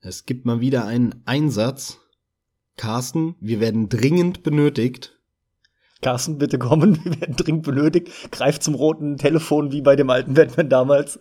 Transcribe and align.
Es 0.00 0.26
gibt 0.26 0.46
mal 0.46 0.60
wieder 0.60 0.86
einen 0.86 1.22
Einsatz. 1.24 1.98
Carsten, 2.76 3.34
wir 3.40 3.58
werden 3.58 3.88
dringend 3.88 4.44
benötigt. 4.44 5.18
Carsten, 6.00 6.38
bitte 6.38 6.56
kommen, 6.58 7.04
wir 7.04 7.20
werden 7.20 7.34
dringend 7.36 7.64
benötigt. 7.64 8.08
Greift 8.30 8.62
zum 8.62 8.76
roten 8.76 9.16
Telefon 9.16 9.72
wie 9.72 9.82
bei 9.82 9.96
dem 9.96 10.08
alten 10.10 10.34
Batman 10.34 10.68
damals. 10.68 11.18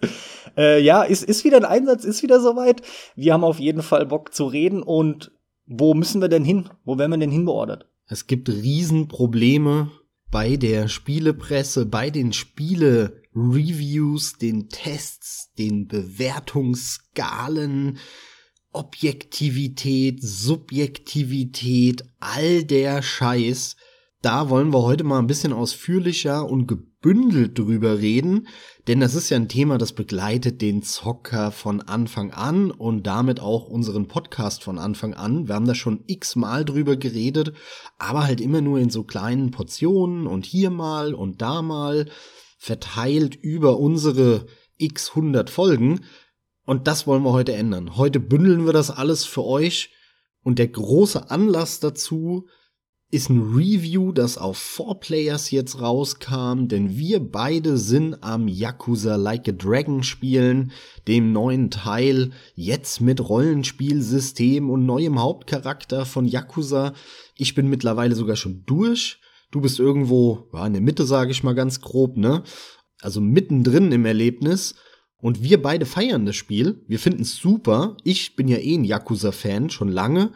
Äh, 0.55 0.79
ja, 0.81 1.01
ist, 1.01 1.23
ist 1.23 1.43
wieder 1.43 1.57
ein 1.57 1.65
Einsatz, 1.65 2.03
ist 2.03 2.21
wieder 2.21 2.39
soweit. 2.39 2.83
Wir 3.15 3.33
haben 3.33 3.43
auf 3.43 3.57
jeden 3.59 3.81
Fall 3.81 4.05
Bock 4.05 4.35
zu 4.35 4.45
reden 4.45 4.83
und 4.83 5.31
wo 5.65 5.95
müssen 5.95 6.21
wir 6.21 6.29
denn 6.29 6.45
hin? 6.45 6.69
Wo 6.85 6.99
werden 6.99 7.11
wir 7.11 7.17
denn 7.17 7.31
hinbeordert? 7.31 7.89
Es 8.05 8.27
gibt 8.27 8.49
Riesenprobleme 8.49 9.89
bei 10.29 10.55
der 10.55 10.87
Spielepresse, 10.87 11.87
bei 11.87 12.11
den 12.11 12.31
Spiele-Reviews, 12.31 14.37
den 14.37 14.69
Tests, 14.69 15.51
den 15.57 15.87
Bewertungsskalen, 15.87 17.97
Objektivität, 18.77 20.19
Subjektivität, 20.21 22.03
all 22.19 22.63
der 22.63 23.01
Scheiß. 23.01 23.75
Da 24.21 24.51
wollen 24.51 24.71
wir 24.71 24.83
heute 24.83 25.03
mal 25.03 25.17
ein 25.17 25.25
bisschen 25.25 25.51
ausführlicher 25.51 26.47
und 26.47 26.67
gebündelt 26.67 27.57
drüber 27.57 27.97
reden, 27.97 28.47
denn 28.87 28.99
das 28.99 29.15
ist 29.15 29.29
ja 29.31 29.37
ein 29.37 29.49
Thema, 29.49 29.79
das 29.79 29.93
begleitet 29.93 30.61
den 30.61 30.83
Zocker 30.83 31.51
von 31.51 31.81
Anfang 31.81 32.31
an 32.31 32.69
und 32.69 33.07
damit 33.07 33.39
auch 33.39 33.67
unseren 33.67 34.07
Podcast 34.07 34.63
von 34.63 34.77
Anfang 34.77 35.15
an. 35.15 35.47
Wir 35.47 35.55
haben 35.55 35.65
da 35.65 35.73
schon 35.73 36.03
x-mal 36.05 36.63
drüber 36.63 36.97
geredet, 36.97 37.53
aber 37.97 38.25
halt 38.27 38.41
immer 38.41 38.61
nur 38.61 38.77
in 38.77 38.91
so 38.91 39.03
kleinen 39.03 39.49
Portionen 39.49 40.27
und 40.27 40.45
hier 40.45 40.69
mal 40.69 41.15
und 41.15 41.41
da 41.41 41.63
mal 41.63 42.07
verteilt 42.59 43.35
über 43.35 43.79
unsere 43.79 44.45
x 44.77 45.09
100 45.09 45.49
Folgen. 45.49 46.01
Und 46.67 46.85
das 46.85 47.07
wollen 47.07 47.23
wir 47.23 47.31
heute 47.31 47.53
ändern. 47.53 47.95
Heute 47.95 48.19
bündeln 48.19 48.65
wir 48.65 48.73
das 48.73 48.91
alles 48.91 49.23
für 49.23 49.45
euch. 49.45 49.89
Und 50.43 50.59
der 50.59 50.67
große 50.67 51.31
Anlass 51.31 51.79
dazu 51.79 52.45
ist 53.09 53.29
ein 53.29 53.55
Review, 53.55 54.11
das 54.11 54.37
auf 54.37 54.59
4Players 54.59 55.49
jetzt 55.49 55.79
rauskam, 55.79 56.67
denn 56.67 56.97
wir 56.97 57.21
beide 57.21 57.77
sind 57.77 58.21
am 58.21 58.49
Yakuza 58.49 59.15
Like 59.15 59.47
a 59.47 59.53
Dragon 59.53 60.03
spielen, 60.03 60.73
dem 61.07 61.31
neuen 61.31 61.71
Teil, 61.71 62.31
jetzt 62.53 62.99
mit 62.99 63.21
Rollenspielsystem 63.29 64.69
und 64.69 64.85
neuem 64.85 65.21
Hauptcharakter 65.21 66.05
von 66.05 66.25
Yakuza. 66.25 66.91
Ich 67.37 67.55
bin 67.55 67.69
mittlerweile 67.69 68.13
sogar 68.13 68.35
schon 68.35 68.63
durch. 68.65 69.21
Du 69.51 69.61
bist 69.61 69.79
irgendwo, 69.79 70.49
ja, 70.51 70.67
in 70.67 70.73
der 70.73 70.81
Mitte, 70.81 71.05
sage 71.05 71.31
ich 71.31 71.43
mal 71.43 71.55
ganz 71.55 71.79
grob, 71.79 72.17
ne? 72.17 72.43
Also 73.01 73.21
mittendrin 73.21 73.93
im 73.93 74.05
Erlebnis. 74.05 74.75
Und 75.19 75.41
wir 75.41 75.61
beide 75.61 75.85
feiern 75.85 76.25
das 76.25 76.35
Spiel. 76.35 76.83
Wir 76.87 76.99
finden 76.99 77.23
es 77.23 77.35
super. 77.35 77.97
Ich 78.03 78.35
bin 78.35 78.47
ja 78.47 78.57
eh 78.57 78.75
ein 78.75 78.83
Yakuza-Fan, 78.83 79.69
schon 79.69 79.89
lange. 79.89 80.31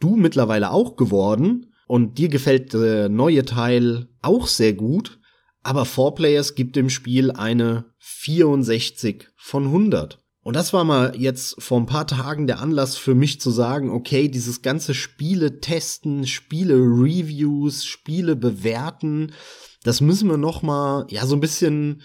Du 0.00 0.16
mittlerweile 0.16 0.70
auch 0.70 0.96
geworden. 0.96 1.72
Und 1.86 2.18
dir 2.18 2.28
gefällt 2.28 2.72
der 2.72 3.08
neue 3.08 3.44
Teil 3.44 4.08
auch 4.22 4.46
sehr 4.46 4.72
gut, 4.72 5.20
aber 5.62 5.82
4Players 5.82 6.54
gibt 6.54 6.76
dem 6.76 6.88
Spiel 6.88 7.30
eine 7.30 7.84
64 7.98 9.28
von 9.36 9.64
100. 9.64 10.18
Und 10.42 10.56
das 10.56 10.72
war 10.72 10.84
mal 10.84 11.14
jetzt 11.16 11.56
vor 11.62 11.80
ein 11.80 11.86
paar 11.86 12.06
Tagen 12.06 12.46
der 12.46 12.60
Anlass 12.60 12.96
für 12.96 13.14
mich 13.14 13.40
zu 13.40 13.50
sagen, 13.50 13.90
okay, 13.90 14.28
dieses 14.28 14.60
ganze 14.60 14.92
Spiele 14.92 15.60
testen, 15.60 16.26
Spiele 16.26 16.74
Reviews, 16.74 17.84
Spiele 17.84 18.36
bewerten, 18.36 19.32
das 19.84 20.02
müssen 20.02 20.28
wir 20.28 20.36
noch 20.36 20.62
mal 20.62 21.06
ja 21.08 21.26
so 21.26 21.34
ein 21.34 21.40
bisschen 21.40 22.02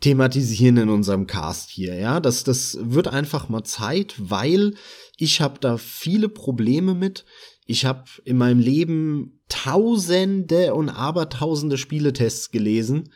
thematisieren 0.00 0.76
in 0.76 0.88
unserem 0.88 1.26
Cast 1.26 1.70
hier, 1.70 1.94
ja? 1.94 2.20
Das 2.20 2.44
das 2.44 2.78
wird 2.80 3.08
einfach 3.08 3.48
mal 3.48 3.64
Zeit, 3.64 4.14
weil 4.18 4.74
ich 5.16 5.40
habe 5.40 5.58
da 5.60 5.76
viele 5.76 6.28
Probleme 6.28 6.94
mit. 6.94 7.24
Ich 7.66 7.84
habe 7.84 8.04
in 8.24 8.38
meinem 8.38 8.60
Leben 8.60 9.40
tausende 9.48 10.74
und 10.74 10.88
abertausende 10.88 11.78
Spieletests 11.78 12.50
gelesen 12.50 13.12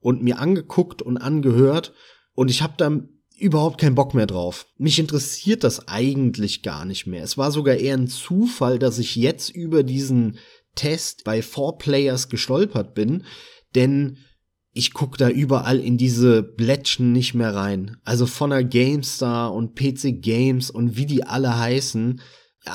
und 0.00 0.22
mir 0.22 0.38
angeguckt 0.38 1.02
und 1.02 1.18
angehört 1.18 1.92
und 2.34 2.50
ich 2.50 2.62
habe 2.62 2.74
da 2.76 2.90
überhaupt 3.38 3.80
keinen 3.80 3.94
Bock 3.94 4.14
mehr 4.14 4.26
drauf. 4.26 4.66
Mich 4.78 4.98
interessiert 4.98 5.64
das 5.64 5.88
eigentlich 5.88 6.62
gar 6.62 6.84
nicht 6.84 7.06
mehr. 7.06 7.24
Es 7.24 7.36
war 7.36 7.50
sogar 7.50 7.76
eher 7.76 7.96
ein 7.96 8.08
Zufall, 8.08 8.78
dass 8.78 8.98
ich 8.98 9.16
jetzt 9.16 9.50
über 9.50 9.82
diesen 9.82 10.38
Test 10.74 11.24
bei 11.24 11.42
Four 11.42 11.78
Players 11.78 12.28
gestolpert 12.28 12.94
bin, 12.94 13.24
denn 13.74 14.18
ich 14.72 14.94
guck 14.94 15.18
da 15.18 15.28
überall 15.28 15.78
in 15.78 15.98
diese 15.98 16.42
Blättchen 16.42 17.12
nicht 17.12 17.34
mehr 17.34 17.54
rein. 17.54 17.98
Also 18.04 18.26
von 18.26 18.50
der 18.50 18.64
GameStar 18.64 19.52
und 19.52 19.74
PC 19.74 20.22
Games 20.22 20.70
und 20.70 20.96
wie 20.96 21.06
die 21.06 21.24
alle 21.24 21.58
heißen, 21.58 22.20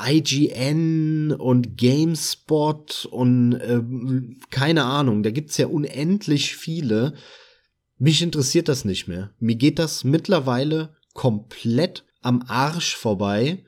IGN 0.06 1.32
und 1.32 1.76
GameSpot 1.76 3.08
und 3.10 3.54
äh, 3.54 3.80
keine 4.50 4.84
Ahnung, 4.84 5.22
da 5.22 5.30
gibt's 5.30 5.56
ja 5.56 5.66
unendlich 5.66 6.54
viele. 6.54 7.14
Mich 7.98 8.22
interessiert 8.22 8.68
das 8.68 8.84
nicht 8.84 9.08
mehr. 9.08 9.30
Mir 9.40 9.56
geht 9.56 9.78
das 9.78 10.04
mittlerweile 10.04 10.94
komplett 11.14 12.04
am 12.20 12.44
Arsch 12.46 12.96
vorbei 12.96 13.64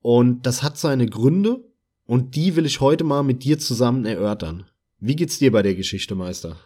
und 0.00 0.46
das 0.46 0.62
hat 0.62 0.78
seine 0.78 1.06
Gründe 1.06 1.64
und 2.06 2.36
die 2.36 2.54
will 2.54 2.66
ich 2.66 2.80
heute 2.80 3.04
mal 3.04 3.22
mit 3.22 3.42
dir 3.42 3.58
zusammen 3.58 4.04
erörtern. 4.04 4.66
Wie 5.00 5.16
geht's 5.16 5.38
dir 5.38 5.50
bei 5.50 5.62
der 5.62 5.74
Geschichte, 5.74 6.14
Meister? 6.14 6.56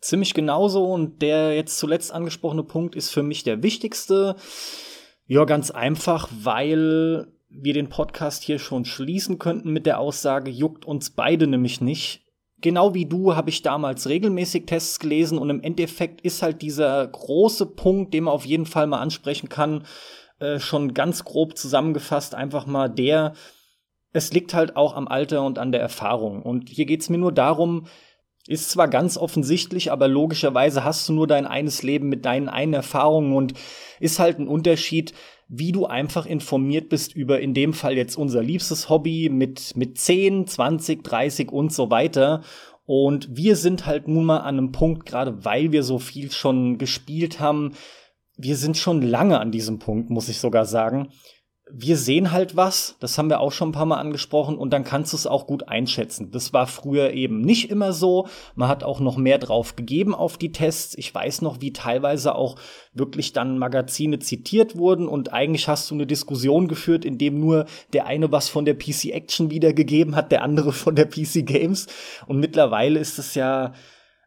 Ziemlich 0.00 0.34
genauso 0.34 0.84
und 0.92 1.22
der 1.22 1.54
jetzt 1.54 1.78
zuletzt 1.78 2.12
angesprochene 2.12 2.62
Punkt 2.62 2.94
ist 2.94 3.10
für 3.10 3.22
mich 3.22 3.44
der 3.44 3.62
wichtigste. 3.62 4.36
Ja, 5.26 5.44
ganz 5.44 5.70
einfach, 5.70 6.28
weil 6.42 7.26
wir 7.48 7.72
den 7.72 7.88
Podcast 7.88 8.42
hier 8.42 8.58
schon 8.58 8.84
schließen 8.84 9.38
könnten 9.38 9.72
mit 9.72 9.86
der 9.86 9.98
Aussage, 9.98 10.50
juckt 10.50 10.84
uns 10.84 11.10
beide 11.10 11.46
nämlich 11.46 11.80
nicht. 11.80 12.22
Genau 12.60 12.94
wie 12.94 13.06
du 13.06 13.36
habe 13.36 13.50
ich 13.50 13.62
damals 13.62 14.08
regelmäßig 14.08 14.66
Tests 14.66 14.98
gelesen 14.98 15.38
und 15.38 15.50
im 15.50 15.62
Endeffekt 15.62 16.20
ist 16.22 16.42
halt 16.42 16.62
dieser 16.62 17.06
große 17.06 17.66
Punkt, 17.66 18.14
den 18.14 18.24
man 18.24 18.34
auf 18.34 18.46
jeden 18.46 18.66
Fall 18.66 18.86
mal 18.86 19.00
ansprechen 19.00 19.48
kann, 19.48 19.84
äh, 20.38 20.58
schon 20.58 20.94
ganz 20.94 21.24
grob 21.24 21.56
zusammengefasst, 21.56 22.34
einfach 22.34 22.66
mal 22.66 22.88
der, 22.88 23.34
es 24.12 24.32
liegt 24.32 24.54
halt 24.54 24.76
auch 24.76 24.94
am 24.94 25.08
Alter 25.08 25.44
und 25.44 25.58
an 25.58 25.72
der 25.72 25.80
Erfahrung. 25.80 26.42
Und 26.42 26.70
hier 26.70 26.86
geht's 26.86 27.10
mir 27.10 27.18
nur 27.18 27.32
darum, 27.32 27.86
ist 28.48 28.70
zwar 28.70 28.88
ganz 28.88 29.16
offensichtlich, 29.16 29.90
aber 29.90 30.08
logischerweise 30.08 30.84
hast 30.84 31.08
du 31.08 31.12
nur 31.12 31.26
dein 31.26 31.46
eines 31.46 31.82
Leben 31.82 32.08
mit 32.08 32.24
deinen 32.24 32.48
einen 32.48 32.74
Erfahrungen 32.74 33.34
und 33.34 33.54
ist 33.98 34.18
halt 34.18 34.38
ein 34.38 34.48
Unterschied, 34.48 35.12
wie 35.48 35.72
du 35.72 35.86
einfach 35.86 36.26
informiert 36.26 36.88
bist 36.88 37.14
über 37.14 37.40
in 37.40 37.54
dem 37.54 37.72
Fall 37.72 37.96
jetzt 37.96 38.16
unser 38.16 38.42
liebstes 38.42 38.88
Hobby 38.88 39.28
mit, 39.30 39.76
mit 39.76 39.98
10, 39.98 40.46
20, 40.46 41.04
30 41.04 41.52
und 41.52 41.72
so 41.72 41.90
weiter. 41.90 42.42
Und 42.84 43.36
wir 43.36 43.56
sind 43.56 43.86
halt 43.86 44.06
nun 44.06 44.24
mal 44.24 44.38
an 44.38 44.58
einem 44.58 44.72
Punkt, 44.72 45.06
gerade 45.06 45.44
weil 45.44 45.72
wir 45.72 45.82
so 45.82 45.98
viel 45.98 46.30
schon 46.30 46.78
gespielt 46.78 47.40
haben, 47.40 47.72
wir 48.36 48.56
sind 48.56 48.76
schon 48.76 49.02
lange 49.02 49.40
an 49.40 49.50
diesem 49.50 49.78
Punkt, 49.78 50.10
muss 50.10 50.28
ich 50.28 50.38
sogar 50.38 50.66
sagen, 50.66 51.08
wir 51.68 51.96
sehen 51.96 52.30
halt 52.30 52.54
was, 52.54 52.96
das 53.00 53.18
haben 53.18 53.28
wir 53.28 53.40
auch 53.40 53.50
schon 53.50 53.70
ein 53.70 53.72
paar 53.72 53.86
Mal 53.86 53.98
angesprochen, 53.98 54.56
und 54.56 54.72
dann 54.72 54.84
kannst 54.84 55.12
du 55.12 55.16
es 55.16 55.26
auch 55.26 55.48
gut 55.48 55.68
einschätzen. 55.68 56.30
Das 56.30 56.52
war 56.52 56.68
früher 56.68 57.10
eben 57.10 57.40
nicht 57.40 57.70
immer 57.70 57.92
so. 57.92 58.28
Man 58.54 58.68
hat 58.68 58.84
auch 58.84 59.00
noch 59.00 59.16
mehr 59.16 59.38
drauf 59.38 59.74
gegeben 59.74 60.14
auf 60.14 60.38
die 60.38 60.52
Tests. 60.52 60.96
Ich 60.96 61.12
weiß 61.12 61.42
noch, 61.42 61.60
wie 61.60 61.72
teilweise 61.72 62.36
auch 62.36 62.56
wirklich 62.92 63.32
dann 63.32 63.58
Magazine 63.58 64.20
zitiert 64.20 64.78
wurden 64.78 65.08
und 65.08 65.32
eigentlich 65.32 65.66
hast 65.66 65.90
du 65.90 65.96
eine 65.96 66.06
Diskussion 66.06 66.68
geführt, 66.68 67.04
in 67.04 67.18
dem 67.18 67.40
nur 67.40 67.66
der 67.92 68.06
eine 68.06 68.30
was 68.30 68.48
von 68.48 68.64
der 68.64 68.74
PC 68.74 69.06
Action 69.06 69.50
wiedergegeben 69.50 70.14
hat, 70.14 70.30
der 70.30 70.42
andere 70.42 70.72
von 70.72 70.94
der 70.94 71.06
PC 71.06 71.44
Games. 71.44 71.88
Und 72.28 72.38
mittlerweile 72.38 73.00
ist 73.00 73.18
es 73.18 73.34
ja 73.34 73.72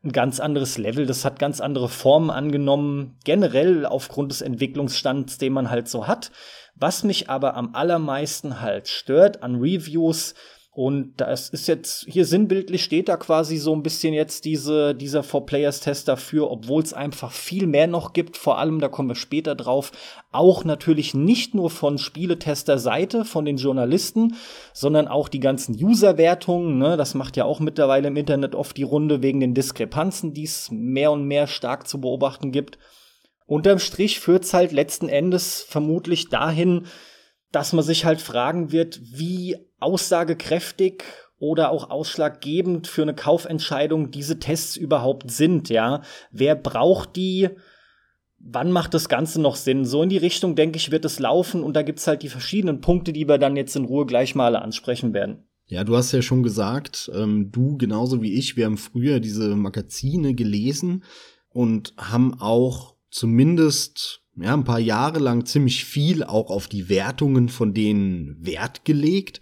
ein 0.03 0.11
ganz 0.11 0.39
anderes 0.39 0.77
Level, 0.77 1.05
das 1.05 1.25
hat 1.25 1.39
ganz 1.39 1.59
andere 1.59 1.89
Formen 1.89 2.29
angenommen, 2.29 3.17
generell 3.25 3.85
aufgrund 3.85 4.31
des 4.31 4.41
Entwicklungsstands, 4.41 5.37
den 5.37 5.51
man 5.51 5.69
halt 5.69 5.89
so 5.89 6.07
hat. 6.07 6.31
Was 6.79 7.03
mich 7.03 7.29
aber 7.29 7.55
am 7.55 7.75
allermeisten 7.75 8.61
halt 8.61 8.87
stört 8.87 9.43
an 9.43 9.55
Reviews, 9.55 10.33
und 10.71 11.15
das 11.17 11.49
ist 11.49 11.67
jetzt, 11.67 12.05
hier 12.07 12.25
sinnbildlich 12.25 12.83
steht 12.83 13.09
da 13.09 13.17
quasi 13.17 13.57
so 13.57 13.73
ein 13.73 13.83
bisschen 13.83 14.13
jetzt 14.13 14.45
diese, 14.45 14.95
dieser 14.95 15.23
For-Players-Test 15.23 16.07
dafür, 16.07 16.49
obwohl 16.49 16.81
es 16.81 16.93
einfach 16.93 17.33
viel 17.33 17.67
mehr 17.67 17.87
noch 17.87 18.13
gibt, 18.13 18.37
vor 18.37 18.59
allem, 18.59 18.79
da 18.79 18.87
kommen 18.87 19.09
wir 19.09 19.15
später 19.15 19.55
drauf, 19.55 19.91
auch 20.31 20.63
natürlich 20.63 21.13
nicht 21.13 21.53
nur 21.53 21.69
von 21.69 21.97
Spieletester-Seite, 21.97 23.25
von 23.25 23.43
den 23.43 23.57
Journalisten, 23.57 24.35
sondern 24.71 25.09
auch 25.09 25.27
die 25.27 25.41
ganzen 25.41 25.75
User-Wertungen, 25.75 26.77
ne, 26.77 26.95
das 26.95 27.13
macht 27.13 27.35
ja 27.35 27.43
auch 27.43 27.59
mittlerweile 27.59 28.07
im 28.07 28.15
Internet 28.15 28.55
oft 28.55 28.77
die 28.77 28.83
Runde 28.83 29.21
wegen 29.21 29.41
den 29.41 29.55
Diskrepanzen, 29.55 30.33
die 30.33 30.45
es 30.45 30.69
mehr 30.71 31.11
und 31.11 31.25
mehr 31.25 31.47
stark 31.47 31.89
zu 31.89 31.99
beobachten 31.99 32.53
gibt. 32.53 32.77
Unterm 33.49 33.79
Strich 33.79 34.19
führt's 34.19 34.53
halt 34.53 34.71
letzten 34.71 35.09
Endes 35.09 35.65
vermutlich 35.67 36.29
dahin, 36.29 36.85
dass 37.51 37.73
man 37.73 37.83
sich 37.83 38.05
halt 38.05 38.21
fragen 38.21 38.71
wird, 38.71 39.01
wie 39.01 39.57
aussagekräftig 39.79 41.03
oder 41.39 41.71
auch 41.71 41.89
ausschlaggebend 41.89 42.85
für 42.85 43.01
eine 43.01 43.15
Kaufentscheidung 43.15 44.11
diese 44.11 44.37
Tests 44.37 44.75
überhaupt 44.77 45.31
sind, 45.31 45.69
ja. 45.69 46.03
Wer 46.31 46.53
braucht 46.55 47.15
die? 47.15 47.49
wann 48.41 48.71
macht 48.71 48.93
das 48.93 49.09
Ganze 49.09 49.41
noch 49.41 49.55
Sinn? 49.55 49.85
So 49.85 50.01
in 50.03 50.09
die 50.09 50.17
Richtung, 50.17 50.55
denke 50.55 50.77
ich, 50.77 50.91
wird 50.91 51.03
es 51.03 51.19
laufen 51.19 51.61
und 51.61 51.75
da 51.75 51.81
gibt's 51.81 52.07
halt 52.07 52.23
die 52.23 52.29
verschiedenen 52.29 52.79
Punkte, 52.79 53.11
die 53.13 53.27
wir 53.27 53.37
dann 53.37 53.57
jetzt 53.57 53.75
in 53.75 53.83
Ruhe 53.83 54.05
gleich 54.05 54.33
mal 54.33 54.55
ansprechen 54.55 55.13
werden. 55.13 55.43
Ja, 55.65 55.83
du 55.83 55.97
hast 55.97 56.11
ja 56.13 56.21
schon 56.21 56.41
gesagt, 56.41 57.11
ähm, 57.13 57.51
du 57.51 57.77
genauso 57.77 58.21
wie 58.21 58.33
ich, 58.35 58.55
wir 58.55 58.65
haben 58.65 58.77
früher 58.77 59.19
diese 59.19 59.55
Magazine 59.55 60.33
gelesen 60.33 61.03
und 61.49 61.93
haben 61.97 62.39
auch 62.39 62.95
zumindest 63.09 64.21
ja, 64.35 64.53
ein 64.53 64.63
paar 64.63 64.79
Jahre 64.79 65.19
lang 65.19 65.45
ziemlich 65.45 65.85
viel 65.85 66.23
auch 66.23 66.49
auf 66.49 66.67
die 66.67 66.89
Wertungen 66.89 67.49
von 67.49 67.73
denen 67.73 68.37
Wert 68.39 68.85
gelegt 68.85 69.41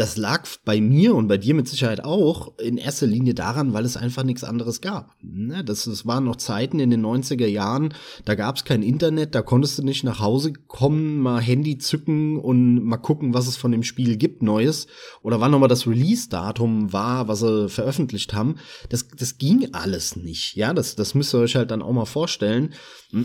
das 0.00 0.16
lag 0.16 0.48
bei 0.64 0.80
mir 0.80 1.14
und 1.14 1.28
bei 1.28 1.36
dir 1.36 1.54
mit 1.54 1.68
Sicherheit 1.68 2.02
auch 2.02 2.56
in 2.58 2.78
erster 2.78 3.06
Linie 3.06 3.34
daran, 3.34 3.74
weil 3.74 3.84
es 3.84 3.98
einfach 3.98 4.22
nichts 4.22 4.44
anderes 4.44 4.80
gab. 4.80 5.14
Ne, 5.20 5.62
das, 5.62 5.84
das 5.84 6.06
waren 6.06 6.24
noch 6.24 6.36
Zeiten 6.36 6.80
in 6.80 6.88
den 6.88 7.04
90er 7.04 7.46
Jahren, 7.46 7.92
da 8.24 8.34
gab 8.34 8.56
es 8.56 8.64
kein 8.64 8.82
Internet, 8.82 9.34
da 9.34 9.42
konntest 9.42 9.78
du 9.78 9.82
nicht 9.82 10.02
nach 10.02 10.18
Hause 10.18 10.54
kommen, 10.54 11.18
mal 11.18 11.42
Handy 11.42 11.76
zücken 11.76 12.38
und 12.38 12.82
mal 12.82 12.96
gucken, 12.96 13.34
was 13.34 13.46
es 13.46 13.58
von 13.58 13.72
dem 13.72 13.82
Spiel 13.82 14.16
gibt, 14.16 14.42
Neues. 14.42 14.86
Oder 15.22 15.38
wann 15.40 15.50
nochmal 15.50 15.68
das 15.68 15.86
Release-Datum 15.86 16.94
war, 16.94 17.28
was 17.28 17.40
sie 17.40 17.68
veröffentlicht 17.68 18.32
haben. 18.32 18.54
Das, 18.88 19.06
das 19.08 19.36
ging 19.36 19.68
alles 19.72 20.16
nicht. 20.16 20.56
Ja, 20.56 20.72
das, 20.72 20.96
das 20.96 21.14
müsst 21.14 21.34
ihr 21.34 21.40
euch 21.40 21.56
halt 21.56 21.70
dann 21.70 21.82
auch 21.82 21.92
mal 21.92 22.06
vorstellen. 22.06 22.72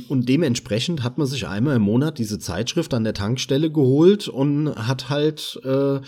Und 0.10 0.28
dementsprechend 0.28 1.04
hat 1.04 1.18
man 1.18 1.28
sich 1.28 1.48
einmal 1.48 1.78
im 1.78 1.84
Monat 1.84 2.18
diese 2.18 2.40
Zeitschrift 2.40 2.94
an 2.94 3.06
der 3.06 3.14
Tankstelle 3.14 3.72
geholt 3.72 4.28
und 4.28 4.76
hat 4.76 5.10
halt 5.10 5.60
äh, 5.64 6.02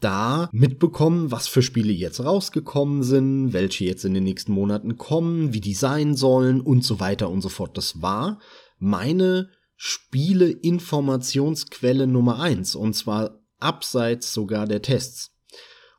da 0.00 0.48
mitbekommen, 0.52 1.30
was 1.30 1.48
für 1.48 1.62
Spiele 1.62 1.92
jetzt 1.92 2.24
rausgekommen 2.24 3.02
sind, 3.02 3.52
welche 3.52 3.84
jetzt 3.84 4.04
in 4.04 4.14
den 4.14 4.24
nächsten 4.24 4.52
Monaten 4.52 4.96
kommen, 4.96 5.52
wie 5.52 5.60
die 5.60 5.74
sein 5.74 6.16
sollen 6.16 6.60
und 6.60 6.84
so 6.84 7.00
weiter 7.00 7.30
und 7.30 7.42
so 7.42 7.48
fort. 7.48 7.76
Das 7.76 8.02
war 8.02 8.40
meine 8.78 9.50
Spiele-Informationsquelle 9.76 12.06
Nummer 12.06 12.40
eins 12.40 12.74
und 12.74 12.94
zwar 12.94 13.40
abseits 13.58 14.32
sogar 14.32 14.66
der 14.66 14.82
Tests. 14.82 15.32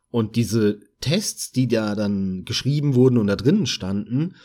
Und 0.09 0.36
diese 0.36 0.80
Tests, 1.00 1.51
die 1.51 1.68
da 1.68 1.95
dann 1.95 2.44
geschrieben 2.45 2.95
wurden 2.95 3.18
und 3.18 3.27
da 3.27 3.36
drinnen 3.36 3.65
standen, 3.65 4.36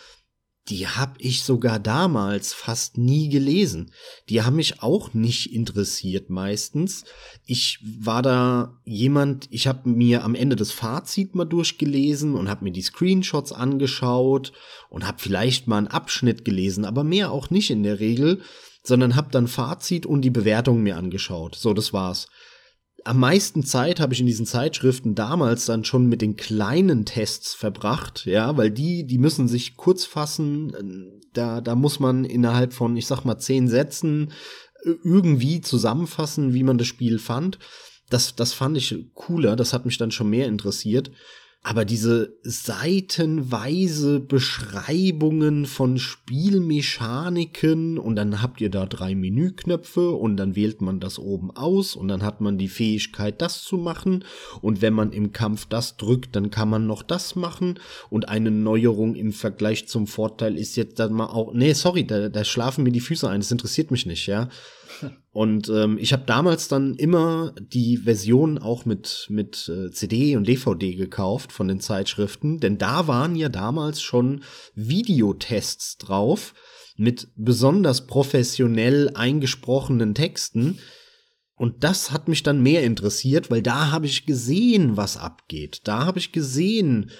die 0.68 0.88
habe 0.88 1.14
ich 1.18 1.42
sogar 1.44 1.78
damals 1.78 2.52
fast 2.52 2.98
nie 2.98 3.28
gelesen. 3.28 3.92
Die 4.28 4.42
haben 4.42 4.56
mich 4.56 4.82
auch 4.82 5.14
nicht 5.14 5.52
interessiert 5.52 6.28
meistens. 6.28 7.04
Ich 7.46 7.78
war 8.00 8.22
da 8.22 8.80
jemand, 8.84 9.46
ich 9.50 9.68
habe 9.68 9.88
mir 9.88 10.24
am 10.24 10.34
Ende 10.34 10.56
das 10.56 10.72
Fazit 10.72 11.34
mal 11.34 11.44
durchgelesen 11.44 12.34
und 12.34 12.48
habe 12.48 12.64
mir 12.64 12.72
die 12.72 12.82
Screenshots 12.82 13.52
angeschaut 13.52 14.52
und 14.90 15.06
habe 15.06 15.18
vielleicht 15.20 15.68
mal 15.68 15.78
einen 15.78 15.86
Abschnitt 15.86 16.44
gelesen, 16.44 16.84
aber 16.84 17.04
mehr 17.04 17.30
auch 17.30 17.50
nicht 17.50 17.70
in 17.70 17.84
der 17.84 18.00
Regel, 18.00 18.40
sondern 18.82 19.14
habe 19.14 19.30
dann 19.30 19.48
Fazit 19.48 20.04
und 20.04 20.22
die 20.22 20.30
Bewertung 20.30 20.82
mir 20.82 20.96
angeschaut. 20.96 21.54
So, 21.54 21.74
das 21.74 21.92
war's 21.92 22.28
am 23.06 23.20
meisten 23.20 23.62
Zeit 23.62 24.00
habe 24.00 24.14
ich 24.14 24.20
in 24.20 24.26
diesen 24.26 24.46
Zeitschriften 24.46 25.14
damals 25.14 25.66
dann 25.66 25.84
schon 25.84 26.06
mit 26.06 26.22
den 26.22 26.36
kleinen 26.36 27.04
Tests 27.04 27.54
verbracht, 27.54 28.26
ja, 28.26 28.56
weil 28.56 28.70
die, 28.70 29.06
die 29.06 29.18
müssen 29.18 29.46
sich 29.46 29.76
kurz 29.76 30.04
fassen, 30.04 31.20
da, 31.32 31.60
da 31.60 31.74
muss 31.74 32.00
man 32.00 32.24
innerhalb 32.24 32.72
von, 32.72 32.96
ich 32.96 33.06
sag 33.06 33.24
mal, 33.24 33.38
zehn 33.38 33.68
Sätzen 33.68 34.32
irgendwie 34.82 35.60
zusammenfassen, 35.60 36.52
wie 36.52 36.64
man 36.64 36.78
das 36.78 36.88
Spiel 36.88 37.18
fand. 37.18 37.58
Das, 38.10 38.34
das 38.34 38.52
fand 38.52 38.76
ich 38.76 38.94
cooler, 39.14 39.56
das 39.56 39.72
hat 39.72 39.86
mich 39.86 39.98
dann 39.98 40.10
schon 40.10 40.30
mehr 40.30 40.46
interessiert. 40.46 41.10
Aber 41.68 41.84
diese 41.84 42.38
seitenweise 42.44 44.20
Beschreibungen 44.20 45.66
von 45.66 45.98
Spielmechaniken 45.98 47.98
und 47.98 48.14
dann 48.14 48.40
habt 48.40 48.60
ihr 48.60 48.70
da 48.70 48.86
drei 48.86 49.16
Menüknöpfe 49.16 50.12
und 50.12 50.36
dann 50.36 50.54
wählt 50.54 50.80
man 50.80 51.00
das 51.00 51.18
oben 51.18 51.50
aus 51.50 51.96
und 51.96 52.06
dann 52.06 52.22
hat 52.22 52.40
man 52.40 52.56
die 52.56 52.68
Fähigkeit, 52.68 53.42
das 53.42 53.64
zu 53.64 53.78
machen. 53.78 54.24
Und 54.60 54.80
wenn 54.80 54.94
man 54.94 55.10
im 55.10 55.32
Kampf 55.32 55.66
das 55.66 55.96
drückt, 55.96 56.36
dann 56.36 56.50
kann 56.50 56.70
man 56.70 56.86
noch 56.86 57.02
das 57.02 57.34
machen. 57.34 57.80
Und 58.10 58.28
eine 58.28 58.52
Neuerung 58.52 59.16
im 59.16 59.32
Vergleich 59.32 59.88
zum 59.88 60.06
Vorteil 60.06 60.56
ist 60.56 60.76
jetzt 60.76 61.00
dann 61.00 61.14
mal 61.14 61.26
auch, 61.26 61.52
nee, 61.52 61.72
sorry, 61.72 62.06
da, 62.06 62.28
da 62.28 62.44
schlafen 62.44 62.84
mir 62.84 62.92
die 62.92 63.00
Füße 63.00 63.28
ein, 63.28 63.40
das 63.40 63.50
interessiert 63.50 63.90
mich 63.90 64.06
nicht, 64.06 64.28
ja. 64.28 64.50
Und 65.30 65.68
ähm, 65.68 65.98
ich 65.98 66.12
habe 66.12 66.24
damals 66.26 66.68
dann 66.68 66.94
immer 66.94 67.54
die 67.60 67.98
Version 67.98 68.58
auch 68.58 68.84
mit, 68.84 69.26
mit 69.28 69.68
äh, 69.68 69.90
CD 69.90 70.36
und 70.36 70.48
DVD 70.48 70.94
gekauft 70.94 71.52
von 71.52 71.68
den 71.68 71.80
Zeitschriften, 71.80 72.58
denn 72.58 72.78
da 72.78 73.06
waren 73.06 73.36
ja 73.36 73.48
damals 73.48 74.00
schon 74.00 74.42
Videotests 74.74 75.98
drauf 75.98 76.54
mit 76.96 77.28
besonders 77.36 78.06
professionell 78.06 79.10
eingesprochenen 79.14 80.14
Texten. 80.14 80.78
Und 81.54 81.84
das 81.84 82.10
hat 82.10 82.28
mich 82.28 82.42
dann 82.42 82.62
mehr 82.62 82.82
interessiert, 82.82 83.50
weil 83.50 83.62
da 83.62 83.90
habe 83.90 84.06
ich 84.06 84.26
gesehen, 84.26 84.96
was 84.96 85.16
abgeht. 85.16 85.82
Da 85.84 86.06
habe 86.06 86.18
ich 86.18 86.32
gesehen, 86.32 87.10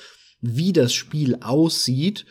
wie 0.41 0.73
das 0.73 0.95
Spiel 0.95 1.37
aussieht 1.41 2.27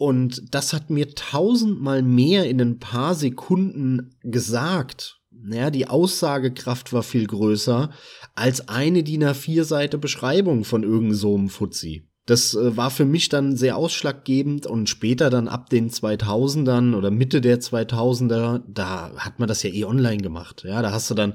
und 0.00 0.54
das 0.54 0.72
hat 0.72 0.88
mir 0.88 1.14
tausendmal 1.14 2.00
mehr 2.00 2.48
in 2.48 2.58
ein 2.58 2.78
paar 2.78 3.14
Sekunden 3.14 4.16
gesagt. 4.22 5.20
Ja, 5.50 5.68
die 5.68 5.88
Aussagekraft 5.88 6.94
war 6.94 7.02
viel 7.02 7.26
größer 7.26 7.90
als 8.34 8.66
eine 8.70 9.02
DIN 9.02 9.24
A4 9.24 9.62
Seite 9.64 9.98
Beschreibung 9.98 10.64
von 10.64 10.84
irgend 10.84 11.16
so 11.16 11.36
einem 11.36 11.50
Fuzzi. 11.50 12.08
Das 12.24 12.54
äh, 12.54 12.78
war 12.78 12.90
für 12.90 13.04
mich 13.04 13.28
dann 13.28 13.56
sehr 13.56 13.76
ausschlaggebend 13.76 14.66
und 14.66 14.88
später 14.88 15.28
dann 15.28 15.48
ab 15.48 15.68
den 15.68 15.90
2000ern 15.90 16.96
oder 16.96 17.10
Mitte 17.10 17.42
der 17.42 17.60
2000er, 17.60 18.62
da 18.66 19.12
hat 19.18 19.38
man 19.38 19.48
das 19.48 19.62
ja 19.62 19.68
eh 19.68 19.84
online 19.84 20.22
gemacht. 20.22 20.64
Ja, 20.66 20.80
da 20.80 20.92
hast 20.92 21.10
du 21.10 21.14
dann 21.14 21.34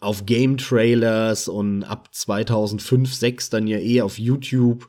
auf 0.00 0.26
Game 0.26 0.56
Trailers 0.56 1.46
und 1.46 1.84
ab 1.84 2.08
2005, 2.12 3.14
6 3.14 3.50
dann 3.50 3.68
ja 3.68 3.78
eh 3.78 4.00
auf 4.00 4.18
YouTube 4.18 4.88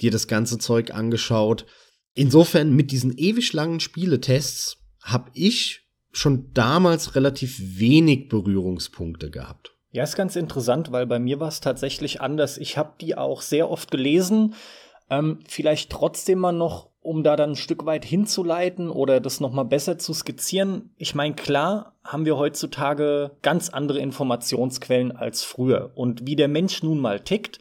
dir 0.00 0.12
das 0.12 0.28
ganze 0.28 0.58
Zeug 0.58 0.94
angeschaut. 0.94 1.66
Insofern 2.16 2.74
mit 2.74 2.92
diesen 2.92 3.16
ewig 3.18 3.52
langen 3.52 3.78
Spieletests 3.78 4.78
habe 5.02 5.30
ich 5.34 5.82
schon 6.12 6.50
damals 6.54 7.14
relativ 7.14 7.60
wenig 7.60 8.30
Berührungspunkte 8.30 9.30
gehabt. 9.30 9.74
Ja, 9.92 10.02
ist 10.02 10.16
ganz 10.16 10.34
interessant, 10.34 10.92
weil 10.92 11.06
bei 11.06 11.18
mir 11.18 11.40
war 11.40 11.48
es 11.48 11.60
tatsächlich 11.60 12.22
anders. 12.22 12.56
Ich 12.56 12.78
habe 12.78 12.94
die 13.02 13.18
auch 13.18 13.42
sehr 13.42 13.70
oft 13.70 13.90
gelesen. 13.90 14.54
Ähm, 15.10 15.40
vielleicht 15.46 15.90
trotzdem 15.90 16.38
mal 16.38 16.52
noch, 16.52 16.88
um 17.00 17.22
da 17.22 17.36
dann 17.36 17.50
ein 17.50 17.56
Stück 17.56 17.84
weit 17.84 18.06
hinzuleiten 18.06 18.88
oder 18.88 19.20
das 19.20 19.40
noch 19.40 19.52
mal 19.52 19.64
besser 19.64 19.98
zu 19.98 20.14
skizzieren. 20.14 20.94
Ich 20.96 21.14
meine, 21.14 21.34
klar 21.34 21.96
haben 22.02 22.24
wir 22.24 22.38
heutzutage 22.38 23.32
ganz 23.42 23.68
andere 23.68 23.98
Informationsquellen 23.98 25.14
als 25.14 25.44
früher. 25.44 25.92
Und 25.94 26.26
wie 26.26 26.34
der 26.36 26.48
Mensch 26.48 26.82
nun 26.82 26.98
mal 26.98 27.20
tickt, 27.20 27.60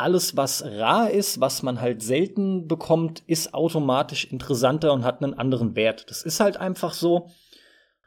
alles, 0.00 0.36
was 0.36 0.64
rar 0.64 1.10
ist, 1.10 1.40
was 1.40 1.62
man 1.62 1.80
halt 1.80 2.02
selten 2.02 2.66
bekommt, 2.66 3.22
ist 3.26 3.54
automatisch 3.54 4.24
interessanter 4.24 4.92
und 4.92 5.04
hat 5.04 5.22
einen 5.22 5.34
anderen 5.34 5.76
Wert. 5.76 6.10
Das 6.10 6.22
ist 6.22 6.40
halt 6.40 6.56
einfach 6.56 6.92
so. 6.92 7.28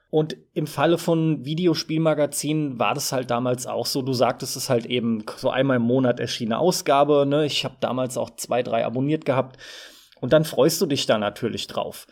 Und 0.10 0.38
im 0.54 0.68
Falle 0.68 0.98
von 0.98 1.44
Videospielmagazinen 1.44 2.78
war 2.78 2.94
das 2.94 3.12
halt 3.12 3.32
damals 3.32 3.66
auch 3.66 3.88
so. 3.88 4.02
Du 4.02 4.14
sagtest 4.14 4.56
es 4.56 4.70
halt 4.70 4.86
eben 4.86 5.24
so 5.38 5.50
einmal 5.50 5.78
im 5.78 5.84
Monat 5.84 6.20
erschienene 6.20 6.60
Ausgabe. 6.60 7.26
Ne? 7.28 7.46
Ich 7.46 7.66
habe 7.66 7.78
damals 7.80 8.18
auch 8.18 8.30
zwei, 8.36 8.62
drei 8.62 8.86
abonniert 8.86 9.26
gehabt. 9.26 9.58
Und 10.22 10.34
dann 10.34 10.46
freust 10.46 10.80
du 10.82 10.86
dich 10.86 11.06
da 11.06 11.18
natürlich 11.18 11.68
drauf. 11.68 12.06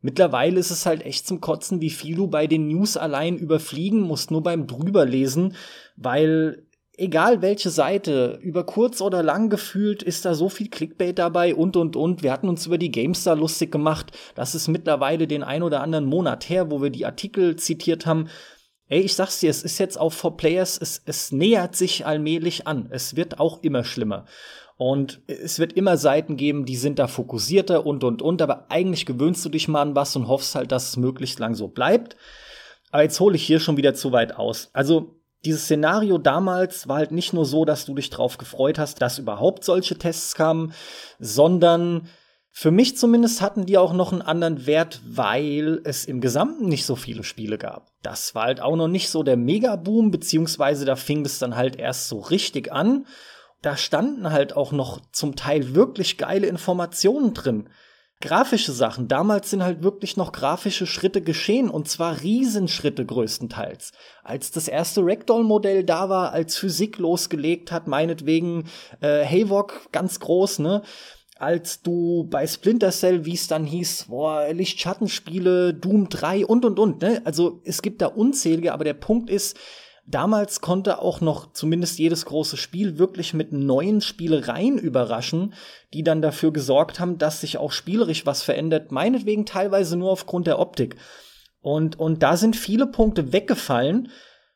Mittlerweile 0.00 0.58
ist 0.58 0.70
es 0.70 0.86
halt 0.86 1.04
echt 1.04 1.26
zum 1.26 1.40
Kotzen, 1.40 1.80
wie 1.80 1.90
viel 1.90 2.16
du 2.16 2.26
bei 2.28 2.46
den 2.46 2.68
News 2.68 2.96
allein 2.96 3.36
überfliegen 3.36 4.00
musst, 4.00 4.30
nur 4.30 4.42
beim 4.42 4.66
drüberlesen, 4.66 5.56
weil 5.96 6.66
egal 7.00 7.40
welche 7.40 7.70
Seite, 7.70 8.38
über 8.42 8.64
kurz 8.64 9.00
oder 9.00 9.22
lang 9.22 9.48
gefühlt 9.48 10.02
ist 10.02 10.24
da 10.24 10.34
so 10.34 10.48
viel 10.48 10.68
Clickbait 10.68 11.18
dabei 11.18 11.54
und 11.54 11.76
und 11.76 11.96
und. 11.96 12.22
Wir 12.22 12.30
hatten 12.30 12.48
uns 12.48 12.66
über 12.66 12.78
die 12.78 12.90
GameStar 12.90 13.36
lustig 13.36 13.72
gemacht. 13.72 14.12
Das 14.34 14.54
ist 14.54 14.68
mittlerweile 14.68 15.26
den 15.26 15.42
ein 15.42 15.62
oder 15.62 15.80
anderen 15.80 16.04
Monat 16.04 16.48
her, 16.48 16.70
wo 16.70 16.82
wir 16.82 16.90
die 16.90 17.06
Artikel 17.06 17.56
zitiert 17.56 18.06
haben. 18.06 18.28
Ey, 18.88 19.00
ich 19.00 19.14
sag's 19.14 19.40
dir, 19.40 19.50
es 19.50 19.62
ist 19.62 19.78
jetzt 19.78 19.98
auch 19.98 20.12
for 20.12 20.36
Players, 20.36 20.78
es, 20.80 21.02
es 21.06 21.32
nähert 21.32 21.74
sich 21.74 22.06
allmählich 22.06 22.66
an. 22.66 22.88
Es 22.90 23.16
wird 23.16 23.40
auch 23.40 23.62
immer 23.62 23.82
schlimmer. 23.84 24.26
Und 24.76 25.22
es 25.26 25.58
wird 25.58 25.74
immer 25.74 25.96
Seiten 25.96 26.36
geben, 26.36 26.64
die 26.64 26.76
sind 26.76 26.98
da 26.98 27.06
fokussierter 27.06 27.86
und 27.86 28.02
und 28.04 28.22
und, 28.22 28.42
aber 28.42 28.66
eigentlich 28.70 29.06
gewöhnst 29.06 29.44
du 29.44 29.48
dich 29.48 29.68
mal 29.68 29.82
an 29.82 29.94
was 29.94 30.16
und 30.16 30.28
hoffst 30.28 30.54
halt, 30.54 30.72
dass 30.72 30.88
es 30.90 30.96
möglichst 30.96 31.38
lang 31.38 31.54
so 31.54 31.68
bleibt. 31.68 32.16
Aber 32.90 33.02
jetzt 33.02 33.20
hole 33.20 33.36
ich 33.36 33.42
hier 33.42 33.60
schon 33.60 33.76
wieder 33.76 33.94
zu 33.94 34.12
weit 34.12 34.34
aus. 34.36 34.70
Also 34.72 35.19
dieses 35.44 35.64
Szenario 35.64 36.18
damals 36.18 36.88
war 36.88 36.98
halt 36.98 37.12
nicht 37.12 37.32
nur 37.32 37.46
so, 37.46 37.64
dass 37.64 37.86
du 37.86 37.94
dich 37.94 38.10
drauf 38.10 38.38
gefreut 38.38 38.78
hast, 38.78 39.00
dass 39.00 39.18
überhaupt 39.18 39.64
solche 39.64 39.96
Tests 39.96 40.34
kamen, 40.34 40.72
sondern 41.18 42.08
für 42.52 42.70
mich 42.70 42.96
zumindest 42.96 43.40
hatten 43.40 43.64
die 43.64 43.78
auch 43.78 43.92
noch 43.92 44.12
einen 44.12 44.22
anderen 44.22 44.66
Wert, 44.66 45.00
weil 45.06 45.80
es 45.84 46.04
im 46.04 46.20
Gesamten 46.20 46.68
nicht 46.68 46.84
so 46.84 46.96
viele 46.96 47.22
Spiele 47.22 47.58
gab. 47.58 47.90
Das 48.02 48.34
war 48.34 48.44
halt 48.44 48.60
auch 48.60 48.76
noch 48.76 48.88
nicht 48.88 49.08
so 49.08 49.22
der 49.22 49.36
Megaboom, 49.36 50.10
beziehungsweise 50.10 50.84
da 50.84 50.96
fing 50.96 51.24
es 51.24 51.38
dann 51.38 51.56
halt 51.56 51.76
erst 51.76 52.08
so 52.08 52.18
richtig 52.18 52.72
an. 52.72 53.06
Da 53.62 53.76
standen 53.76 54.30
halt 54.30 54.56
auch 54.56 54.72
noch 54.72 55.00
zum 55.12 55.36
Teil 55.36 55.74
wirklich 55.74 56.18
geile 56.18 56.48
Informationen 56.48 57.34
drin. 57.34 57.68
Grafische 58.20 58.72
Sachen. 58.72 59.08
Damals 59.08 59.50
sind 59.50 59.62
halt 59.62 59.82
wirklich 59.82 60.16
noch 60.16 60.32
grafische 60.32 60.86
Schritte 60.86 61.22
geschehen 61.22 61.70
und 61.70 61.88
zwar 61.88 62.20
Riesenschritte 62.20 63.04
größtenteils. 63.06 63.92
Als 64.22 64.50
das 64.50 64.68
erste 64.68 65.00
Ragdoll-Modell 65.02 65.84
da 65.84 66.08
war, 66.08 66.32
als 66.32 66.56
Physik 66.56 66.98
losgelegt 66.98 67.72
hat, 67.72 67.88
meinetwegen 67.88 68.64
äh, 69.00 69.24
Havok 69.24 69.90
ganz 69.92 70.20
groß, 70.20 70.58
ne? 70.60 70.82
Als 71.36 71.80
du 71.80 72.26
bei 72.28 72.46
Splinter 72.46 72.90
Cell, 72.90 73.24
wie 73.24 73.32
es 73.32 73.46
dann 73.46 73.64
hieß, 73.64 74.08
boah, 74.10 74.52
Lichtschattenspiele, 74.52 75.72
Doom 75.72 76.10
3 76.10 76.44
und 76.44 76.66
und 76.66 76.78
und, 76.78 77.00
ne? 77.00 77.22
Also 77.24 77.62
es 77.64 77.80
gibt 77.80 78.02
da 78.02 78.08
unzählige, 78.08 78.74
aber 78.74 78.84
der 78.84 78.92
Punkt 78.92 79.30
ist, 79.30 79.56
Damals 80.10 80.60
konnte 80.60 81.00
auch 81.00 81.20
noch 81.20 81.52
zumindest 81.52 82.00
jedes 82.00 82.24
große 82.24 82.56
Spiel 82.56 82.98
wirklich 82.98 83.32
mit 83.32 83.52
neuen 83.52 84.00
Spielereien 84.00 84.76
überraschen, 84.76 85.54
die 85.94 86.02
dann 86.02 86.20
dafür 86.20 86.52
gesorgt 86.52 86.98
haben, 86.98 87.16
dass 87.16 87.42
sich 87.42 87.58
auch 87.58 87.70
spielerisch 87.70 88.26
was 88.26 88.42
verändert, 88.42 88.90
meinetwegen 88.90 89.46
teilweise 89.46 89.96
nur 89.96 90.10
aufgrund 90.10 90.48
der 90.48 90.58
Optik. 90.58 90.96
Und, 91.60 92.00
und 92.00 92.24
da 92.24 92.36
sind 92.36 92.56
viele 92.56 92.88
Punkte 92.88 93.32
weggefallen. 93.32 94.08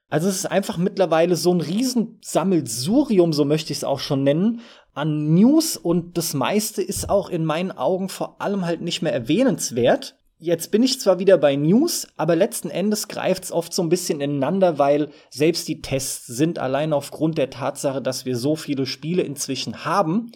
Also 0.09 0.29
es 0.29 0.37
ist 0.37 0.47
einfach 0.47 0.77
mittlerweile 0.77 1.37
so 1.37 1.55
ein 1.55 1.61
Riesensammelsurium, 1.61 3.33
so 3.33 3.45
möchte 3.45 3.73
ich 3.73 3.79
es 3.79 3.85
auch 3.85 4.01
schon 4.01 4.25
nennen, 4.25 4.61
an 4.93 5.35
News 5.35 5.77
und 5.77 6.19
das 6.19 6.35
meiste 6.35 6.83
ist 6.83 7.09
auch 7.09 7.29
in 7.29 7.45
meinen 7.45 7.71
Augen 7.71 8.09
vor 8.09 8.41
allem 8.41 8.67
halt 8.67 8.81
nicht 8.81 9.03
mehr 9.03 9.13
erwähnenswert. 9.13 10.17
Jetzt 10.45 10.71
bin 10.71 10.83
ich 10.83 11.01
zwar 11.01 11.19
wieder 11.19 11.39
bei 11.39 11.57
News, 11.57 12.07
aber 12.19 12.37
letzten 12.37 12.69
Endes 12.69 13.09
greift 13.09 13.45
es 13.45 13.51
oft 13.51 13.73
so 13.73 13.81
ein 13.81 13.89
bisschen 13.89 14.21
ineinander, 14.21 14.79
weil 14.79 15.09
selbst 15.31 15.67
die 15.69 15.81
Tests 15.81 16.27
sind 16.27 16.59
allein 16.59 16.93
aufgrund 16.93 17.39
der 17.39 17.49
Tatsache, 17.49 18.03
dass 18.03 18.27
wir 18.27 18.37
so 18.37 18.55
viele 18.55 18.85
Spiele 18.85 19.23
inzwischen 19.23 19.87
haben. 19.87 20.33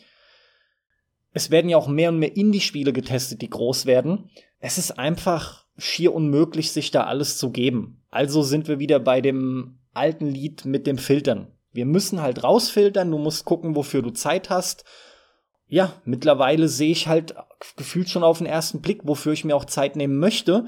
Es 1.34 1.50
werden 1.50 1.68
ja 1.68 1.76
auch 1.76 1.88
mehr 1.88 2.08
und 2.08 2.20
mehr 2.20 2.34
Indie-Spiele 2.34 2.94
getestet, 2.94 3.42
die 3.42 3.50
groß 3.50 3.84
werden. 3.84 4.30
Es 4.60 4.78
ist 4.78 4.98
einfach 4.98 5.66
schier 5.76 6.14
unmöglich, 6.14 6.72
sich 6.72 6.90
da 6.90 7.04
alles 7.04 7.36
zu 7.36 7.50
geben. 7.50 8.02
Also 8.08 8.42
sind 8.42 8.66
wir 8.66 8.78
wieder 8.78 9.00
bei 9.00 9.20
dem 9.20 9.78
alten 9.92 10.28
Lied 10.28 10.64
mit 10.64 10.86
dem 10.86 10.96
Filtern. 10.96 11.48
Wir 11.70 11.84
müssen 11.84 12.22
halt 12.22 12.42
rausfiltern, 12.42 13.10
du 13.10 13.18
musst 13.18 13.44
gucken, 13.44 13.76
wofür 13.76 14.00
du 14.00 14.08
Zeit 14.12 14.48
hast 14.48 14.86
ja, 15.68 15.92
mittlerweile 16.04 16.68
sehe 16.68 16.90
ich 16.90 17.08
halt 17.08 17.34
gefühlt 17.76 18.08
schon 18.08 18.24
auf 18.24 18.38
den 18.38 18.46
ersten 18.46 18.80
Blick, 18.80 19.00
wofür 19.04 19.32
ich 19.32 19.44
mir 19.44 19.54
auch 19.54 19.66
Zeit 19.66 19.96
nehmen 19.96 20.18
möchte. 20.18 20.66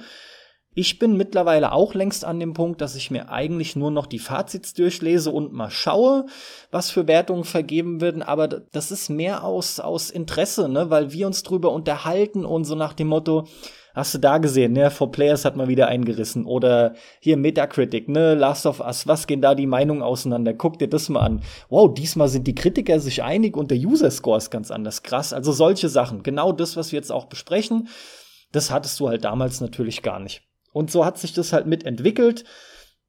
Ich 0.73 1.01
bin 1.01 1.17
mittlerweile 1.17 1.73
auch 1.73 1.95
längst 1.95 2.25
an 2.25 2.39
dem 2.39 2.55
Punkt, 2.55 2.81
dass 2.81 2.95
ich 2.95 3.11
mir 3.11 3.29
eigentlich 3.29 3.75
nur 3.75 3.91
noch 3.91 4.07
die 4.07 4.21
Fazits 4.21 4.73
durchlese 4.73 5.33
und 5.33 5.53
mal 5.53 5.71
schaue, 5.71 6.27
was 6.71 6.91
für 6.91 7.09
Wertungen 7.09 7.43
vergeben 7.43 8.01
werden. 8.01 8.23
Aber 8.23 8.47
das 8.47 8.93
ist 8.93 9.09
mehr 9.09 9.43
aus, 9.43 9.81
aus 9.81 10.11
Interesse, 10.11 10.69
ne? 10.69 10.89
weil 10.89 11.13
wir 11.13 11.27
uns 11.27 11.43
drüber 11.43 11.73
unterhalten 11.73 12.45
und 12.45 12.65
so 12.65 12.77
nach 12.77 12.93
dem 12.93 13.09
Motto, 13.09 13.49
Hast 13.95 14.15
du 14.15 14.19
da 14.19 14.39
gesehen, 14.39 14.73
ne? 14.73 14.91
For 14.91 15.11
Players 15.11 15.45
hat 15.45 15.57
mal 15.57 15.69
wieder 15.69 15.89
eingerissen. 15.89 16.45
Oder 16.45 16.95
hier 17.21 17.37
Metacritic, 17.37 18.09
ne? 18.09 18.35
Last 18.35 18.67
of 18.67 18.81
Us, 18.81 19.07
was 19.07 19.27
gehen 19.27 19.43
da 19.43 19.55
die 19.55 19.67
Meinungen 19.67 20.03
auseinander? 20.03 20.55
Guck 20.55 20.79
dir 20.79 20.89
das 20.89 21.09
mal 21.09 21.21
an. 21.21 21.43
Wow, 21.69 21.93
diesmal 21.93 22.29
sind 22.29 22.47
die 22.47 22.55
Kritiker 22.55 23.01
sich 23.01 23.23
einig 23.23 23.57
und 23.57 23.71
der 23.71 23.79
User-Score 23.79 24.39
ist 24.39 24.51
ganz 24.51 24.71
anders. 24.71 25.03
Krass. 25.03 25.33
Also 25.33 25.53
solche 25.53 25.89
Sachen. 25.89 26.23
Genau 26.23 26.53
das, 26.53 26.77
was 26.77 26.93
wir 26.93 26.99
jetzt 26.99 27.13
auch 27.13 27.27
besprechen, 27.27 27.89
das 28.53 28.71
hattest 28.71 28.99
du 29.01 29.09
halt 29.09 29.25
damals 29.25 29.61
natürlich 29.61 30.03
gar 30.03 30.21
nicht. 30.21 30.43
Und 30.73 30.91
so 30.91 31.05
hat 31.05 31.19
sich 31.19 31.33
das 31.33 31.53
halt 31.53 31.67
mitentwickelt. 31.67 32.45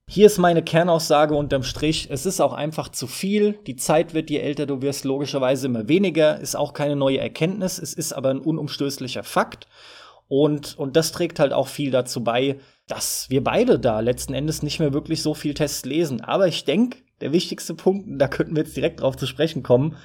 Hier 0.07 0.25
ist 0.25 0.39
meine 0.39 0.63
Kernaussage 0.63 1.35
unterm 1.35 1.63
Strich. 1.63 2.09
Es 2.09 2.25
ist 2.25 2.41
auch 2.41 2.53
einfach 2.53 2.89
zu 2.89 3.07
viel. 3.07 3.53
Die 3.65 3.77
Zeit 3.77 4.13
wird, 4.13 4.29
je 4.29 4.39
älter 4.39 4.65
du 4.65 4.81
wirst, 4.81 5.05
logischerweise 5.05 5.67
immer 5.67 5.87
weniger. 5.87 6.39
Ist 6.39 6.55
auch 6.55 6.73
keine 6.73 6.95
neue 6.95 7.19
Erkenntnis. 7.19 7.79
Es 7.79 7.93
ist 7.93 8.11
aber 8.11 8.29
ein 8.29 8.39
unumstößlicher 8.39 9.23
Fakt. 9.23 9.67
Und, 10.33 10.79
und 10.79 10.95
das 10.95 11.11
trägt 11.11 11.41
halt 11.41 11.51
auch 11.51 11.67
viel 11.67 11.91
dazu 11.91 12.23
bei, 12.23 12.57
dass 12.87 13.29
wir 13.29 13.43
beide 13.43 13.77
da 13.77 13.99
letzten 13.99 14.33
Endes 14.33 14.63
nicht 14.63 14.79
mehr 14.79 14.93
wirklich 14.93 15.21
so 15.21 15.33
viel 15.33 15.53
Tests 15.53 15.83
lesen. 15.83 16.21
Aber 16.21 16.47
ich 16.47 16.63
denke, 16.63 16.99
der 17.19 17.33
wichtigste 17.33 17.75
Punkt, 17.75 18.05
da 18.07 18.29
könnten 18.29 18.55
wir 18.55 18.63
jetzt 18.63 18.77
direkt 18.77 19.01
drauf 19.01 19.17
zu 19.17 19.27
sprechen 19.27 19.61
kommen, 19.61 19.97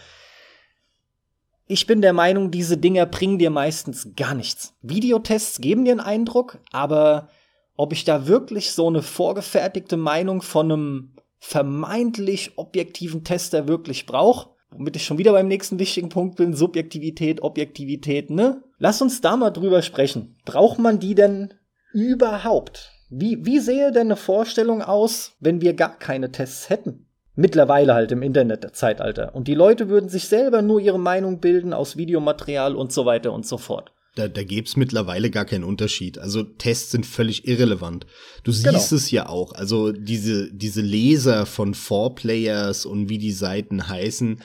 ich 1.69 1.87
bin 1.87 2.01
der 2.01 2.13
Meinung, 2.13 2.51
diese 2.51 2.77
Dinger 2.77 3.07
bringen 3.07 3.39
dir 3.39 3.51
meistens 3.51 4.17
gar 4.17 4.35
nichts. 4.35 4.75
Videotests 4.83 5.61
geben 5.61 5.85
dir 5.85 5.93
einen 5.93 6.01
Eindruck, 6.01 6.59
aber 6.73 7.29
ob 7.77 7.93
ich 7.93 8.03
da 8.03 8.27
wirklich 8.27 8.73
so 8.73 8.89
eine 8.89 9.03
vorgefertigte 9.03 9.97
Meinung 9.97 10.43
von 10.43 10.73
einem 10.73 11.15
vermeintlich 11.39 12.59
objektiven 12.59 13.23
Tester 13.23 13.69
wirklich 13.69 14.07
brauche, 14.07 14.56
womit 14.77 14.97
ich 14.97 15.05
schon 15.05 15.19
wieder 15.19 15.33
beim 15.33 15.49
nächsten 15.49 15.79
wichtigen 15.79 16.09
Punkt 16.09 16.37
bin, 16.37 16.55
Subjektivität, 16.55 17.43
Objektivität, 17.43 18.31
ne? 18.31 18.63
Lass 18.79 19.01
uns 19.01 19.21
da 19.21 19.37
mal 19.37 19.51
drüber 19.51 19.83
sprechen. 19.83 20.37
Braucht 20.45 20.79
man 20.79 20.99
die 20.99 21.15
denn 21.15 21.55
überhaupt? 21.93 22.93
Wie, 23.09 23.45
wie 23.47 23.61
sähe 23.61 23.93
denn 23.93 24.09
eine 24.09 24.17
Vorstellung 24.17 24.83
aus, 24.83 25.37
wenn 25.41 25.61
wir 25.61 25.75
gar 25.75 25.99
keine 25.99 26.31
Tests 26.33 26.69
hätten? 26.69 27.07
Mittlerweile 27.35 27.95
halt 27.95 28.13
im 28.13 28.23
Internet-Zeitalter. 28.23 29.35
Und 29.35 29.47
die 29.49 29.55
Leute 29.55 29.89
würden 29.89 30.09
sich 30.09 30.27
selber 30.29 30.63
nur 30.63 30.81
ihre 30.81 30.99
Meinung 30.99 31.41
bilden 31.41 31.73
aus 31.73 31.97
Videomaterial 31.97 32.75
und 32.75 32.93
so 32.93 33.07
weiter 33.07 33.33
und 33.33 33.47
so 33.47 33.59
fort. 33.59 33.93
Da, 34.17 34.29
da 34.29 34.43
gäbe 34.43 34.67
es 34.67 34.77
mittlerweile 34.77 35.31
gar 35.31 35.45
keinen 35.45 35.65
Unterschied. 35.65 36.19
Also 36.19 36.43
Tests 36.43 36.91
sind 36.91 37.05
völlig 37.05 37.47
irrelevant. 37.47 38.07
Du 38.45 38.51
siehst 38.53 38.65
genau. 38.65 38.79
es 38.79 39.11
ja 39.11 39.29
auch. 39.29 39.53
Also 39.53 39.93
diese, 39.93 40.51
diese 40.51 40.81
Leser 40.81 41.45
von 41.45 41.75
Four 41.75 42.15
Players 42.15 42.87
und 42.87 43.11
wie 43.11 43.19
die 43.19 43.33
Seiten 43.33 43.87
heißen, 43.89 44.41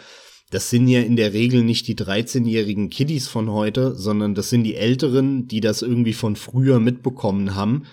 das 0.52 0.70
sind 0.70 0.88
ja 0.88 1.00
in 1.00 1.16
der 1.16 1.34
Regel 1.34 1.64
nicht 1.64 1.88
die 1.88 1.96
13-jährigen 1.96 2.90
Kiddies 2.90 3.28
von 3.28 3.50
heute, 3.50 3.96
sondern 3.96 4.36
das 4.36 4.50
sind 4.50 4.64
die 4.64 4.76
Älteren, 4.76 5.48
die 5.48 5.62
das 5.62 5.82
irgendwie 5.82 6.14
von 6.14 6.36
früher 6.36 6.80
mitbekommen 6.80 7.56
haben. 7.56 7.84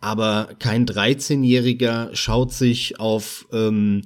Aber 0.00 0.50
kein 0.58 0.86
13-Jähriger 0.86 2.14
schaut 2.14 2.52
sich 2.52 3.00
auf 3.00 3.46
ähm, 3.52 4.02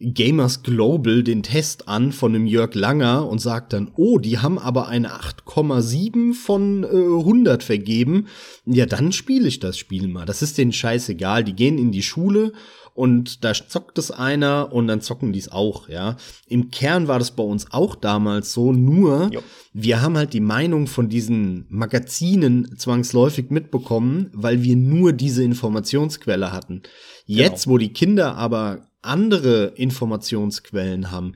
Gamers 0.00 0.62
Global 0.62 1.22
den 1.22 1.42
Test 1.42 1.86
an 1.86 2.12
von 2.12 2.32
dem 2.32 2.46
Jörg 2.46 2.74
Langer 2.74 3.28
und 3.28 3.40
sagt 3.40 3.74
dann, 3.74 3.90
oh, 3.96 4.18
die 4.18 4.38
haben 4.38 4.58
aber 4.58 4.88
eine 4.88 5.10
8,7 5.10 6.32
von 6.32 6.84
äh, 6.84 6.86
100 6.86 7.62
vergeben. 7.62 8.28
Ja, 8.64 8.86
dann 8.86 9.12
spiele 9.12 9.46
ich 9.46 9.58
das 9.58 9.76
Spiel 9.76 10.08
mal. 10.08 10.24
Das 10.24 10.40
ist 10.40 10.56
denen 10.56 10.72
scheißegal. 10.72 11.44
Die 11.44 11.54
gehen 11.54 11.76
in 11.76 11.92
die 11.92 12.02
Schule 12.02 12.52
und 12.94 13.44
da 13.44 13.52
zockt 13.54 13.98
es 13.98 14.10
einer 14.10 14.72
und 14.72 14.86
dann 14.86 15.00
zocken 15.00 15.32
die 15.32 15.38
es 15.38 15.50
auch, 15.50 15.88
ja. 15.88 16.16
Im 16.46 16.70
Kern 16.70 17.08
war 17.08 17.18
das 17.18 17.30
bei 17.30 17.42
uns 17.42 17.72
auch 17.72 17.94
damals 17.94 18.52
so, 18.52 18.72
nur 18.72 19.30
jo. 19.32 19.42
wir 19.72 20.02
haben 20.02 20.16
halt 20.16 20.32
die 20.32 20.40
Meinung 20.40 20.86
von 20.86 21.08
diesen 21.08 21.66
Magazinen 21.68 22.76
zwangsläufig 22.76 23.50
mitbekommen, 23.50 24.30
weil 24.32 24.62
wir 24.62 24.76
nur 24.76 25.12
diese 25.12 25.42
Informationsquelle 25.42 26.52
hatten. 26.52 26.82
Jetzt, 27.26 27.64
genau. 27.64 27.74
wo 27.74 27.78
die 27.78 27.92
Kinder 27.92 28.36
aber 28.36 28.88
andere 29.02 29.72
Informationsquellen 29.76 31.10
haben, 31.10 31.34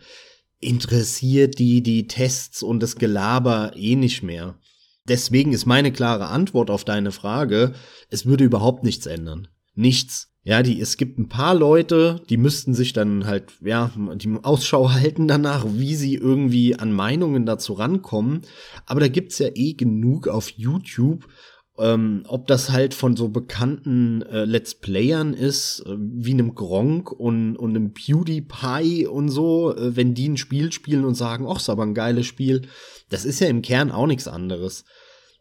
interessiert 0.61 1.59
die 1.59 1.83
die 1.83 2.07
Tests 2.07 2.63
und 2.63 2.83
das 2.83 2.97
Gelaber 2.97 3.73
eh 3.77 3.97
nicht 3.97 4.23
mehr. 4.23 4.59
Deswegen 5.07 5.53
ist 5.53 5.67
meine 5.67 5.93
klare 5.93 6.29
Antwort 6.29 6.71
auf 6.71 6.85
deine 6.85 7.13
Frage, 7.13 7.75
es 8.09 8.25
würde 8.25 8.45
überhaupt 8.45 8.85
nichts 8.85 9.07
ändern. 9.07 9.49
Nichts. 9.75 10.34
Ja, 10.47 10.63
die, 10.63 10.79
es 10.79 10.99
gibt 10.99 11.19
ein 11.19 11.31
paar 11.31 11.55
Leute, 11.55 12.21
die 12.29 12.37
müssten 12.37 12.75
sich 12.75 12.93
dann 12.93 13.27
halt, 13.27 13.55
ja, 13.63 13.91
die 14.15 14.31
Ausschau 14.43 14.91
halten 14.93 15.27
danach, 15.27 15.65
wie 15.67 15.97
sie 15.97 16.15
irgendwie 16.15 16.79
an 16.79 16.93
Meinungen 16.93 17.47
dazu 17.47 17.73
rankommen. 17.73 18.43
Aber 18.85 19.01
da 19.01 19.09
gibt's 19.09 19.39
ja 19.39 19.49
eh 19.55 19.73
genug 19.73 20.29
auf 20.29 20.51
YouTube. 20.51 21.27
Ähm, 21.77 22.23
ob 22.29 22.47
das 22.47 22.71
halt 22.71 22.95
von 22.95 23.17
so 23.17 23.31
bekannten 23.31 24.23
äh, 24.23 24.45
Let's 24.45 24.77
Playern 24.77 25.35
ist, 25.35 25.83
äh, 25.85 25.97
wie 25.99 26.31
einem 26.31 26.55
Gronk 26.55 27.11
und, 27.11 27.57
und 27.57 27.71
einem 27.71 27.93
PewDiePie 27.93 29.09
und 29.09 29.29
so, 29.29 29.75
äh, 29.75 29.97
wenn 29.97 30.15
die 30.15 30.29
ein 30.29 30.37
Spiel 30.37 30.71
spielen 30.71 31.05
und 31.05 31.17
sagen, 31.17 31.47
ach, 31.49 31.57
ist 31.57 31.69
aber 31.69 31.83
ein 31.83 31.95
geiles 31.95 32.27
Spiel, 32.27 32.63
das 33.09 33.25
ist 33.25 33.41
ja 33.41 33.49
im 33.49 33.61
Kern 33.61 33.91
auch 33.91 34.07
nichts 34.07 34.29
anderes 34.29 34.85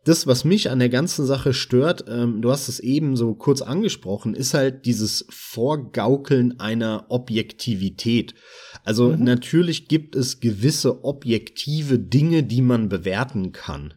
das, 0.04 0.28
was 0.28 0.44
mich 0.44 0.70
an 0.70 0.80
der 0.80 0.90
ganzen 0.90 1.26
Sache 1.26 1.54
stört, 1.54 2.06
ähm, 2.10 2.42
du 2.42 2.52
hast 2.52 2.68
es 2.68 2.80
eben 2.80 3.16
so 3.16 3.34
kurz 3.36 3.62
angesprochen, 3.62 4.36
ist 4.36 4.54
halt 4.54 4.86
dieses 4.86 5.26
Vorgaukeln 5.30 6.60
einer 6.60 7.06
Objektivität. 7.10 8.36
Also 8.84 9.10
mhm. 9.10 9.24
natürlich 9.24 9.88
gibt 9.88 10.16
es 10.16 10.42
gewisse 10.42 11.06
objektive 11.06 12.00
Dinge, 12.00 12.44
die 12.44 12.62
man 12.62 12.90
bewerten 12.90 13.54
kann. 13.54 13.94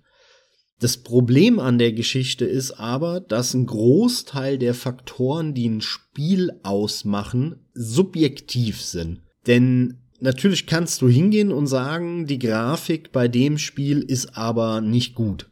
Das 0.78 0.98
Problem 0.98 1.58
an 1.58 1.78
der 1.78 1.92
Geschichte 1.92 2.44
ist 2.44 2.72
aber, 2.72 3.20
dass 3.20 3.54
ein 3.54 3.66
Großteil 3.66 4.58
der 4.58 4.75
Faktoren, 4.75 5.54
die 5.54 5.68
ein 5.68 5.80
Spiel 5.80 6.52
ausmachen, 6.62 7.66
subjektiv 7.72 8.82
sind. 8.82 9.22
Denn 9.46 10.02
natürlich 10.20 10.66
kannst 10.66 11.00
du 11.00 11.08
hingehen 11.08 11.50
und 11.50 11.66
sagen, 11.66 12.26
die 12.26 12.38
Grafik 12.38 13.10
bei 13.10 13.26
dem 13.26 13.58
Spiel 13.58 14.00
ist 14.02 14.36
aber 14.36 14.80
nicht 14.82 15.14
gut 15.14 15.48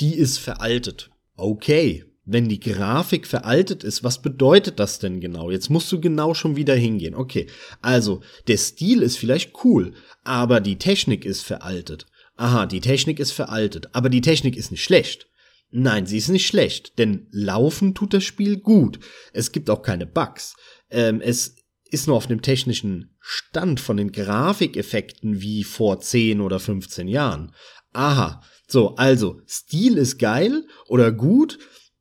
die 0.00 0.14
ist 0.14 0.38
veraltet. 0.38 1.10
Okay, 1.36 2.04
wenn 2.24 2.48
die 2.48 2.60
Grafik 2.60 3.26
veraltet 3.26 3.82
ist, 3.82 4.04
was 4.04 4.22
bedeutet 4.22 4.78
das 4.78 4.98
denn 4.98 5.20
genau? 5.20 5.50
Jetzt 5.50 5.70
musst 5.70 5.90
du 5.90 6.00
genau 6.00 6.34
schon 6.34 6.56
wieder 6.56 6.74
hingehen. 6.74 7.14
Okay, 7.14 7.46
also 7.82 8.22
der 8.46 8.56
Stil 8.56 9.02
ist 9.02 9.16
vielleicht 9.18 9.64
cool, 9.64 9.94
aber 10.22 10.60
die 10.60 10.78
Technik 10.78 11.24
ist 11.24 11.42
veraltet. 11.42 12.06
aha, 12.36 12.66
die 12.66 12.80
Technik 12.80 13.20
ist 13.20 13.32
veraltet, 13.32 13.94
aber 13.94 14.08
die 14.08 14.22
Technik 14.22 14.56
ist 14.56 14.70
nicht 14.70 14.82
schlecht. 14.82 15.26
Nein, 15.70 16.06
sie 16.06 16.18
ist 16.18 16.28
nicht 16.28 16.46
schlecht, 16.46 16.98
denn 16.98 17.28
laufen 17.30 17.94
tut 17.94 18.14
das 18.14 18.24
Spiel 18.24 18.58
gut. 18.58 18.98
Es 19.32 19.52
gibt 19.52 19.70
auch 19.70 19.82
keine 19.82 20.06
Bugs. 20.06 20.56
Ähm, 20.90 21.20
es 21.20 21.56
ist 21.84 22.06
nur 22.06 22.16
auf 22.16 22.26
dem 22.26 22.42
technischen 22.42 23.16
Stand 23.20 23.80
von 23.80 23.96
den 23.96 24.12
Grafikeffekten 24.12 25.40
wie 25.40 25.64
vor 25.64 26.00
10 26.00 26.40
oder 26.40 26.58
15 26.58 27.08
Jahren. 27.08 27.52
Aha, 27.92 28.42
so, 28.70 28.94
also, 28.96 29.40
Stil 29.48 29.96
ist 29.96 30.18
geil 30.18 30.66
oder 30.86 31.12
gut, 31.12 31.58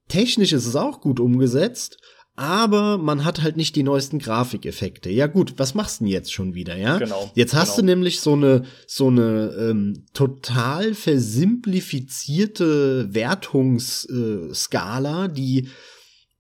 technisch 0.08 0.54
ist 0.54 0.66
es 0.66 0.76
auch 0.76 1.02
gut 1.02 1.20
umgesetzt, 1.20 1.98
aber 2.40 2.98
man 2.98 3.24
hat 3.26 3.42
halt 3.42 3.58
nicht 3.58 3.76
die 3.76 3.84
neuesten 3.84 4.20
Grafikeffekte. 4.20 5.10
Ja 5.10 5.28
gut, 5.28 5.56
was 5.58 5.76
machst 5.76 6.00
du 6.00 6.06
denn 6.06 6.14
jetzt 6.14 6.32
schon 6.32 6.54
wieder, 6.54 6.78
ja? 6.78 6.98
Genau. 6.98 7.30
Jetzt 7.36 7.54
hast 7.54 7.76
genau. 7.76 7.88
du 7.88 7.88
nämlich 7.88 8.22
so 8.22 8.32
eine 8.32 8.64
so 8.88 9.08
eine 9.08 9.54
ähm, 9.60 10.06
total 10.14 10.94
versimplifizierte 10.94 13.14
Wertungsskala, 13.14 15.26
äh, 15.26 15.34
die 15.34 15.68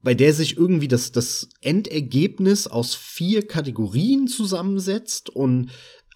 bei 0.01 0.13
der 0.13 0.33
sich 0.33 0.55
irgendwie 0.55 0.88
das 0.88 1.12
das 1.12 1.50
Endergebnis 1.59 2.67
aus 2.67 2.95
vier 2.95 3.45
Kategorien 3.45 4.27
zusammensetzt 4.27 5.29
und 5.29 5.69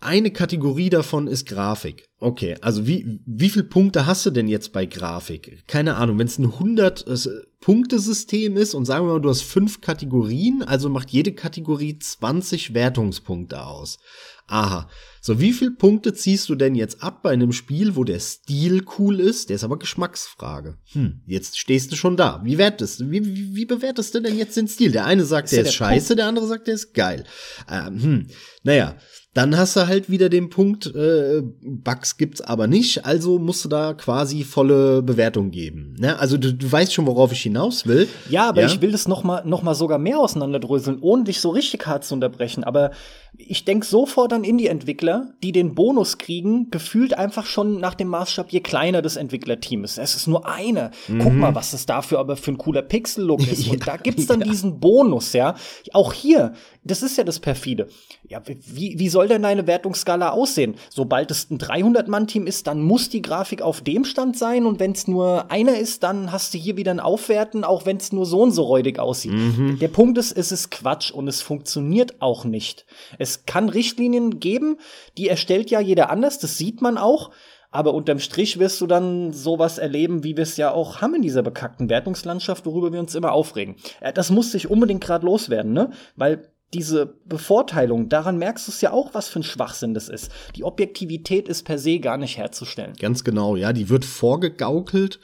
eine 0.03 0.31
Kategorie 0.31 0.89
davon 0.89 1.27
ist 1.27 1.48
Grafik. 1.48 2.05
Okay, 2.19 2.55
also 2.62 2.88
wie, 2.88 3.19
wie 3.25 3.50
viel 3.50 3.63
Punkte 3.63 4.05
hast 4.05 4.25
du 4.25 4.31
denn 4.31 4.48
jetzt 4.48 4.72
bei 4.72 4.86
Grafik? 4.86 5.63
Keine 5.67 5.95
Ahnung, 5.95 6.19
wenn 6.19 6.27
es 6.27 6.38
ein 6.38 6.45
100 6.45 7.07
äh, 7.07 7.12
ist 7.12 8.74
und 8.74 8.86
sagen 8.86 9.07
wir 9.07 9.13
mal, 9.13 9.22
du 9.22 9.29
hast 9.29 9.41
fünf 9.41 9.81
Kategorien, 9.81 10.63
also 10.63 10.89
macht 10.89 11.10
jede 11.10 11.33
Kategorie 11.33 11.98
20 12.00 12.74
Wertungspunkte 12.74 13.65
aus. 13.65 14.00
Aha. 14.48 14.89
So, 15.22 15.39
wie 15.39 15.53
viel 15.53 15.72
Punkte 15.72 16.13
ziehst 16.13 16.50
du 16.50 16.55
denn 16.55 16.75
jetzt 16.75 17.01
ab 17.01 17.24
bei 17.24 17.31
einem 17.31 17.53
Spiel, 17.53 17.95
wo 17.95 18.03
der 18.03 18.19
Stil 18.19 18.86
cool 19.00 19.22
ist? 19.22 19.50
Der 19.50 19.55
ist 19.55 19.63
aber 19.63 19.79
Geschmacksfrage. 19.79 20.77
Hm, 20.91 21.22
jetzt 21.25 21.57
stehst 21.57 21.91
du 21.91 21.95
schon 21.95 22.17
da. 22.17 22.41
Wie 22.43 22.57
wertest 22.57 23.00
du? 23.00 23.10
Wie, 23.10 23.25
wie, 23.25 23.55
wie 23.55 23.65
bewertest 23.65 24.13
du 24.13 24.19
denn 24.19 24.38
jetzt 24.38 24.57
den 24.57 24.67
Stil? 24.67 24.91
Der 24.91 25.05
eine 25.05 25.24
sagt, 25.24 25.45
ist 25.45 25.53
der 25.53 25.62
ist 25.62 25.67
der 25.67 25.72
scheiße, 25.72 26.07
Punkt? 26.07 26.19
der 26.19 26.27
andere 26.27 26.48
sagt, 26.48 26.67
der 26.67 26.75
ist 26.75 26.93
geil. 26.93 27.24
Ähm, 27.69 28.03
hm, 28.03 28.27
naja. 28.63 28.98
Dann 29.33 29.57
hast 29.57 29.75
du 29.75 29.87
halt 29.87 30.11
wieder 30.11 30.29
den 30.29 30.49
Punkt, 30.49 30.93
äh, 30.95 31.41
Bugs 31.61 32.17
gibt's 32.17 32.41
aber 32.41 32.67
nicht, 32.67 33.03
also 33.03 33.39
musst 33.39 33.65
du 33.65 33.69
da 33.69 33.93
quasi 33.93 34.43
volle 34.43 35.01
Bewertung 35.01 35.49
geben. 35.49 35.95
Ne? 35.97 36.19
Also 36.19 36.37
du, 36.37 36.53
du 36.53 36.71
weißt 36.71 36.93
schon, 36.93 37.07
worauf 37.07 37.31
ich 37.31 37.41
hinaus 37.41 37.87
will. 37.87 38.07
Ja, 38.29 38.49
aber 38.49 38.61
ja? 38.61 38.67
ich 38.67 38.79
will 38.81 38.91
das 38.91 39.07
noch 39.07 39.23
mal, 39.23 39.43
noch 39.43 39.63
mal 39.63 39.73
sogar 39.73 39.97
mehr 39.97 40.19
auseinanderdröseln, 40.19 40.99
ohne 41.01 41.23
dich 41.23 41.41
so 41.41 41.49
richtig 41.49 41.85
hart 41.87 42.03
zu 42.03 42.13
unterbrechen. 42.13 42.63
Aber 42.63 42.91
ich 43.35 43.65
denk 43.65 43.83
sofort 43.83 44.31
an 44.31 44.43
Indie-Entwickler, 44.43 45.33
die 45.41 45.51
den 45.51 45.73
Bonus 45.73 46.19
kriegen, 46.19 46.69
gefühlt 46.69 47.17
einfach 47.17 47.47
schon 47.47 47.79
nach 47.79 47.95
dem 47.95 48.09
Maßstab, 48.09 48.51
je 48.51 48.59
kleiner 48.59 49.01
das 49.01 49.15
Entwicklerteam 49.15 49.83
ist. 49.83 49.97
Es 49.97 50.15
ist 50.15 50.27
nur 50.27 50.47
eine. 50.47 50.91
Mhm. 51.07 51.19
Guck 51.19 51.33
mal, 51.33 51.55
was 51.55 51.71
das 51.71 51.87
dafür 51.87 52.19
aber 52.19 52.35
für 52.35 52.51
ein 52.51 52.59
cooler 52.59 52.83
Pixel-Look 52.83 53.47
ist. 53.51 53.65
ja, 53.65 53.73
Und 53.73 53.87
da 53.87 53.97
gibt's 53.97 54.27
dann 54.27 54.41
ja. 54.41 54.45
diesen 54.45 54.79
Bonus, 54.79 55.33
ja. 55.33 55.55
Auch 55.93 56.13
hier, 56.13 56.53
das 56.83 57.01
ist 57.01 57.17
ja 57.17 57.23
das 57.23 57.39
perfide. 57.39 57.87
Ja, 58.27 58.41
wie, 58.45 58.99
wie 58.99 59.09
soll 59.09 59.27
denn 59.27 59.43
deine 59.43 59.67
Wertungsskala 59.67 60.31
aussehen? 60.31 60.75
Sobald 60.89 61.31
es 61.31 61.49
ein 61.49 61.57
300-Mann-Team 61.57 62.47
ist, 62.47 62.67
dann 62.67 62.81
muss 62.81 63.09
die 63.09 63.21
Grafik 63.21 63.61
auf 63.61 63.81
dem 63.81 64.05
Stand 64.05 64.37
sein 64.37 64.65
und 64.65 64.79
wenn 64.79 64.91
es 64.91 65.07
nur 65.07 65.51
einer 65.51 65.77
ist, 65.77 66.03
dann 66.03 66.31
hast 66.31 66.53
du 66.53 66.57
hier 66.57 66.77
wieder 66.77 66.91
ein 66.91 66.99
Aufwerten, 66.99 67.63
auch 67.63 67.85
wenn 67.85 67.97
es 67.97 68.11
nur 68.11 68.25
so 68.25 68.41
und 68.41 68.51
so 68.51 68.63
räudig 68.63 68.99
aussieht. 68.99 69.33
Mhm. 69.33 69.79
Der 69.79 69.87
Punkt 69.87 70.17
ist, 70.17 70.31
es 70.31 70.51
ist 70.51 70.71
Quatsch 70.71 71.11
und 71.11 71.27
es 71.27 71.41
funktioniert 71.41 72.21
auch 72.21 72.45
nicht. 72.45 72.85
Es 73.17 73.45
kann 73.45 73.69
Richtlinien 73.69 74.39
geben, 74.39 74.77
die 75.17 75.29
erstellt 75.29 75.71
ja 75.71 75.79
jeder 75.79 76.09
anders, 76.09 76.39
das 76.39 76.57
sieht 76.57 76.81
man 76.81 76.97
auch. 76.97 77.31
Aber 77.73 77.95
unterm 77.95 78.19
Strich 78.19 78.59
wirst 78.59 78.79
du 78.81 78.87
dann 78.87 79.33
sowas 79.33 79.79
erleben, 79.79 80.23
wie 80.23 80.37
wir 80.37 80.43
es 80.43 80.57
ja 80.57 80.71
auch 80.71 81.01
haben 81.01 81.15
in 81.15 81.23
dieser 81.23 81.41
bekackten 81.41 81.89
Wertungslandschaft, 81.89 82.67
worüber 82.67 82.93
wir 82.93 82.99
uns 82.99 83.15
immer 83.15 83.31
aufregen. 83.31 83.77
Äh, 83.99 84.13
das 84.13 84.29
muss 84.29 84.51
sich 84.51 84.69
unbedingt 84.69 85.03
gerade 85.03 85.25
loswerden, 85.25 85.73
ne? 85.73 85.89
Weil 86.15 86.52
diese 86.74 87.15
Bevorteilung, 87.25 88.10
daran 88.10 88.38
merkst 88.38 88.68
du 88.68 88.72
es 88.72 88.82
ja 88.82 88.92
auch, 88.92 89.13
was 89.13 89.27
für 89.27 89.39
ein 89.39 89.44
Schwachsinn 89.44 89.94
das 89.94 90.10
ist. 90.10 90.32
Die 90.56 90.63
Objektivität 90.63 91.48
ist 91.48 91.63
per 91.63 91.77
se 91.77 92.00
gar 92.00 92.18
nicht 92.18 92.38
herzustellen. 92.38 92.94
Ganz 93.00 93.24
genau, 93.24 93.55
ja, 93.55 93.74
die 93.74 93.90
wird 93.90 94.05
vorgegaukelt 94.05 95.20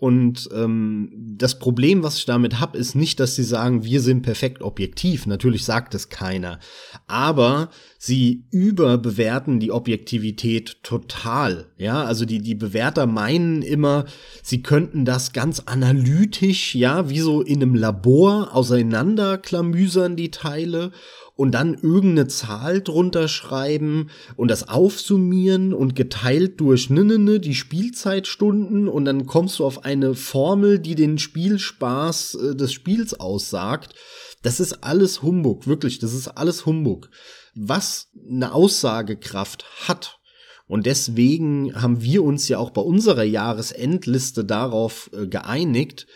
und 0.00 0.48
ähm, 0.54 1.12
das 1.36 1.58
Problem, 1.58 2.02
was 2.02 2.16
ich 2.16 2.24
damit 2.24 2.58
habe, 2.58 2.78
ist 2.78 2.94
nicht, 2.94 3.20
dass 3.20 3.36
sie 3.36 3.44
sagen, 3.44 3.84
wir 3.84 4.00
sind 4.00 4.22
perfekt 4.22 4.62
objektiv. 4.62 5.26
Natürlich 5.26 5.66
sagt 5.66 5.94
es 5.94 6.08
keiner. 6.08 6.58
Aber 7.06 7.68
sie 7.98 8.46
überbewerten 8.50 9.60
die 9.60 9.70
Objektivität 9.70 10.82
total. 10.82 11.66
Ja, 11.76 12.02
also 12.02 12.24
die, 12.24 12.40
die 12.40 12.54
Bewerter 12.54 13.04
meinen 13.06 13.60
immer, 13.60 14.06
sie 14.42 14.62
könnten 14.62 15.04
das 15.04 15.34
ganz 15.34 15.60
analytisch, 15.60 16.74
ja, 16.74 17.10
wie 17.10 17.20
so 17.20 17.42
in 17.42 17.62
einem 17.62 17.74
Labor 17.74 18.56
auseinanderklamüsern, 18.56 20.16
die 20.16 20.30
Teile 20.30 20.92
und 21.40 21.52
dann 21.52 21.72
irgendeine 21.72 22.28
Zahl 22.28 22.82
drunter 22.82 23.26
schreiben 23.26 24.10
und 24.36 24.50
das 24.50 24.68
aufsummieren 24.68 25.72
und 25.72 25.96
geteilt 25.96 26.60
durch 26.60 26.90
ne, 26.90 27.02
ne, 27.02 27.18
ne, 27.18 27.40
die 27.40 27.54
Spielzeitstunden 27.54 28.88
und 28.88 29.06
dann 29.06 29.24
kommst 29.24 29.58
du 29.58 29.64
auf 29.64 29.86
eine 29.86 30.14
Formel, 30.14 30.78
die 30.78 30.94
den 30.94 31.16
Spielspaß 31.16 32.34
äh, 32.34 32.56
des 32.56 32.74
Spiels 32.74 33.18
aussagt. 33.18 33.94
Das 34.42 34.60
ist 34.60 34.84
alles 34.84 35.22
Humbug, 35.22 35.66
wirklich, 35.66 35.98
das 35.98 36.12
ist 36.12 36.28
alles 36.28 36.66
Humbug. 36.66 37.08
Was 37.54 38.10
eine 38.28 38.52
Aussagekraft 38.52 39.64
hat, 39.88 40.18
und 40.66 40.84
deswegen 40.84 41.74
haben 41.74 42.02
wir 42.02 42.22
uns 42.22 42.48
ja 42.48 42.58
auch 42.58 42.70
bei 42.70 42.82
unserer 42.82 43.24
Jahresendliste 43.24 44.44
darauf 44.44 45.10
äh, 45.14 45.26
geeinigt, 45.26 46.06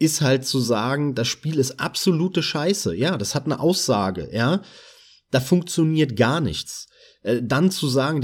ist 0.00 0.22
halt 0.22 0.46
zu 0.46 0.58
sagen, 0.58 1.14
das 1.14 1.28
Spiel 1.28 1.58
ist 1.58 1.78
absolute 1.78 2.42
Scheiße. 2.42 2.96
Ja, 2.96 3.16
das 3.18 3.34
hat 3.34 3.44
eine 3.44 3.60
Aussage, 3.60 4.28
ja. 4.32 4.62
Da 5.30 5.40
funktioniert 5.40 6.16
gar 6.16 6.40
nichts. 6.40 6.88
Äh, 7.22 7.40
dann 7.42 7.70
zu 7.70 7.86
sagen, 7.86 8.20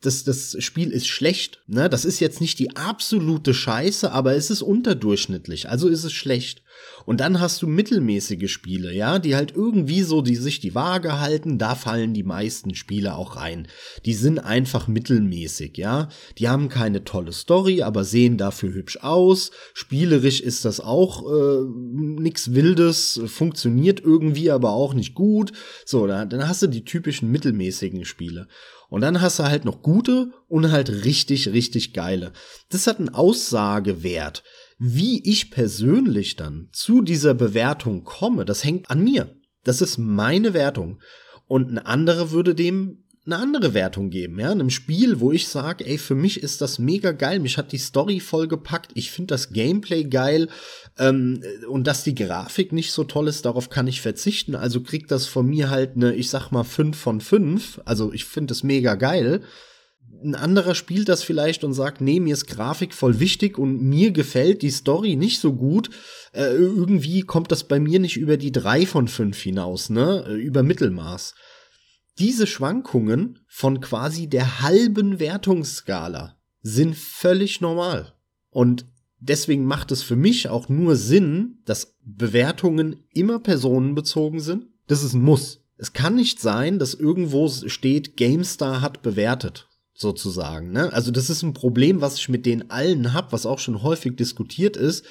das, 0.00 0.22
das 0.22 0.56
Spiel 0.60 0.92
ist 0.92 1.08
schlecht, 1.08 1.60
ne, 1.66 1.88
das 1.88 2.04
ist 2.04 2.20
jetzt 2.20 2.40
nicht 2.40 2.60
die 2.60 2.76
absolute 2.76 3.52
Scheiße, 3.52 4.12
aber 4.12 4.36
es 4.36 4.48
ist 4.48 4.62
unterdurchschnittlich, 4.62 5.68
also 5.68 5.88
ist 5.88 6.04
es 6.04 6.12
schlecht. 6.12 6.62
Und 7.06 7.20
dann 7.20 7.40
hast 7.40 7.62
du 7.62 7.66
mittelmäßige 7.66 8.52
Spiele, 8.52 8.92
ja, 8.92 9.18
die 9.18 9.34
halt 9.34 9.52
irgendwie 9.56 10.02
so, 10.02 10.22
die 10.22 10.36
sich 10.36 10.60
die 10.60 10.76
Waage 10.76 11.18
halten, 11.18 11.58
da 11.58 11.74
fallen 11.74 12.14
die 12.14 12.22
meisten 12.22 12.76
Spiele 12.76 13.16
auch 13.16 13.34
rein. 13.34 13.66
Die 14.04 14.14
sind 14.14 14.38
einfach 14.38 14.86
mittelmäßig, 14.86 15.76
ja. 15.76 16.08
Die 16.38 16.48
haben 16.48 16.68
keine 16.68 17.02
tolle 17.02 17.32
Story, 17.32 17.82
aber 17.82 18.04
sehen 18.04 18.36
dafür 18.38 18.74
hübsch 18.74 18.98
aus. 18.98 19.50
Spielerisch 19.74 20.40
ist 20.40 20.64
das 20.64 20.78
auch 20.78 21.24
äh, 21.28 21.64
nix 21.74 22.54
Wildes, 22.54 23.20
funktioniert 23.26 24.00
irgendwie, 24.00 24.52
aber 24.52 24.70
auch 24.70 24.94
nicht 24.94 25.14
gut. 25.14 25.52
So, 25.84 26.06
dann, 26.06 26.28
dann 26.30 26.46
hast 26.46 26.62
du 26.62 26.68
die 26.68 26.84
typischen 26.84 27.32
mittelmäßigen 27.32 28.04
Spiele. 28.04 28.46
Und 28.88 29.02
dann 29.02 29.20
hast 29.20 29.38
du 29.38 29.44
halt 29.44 29.64
noch 29.64 29.82
gute 29.82 30.32
und 30.48 30.70
halt 30.70 30.88
richtig, 31.04 31.48
richtig 31.52 31.92
geile. 31.92 32.32
Das 32.70 32.86
hat 32.86 32.98
einen 32.98 33.10
Aussagewert. 33.10 34.42
Wie 34.78 35.22
ich 35.28 35.50
persönlich 35.50 36.36
dann 36.36 36.68
zu 36.72 37.02
dieser 37.02 37.34
Bewertung 37.34 38.04
komme, 38.04 38.44
das 38.44 38.64
hängt 38.64 38.90
an 38.90 39.04
mir. 39.04 39.36
Das 39.64 39.82
ist 39.82 39.98
meine 39.98 40.54
Wertung. 40.54 41.00
Und 41.46 41.70
ein 41.70 41.78
anderer 41.78 42.30
würde 42.30 42.54
dem 42.54 43.04
eine 43.28 43.42
andere 43.42 43.74
Wertung 43.74 44.10
geben, 44.10 44.40
ja, 44.40 44.50
einem 44.50 44.70
Spiel, 44.70 45.20
wo 45.20 45.32
ich 45.32 45.48
sage, 45.48 45.86
ey, 45.86 45.98
für 45.98 46.14
mich 46.14 46.42
ist 46.42 46.60
das 46.60 46.78
mega 46.78 47.12
geil, 47.12 47.40
mich 47.40 47.58
hat 47.58 47.72
die 47.72 47.78
Story 47.78 48.20
voll 48.20 48.48
gepackt, 48.48 48.92
ich 48.94 49.10
finde 49.10 49.34
das 49.34 49.52
Gameplay 49.52 50.04
geil 50.04 50.48
ähm, 50.98 51.42
und 51.68 51.86
dass 51.86 52.04
die 52.04 52.14
Grafik 52.14 52.72
nicht 52.72 52.92
so 52.92 53.04
toll 53.04 53.28
ist, 53.28 53.44
darauf 53.44 53.68
kann 53.68 53.86
ich 53.86 54.00
verzichten, 54.00 54.54
also 54.54 54.82
kriegt 54.82 55.10
das 55.10 55.26
von 55.26 55.46
mir 55.46 55.68
halt 55.70 55.96
eine, 55.96 56.14
ich 56.14 56.30
sag 56.30 56.50
mal, 56.50 56.64
5 56.64 56.96
von 56.96 57.20
5, 57.20 57.82
also 57.84 58.12
ich 58.12 58.24
finde 58.24 58.52
es 58.52 58.62
mega 58.62 58.94
geil 58.94 59.42
ein 60.22 60.34
anderer 60.34 60.74
spielt 60.74 61.08
das 61.08 61.22
vielleicht 61.22 61.64
und 61.64 61.74
sagt, 61.74 62.00
nee, 62.00 62.20
mir 62.20 62.32
ist 62.32 62.46
Grafik 62.46 62.92
voll 62.94 63.20
wichtig 63.20 63.58
und 63.58 63.82
mir 63.82 64.10
gefällt 64.10 64.62
die 64.62 64.70
Story 64.70 65.16
nicht 65.16 65.40
so 65.40 65.52
gut. 65.52 65.90
Äh, 66.32 66.54
irgendwie 66.54 67.22
kommt 67.22 67.52
das 67.52 67.64
bei 67.64 67.78
mir 67.78 68.00
nicht 68.00 68.16
über 68.16 68.36
die 68.36 68.52
drei 68.52 68.86
von 68.86 69.08
fünf 69.08 69.40
hinaus, 69.40 69.90
ne? 69.90 70.24
Äh, 70.28 70.34
über 70.34 70.62
Mittelmaß. 70.62 71.34
Diese 72.18 72.46
Schwankungen 72.46 73.38
von 73.46 73.80
quasi 73.80 74.28
der 74.28 74.60
halben 74.62 75.20
Wertungsskala 75.20 76.36
sind 76.62 76.96
völlig 76.96 77.60
normal. 77.60 78.14
Und 78.50 78.86
deswegen 79.20 79.64
macht 79.64 79.92
es 79.92 80.02
für 80.02 80.16
mich 80.16 80.48
auch 80.48 80.68
nur 80.68 80.96
Sinn, 80.96 81.58
dass 81.64 81.96
Bewertungen 82.04 83.04
immer 83.12 83.38
personenbezogen 83.38 84.40
sind. 84.40 84.66
Das 84.86 85.04
ist 85.04 85.14
ein 85.14 85.22
Muss. 85.22 85.60
Es 85.76 85.92
kann 85.92 86.16
nicht 86.16 86.40
sein, 86.40 86.78
dass 86.78 86.94
irgendwo 86.94 87.48
steht, 87.48 88.16
GameStar 88.16 88.80
hat 88.80 89.02
bewertet 89.02 89.68
sozusagen. 89.94 90.72
Ne? 90.72 90.92
Also 90.92 91.10
das 91.10 91.30
ist 91.30 91.42
ein 91.42 91.54
Problem, 91.54 92.00
was 92.00 92.18
ich 92.18 92.28
mit 92.28 92.46
denen 92.46 92.70
allen 92.70 93.12
hab, 93.12 93.32
was 93.32 93.46
auch 93.46 93.58
schon 93.58 93.82
häufig 93.82 94.16
diskutiert 94.16 94.76
ist. 94.76 95.04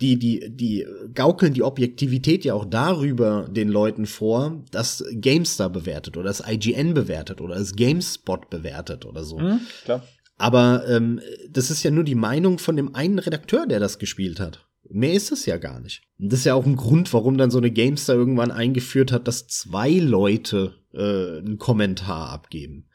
Die, 0.00 0.18
die, 0.18 0.50
die 0.50 0.86
gaukeln 1.14 1.52
die 1.52 1.62
Objektivität 1.62 2.44
ja 2.44 2.54
auch 2.54 2.64
darüber 2.64 3.46
den 3.50 3.68
Leuten 3.68 4.06
vor, 4.06 4.64
dass 4.70 5.04
GameStar 5.12 5.68
bewertet 5.68 6.16
oder 6.16 6.28
das 6.28 6.42
IGN 6.46 6.94
bewertet 6.94 7.40
oder 7.40 7.56
das 7.56 7.74
GameSpot 7.74 8.48
bewertet 8.48 9.04
oder 9.04 9.24
so. 9.24 9.38
Mhm, 9.38 9.60
klar. 9.84 10.02
Aber 10.38 10.88
ähm, 10.88 11.20
das 11.50 11.70
ist 11.70 11.82
ja 11.82 11.90
nur 11.90 12.04
die 12.04 12.14
Meinung 12.14 12.58
von 12.58 12.74
dem 12.74 12.94
einen 12.94 13.18
Redakteur, 13.18 13.66
der 13.66 13.78
das 13.78 13.98
gespielt 13.98 14.40
hat. 14.40 14.66
Mehr 14.88 15.12
ist 15.12 15.30
es 15.30 15.44
ja 15.44 15.58
gar 15.58 15.80
nicht. 15.80 16.02
Und 16.18 16.32
das 16.32 16.40
ist 16.40 16.46
ja 16.46 16.54
auch 16.54 16.64
ein 16.64 16.76
Grund, 16.76 17.12
warum 17.12 17.36
dann 17.36 17.50
so 17.50 17.58
eine 17.58 17.70
Gamestar 17.70 18.16
irgendwann 18.16 18.50
eingeführt 18.50 19.12
hat, 19.12 19.28
dass 19.28 19.46
zwei 19.48 19.90
Leute 19.90 20.74
äh, 20.94 21.38
einen 21.38 21.58
Kommentar 21.58 22.30
abgeben. 22.30 22.88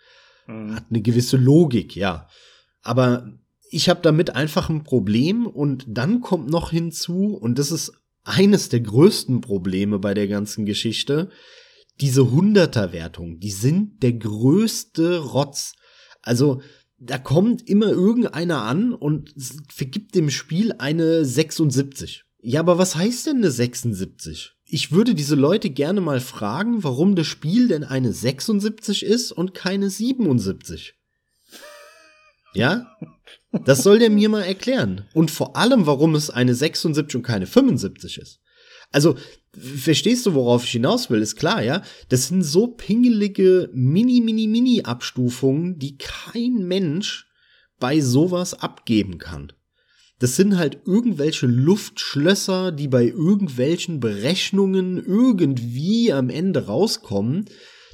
Mhm. 0.47 0.75
Hat 0.75 0.85
eine 0.89 1.01
gewisse 1.01 1.37
Logik, 1.37 1.95
ja. 1.95 2.27
Aber 2.81 3.31
ich 3.69 3.89
habe 3.89 4.01
damit 4.01 4.35
einfach 4.35 4.69
ein 4.69 4.83
Problem 4.83 5.47
und 5.47 5.85
dann 5.87 6.21
kommt 6.21 6.49
noch 6.49 6.71
hinzu, 6.71 7.35
und 7.35 7.59
das 7.59 7.71
ist 7.71 7.93
eines 8.23 8.69
der 8.69 8.81
größten 8.81 9.41
Probleme 9.41 9.99
bei 9.99 10.13
der 10.13 10.27
ganzen 10.27 10.65
Geschichte, 10.65 11.29
diese 12.01 12.31
Hunderterwertung, 12.31 13.39
die 13.39 13.51
sind 13.51 14.03
der 14.03 14.13
größte 14.13 15.19
Rotz. 15.19 15.73
Also 16.21 16.61
da 16.97 17.17
kommt 17.17 17.67
immer 17.69 17.87
irgendeiner 17.87 18.63
an 18.63 18.93
und 18.93 19.33
vergibt 19.73 20.15
dem 20.15 20.29
Spiel 20.29 20.73
eine 20.77 21.23
76. 21.23 22.23
Ja, 22.41 22.59
aber 22.59 22.77
was 22.77 22.95
heißt 22.95 23.27
denn 23.27 23.37
eine 23.37 23.51
76? 23.51 24.53
Ich 24.65 24.91
würde 24.91 25.15
diese 25.15 25.35
Leute 25.35 25.69
gerne 25.69 26.01
mal 26.01 26.19
fragen, 26.19 26.83
warum 26.83 27.15
das 27.15 27.27
Spiel 27.27 27.67
denn 27.67 27.83
eine 27.83 28.11
76 28.11 29.03
ist 29.03 29.31
und 29.31 29.53
keine 29.53 29.89
77. 29.89 30.95
Ja? 32.53 32.87
Das 33.63 33.83
soll 33.83 33.99
der 33.99 34.09
mir 34.09 34.29
mal 34.29 34.41
erklären. 34.41 35.05
Und 35.13 35.31
vor 35.31 35.55
allem, 35.55 35.85
warum 35.85 36.15
es 36.15 36.29
eine 36.29 36.53
76 36.53 37.15
und 37.15 37.23
keine 37.23 37.47
75 37.47 38.17
ist. 38.17 38.39
Also, 38.91 39.15
verstehst 39.53 40.25
du, 40.25 40.33
worauf 40.33 40.65
ich 40.65 40.71
hinaus 40.71 41.09
will? 41.09 41.21
Ist 41.21 41.35
klar, 41.35 41.63
ja? 41.63 41.81
Das 42.09 42.27
sind 42.27 42.43
so 42.43 42.67
pingelige 42.67 43.69
Mini, 43.73 44.21
Mini, 44.21 44.47
Mini-Abstufungen, 44.47 45.79
die 45.79 45.97
kein 45.97 46.67
Mensch 46.67 47.27
bei 47.79 47.99
sowas 47.99 48.53
abgeben 48.53 49.17
kann. 49.17 49.51
Das 50.19 50.37
sind 50.37 50.57
halt 50.57 50.79
irgendwelche 50.85 51.45
Luftschlösser, 51.45 52.71
die 52.71 52.87
bei 52.87 53.05
irgendwelchen 53.05 53.99
Berechnungen 53.99 54.97
irgendwie 54.97 56.13
am 56.13 56.29
Ende 56.29 56.67
rauskommen. 56.67 57.45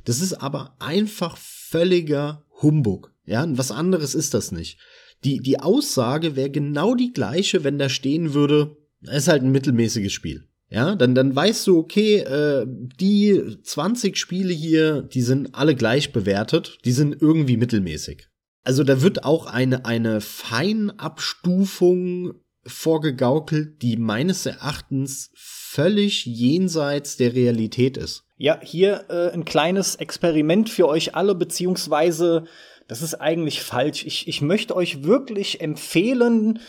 Das 0.05 0.21
ist 0.21 0.33
aber 0.33 0.75
einfach 0.79 1.37
völliger 1.37 2.45
Humbug. 2.61 3.11
Ja, 3.25 3.45
was 3.57 3.71
anderes 3.71 4.13
ist 4.13 4.33
das 4.33 4.51
nicht. 4.51 4.77
Die, 5.23 5.39
die 5.39 5.59
Aussage 5.59 6.35
wäre 6.35 6.49
genau 6.49 6.95
die 6.95 7.13
gleiche, 7.13 7.63
wenn 7.63 7.77
da 7.77 7.89
stehen 7.89 8.33
würde, 8.33 8.75
ist 9.01 9.27
halt 9.27 9.43
ein 9.43 9.51
mittelmäßiges 9.51 10.11
Spiel. 10.11 10.47
Ja, 10.69 10.95
dann, 10.95 11.13
dann 11.15 11.35
weißt 11.35 11.67
du, 11.67 11.79
okay, 11.79 12.19
äh, 12.19 12.65
die 12.65 13.57
20 13.61 14.17
Spiele 14.17 14.53
hier, 14.53 15.01
die 15.01 15.21
sind 15.21 15.53
alle 15.53 15.75
gleich 15.75 16.13
bewertet, 16.13 16.77
die 16.85 16.93
sind 16.93 17.21
irgendwie 17.21 17.57
mittelmäßig. 17.57 18.29
Also 18.63 18.85
da 18.85 19.01
wird 19.01 19.25
auch 19.25 19.47
eine, 19.47 19.85
eine 19.85 20.21
Feinabstufung 20.21 22.35
vorgegaukelt, 22.65 23.81
die 23.81 23.97
meines 23.97 24.45
Erachtens 24.45 25.31
völlig 25.35 26.25
jenseits 26.25 27.17
der 27.17 27.33
Realität 27.33 27.97
ist. 27.97 28.23
Ja, 28.37 28.59
hier 28.61 29.05
äh, 29.09 29.31
ein 29.31 29.43
kleines 29.45 29.95
Experiment 29.95 30.69
für 30.69 30.87
euch 30.87 31.15
alle, 31.15 31.33
beziehungsweise 31.35 32.45
das 32.91 33.01
ist 33.01 33.21
eigentlich 33.21 33.63
falsch. 33.63 34.05
Ich, 34.05 34.27
ich 34.27 34.41
möchte 34.41 34.75
euch 34.75 35.05
wirklich 35.05 35.61
empfehlen, 35.61 36.59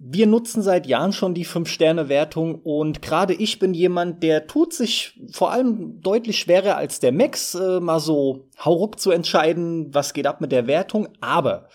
wir 0.00 0.26
nutzen 0.26 0.62
seit 0.62 0.84
Jahren 0.88 1.12
schon 1.12 1.32
die 1.32 1.44
Fünf-Sterne-Wertung 1.44 2.56
und 2.56 3.02
gerade 3.02 3.34
ich 3.34 3.60
bin 3.60 3.72
jemand, 3.72 4.24
der 4.24 4.48
tut 4.48 4.72
sich 4.72 5.16
vor 5.30 5.52
allem 5.52 6.00
deutlich 6.00 6.40
schwerer 6.40 6.76
als 6.76 6.98
der 6.98 7.12
Max, 7.12 7.54
äh, 7.54 7.78
mal 7.78 8.00
so 8.00 8.48
hauruck 8.58 8.98
zu 8.98 9.12
entscheiden, 9.12 9.94
was 9.94 10.12
geht 10.12 10.26
ab 10.26 10.40
mit 10.40 10.50
der 10.50 10.66
Wertung. 10.66 11.06
Aber 11.20 11.68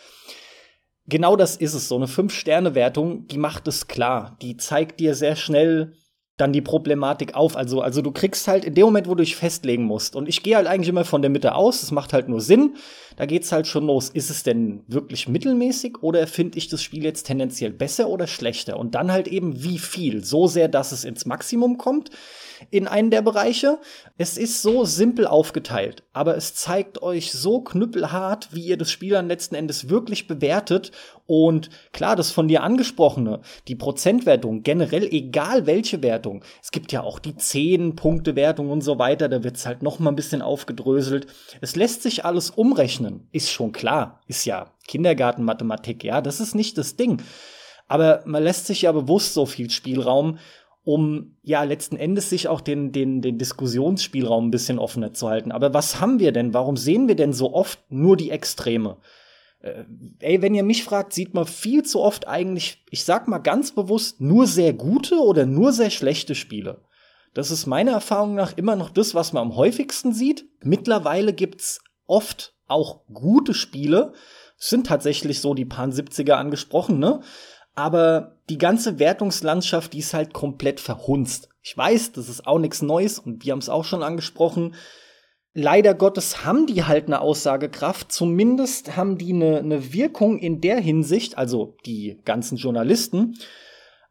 genau 1.07 1.37
das 1.37 1.55
ist 1.55 1.73
es. 1.73 1.87
So 1.87 1.95
eine 1.95 2.09
Fünf-Sterne-Wertung, 2.09 3.27
die 3.27 3.37
macht 3.37 3.65
es 3.69 3.87
klar. 3.87 4.37
Die 4.41 4.57
zeigt 4.57 4.99
dir 4.99 5.15
sehr 5.15 5.37
schnell, 5.37 5.93
dann 6.37 6.51
die 6.51 6.61
Problematik 6.61 7.35
auf. 7.35 7.55
Also, 7.55 7.81
also 7.81 8.01
du 8.01 8.11
kriegst 8.11 8.47
halt 8.47 8.65
in 8.65 8.73
dem 8.73 8.85
Moment, 8.85 9.07
wo 9.07 9.15
du 9.15 9.23
dich 9.23 9.35
festlegen 9.35 9.83
musst. 9.83 10.15
Und 10.15 10.27
ich 10.27 10.43
gehe 10.43 10.57
halt 10.57 10.67
eigentlich 10.67 10.89
immer 10.89 11.05
von 11.05 11.21
der 11.21 11.31
Mitte 11.31 11.55
aus. 11.55 11.81
Das 11.81 11.91
macht 11.91 12.11
halt 12.11 12.27
nur 12.27 12.41
Sinn. 12.41 12.75
Da 13.15 13.25
geht's 13.25 13.51
halt 13.51 13.67
schon 13.67 13.85
los. 13.85 14.09
Ist 14.09 14.29
es 14.29 14.43
denn 14.43 14.83
wirklich 14.87 15.29
mittelmäßig 15.29 16.03
oder 16.03 16.27
finde 16.27 16.57
ich 16.57 16.67
das 16.67 16.83
Spiel 16.83 17.03
jetzt 17.03 17.23
tendenziell 17.23 17.71
besser 17.71 18.09
oder 18.09 18.27
schlechter? 18.27 18.77
Und 18.77 18.95
dann 18.95 19.11
halt 19.11 19.27
eben 19.27 19.63
wie 19.63 19.79
viel? 19.79 20.25
So 20.25 20.47
sehr, 20.47 20.67
dass 20.67 20.91
es 20.91 21.05
ins 21.05 21.25
Maximum 21.25 21.77
kommt 21.77 22.09
in 22.69 22.87
einen 22.87 23.11
der 23.11 23.21
Bereiche. 23.21 23.79
Es 24.17 24.37
ist 24.37 24.61
so 24.61 24.85
simpel 24.85 25.27
aufgeteilt, 25.27 26.03
aber 26.13 26.35
es 26.37 26.55
zeigt 26.55 27.01
euch 27.01 27.31
so 27.31 27.61
knüppelhart, 27.61 28.49
wie 28.53 28.65
ihr 28.65 28.77
das 28.77 28.91
Spiel 28.91 29.11
dann 29.11 29.27
letzten 29.27 29.55
Endes 29.55 29.89
wirklich 29.89 30.27
bewertet. 30.27 30.91
Und 31.27 31.69
klar, 31.91 32.15
das 32.15 32.31
von 32.31 32.47
dir 32.47 32.61
angesprochene, 32.63 33.41
die 33.67 33.75
Prozentwertung, 33.75 34.61
generell 34.63 35.05
egal 35.05 35.65
welche 35.65 36.03
Wertung. 36.03 36.43
Es 36.61 36.71
gibt 36.71 36.91
ja 36.91 37.01
auch 37.01 37.19
die 37.19 37.33
10-Punkte-Wertung 37.33 38.69
und 38.69 38.81
so 38.81 38.99
weiter, 38.99 39.27
da 39.27 39.43
wird's 39.43 39.65
halt 39.65 39.81
noch 39.81 39.99
mal 39.99 40.11
ein 40.11 40.15
bisschen 40.15 40.41
aufgedröselt. 40.41 41.27
Es 41.61 41.75
lässt 41.75 42.03
sich 42.03 42.25
alles 42.25 42.51
umrechnen, 42.51 43.27
ist 43.31 43.51
schon 43.51 43.71
klar. 43.71 44.21
Ist 44.27 44.45
ja 44.45 44.71
Kindergartenmathematik, 44.87 46.03
ja, 46.03 46.21
das 46.21 46.39
ist 46.39 46.53
nicht 46.53 46.77
das 46.77 46.95
Ding. 46.95 47.21
Aber 47.87 48.23
man 48.25 48.43
lässt 48.43 48.67
sich 48.67 48.83
ja 48.83 48.91
bewusst 48.91 49.33
so 49.33 49.45
viel 49.45 49.69
Spielraum 49.69 50.39
um 50.85 51.35
ja 51.41 51.63
letzten 51.63 51.97
Endes 51.97 52.29
sich 52.29 52.47
auch 52.47 52.61
den, 52.61 52.91
den, 52.91 53.21
den 53.21 53.37
Diskussionsspielraum 53.39 54.47
ein 54.47 54.51
bisschen 54.51 54.79
offener 54.79 55.13
zu 55.13 55.27
halten. 55.27 55.51
Aber 55.51 55.73
was 55.73 55.99
haben 55.99 56.19
wir 56.19 56.31
denn? 56.31 56.53
Warum 56.53 56.77
sehen 56.77 57.07
wir 57.07 57.15
denn 57.15 57.33
so 57.33 57.53
oft 57.53 57.79
nur 57.89 58.15
die 58.15 58.29
Extreme? 58.29 58.97
Äh, 59.61 59.83
ey, 60.19 60.41
wenn 60.43 60.53
ihr 60.53 60.63
mich 60.63 60.83
fragt, 60.83 61.11
sieht 61.11 61.33
man 61.33 61.47
viel 61.47 61.83
zu 61.83 62.01
oft 62.01 62.27
eigentlich, 62.27 62.83
ich 62.91 63.03
sag 63.03 63.27
mal 63.27 63.39
ganz 63.39 63.71
bewusst, 63.73 64.21
nur 64.21 64.45
sehr 64.45 64.73
gute 64.73 65.15
oder 65.15 65.47
nur 65.47 65.73
sehr 65.73 65.89
schlechte 65.89 66.35
Spiele. 66.35 66.81
Das 67.33 67.49
ist 67.49 67.65
meiner 67.65 67.91
Erfahrung 67.91 68.35
nach 68.35 68.55
immer 68.55 68.75
noch 68.75 68.91
das, 68.91 69.15
was 69.15 69.33
man 69.33 69.41
am 69.41 69.55
häufigsten 69.55 70.13
sieht. 70.13 70.45
Mittlerweile 70.61 71.33
gibt's 71.33 71.81
oft 72.05 72.53
auch 72.67 73.01
gute 73.11 73.55
Spiele. 73.55 74.13
Es 74.57 74.69
sind 74.69 74.85
tatsächlich 74.85 75.41
so 75.41 75.55
die 75.55 75.65
Pan 75.65 75.91
70er 75.91 76.33
angesprochen, 76.33 76.99
ne? 76.99 77.21
Aber 77.75 78.37
die 78.49 78.57
ganze 78.57 78.99
Wertungslandschaft, 78.99 79.93
die 79.93 79.99
ist 79.99 80.13
halt 80.13 80.33
komplett 80.33 80.79
verhunzt. 80.79 81.49
Ich 81.61 81.77
weiß, 81.77 82.13
das 82.13 82.29
ist 82.29 82.47
auch 82.47 82.59
nichts 82.59 82.81
Neues 82.81 83.19
und 83.19 83.43
wir 83.43 83.51
haben 83.51 83.59
es 83.59 83.69
auch 83.69 83.83
schon 83.83 84.03
angesprochen. 84.03 84.75
Leider 85.53 85.93
Gottes 85.93 86.45
haben 86.45 86.67
die 86.67 86.83
halt 86.83 87.07
eine 87.07 87.21
Aussagekraft, 87.21 88.11
zumindest 88.11 88.97
haben 88.97 89.17
die 89.17 89.33
eine, 89.33 89.59
eine 89.59 89.93
Wirkung 89.93 90.37
in 90.37 90.61
der 90.61 90.79
Hinsicht, 90.79 91.37
also 91.37 91.77
die 91.85 92.19
ganzen 92.25 92.57
Journalisten, 92.57 93.37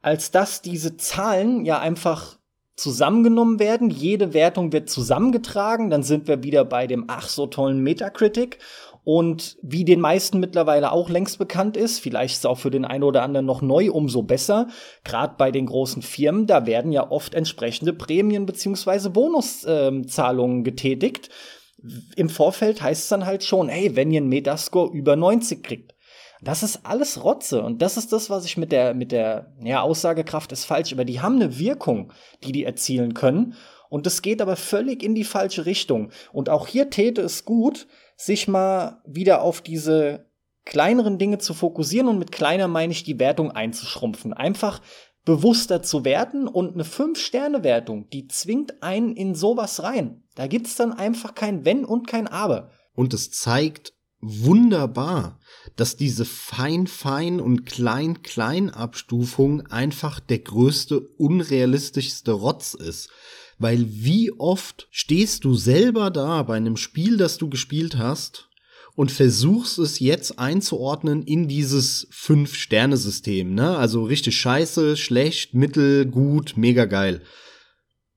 als 0.00 0.31
dass 0.31 0.62
diese 0.62 0.96
Zahlen 0.96 1.64
ja 1.64 1.79
einfach 1.79 2.38
zusammengenommen 2.77 3.59
werden. 3.59 3.90
Jede 3.90 4.35
Wertung 4.35 4.72
wird 4.72 4.90
zusammengetragen. 4.90 5.90
Dann 5.90 6.03
sind 6.03 6.29
wir 6.29 6.42
wieder 6.42 6.64
bei 6.64 6.87
dem 6.87 7.05
ach 7.09 7.29
so 7.29 7.46
tollen 7.46 7.83
Metacritic. 7.83 8.59
Und 9.04 9.58
wie 9.60 9.84
den 9.84 10.00
meisten 10.00 10.40
mittlerweile 10.40 10.90
auch 10.90 11.10
längst 11.10 11.38
bekannt 11.38 11.76
ist, 11.76 11.98
vielleicht 11.98 12.36
ist 12.36 12.46
auch 12.46 12.58
für 12.58 12.70
den 12.70 12.86
einen 12.86 13.04
oder 13.04 13.22
anderen 13.22 13.44
noch 13.44 13.60
neu, 13.60 13.90
umso 13.90 14.22
besser. 14.22 14.68
Gerade 15.04 15.34
bei 15.36 15.50
den 15.50 15.66
großen 15.66 16.00
Firmen, 16.00 16.46
da 16.46 16.64
werden 16.64 16.90
ja 16.90 17.10
oft 17.10 17.34
entsprechende 17.34 17.92
Prämien 17.92 18.46
beziehungsweise 18.46 19.10
Bonuszahlungen 19.10 20.58
ähm, 20.58 20.64
getätigt. 20.64 21.28
Im 22.16 22.30
Vorfeld 22.30 22.80
heißt 22.80 23.02
es 23.02 23.08
dann 23.10 23.26
halt 23.26 23.44
schon, 23.44 23.68
hey, 23.68 23.94
wenn 23.94 24.10
ihr 24.10 24.22
einen 24.22 24.30
Metascore 24.30 24.90
über 24.96 25.16
90 25.16 25.62
kriegt. 25.62 25.94
Das 26.42 26.62
ist 26.62 26.80
alles 26.84 27.24
Rotze 27.24 27.62
und 27.62 27.80
das 27.80 27.96
ist 27.96 28.12
das, 28.12 28.28
was 28.28 28.44
ich 28.44 28.58
mit 28.58 28.70
der 28.70 28.92
mit 28.92 29.12
der 29.12 29.54
ja 29.62 29.80
Aussagekraft 29.80 30.52
ist 30.52 30.66
falsch, 30.66 30.92
aber 30.92 31.06
die 31.06 31.20
haben 31.20 31.36
eine 31.36 31.58
Wirkung, 31.58 32.12
die 32.42 32.52
die 32.52 32.64
erzielen 32.64 33.14
können 33.14 33.54
und 33.88 34.04
das 34.04 34.20
geht 34.20 34.42
aber 34.42 34.56
völlig 34.56 35.02
in 35.02 35.14
die 35.14 35.24
falsche 35.24 35.64
Richtung 35.64 36.10
und 36.32 36.50
auch 36.50 36.66
hier 36.66 36.90
täte 36.90 37.22
es 37.22 37.46
gut, 37.46 37.86
sich 38.16 38.48
mal 38.48 39.03
wieder 39.07 39.42
auf 39.42 39.61
diese 39.61 40.27
kleineren 40.64 41.18
Dinge 41.18 41.38
zu 41.38 41.55
fokussieren 41.55 42.09
und 42.09 42.18
mit 42.18 42.33
kleiner 42.33 42.68
meine 42.68 42.92
ich 42.92 43.05
die 43.05 43.18
Wertung 43.18 43.50
einzuschrumpfen. 43.50 44.33
Einfach 44.33 44.81
bewusster 45.24 45.83
zu 45.83 46.05
werten 46.05 46.46
und 46.46 46.74
eine 46.74 46.85
5-Sterne-Wertung, 46.85 48.11
die 48.11 48.29
zwingt 48.29 48.83
einen 48.83 49.16
in 49.16 49.35
sowas 49.35 49.83
rein. 49.83 50.22
Da 50.35 50.46
gibt's 50.46 50.77
dann 50.77 50.92
einfach 50.92 51.35
kein 51.35 51.64
Wenn 51.64 51.85
und 51.85 52.07
kein 52.07 52.29
Aber. 52.29 52.70
Und 52.94 53.14
es 53.14 53.31
zeigt 53.31 53.94
wunderbar, 54.20 55.40
dass 55.77 55.96
diese 55.96 56.24
Fein-Fein 56.24 57.40
und 57.40 57.66
Klein-Klein-Abstufung 57.66 59.66
einfach 59.66 60.20
der 60.20 60.38
größte, 60.38 61.00
unrealistischste 61.00 62.33
Rotz 62.33 62.74
ist. 62.74 63.11
Weil 63.58 63.86
wie 63.88 64.32
oft 64.32 64.88
stehst 64.90 65.44
du 65.44 65.54
selber 65.54 66.10
da 66.10 66.42
bei 66.42 66.56
einem 66.56 66.76
Spiel, 66.76 67.16
das 67.16 67.38
du 67.38 67.48
gespielt 67.48 67.96
hast 67.96 68.48
und 68.96 69.10
versuchst 69.12 69.78
es 69.78 70.00
jetzt 70.00 70.38
einzuordnen 70.38 71.22
in 71.22 71.48
dieses 71.48 72.06
Fünf-Sterne-System, 72.10 73.54
ne? 73.54 73.76
Also 73.76 74.04
richtig 74.04 74.36
scheiße, 74.36 74.96
schlecht, 74.96 75.54
mittel, 75.54 76.06
gut, 76.06 76.54
mega 76.56 76.84
geil. 76.84 77.22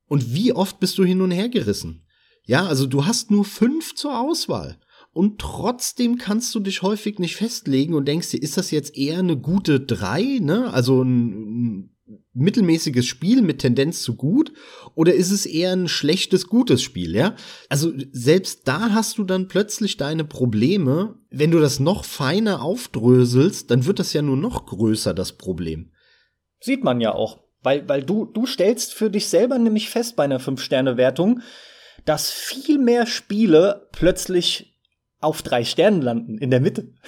Und 0.08 0.34
wie 0.34 0.54
oft 0.54 0.80
bist 0.80 0.98
du 0.98 1.04
hin 1.04 1.22
und 1.22 1.32
her 1.32 1.50
gerissen? 1.50 2.06
Ja, 2.44 2.66
also 2.66 2.86
du 2.86 3.06
hast 3.06 3.30
nur 3.32 3.44
fünf 3.44 3.96
zur 3.96 4.20
Auswahl. 4.20 4.80
und 5.18 5.40
trotzdem 5.40 6.20
kannst 6.20 6.54
du 6.54 6.60
dich 6.60 6.84
häufig 6.84 7.18
nicht 7.18 7.36
festlegen 7.36 7.96
und 7.96 8.08
denkst 8.08 8.30
dir, 8.30 8.42
ist 8.42 8.56
das 8.56 8.70
jetzt 8.70 8.96
eher 8.96 9.18
eine 9.18 9.36
gute 9.36 9.80
3, 9.80 10.38
ne? 10.42 10.72
Also 10.72 11.02
ein 11.02 11.97
mittelmäßiges 12.34 13.06
Spiel 13.06 13.42
mit 13.42 13.60
Tendenz 13.60 14.02
zu 14.02 14.16
gut 14.16 14.54
oder 14.96 15.14
ist 15.14 15.32
es 15.32 15.46
eher 15.46 15.74
ein 15.74 15.88
schlechtes, 15.88 16.48
gutes 16.48 16.82
Spiel, 16.82 17.16
ja? 17.16 17.36
Also 17.70 17.92
selbst 18.12 18.68
da 18.68 18.92
hast 18.92 19.18
du 19.18 19.24
dann 19.24 19.48
plötzlich 19.48 19.98
deine 19.98 20.24
Probleme. 20.24 21.16
Wenn 21.30 21.52
du 21.52 21.60
das 21.60 21.80
noch 21.80 22.06
feiner 22.06 22.62
aufdröselst, 22.62 23.70
dann 23.72 23.86
wird 23.86 24.00
das 24.00 24.14
ja 24.14 24.22
nur 24.22 24.38
noch 24.38 24.66
größer, 24.66 25.14
das 25.14 25.34
Problem. 25.34 25.92
Sieht 26.60 26.84
man 26.84 27.02
ja 27.02 27.14
auch. 27.14 27.44
Weil, 27.64 27.88
weil 27.90 28.04
du, 28.04 28.26
du 28.26 28.46
stellst 28.46 28.94
für 28.94 29.10
dich 29.10 29.28
selber 29.28 29.58
nämlich 29.58 29.90
fest 29.90 30.16
bei 30.16 30.24
einer 30.24 30.40
Fünf-Sterne-Wertung, 30.40 31.42
dass 32.06 32.32
viel 32.32 32.78
mehr 32.78 33.06
Spiele 33.06 33.90
plötzlich 33.92 34.78
auf 35.20 35.42
drei 35.42 35.66
Sternen 35.66 36.02
landen 36.02 36.38
in 36.38 36.52
der 36.52 36.62
Mitte. 36.62 36.94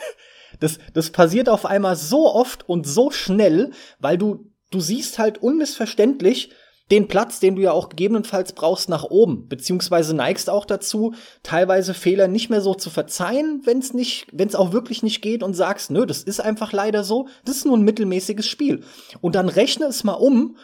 Das, 0.59 0.79
das 0.93 1.12
passiert 1.12 1.47
auf 1.47 1.65
einmal 1.65 1.95
so 1.95 2.33
oft 2.33 2.67
und 2.67 2.85
so 2.85 3.12
schnell, 3.12 3.71
weil 3.99 4.17
du, 4.17 4.48
du 4.71 4.79
siehst 4.79 5.19
halt 5.19 5.41
unmissverständlich, 5.41 6.51
den 6.91 7.08
Platz, 7.08 7.39
den 7.39 7.55
du 7.55 7.62
ja 7.62 7.71
auch 7.71 7.89
gegebenenfalls 7.89 8.53
brauchst, 8.53 8.89
nach 8.89 9.03
oben, 9.03 9.47
beziehungsweise 9.47 10.15
neigst 10.15 10.49
auch 10.49 10.65
dazu, 10.65 11.13
teilweise 11.43 11.93
Fehler 11.93 12.27
nicht 12.27 12.49
mehr 12.49 12.62
so 12.62 12.73
zu 12.73 12.89
verzeihen, 12.89 13.62
wenn 13.65 13.79
es 13.79 13.93
nicht, 13.93 14.27
wenn 14.32 14.47
es 14.47 14.55
auch 14.55 14.71
wirklich 14.71 15.03
nicht 15.03 15.21
geht 15.21 15.43
und 15.43 15.53
sagst, 15.53 15.91
nö, 15.91 16.05
das 16.05 16.23
ist 16.23 16.39
einfach 16.39 16.73
leider 16.73 17.03
so, 17.03 17.27
das 17.45 17.58
ist 17.58 17.65
nur 17.65 17.77
ein 17.77 17.84
mittelmäßiges 17.84 18.47
Spiel. 18.47 18.84
Und 19.21 19.36
dann 19.36 19.49
rechne 19.49 19.86
es 19.86 20.03
mal 20.03 20.13
um 20.13 20.58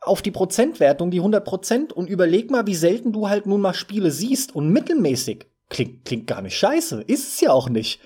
auf 0.00 0.22
die 0.22 0.30
Prozentwertung, 0.30 1.10
die 1.10 1.18
100 1.18 1.44
Prozent 1.44 1.92
und 1.92 2.08
überleg 2.08 2.50
mal, 2.50 2.66
wie 2.66 2.74
selten 2.74 3.12
du 3.12 3.28
halt 3.28 3.46
nun 3.46 3.60
mal 3.60 3.74
Spiele 3.74 4.10
siehst 4.10 4.54
und 4.54 4.68
mittelmäßig 4.70 5.46
klingt, 5.68 6.04
klingt 6.04 6.26
gar 6.26 6.42
nicht 6.42 6.56
scheiße, 6.56 7.02
ist 7.06 7.34
es 7.34 7.40
ja 7.40 7.52
auch 7.52 7.68
nicht. 7.68 8.00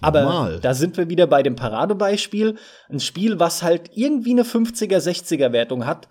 Aber 0.00 0.58
da 0.60 0.74
sind 0.74 0.96
wir 0.96 1.08
wieder 1.08 1.26
bei 1.26 1.42
dem 1.42 1.56
Paradebeispiel. 1.56 2.56
Ein 2.88 3.00
Spiel, 3.00 3.38
was 3.38 3.62
halt 3.62 3.90
irgendwie 3.94 4.30
eine 4.30 4.44
50er, 4.44 4.98
60er 4.98 5.52
Wertung 5.52 5.86
hat, 5.86 6.08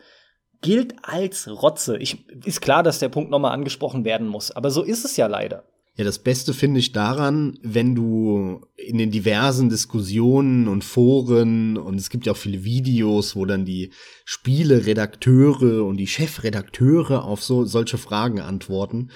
gilt 0.62 0.96
als 1.02 1.48
Rotze. 1.48 1.98
Ich, 1.98 2.26
ist 2.46 2.62
klar, 2.62 2.84
dass 2.84 3.00
der 3.00 3.10
Punkt 3.10 3.32
nochmal 3.32 3.54
angesprochen 3.54 4.06
werden 4.06 4.28
muss, 4.28 4.52
aber 4.52 4.72
so 4.72 4.84
ist 4.84 5.06
es 5.06 5.18
ja 5.18 5.28
leider. 5.28 5.64
Ja, 5.98 6.06
das 6.06 6.20
Beste 6.20 6.54
finde 6.54 6.80
ich 6.80 6.94
daran, 6.94 7.60
wenn 7.64 7.96
du 7.96 8.62
in 8.78 8.98
den 8.98 9.12
diversen 9.12 9.70
Diskussionen 9.70 10.70
und 10.70 10.86
Foren 10.86 11.78
und 11.78 11.96
es 11.96 12.10
gibt 12.10 12.26
ja 12.26 12.32
auch 12.32 12.38
viele 12.38 12.64
Videos, 12.64 13.36
wo 13.36 13.46
dann 13.46 13.66
die 13.66 13.92
Spieleredakteure 14.24 15.84
und 15.84 15.98
die 15.98 16.08
Chefredakteure 16.08 17.26
auf 17.26 17.44
so 17.44 17.66
solche 17.66 17.98
Fragen 17.98 18.40
antworten. 18.40 19.12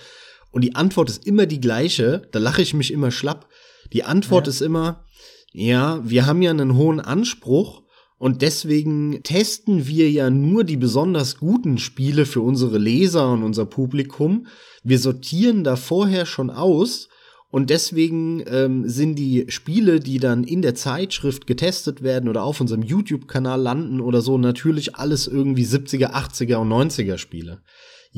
Und 0.51 0.63
die 0.63 0.75
Antwort 0.75 1.09
ist 1.09 1.25
immer 1.25 1.45
die 1.45 1.61
gleiche, 1.61 2.27
da 2.31 2.39
lache 2.39 2.61
ich 2.61 2.73
mich 2.73 2.91
immer 2.91 3.11
schlapp. 3.11 3.47
Die 3.93 4.03
Antwort 4.03 4.47
ja. 4.47 4.51
ist 4.51 4.61
immer, 4.61 5.05
ja, 5.51 6.01
wir 6.03 6.25
haben 6.25 6.41
ja 6.41 6.51
einen 6.51 6.75
hohen 6.75 6.99
Anspruch 6.99 7.83
und 8.17 8.41
deswegen 8.41 9.21
testen 9.23 9.87
wir 9.87 10.09
ja 10.09 10.29
nur 10.29 10.63
die 10.63 10.77
besonders 10.77 11.37
guten 11.37 11.77
Spiele 11.77 12.25
für 12.25 12.41
unsere 12.41 12.77
Leser 12.77 13.31
und 13.31 13.43
unser 13.43 13.65
Publikum. 13.65 14.47
Wir 14.83 14.99
sortieren 14.99 15.63
da 15.63 15.75
vorher 15.75 16.25
schon 16.25 16.49
aus. 16.49 17.09
Und 17.51 17.69
deswegen 17.69 18.43
ähm, 18.47 18.89
sind 18.89 19.15
die 19.15 19.45
Spiele, 19.47 20.01
die 20.01 20.19
dann 20.19 20.43
in 20.43 20.61
der 20.61 20.75
Zeitschrift 20.75 21.47
getestet 21.47 22.03
werden 22.03 22.27
oder 22.27 22.43
auf 22.43 22.59
unserem 22.59 22.81
YouTube-Kanal 22.81 23.61
landen 23.61 24.01
oder 24.01 24.19
so, 24.19 24.37
natürlich 24.37 24.95
alles 24.95 25.25
irgendwie 25.25 25.63
70er, 25.63 26.11
80er 26.11 26.55
und 26.55 26.69
90er 26.69 27.17
Spiele. 27.17 27.61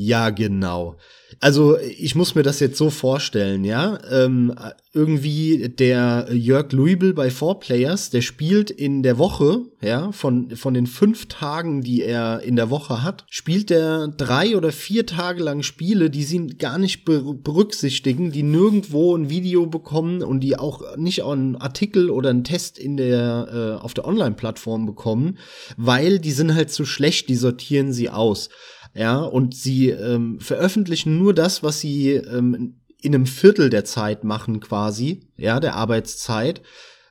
Ja, 0.00 0.30
genau. 0.30 0.94
Also 1.40 1.76
ich 1.76 2.14
muss 2.14 2.36
mir 2.36 2.44
das 2.44 2.60
jetzt 2.60 2.78
so 2.78 2.88
vorstellen, 2.88 3.64
ja. 3.64 3.98
Ähm, 4.12 4.54
irgendwie 4.92 5.68
der 5.68 6.28
Jörg 6.30 6.70
Luibel 6.70 7.14
bei 7.14 7.30
Four 7.30 7.58
Players, 7.58 8.08
der 8.10 8.22
spielt 8.22 8.70
in 8.70 9.02
der 9.02 9.18
Woche, 9.18 9.62
ja, 9.80 10.12
von, 10.12 10.54
von 10.54 10.72
den 10.72 10.86
fünf 10.86 11.26
Tagen, 11.26 11.82
die 11.82 12.02
er 12.02 12.42
in 12.42 12.54
der 12.54 12.70
Woche 12.70 13.02
hat, 13.02 13.24
spielt 13.28 13.72
er 13.72 14.06
drei 14.06 14.56
oder 14.56 14.70
vier 14.70 15.04
Tage 15.04 15.42
lang 15.42 15.64
Spiele, 15.64 16.10
die 16.10 16.22
sie 16.22 16.46
gar 16.46 16.78
nicht 16.78 17.04
berücksichtigen, 17.04 18.30
die 18.30 18.44
nirgendwo 18.44 19.16
ein 19.16 19.30
Video 19.30 19.66
bekommen 19.66 20.22
und 20.22 20.40
die 20.40 20.56
auch 20.56 20.96
nicht 20.96 21.24
einen 21.24 21.56
Artikel 21.56 22.08
oder 22.08 22.30
einen 22.30 22.44
Test 22.44 22.78
in 22.78 22.96
der, 22.96 23.78
äh, 23.80 23.84
auf 23.84 23.94
der 23.94 24.06
Online-Plattform 24.06 24.86
bekommen, 24.86 25.38
weil 25.76 26.20
die 26.20 26.32
sind 26.32 26.54
halt 26.54 26.70
zu 26.70 26.84
schlecht, 26.84 27.28
die 27.28 27.36
sortieren 27.36 27.92
sie 27.92 28.10
aus 28.10 28.48
ja, 28.94 29.18
und 29.18 29.54
sie 29.54 29.90
ähm, 29.90 30.40
veröffentlichen 30.40 31.18
nur 31.18 31.34
das, 31.34 31.62
was 31.62 31.80
sie 31.80 32.12
ähm, 32.12 32.80
in 33.00 33.14
einem 33.14 33.26
Viertel 33.26 33.70
der 33.70 33.84
Zeit 33.84 34.24
machen, 34.24 34.60
quasi, 34.60 35.20
ja, 35.36 35.60
der 35.60 35.76
Arbeitszeit, 35.76 36.62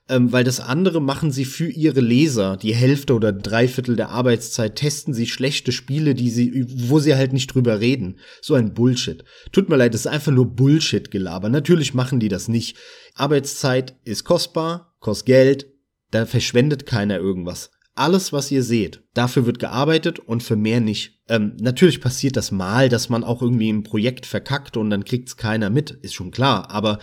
ähm, 0.10 0.32
weil 0.32 0.44
das 0.44 0.60
andere 0.60 1.02
machen 1.02 1.32
sie 1.32 1.46
für 1.46 1.68
ihre 1.68 2.02
Leser. 2.02 2.58
Die 2.58 2.76
Hälfte 2.76 3.14
oder 3.14 3.34
Dreiviertel 3.34 3.96
der 3.96 4.10
Arbeitszeit 4.10 4.76
testen 4.76 5.14
sie 5.14 5.28
schlechte 5.28 5.72
Spiele, 5.72 6.16
die 6.16 6.30
sie, 6.30 6.66
wo 6.90 7.00
sie 7.00 7.16
halt 7.16 7.34
nicht 7.34 7.54
drüber 7.54 7.80
reden. 7.80 8.20
So 8.42 8.54
ein 8.54 8.74
Bullshit. 8.74 9.24
Tut 9.52 9.70
mir 9.70 9.78
leid, 9.78 9.94
das 9.94 10.02
ist 10.02 10.08
einfach 10.08 10.32
nur 10.32 10.56
Bullshit-Gelaber. 10.56 11.50
Natürlich 11.50 11.94
machen 11.94 12.20
die 12.20 12.30
das 12.30 12.48
nicht. 12.48 12.78
Arbeitszeit 13.16 13.96
ist 14.04 14.24
kostbar, 14.24 14.96
kostet 15.00 15.28
Geld, 15.28 15.68
da 16.12 16.26
verschwendet 16.26 16.86
keiner 16.86 17.18
irgendwas 17.18 17.72
alles, 17.98 18.34
was 18.34 18.52
ihr 18.52 18.64
seht, 18.64 19.04
dafür 19.14 19.46
wird 19.46 19.60
gearbeitet 19.60 20.20
und 20.20 20.44
für 20.44 20.56
mehr 20.56 20.80
nicht. 20.80 21.22
Ähm, 21.28 21.58
natürlich 21.60 22.02
passiert 22.02 22.38
das 22.38 22.52
mal, 22.52 22.90
dass 22.90 23.10
man 23.10 23.24
auch 23.24 23.42
irgendwie 23.42 23.70
ein 23.70 23.84
Projekt 23.84 24.26
verkackt 24.26 24.78
und 24.78 24.90
dann 24.90 25.06
kriegt's 25.06 25.38
keiner 25.38 25.70
mit, 25.70 25.92
ist 25.92 26.14
schon 26.14 26.32
klar. 26.32 26.70
Aber 26.72 27.00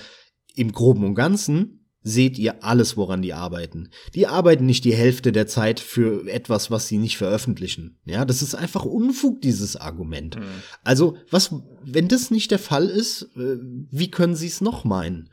im 0.55 0.73
Groben 0.73 1.05
und 1.05 1.15
Ganzen 1.15 1.85
seht 2.05 2.39
ihr 2.39 2.63
alles, 2.63 2.97
woran 2.97 3.23
die 3.23 3.33
arbeiten. 3.33 3.89
Die 4.15 4.27
arbeiten 4.27 4.67
nicht 4.67 4.85
die 4.85 4.95
Hälfte 4.95 5.33
der 5.33 5.47
Zeit 5.47 5.81
für 5.81 6.29
etwas, 6.29 6.71
was 6.71 6.87
sie 6.87 6.99
nicht 6.99 7.17
veröffentlichen. 7.17 7.99
Ja, 8.05 8.27
das 8.27 8.43
ist 8.43 8.55
einfach 8.55 8.85
Unfug, 8.85 9.41
dieses 9.41 9.77
Argument. 9.77 10.37
Mhm. 10.37 10.43
Also, 10.85 11.17
was, 11.31 11.55
wenn 11.83 12.09
das 12.09 12.31
nicht 12.31 12.51
der 12.51 12.59
Fall 12.59 12.87
ist, 12.87 13.23
äh, 13.37 13.57
wie 13.91 14.11
können 14.11 14.37
sie 14.37 14.49
es 14.49 14.61
noch 14.61 14.85
meinen? 14.85 15.31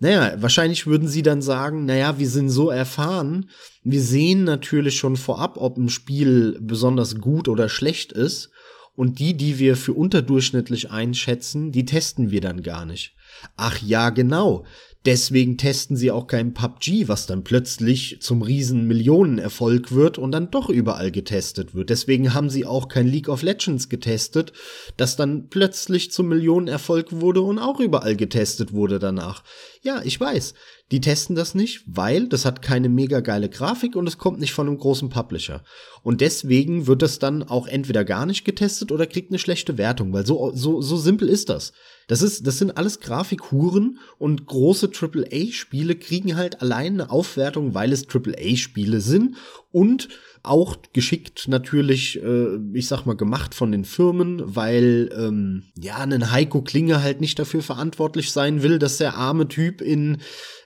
Naja, 0.00 0.40
wahrscheinlich 0.40 0.86
würden 0.86 1.08
sie 1.08 1.22
dann 1.22 1.42
sagen, 1.42 1.84
naja, 1.84 2.18
wir 2.18 2.28
sind 2.28 2.50
so 2.50 2.70
erfahren, 2.70 3.50
wir 3.82 4.00
sehen 4.00 4.44
natürlich 4.44 4.96
schon 4.96 5.16
vorab, 5.16 5.56
ob 5.56 5.76
ein 5.76 5.88
Spiel 5.88 6.56
besonders 6.60 7.16
gut 7.16 7.48
oder 7.48 7.68
schlecht 7.68 8.12
ist. 8.12 8.50
Und 8.94 9.20
die, 9.20 9.36
die 9.36 9.60
wir 9.60 9.76
für 9.76 9.92
unterdurchschnittlich 9.92 10.90
einschätzen, 10.90 11.70
die 11.70 11.84
testen 11.84 12.32
wir 12.32 12.40
dann 12.40 12.62
gar 12.62 12.84
nicht. 12.84 13.14
Ach 13.56 13.80
ja, 13.80 14.10
genau. 14.10 14.64
Deswegen 15.06 15.56
testen 15.56 15.96
sie 15.96 16.10
auch 16.10 16.26
kein 16.26 16.54
PUBG, 16.54 17.06
was 17.06 17.26
dann 17.26 17.44
plötzlich 17.44 18.18
zum 18.20 18.42
riesen 18.42 18.88
Millionenerfolg 18.88 19.92
wird 19.92 20.18
und 20.18 20.32
dann 20.32 20.50
doch 20.50 20.68
überall 20.68 21.12
getestet 21.12 21.72
wird. 21.72 21.90
Deswegen 21.90 22.34
haben 22.34 22.50
sie 22.50 22.66
auch 22.66 22.88
kein 22.88 23.06
League 23.06 23.28
of 23.28 23.42
Legends 23.42 23.88
getestet, 23.88 24.52
das 24.96 25.14
dann 25.14 25.48
plötzlich 25.48 26.10
zum 26.10 26.28
Millionenerfolg 26.28 27.12
wurde 27.12 27.42
und 27.42 27.60
auch 27.60 27.78
überall 27.78 28.16
getestet 28.16 28.72
wurde 28.72 28.98
danach. 28.98 29.44
Ja, 29.82 30.02
ich 30.04 30.18
weiß. 30.18 30.54
Die 30.90 31.00
testen 31.00 31.36
das 31.36 31.54
nicht, 31.54 31.84
weil 31.86 32.28
das 32.28 32.44
hat 32.44 32.60
keine 32.60 32.88
mega 32.88 33.20
geile 33.20 33.48
Grafik 33.48 33.94
und 33.94 34.06
es 34.08 34.18
kommt 34.18 34.40
nicht 34.40 34.52
von 34.52 34.66
einem 34.66 34.78
großen 34.78 35.10
Publisher. 35.10 35.62
Und 36.02 36.20
deswegen 36.20 36.86
wird 36.88 37.02
das 37.02 37.20
dann 37.20 37.44
auch 37.44 37.68
entweder 37.68 38.04
gar 38.04 38.26
nicht 38.26 38.44
getestet 38.44 38.90
oder 38.90 39.06
kriegt 39.06 39.30
eine 39.30 39.38
schlechte 39.38 39.78
Wertung, 39.78 40.12
weil 40.12 40.26
so, 40.26 40.50
so, 40.54 40.80
so 40.80 40.96
simpel 40.96 41.28
ist 41.28 41.50
das. 41.50 41.72
Das 42.08 42.22
ist, 42.22 42.46
das 42.46 42.58
sind 42.58 42.76
alles 42.76 43.00
Grafikhuren 43.00 43.98
und 44.18 44.46
große 44.46 44.90
AAA-Spiele 44.90 45.94
kriegen 45.94 46.36
halt 46.36 46.62
allein 46.62 46.94
eine 46.94 47.10
Aufwertung, 47.10 47.74
weil 47.74 47.92
es 47.92 48.08
AAA-Spiele 48.08 49.00
sind 49.00 49.36
und 49.70 50.08
auch 50.42 50.76
geschickt 50.94 51.48
natürlich, 51.48 52.20
äh, 52.22 52.56
ich 52.72 52.88
sag 52.88 53.04
mal, 53.04 53.16
gemacht 53.16 53.54
von 53.54 53.70
den 53.70 53.84
Firmen, 53.84 54.42
weil 54.44 55.10
ähm, 55.14 55.64
ja 55.78 55.98
ein 55.98 56.30
Heiko 56.32 56.62
Klinge 56.62 57.02
halt 57.02 57.20
nicht 57.20 57.38
dafür 57.38 57.62
verantwortlich 57.62 58.32
sein 58.32 58.62
will, 58.62 58.78
dass 58.78 58.96
der 58.96 59.14
arme 59.14 59.46
Typ 59.46 59.82
in 59.82 60.18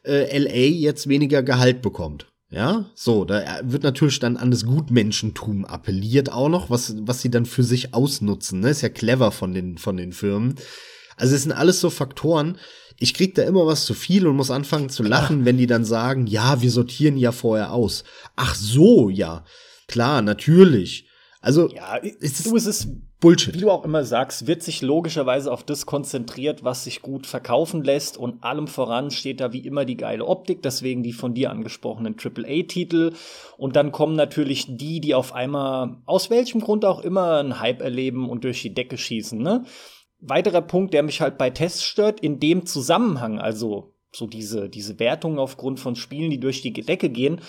äh, 0.05 0.38
LA 0.38 0.70
jetzt 0.76 1.09
weniger 1.09 1.42
Gehalt 1.42 1.83
bekommt. 1.83 2.26
Ja, 2.50 2.85
so, 2.94 3.24
da 3.24 3.62
wird 3.64 3.83
natürlich 3.83 4.20
dann 4.20 4.37
an 4.37 4.50
das 4.50 4.66
Gutmenschentum 4.66 5.64
appelliert 5.64 6.31
auch 6.31 6.50
noch, 6.50 6.68
was, 6.68 6.94
was 7.00 7.22
sie 7.22 7.31
dann 7.31 7.46
für 7.46 7.62
sich 7.62 7.94
ausnutzen. 7.94 8.61
Ne? 8.61 8.68
Ist 8.68 8.83
ja 8.83 8.90
clever 8.90 9.33
von 9.33 9.55
den, 9.55 9.78
von 9.78 9.96
den 9.96 10.12
Firmen. 10.12 10.57
Also 11.16 11.35
es 11.35 11.42
sind 11.42 11.53
alles 11.53 11.81
so 11.81 11.90
Faktoren. 11.90 12.59
Ich 12.98 13.14
krieg 13.14 13.35
da 13.35 13.42
immer 13.42 13.66
was 13.66 13.85
zu 13.85 13.94
viel 13.94 14.27
und 14.27 14.37
muss 14.37 14.51
anfangen 14.51 14.88
zu 14.88 15.03
lachen, 15.03 15.44
wenn 15.44 15.59
die 15.59 15.66
dann 15.66 15.85
sagen, 15.85 16.27
ja, 16.27 16.62
wir 16.62 16.70
sortieren 16.70 17.16
ja 17.16 17.33
vorher 17.33 17.72
aus. 17.72 18.05
Ach 18.37 18.55
so, 18.55 19.09
ja. 19.09 19.44
Klar, 19.88 20.22
natürlich. 20.22 21.09
Also, 21.40 21.68
ja, 21.70 21.98
es 21.98 22.38
ist, 22.40 22.46
du, 22.46 22.57
es 22.57 22.66
ist 22.66 22.88
Bullshit. 23.22 23.55
Wie 23.55 23.61
du 23.61 23.70
auch 23.70 23.85
immer 23.85 24.05
sagst, 24.05 24.46
wird 24.46 24.62
sich 24.62 24.83
logischerweise 24.83 25.53
auf 25.53 25.64
das 25.64 25.87
konzentriert, 25.87 26.64
was 26.64 26.85
sich 26.85 27.03
gut 27.03 27.27
verkaufen 27.27 27.83
lässt 27.83 28.16
und 28.16 28.42
allem 28.42 28.66
voran 28.66 29.11
steht 29.11 29.40
da 29.40 29.53
wie 29.53 29.66
immer 29.66 29.85
die 29.85 29.96
geile 29.96 30.27
Optik, 30.27 30.62
deswegen 30.62 31.03
die 31.03 31.12
von 31.12 31.35
dir 31.35 31.51
angesprochenen 31.51 32.16
AAA-Titel 32.16 33.12
und 33.59 33.77
dann 33.77 33.92
kommen 33.92 34.16
natürlich 34.16 34.66
die, 34.68 35.01
die 35.01 35.14
auf 35.14 35.33
einmal 35.33 35.96
aus 36.05 36.31
welchem 36.31 36.61
Grund 36.61 36.85
auch 36.85 37.01
immer 37.01 37.38
einen 37.38 37.61
Hype 37.61 37.81
erleben 37.81 38.29
und 38.29 38.44
durch 38.44 38.62
die 38.62 38.75
Decke 38.75 38.98
schießen, 38.98 39.40
ne? 39.40 39.64
Weiterer 40.23 40.63
Punkt, 40.63 40.95
der 40.95 41.03
mich 41.03 41.21
halt 41.21 41.37
bei 41.37 41.51
Tests 41.51 41.83
stört, 41.83 42.21
in 42.21 42.41
dem 42.41 42.65
Zusammenhang, 42.65 43.39
also 43.39 43.95
so 44.13 44.27
diese, 44.27 44.69
diese 44.69 44.99
Wertungen 44.99 45.39
aufgrund 45.39 45.81
von 45.81 45.97
Spielen, 45.97 46.31
die 46.31 46.41
durch 46.41 46.63
die 46.63 46.73
Decke 46.73 47.11
gehen, 47.11 47.41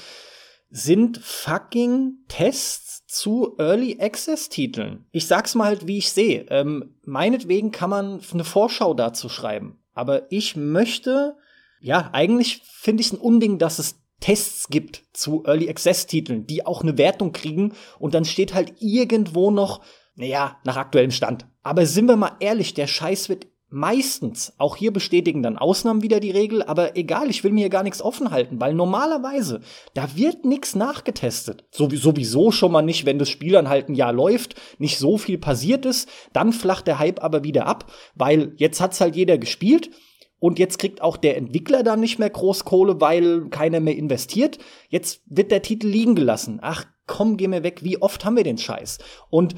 sind 0.69 1.19
fucking 1.19 2.15
Tests 2.27 3.05
zu 3.05 3.55
Early 3.59 3.97
Access 3.99 4.49
Titeln. 4.49 5.05
Ich 5.11 5.27
sag's 5.27 5.53
mal 5.53 5.65
halt, 5.65 5.87
wie 5.87 5.99
ich 5.99 6.11
sehe. 6.11 6.45
Ähm, 6.49 6.95
meinetwegen 7.03 7.71
kann 7.71 7.91
man 7.91 8.21
eine 8.33 8.43
Vorschau 8.43 8.95
dazu 8.95 9.29
schreiben. 9.29 9.83
Aber 9.93 10.31
ich 10.31 10.55
möchte, 10.55 11.35
ja, 11.79 12.09
eigentlich 12.13 12.61
finde 12.63 13.01
ich 13.01 13.07
es 13.07 13.13
ein 13.13 13.19
Unding, 13.19 13.59
dass 13.59 13.77
es 13.77 13.99
Tests 14.19 14.69
gibt 14.69 15.03
zu 15.13 15.43
Early 15.45 15.69
Access 15.69 16.07
Titeln, 16.07 16.47
die 16.47 16.65
auch 16.65 16.81
eine 16.81 16.97
Wertung 16.97 17.33
kriegen 17.33 17.73
und 17.99 18.15
dann 18.15 18.25
steht 18.25 18.53
halt 18.53 18.73
irgendwo 18.79 19.51
noch, 19.51 19.83
naja, 20.15 20.57
nach 20.63 20.77
aktuellem 20.77 21.11
Stand. 21.11 21.47
Aber 21.63 21.85
sind 21.85 22.07
wir 22.07 22.15
mal 22.15 22.35
ehrlich, 22.39 22.73
der 22.73 22.87
Scheiß 22.87 23.29
wird 23.29 23.47
meistens, 23.73 24.53
auch 24.59 24.75
hier 24.75 24.93
bestätigen 24.93 25.41
dann 25.41 25.57
Ausnahmen 25.57 26.03
wieder 26.03 26.19
die 26.19 26.29
Regel, 26.29 26.61
aber 26.61 26.95
egal, 26.95 27.31
ich 27.31 27.43
will 27.43 27.51
mir 27.51 27.61
hier 27.61 27.69
gar 27.69 27.81
nichts 27.81 28.03
offen 28.03 28.29
halten, 28.29 28.61
weil 28.61 28.75
normalerweise, 28.75 29.61
da 29.95 30.15
wird 30.15 30.45
nichts 30.45 30.75
nachgetestet. 30.75 31.65
sowieso 31.71 32.51
schon 32.51 32.71
mal 32.71 32.83
nicht, 32.83 33.07
wenn 33.07 33.17
das 33.17 33.29
Spiel 33.29 33.53
dann 33.53 33.69
halt 33.69 33.89
ein 33.89 33.95
Jahr 33.95 34.13
läuft, 34.13 34.55
nicht 34.77 34.99
so 34.99 35.17
viel 35.17 35.39
passiert 35.39 35.87
ist, 35.87 36.07
dann 36.33 36.53
flacht 36.53 36.85
der 36.85 36.99
Hype 36.99 37.23
aber 37.23 37.43
wieder 37.43 37.65
ab, 37.65 37.91
weil 38.13 38.53
jetzt 38.57 38.79
hat's 38.79 39.01
halt 39.01 39.15
jeder 39.15 39.39
gespielt 39.39 39.89
und 40.37 40.59
jetzt 40.59 40.77
kriegt 40.77 41.01
auch 41.01 41.17
der 41.17 41.35
Entwickler 41.35 41.81
dann 41.81 41.99
nicht 41.99 42.19
mehr 42.19 42.29
groß 42.29 42.65
Kohle, 42.65 43.01
weil 43.01 43.49
keiner 43.49 43.79
mehr 43.79 43.95
investiert. 43.95 44.59
Jetzt 44.89 45.23
wird 45.25 45.51
der 45.51 45.63
Titel 45.63 45.87
liegen 45.87 46.13
gelassen. 46.13 46.59
Ach 46.61 46.85
komm, 47.07 47.37
geh 47.37 47.47
mir 47.47 47.63
weg, 47.63 47.79
wie 47.81 48.01
oft 48.01 48.23
haben 48.23 48.35
wir 48.37 48.43
den 48.43 48.57
Scheiß? 48.59 48.99
Und 49.29 49.55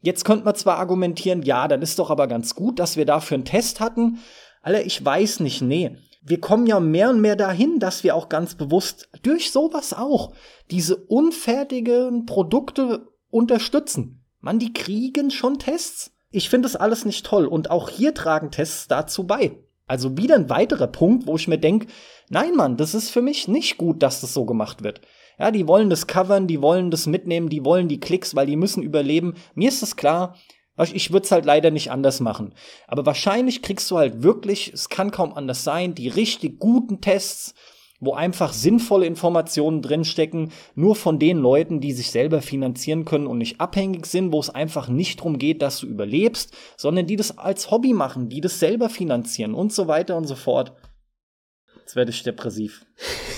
Jetzt 0.00 0.24
könnte 0.24 0.44
man 0.44 0.54
zwar 0.54 0.78
argumentieren, 0.78 1.42
ja, 1.42 1.68
dann 1.68 1.82
ist 1.82 1.98
doch 1.98 2.10
aber 2.10 2.26
ganz 2.26 2.54
gut, 2.54 2.78
dass 2.78 2.96
wir 2.96 3.06
dafür 3.06 3.36
einen 3.36 3.44
Test 3.44 3.80
hatten. 3.80 4.18
Alter, 4.62 4.84
ich 4.84 5.04
weiß 5.04 5.40
nicht, 5.40 5.62
nee. 5.62 5.96
Wir 6.22 6.40
kommen 6.40 6.66
ja 6.66 6.80
mehr 6.80 7.10
und 7.10 7.20
mehr 7.20 7.36
dahin, 7.36 7.78
dass 7.78 8.02
wir 8.02 8.16
auch 8.16 8.28
ganz 8.28 8.56
bewusst 8.56 9.08
durch 9.22 9.52
sowas 9.52 9.92
auch 9.92 10.32
diese 10.70 10.96
unfertigen 10.96 12.26
Produkte 12.26 13.08
unterstützen. 13.30 14.24
Man, 14.40 14.58
die 14.58 14.72
kriegen 14.72 15.30
schon 15.30 15.58
Tests. 15.58 16.12
Ich 16.30 16.48
finde 16.48 16.66
das 16.66 16.76
alles 16.76 17.04
nicht 17.04 17.24
toll 17.24 17.46
und 17.46 17.70
auch 17.70 17.88
hier 17.88 18.12
tragen 18.12 18.50
Tests 18.50 18.88
dazu 18.88 19.26
bei. 19.26 19.58
Also 19.86 20.16
wieder 20.16 20.34
ein 20.34 20.50
weiterer 20.50 20.88
Punkt, 20.88 21.26
wo 21.26 21.36
ich 21.36 21.46
mir 21.46 21.58
denke, 21.58 21.86
nein, 22.28 22.56
Mann, 22.56 22.76
das 22.76 22.94
ist 22.94 23.10
für 23.10 23.22
mich 23.22 23.46
nicht 23.46 23.78
gut, 23.78 24.02
dass 24.02 24.20
das 24.20 24.34
so 24.34 24.44
gemacht 24.44 24.82
wird. 24.82 25.00
Ja, 25.38 25.50
die 25.50 25.68
wollen 25.68 25.90
das 25.90 26.06
covern, 26.06 26.46
die 26.46 26.62
wollen 26.62 26.90
das 26.90 27.06
mitnehmen, 27.06 27.48
die 27.48 27.64
wollen 27.64 27.88
die 27.88 28.00
Klicks, 28.00 28.34
weil 28.34 28.46
die 28.46 28.56
müssen 28.56 28.82
überleben. 28.82 29.34
Mir 29.54 29.68
ist 29.68 29.82
es 29.82 29.96
klar, 29.96 30.34
ich 30.78 31.12
würde 31.12 31.24
es 31.24 31.32
halt 31.32 31.44
leider 31.44 31.70
nicht 31.70 31.90
anders 31.90 32.20
machen. 32.20 32.54
Aber 32.86 33.06
wahrscheinlich 33.06 33.62
kriegst 33.62 33.90
du 33.90 33.98
halt 33.98 34.22
wirklich, 34.22 34.72
es 34.72 34.88
kann 34.88 35.10
kaum 35.10 35.32
anders 35.32 35.64
sein, 35.64 35.94
die 35.94 36.08
richtig 36.08 36.58
guten 36.58 37.00
Tests, 37.00 37.54
wo 37.98 38.12
einfach 38.12 38.52
sinnvolle 38.52 39.06
Informationen 39.06 39.80
drinstecken, 39.80 40.52
nur 40.74 40.96
von 40.96 41.18
den 41.18 41.38
Leuten, 41.38 41.80
die 41.80 41.92
sich 41.92 42.10
selber 42.10 42.42
finanzieren 42.42 43.06
können 43.06 43.26
und 43.26 43.38
nicht 43.38 43.58
abhängig 43.60 44.04
sind, 44.06 44.32
wo 44.32 44.40
es 44.40 44.50
einfach 44.50 44.88
nicht 44.88 45.20
darum 45.20 45.38
geht, 45.38 45.62
dass 45.62 45.80
du 45.80 45.86
überlebst, 45.86 46.54
sondern 46.76 47.06
die 47.06 47.16
das 47.16 47.38
als 47.38 47.70
Hobby 47.70 47.94
machen, 47.94 48.28
die 48.28 48.42
das 48.42 48.60
selber 48.60 48.90
finanzieren 48.90 49.54
und 49.54 49.72
so 49.72 49.88
weiter 49.88 50.16
und 50.16 50.26
so 50.26 50.34
fort. 50.34 50.74
Jetzt 51.86 51.94
werde 51.94 52.10
ich 52.10 52.24
depressiv. 52.24 52.84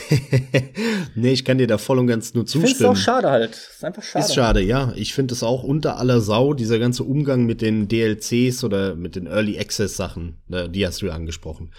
nee, 1.15 1.33
ich 1.33 1.45
kann 1.45 1.59
dir 1.59 1.67
da 1.67 1.77
voll 1.77 1.99
und 1.99 2.07
ganz 2.07 2.33
nur 2.33 2.47
zustimmen. 2.47 2.73
Ist 2.73 2.83
auch 2.83 2.97
schade 2.97 3.29
halt. 3.29 3.51
Ist 3.51 3.85
einfach 3.85 4.03
schade. 4.03 4.25
Ist 4.25 4.35
schade, 4.35 4.63
ja. 4.63 4.91
Ich 4.97 5.13
finde 5.13 5.35
es 5.35 5.43
auch 5.43 5.65
unter 5.65 5.99
aller 5.99 6.23
Sau, 6.23 6.55
dieser 6.55 6.79
ganze 6.79 7.05
Umgang 7.05 7.45
mit 7.45 7.61
den 7.61 7.89
DLCs 7.89 8.65
oder 8.65 8.95
mit 8.95 9.17
den 9.17 9.27
Early 9.27 9.59
Access 9.59 9.99
Sachen. 9.99 10.41
Die 10.49 10.87
hast 10.87 11.03
du 11.03 11.07
ja 11.09 11.13
angesprochen. 11.13 11.75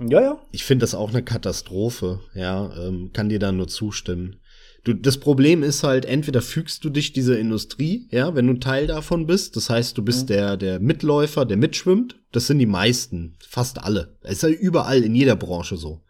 Ja, 0.00 0.20
ja. 0.20 0.42
Ich 0.50 0.64
finde 0.64 0.82
das 0.82 0.96
auch 0.96 1.10
eine 1.10 1.22
Katastrophe, 1.22 2.18
ja. 2.34 2.68
Ähm, 2.76 3.10
kann 3.12 3.28
dir 3.28 3.38
da 3.38 3.52
nur 3.52 3.68
zustimmen. 3.68 4.40
Du, 4.82 4.94
das 4.94 5.18
Problem 5.18 5.62
ist 5.62 5.84
halt, 5.84 6.04
entweder 6.04 6.42
fügst 6.42 6.84
du 6.84 6.90
dich 6.90 7.12
dieser 7.12 7.38
Industrie, 7.38 8.08
ja, 8.10 8.34
wenn 8.34 8.48
du 8.48 8.54
Teil 8.54 8.88
davon 8.88 9.26
bist. 9.26 9.54
Das 9.54 9.70
heißt, 9.70 9.96
du 9.96 10.02
bist 10.02 10.22
mhm. 10.22 10.26
der, 10.26 10.56
der 10.56 10.80
Mitläufer, 10.80 11.44
der 11.44 11.58
mitschwimmt. 11.58 12.16
Das 12.32 12.48
sind 12.48 12.58
die 12.58 12.66
meisten, 12.66 13.36
fast 13.38 13.78
alle. 13.78 14.16
Es 14.22 14.42
ist 14.42 14.42
ja 14.42 14.48
überall 14.48 15.04
in 15.04 15.14
jeder 15.14 15.36
Branche 15.36 15.76
so. 15.76 16.02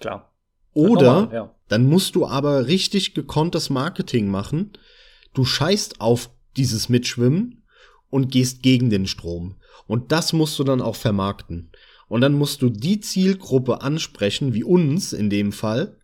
Klar. 0.00 0.32
Oder 0.74 1.20
normal, 1.20 1.34
ja. 1.34 1.54
dann 1.68 1.88
musst 1.88 2.14
du 2.14 2.26
aber 2.26 2.66
richtig 2.66 3.14
gekonntes 3.14 3.70
Marketing 3.70 4.28
machen. 4.28 4.72
Du 5.34 5.44
scheißt 5.44 6.00
auf 6.00 6.30
dieses 6.56 6.88
Mitschwimmen 6.88 7.62
und 8.10 8.30
gehst 8.30 8.62
gegen 8.62 8.90
den 8.90 9.06
Strom. 9.06 9.56
Und 9.86 10.12
das 10.12 10.32
musst 10.32 10.58
du 10.58 10.64
dann 10.64 10.80
auch 10.80 10.96
vermarkten. 10.96 11.70
Und 12.08 12.20
dann 12.20 12.34
musst 12.34 12.62
du 12.62 12.70
die 12.70 13.00
Zielgruppe 13.00 13.82
ansprechen, 13.82 14.54
wie 14.54 14.64
uns 14.64 15.12
in 15.12 15.30
dem 15.30 15.52
Fall, 15.52 15.96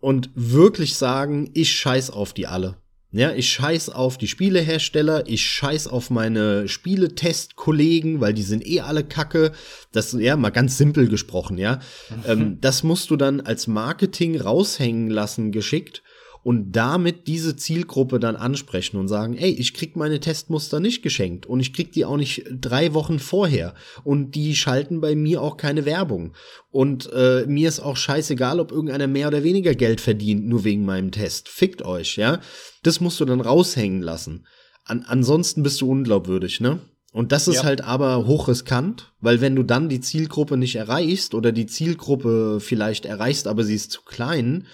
und 0.00 0.30
wirklich 0.34 0.96
sagen, 0.96 1.50
ich 1.54 1.72
scheiß 1.72 2.10
auf 2.10 2.32
die 2.32 2.46
alle. 2.46 2.76
Ja, 3.16 3.32
ich 3.32 3.48
scheiß 3.48 3.88
auf 3.88 4.18
die 4.18 4.28
Spielehersteller, 4.28 5.26
ich 5.26 5.42
scheiß 5.42 5.88
auf 5.88 6.10
meine 6.10 6.68
Spieletestkollegen, 6.68 8.20
weil 8.20 8.34
die 8.34 8.42
sind 8.42 8.66
eh 8.66 8.80
alle 8.80 9.04
kacke. 9.04 9.52
Das, 9.90 10.12
ja, 10.12 10.36
mal 10.36 10.50
ganz 10.50 10.76
simpel 10.76 11.08
gesprochen, 11.08 11.56
ja. 11.56 11.80
ähm, 12.26 12.58
das 12.60 12.82
musst 12.82 13.08
du 13.08 13.16
dann 13.16 13.40
als 13.40 13.68
Marketing 13.68 14.38
raushängen 14.38 15.08
lassen, 15.08 15.50
geschickt 15.50 16.02
und 16.46 16.70
damit 16.76 17.26
diese 17.26 17.56
Zielgruppe 17.56 18.20
dann 18.20 18.36
ansprechen 18.36 18.98
und 18.98 19.08
sagen, 19.08 19.36
ey, 19.36 19.50
ich 19.50 19.74
krieg 19.74 19.96
meine 19.96 20.20
Testmuster 20.20 20.78
nicht 20.78 21.02
geschenkt 21.02 21.44
und 21.44 21.58
ich 21.58 21.72
krieg 21.72 21.90
die 21.90 22.04
auch 22.04 22.16
nicht 22.16 22.44
drei 22.52 22.94
Wochen 22.94 23.18
vorher 23.18 23.74
und 24.04 24.36
die 24.36 24.54
schalten 24.54 25.00
bei 25.00 25.16
mir 25.16 25.42
auch 25.42 25.56
keine 25.56 25.84
Werbung 25.86 26.34
und 26.70 27.10
äh, 27.12 27.44
mir 27.48 27.68
ist 27.68 27.80
auch 27.80 27.96
scheißegal, 27.96 28.60
ob 28.60 28.70
irgendeiner 28.70 29.08
mehr 29.08 29.26
oder 29.26 29.42
weniger 29.42 29.74
Geld 29.74 30.00
verdient 30.00 30.46
nur 30.46 30.62
wegen 30.62 30.84
meinem 30.84 31.10
Test. 31.10 31.48
Fickt 31.48 31.82
euch, 31.82 32.14
ja. 32.14 32.40
Das 32.84 33.00
musst 33.00 33.18
du 33.18 33.24
dann 33.24 33.40
raushängen 33.40 34.00
lassen. 34.00 34.46
An 34.84 35.04
ansonsten 35.04 35.64
bist 35.64 35.80
du 35.80 35.90
unglaubwürdig, 35.90 36.60
ne? 36.60 36.78
Und 37.10 37.32
das 37.32 37.48
ist 37.48 37.56
ja. 37.56 37.64
halt 37.64 37.80
aber 37.80 38.24
hochriskant, 38.24 39.12
weil 39.20 39.40
wenn 39.40 39.56
du 39.56 39.64
dann 39.64 39.88
die 39.88 40.00
Zielgruppe 40.00 40.56
nicht 40.56 40.76
erreichst 40.76 41.34
oder 41.34 41.50
die 41.50 41.66
Zielgruppe 41.66 42.58
vielleicht 42.60 43.04
erreichst, 43.04 43.48
aber 43.48 43.64
sie 43.64 43.74
ist 43.74 43.90
zu 43.90 44.02
klein, 44.02 44.68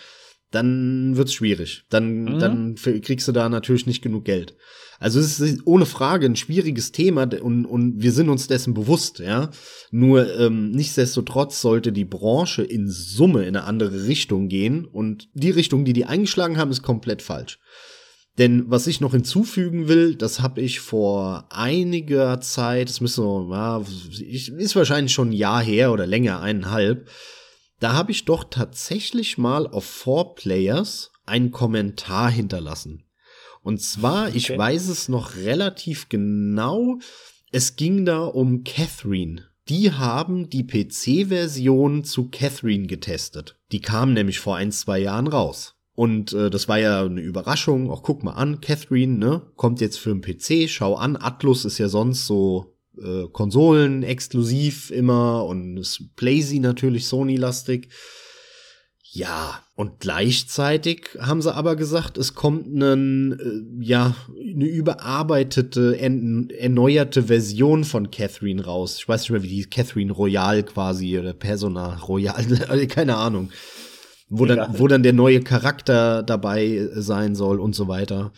dann 0.53 1.17
wird's 1.17 1.33
schwierig. 1.33 1.85
Dann, 1.91 2.25
mhm. 2.25 2.39
dann 2.39 2.75
kriegst 2.77 3.27
du 3.27 3.33
da 3.33 3.49
natürlich 3.49 3.87
nicht 3.87 4.03
genug 4.03 4.25
Geld. 4.25 4.55
Also 5.01 5.19
es 5.19 5.41
ist 5.41 5.67
ohne 5.67 5.85
Frage 5.85 6.27
ein 6.27 6.37
schwieriges 6.37 6.93
Thema 6.93 7.29
und, 7.43 7.67
und 7.67 8.01
wir 8.01 8.13
sind 8.13 8.29
uns 8.29 8.47
dessen 8.47 8.73
bewusst, 8.73 9.19
ja. 9.19 9.51
Nur 9.91 10.39
ähm, 10.39 10.71
nichtsdestotrotz 10.71 11.61
sollte 11.61 11.91
die 11.91 12.05
Branche 12.05 12.63
in 12.63 12.89
Summe 12.89 13.43
in 13.43 13.57
eine 13.57 13.65
andere 13.65 14.07
Richtung 14.07 14.47
gehen 14.49 14.85
und 14.85 15.29
die 15.35 15.51
Richtung, 15.51 15.85
die 15.85 15.93
die 15.93 16.05
eingeschlagen 16.05 16.57
haben, 16.57 16.71
ist 16.71 16.83
komplett 16.83 17.21
falsch. 17.21 17.59
Denn 18.39 18.71
was 18.71 18.87
ich 18.87 19.01
noch 19.01 19.13
hinzufügen 19.13 19.89
will, 19.89 20.15
das 20.15 20.41
habe 20.41 20.61
ich 20.61 20.81
vor 20.81 21.47
einiger 21.51 22.41
Zeit, 22.41 22.89
das 22.89 23.01
müsste 23.01 23.23
ja, 23.23 23.83
ist 24.21 24.77
wahrscheinlich 24.77 25.13
schon 25.13 25.31
ein 25.31 25.33
Jahr 25.33 25.63
her 25.63 25.93
oder 25.93 26.07
länger, 26.07 26.41
eineinhalb, 26.41 27.09
da 27.83 27.95
habe 27.95 28.13
ich 28.13 28.25
doch 28.25 28.45
tatsächlich 28.45 29.39
mal 29.39 29.67
auf 29.67 29.85
Four 29.85 30.37
Players 30.37 31.11
einen 31.27 31.51
Kommentar 31.51 32.31
hinterlassen. 32.31 33.05
Und 33.63 33.81
zwar, 33.81 34.29
okay. 34.29 34.37
ich 34.37 34.57
weiß 34.57 34.89
es 34.89 35.09
noch 35.09 35.37
relativ 35.37 36.09
genau, 36.09 36.99
es 37.51 37.77
ging 37.77 38.05
da 38.05 38.25
um 38.25 38.63
Catherine. 38.63 39.49
Die 39.69 39.93
haben 39.93 40.49
die 40.49 40.67
PC-Version 40.67 42.05
zu 42.05 42.29
Catherine 42.29 42.87
getestet. 42.87 43.59
Die 43.73 43.81
kam 43.81 44.13
nämlich 44.13 44.39
vor 44.39 44.57
ein, 44.57 44.73
zwei 44.73 44.99
Jahren 44.99 45.27
raus. 45.27 45.75
Und 45.95 46.33
äh, 46.33 46.51
das 46.51 46.69
war 46.69 46.79
ja 46.79 47.05
eine 47.05 47.21
Überraschung. 47.21 47.91
Auch 47.91 48.03
guck 48.03 48.25
mal 48.25 48.33
an, 48.33 48.61
Catherine, 48.61 49.19
ne, 49.19 49.43
kommt 49.57 49.81
jetzt 49.81 49.99
für 49.99 50.15
den 50.15 50.23
PC, 50.23 50.69
schau 50.69 50.95
an, 50.95 51.17
Atlus 51.17 51.65
ist 51.65 51.79
ja 51.79 51.89
sonst 51.89 52.27
so 52.27 52.75
äh, 52.99 53.29
Konsolen 53.33 54.03
exklusiv 54.03 54.91
immer 54.91 55.45
und 55.45 55.79
es 55.79 56.05
Playsee 56.17 56.59
natürlich 56.59 57.07
Sony-lastig. 57.07 57.89
Ja, 59.15 59.61
und 59.75 60.01
gleichzeitig 60.01 61.11
haben 61.21 61.43
sie 61.43 61.55
aber 61.55 61.77
gesagt, 61.77 62.17
es 62.17 62.35
kommt 62.35 62.67
einen, 62.67 63.33
äh, 63.33 63.85
ja, 63.85 64.15
eine 64.31 64.65
überarbeitete, 64.65 65.99
erneuerte 65.99 67.25
Version 67.25 67.85
von 67.85 68.11
Catherine 68.11 68.65
raus. 68.65 68.97
Ich 68.99 69.09
weiß 69.09 69.23
nicht 69.23 69.31
mehr, 69.31 69.43
wie 69.43 69.49
die 69.49 69.65
Catherine 69.65 70.13
Royal 70.13 70.63
quasi 70.63 71.19
oder 71.19 71.35
Persona 71.35 71.97
Royal, 71.97 72.87
keine 72.89 73.17
Ahnung. 73.17 73.51
Wo 74.31 74.47
dann, 74.47 74.79
wo 74.79 74.89
dann 74.89 75.03
der 75.03 75.13
neue 75.13 75.41
Charakter 75.41 76.23
dabei 76.23 76.89
sein 76.95 77.35
soll 77.35 77.61
und 77.61 77.75
so 77.75 77.89
weiter. 77.89 78.33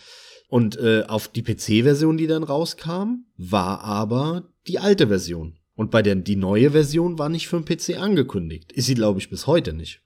Und 0.55 0.77
äh, 0.77 1.03
auf 1.09 1.27
die 1.27 1.43
PC-Version, 1.43 2.17
die 2.17 2.29
dann 2.29 2.45
rauskam, 2.45 3.25
war 3.37 3.81
aber 3.81 4.53
die 4.69 4.79
alte 4.79 5.09
Version. 5.09 5.57
Und 5.75 5.91
bei 5.91 6.01
der 6.01 6.15
die 6.15 6.37
neue 6.37 6.71
Version 6.71 7.19
war 7.19 7.29
nicht 7.29 7.49
für 7.49 7.61
den 7.61 7.65
PC 7.65 8.01
angekündigt. 8.01 8.71
Ist 8.71 8.87
sie, 8.87 8.95
glaube 8.95 9.19
ich, 9.19 9.31
bis 9.31 9.49
heute 9.49 9.73
nicht. 9.73 10.03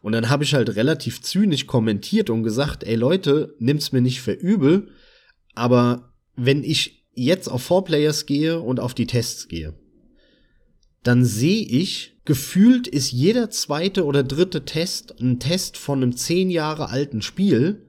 Und 0.00 0.12
dann 0.12 0.30
habe 0.30 0.44
ich 0.44 0.54
halt 0.54 0.76
relativ 0.76 1.20
zynisch 1.22 1.66
kommentiert 1.66 2.30
und 2.30 2.44
gesagt, 2.44 2.84
ey 2.84 2.94
Leute, 2.94 3.56
nimmt's 3.58 3.90
mir 3.90 4.00
nicht 4.00 4.20
für 4.20 4.34
übel, 4.34 4.86
aber 5.56 6.12
wenn 6.36 6.62
ich 6.62 7.04
jetzt 7.14 7.48
auf 7.48 7.64
Four 7.64 7.84
Players 7.84 8.24
gehe 8.24 8.60
und 8.60 8.78
auf 8.78 8.94
die 8.94 9.08
Tests 9.08 9.48
gehe, 9.48 9.74
dann 11.02 11.24
sehe 11.24 11.66
ich, 11.66 12.20
gefühlt 12.24 12.86
ist 12.86 13.10
jeder 13.10 13.50
zweite 13.50 14.04
oder 14.04 14.22
dritte 14.22 14.64
Test 14.64 15.20
ein 15.20 15.40
Test 15.40 15.76
von 15.76 16.00
einem 16.00 16.14
zehn 16.14 16.50
Jahre 16.50 16.88
alten 16.88 17.20
Spiel, 17.20 17.87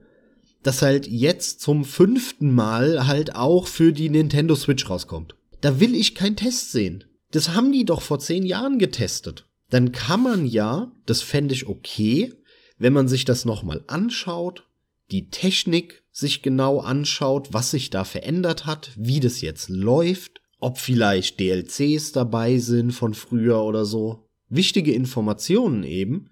das 0.62 0.82
halt 0.82 1.06
jetzt 1.06 1.60
zum 1.60 1.84
fünften 1.84 2.54
Mal 2.54 3.06
halt 3.06 3.34
auch 3.34 3.66
für 3.66 3.92
die 3.92 4.10
Nintendo 4.10 4.54
Switch 4.54 4.88
rauskommt. 4.88 5.34
Da 5.60 5.80
will 5.80 5.94
ich 5.94 6.14
keinen 6.14 6.36
Test 6.36 6.72
sehen. 6.72 7.04
Das 7.32 7.50
haben 7.50 7.72
die 7.72 7.84
doch 7.84 8.02
vor 8.02 8.18
zehn 8.18 8.44
Jahren 8.44 8.78
getestet. 8.78 9.46
Dann 9.70 9.92
kann 9.92 10.22
man 10.22 10.46
ja, 10.46 10.90
das 11.06 11.22
fände 11.22 11.54
ich 11.54 11.66
okay, 11.66 12.32
wenn 12.78 12.92
man 12.92 13.08
sich 13.08 13.24
das 13.24 13.44
nochmal 13.44 13.84
anschaut, 13.86 14.66
die 15.10 15.28
Technik 15.28 16.02
sich 16.12 16.42
genau 16.42 16.80
anschaut, 16.80 17.52
was 17.52 17.70
sich 17.70 17.90
da 17.90 18.04
verändert 18.04 18.66
hat, 18.66 18.90
wie 18.96 19.20
das 19.20 19.40
jetzt 19.40 19.68
läuft, 19.68 20.40
ob 20.58 20.78
vielleicht 20.78 21.40
DLCs 21.40 22.12
dabei 22.12 22.58
sind 22.58 22.92
von 22.92 23.14
früher 23.14 23.62
oder 23.62 23.84
so. 23.84 24.28
Wichtige 24.48 24.92
Informationen 24.92 25.84
eben, 25.84 26.30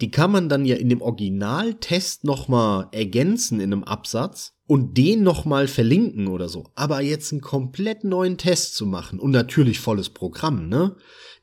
die 0.00 0.10
kann 0.10 0.30
man 0.30 0.48
dann 0.48 0.64
ja 0.64 0.76
in 0.76 0.88
dem 0.88 1.00
Originaltest 1.00 2.24
nochmal 2.24 2.88
ergänzen 2.92 3.60
in 3.60 3.72
einem 3.72 3.84
Absatz 3.84 4.52
und 4.66 4.98
den 4.98 5.22
nochmal 5.22 5.68
verlinken 5.68 6.28
oder 6.28 6.48
so. 6.48 6.64
Aber 6.74 7.00
jetzt 7.00 7.32
einen 7.32 7.40
komplett 7.40 8.04
neuen 8.04 8.36
Test 8.36 8.74
zu 8.74 8.84
machen 8.84 9.18
und 9.18 9.30
natürlich 9.30 9.80
volles 9.80 10.10
Programm, 10.10 10.68
ne? 10.68 10.96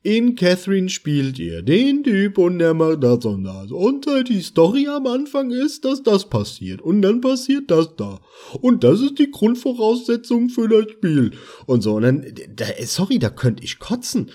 In 0.05 0.35
Catherine 0.35 0.89
spielt 0.89 1.39
ihr 1.39 1.61
den 1.61 2.03
Typ 2.03 2.37
und 2.37 2.59
der 2.59 2.73
macht 2.73 3.01
das 3.01 3.23
und 3.23 3.45
das. 3.45 3.71
Und 3.71 4.05
die 4.27 4.41
Story 4.41 4.85
am 4.89 5.07
Anfang 5.07 5.49
ist, 5.49 5.85
dass 5.85 6.03
das 6.03 6.29
passiert. 6.29 6.81
Und 6.81 7.01
dann 7.01 7.21
passiert 7.21 7.71
das 7.71 7.95
da. 7.95 8.19
Und 8.59 8.83
das 8.83 8.99
ist 8.99 9.17
die 9.17 9.31
Grundvoraussetzung 9.31 10.49
für 10.49 10.67
das 10.67 10.91
Spiel. 10.91 11.31
Und 11.67 11.83
so. 11.83 11.95
Und 11.95 12.01
dann, 12.03 12.25
da, 12.53 12.65
sorry, 12.85 13.17
da 13.17 13.29
könnte 13.29 13.63
ich 13.63 13.79
kotzen 13.79 14.29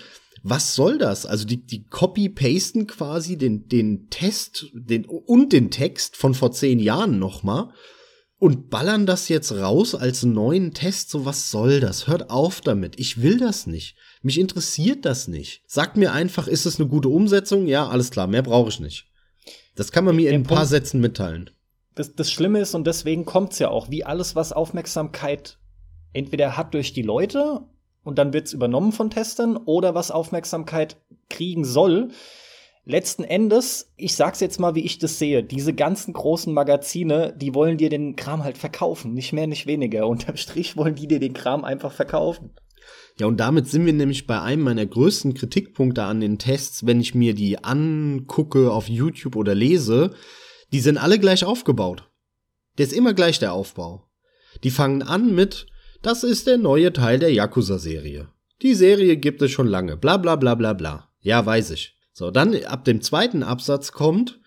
was 0.49 0.75
soll 0.75 0.97
das? 0.97 1.25
Also 1.25 1.45
die, 1.45 1.65
die 1.65 1.85
copy-pasten 1.85 2.87
quasi 2.87 3.37
den, 3.37 3.67
den 3.67 4.09
Test 4.09 4.67
den, 4.73 5.05
und 5.05 5.53
den 5.53 5.71
Text 5.71 6.15
von 6.15 6.33
vor 6.33 6.51
zehn 6.51 6.79
Jahren 6.79 7.19
nochmal 7.19 7.69
und 8.39 8.69
ballern 8.69 9.05
das 9.05 9.27
jetzt 9.29 9.51
raus 9.51 9.95
als 9.95 10.23
neuen 10.23 10.73
Test. 10.73 11.09
So, 11.09 11.25
was 11.25 11.51
soll 11.51 11.79
das? 11.79 12.07
Hört 12.07 12.29
auf 12.29 12.61
damit. 12.61 12.99
Ich 12.99 13.21
will 13.21 13.37
das 13.37 13.67
nicht. 13.67 13.95
Mich 14.21 14.39
interessiert 14.39 15.05
das 15.05 15.27
nicht. 15.27 15.61
Sagt 15.67 15.97
mir 15.97 16.13
einfach, 16.13 16.47
ist 16.47 16.65
es 16.65 16.79
eine 16.79 16.89
gute 16.89 17.09
Umsetzung? 17.09 17.67
Ja, 17.67 17.87
alles 17.87 18.11
klar, 18.11 18.27
mehr 18.27 18.43
brauche 18.43 18.69
ich 18.69 18.79
nicht. 18.79 19.07
Das 19.75 19.91
kann 19.91 20.05
man 20.05 20.15
mir 20.15 20.29
in 20.29 20.35
ein 20.35 20.43
paar 20.43 20.65
Sätzen 20.65 20.99
mitteilen. 20.99 21.49
Das, 21.95 22.15
das 22.15 22.31
Schlimme 22.31 22.59
ist, 22.59 22.75
und 22.75 22.87
deswegen 22.87 23.25
kommt's 23.25 23.59
ja 23.59 23.69
auch, 23.69 23.89
wie 23.89 24.03
alles, 24.03 24.35
was 24.35 24.53
Aufmerksamkeit 24.53 25.57
entweder 26.13 26.57
hat 26.57 26.73
durch 26.73 26.93
die 26.93 27.01
Leute 27.01 27.61
und 28.03 28.17
dann 28.17 28.33
wird's 28.33 28.53
übernommen 28.53 28.91
von 28.91 29.09
Testern 29.09 29.57
oder 29.57 29.95
was 29.95 30.11
Aufmerksamkeit 30.11 30.97
kriegen 31.29 31.65
soll. 31.65 32.09
Letzten 32.85 33.23
Endes, 33.23 33.91
ich 33.97 34.15
sag's 34.15 34.39
jetzt 34.39 34.59
mal, 34.59 34.73
wie 34.73 34.83
ich 34.83 34.97
das 34.97 35.19
sehe, 35.19 35.43
diese 35.43 35.73
ganzen 35.73 36.13
großen 36.13 36.53
Magazine, 36.53 37.35
die 37.37 37.53
wollen 37.53 37.77
dir 37.77 37.89
den 37.89 38.15
Kram 38.15 38.43
halt 38.43 38.57
verkaufen, 38.57 39.13
nicht 39.13 39.33
mehr, 39.33 39.47
nicht 39.47 39.67
weniger. 39.67 40.07
Unterm 40.07 40.37
Strich 40.37 40.75
wollen 40.75 40.95
die 40.95 41.07
dir 41.07 41.19
den 41.19 41.33
Kram 41.33 41.63
einfach 41.63 41.91
verkaufen. 41.91 42.51
Ja, 43.19 43.27
und 43.27 43.37
damit 43.39 43.67
sind 43.67 43.85
wir 43.85 43.93
nämlich 43.93 44.27
bei 44.27 44.41
einem 44.41 44.63
meiner 44.63 44.85
größten 44.85 45.33
Kritikpunkte 45.33 46.03
an 46.03 46.21
den 46.21 46.39
Tests, 46.39 46.85
wenn 46.85 47.01
ich 47.01 47.13
mir 47.13 47.35
die 47.35 47.63
angucke 47.63 48.71
auf 48.71 48.87
YouTube 48.87 49.35
oder 49.35 49.53
lese, 49.53 50.11
die 50.71 50.79
sind 50.79 50.97
alle 50.97 51.19
gleich 51.19 51.43
aufgebaut. 51.43 52.09
Der 52.77 52.85
ist 52.85 52.93
immer 52.93 53.13
gleich 53.13 53.39
der 53.39 53.53
Aufbau. 53.53 54.09
Die 54.63 54.71
fangen 54.71 55.03
an 55.03 55.35
mit, 55.35 55.67
das 56.01 56.23
ist 56.23 56.47
der 56.47 56.57
neue 56.57 56.93
Teil 56.93 57.19
der 57.19 57.31
Yakuza-Serie. 57.33 58.29
Die 58.61 58.73
Serie 58.73 59.17
gibt 59.17 59.41
es 59.41 59.51
schon 59.51 59.67
lange, 59.67 59.97
bla 59.97 60.17
bla 60.17 60.35
bla 60.35 60.55
bla 60.55 60.73
bla. 60.73 61.09
Ja, 61.21 61.45
weiß 61.45 61.71
ich. 61.71 61.97
So, 62.13 62.31
dann 62.31 62.55
ab 62.65 62.85
dem 62.85 63.01
zweiten 63.01 63.43
Absatz 63.43 63.91
kommt, 63.91 64.39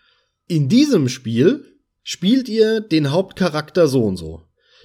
in 0.47 0.69
diesem 0.69 1.09
Spiel 1.09 1.79
spielt 2.03 2.49
ihr 2.49 2.81
den 2.81 3.11
Hauptcharakter 3.11 3.89
so 3.89 4.05
und 4.05 4.17
so 4.17 4.43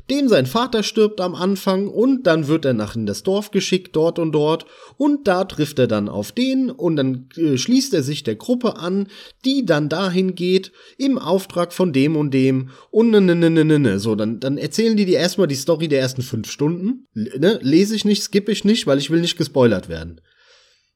dem 0.09 0.29
sein 0.29 0.45
Vater 0.45 0.83
stirbt 0.83 1.19
am 1.19 1.35
Anfang 1.35 1.87
und 1.87 2.27
dann 2.27 2.47
wird 2.47 2.65
er 2.65 2.73
nach 2.73 2.95
in 2.95 3.05
das 3.05 3.23
Dorf 3.23 3.51
geschickt, 3.51 3.95
dort 3.95 4.19
und 4.19 4.31
dort, 4.31 4.65
und 4.97 5.27
da 5.27 5.43
trifft 5.43 5.79
er 5.79 5.87
dann 5.87 6.07
auf 6.07 6.31
den 6.31 6.69
und 6.71 6.95
dann 6.95 7.29
äh, 7.35 7.57
schließt 7.57 7.93
er 7.93 8.03
sich 8.03 8.23
der 8.23 8.35
Gruppe 8.35 8.77
an, 8.77 9.07
die 9.43 9.65
dann 9.65 9.89
dahin 9.89 10.35
geht, 10.35 10.71
im 10.97 11.17
Auftrag 11.17 11.73
von 11.73 11.91
dem 11.91 12.15
und 12.15 12.33
dem 12.33 12.69
und 12.89 13.09
ne, 13.11 13.19
ne, 13.19 13.35
ne, 13.35 13.49
ne, 13.49 13.65
ne, 13.65 13.79
ne. 13.79 13.99
So, 13.99 14.15
dann, 14.15 14.39
dann 14.39 14.57
erzählen 14.57 14.95
die 14.95 15.05
dir 15.05 15.19
erstmal 15.19 15.47
die 15.47 15.55
Story 15.55 15.87
der 15.87 15.99
ersten 15.99 16.21
fünf 16.21 16.49
Stunden, 16.49 17.07
ne? 17.13 17.59
lese 17.61 17.95
ich 17.95 18.05
nicht, 18.05 18.23
skippe 18.23 18.51
ich 18.51 18.63
nicht, 18.63 18.87
weil 18.87 18.99
ich 18.99 19.09
will 19.09 19.21
nicht 19.21 19.37
gespoilert 19.37 19.89
werden. 19.89 20.21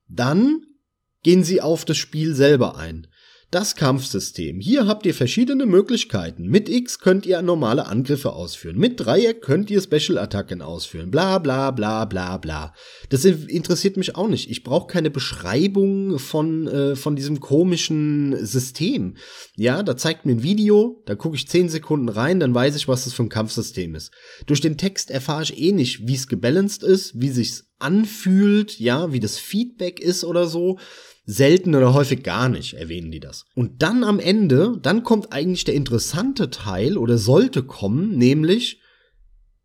Dann 0.07 0.61
gehen 1.23 1.43
sie 1.43 1.61
auf 1.61 1.85
das 1.85 1.97
Spiel 1.97 2.33
selber 2.33 2.77
ein. 2.77 3.07
Das 3.51 3.75
Kampfsystem. 3.75 4.61
Hier 4.61 4.87
habt 4.87 5.05
ihr 5.05 5.13
verschiedene 5.13 5.65
Möglichkeiten. 5.65 6.47
Mit 6.47 6.69
X 6.69 6.99
könnt 6.99 7.25
ihr 7.25 7.41
normale 7.41 7.85
Angriffe 7.85 8.31
ausführen. 8.31 8.77
Mit 8.77 8.97
Dreieck 8.97 9.41
könnt 9.41 9.69
ihr 9.69 9.81
Special-Attacken 9.81 10.61
ausführen. 10.61 11.11
Bla 11.11 11.37
bla 11.37 11.71
bla 11.71 12.05
bla 12.05 12.37
bla. 12.37 12.73
Das 13.09 13.25
interessiert 13.25 13.97
mich 13.97 14.15
auch 14.15 14.29
nicht. 14.29 14.49
Ich 14.49 14.63
brauche 14.63 14.87
keine 14.87 15.09
Beschreibung 15.09 16.17
von, 16.17 16.65
äh, 16.65 16.95
von 16.95 17.17
diesem 17.17 17.41
komischen 17.41 18.37
System. 18.45 19.17
Ja, 19.57 19.83
da 19.83 19.97
zeigt 19.97 20.25
mir 20.25 20.31
ein 20.31 20.43
Video, 20.43 21.03
da 21.05 21.15
gucke 21.15 21.35
ich 21.35 21.49
10 21.49 21.67
Sekunden 21.67 22.07
rein, 22.07 22.39
dann 22.39 22.55
weiß 22.55 22.77
ich, 22.77 22.87
was 22.87 23.03
das 23.03 23.11
für 23.11 23.23
ein 23.23 23.29
Kampfsystem 23.29 23.95
ist. 23.95 24.11
Durch 24.45 24.61
den 24.61 24.77
Text 24.77 25.11
erfahre 25.11 25.43
ich 25.43 25.59
eh 25.59 25.73
nicht, 25.73 26.07
wie 26.07 26.15
es 26.15 26.29
gebalanced 26.29 26.83
ist, 26.83 27.19
wie 27.19 27.29
sich's 27.29 27.65
anfühlt, 27.79 28.79
ja, 28.79 29.11
wie 29.11 29.19
das 29.19 29.37
Feedback 29.37 29.99
ist 29.99 30.23
oder 30.23 30.47
so. 30.47 30.79
Selten 31.23 31.75
oder 31.75 31.93
häufig 31.93 32.23
gar 32.23 32.49
nicht 32.49 32.73
erwähnen 32.73 33.11
die 33.11 33.19
das. 33.19 33.45
Und 33.55 33.83
dann 33.83 34.03
am 34.03 34.19
Ende, 34.19 34.77
dann 34.81 35.03
kommt 35.03 35.31
eigentlich 35.31 35.63
der 35.63 35.75
interessante 35.75 36.49
Teil 36.49 36.97
oder 36.97 37.17
sollte 37.17 37.63
kommen, 37.63 38.17
nämlich, 38.17 38.81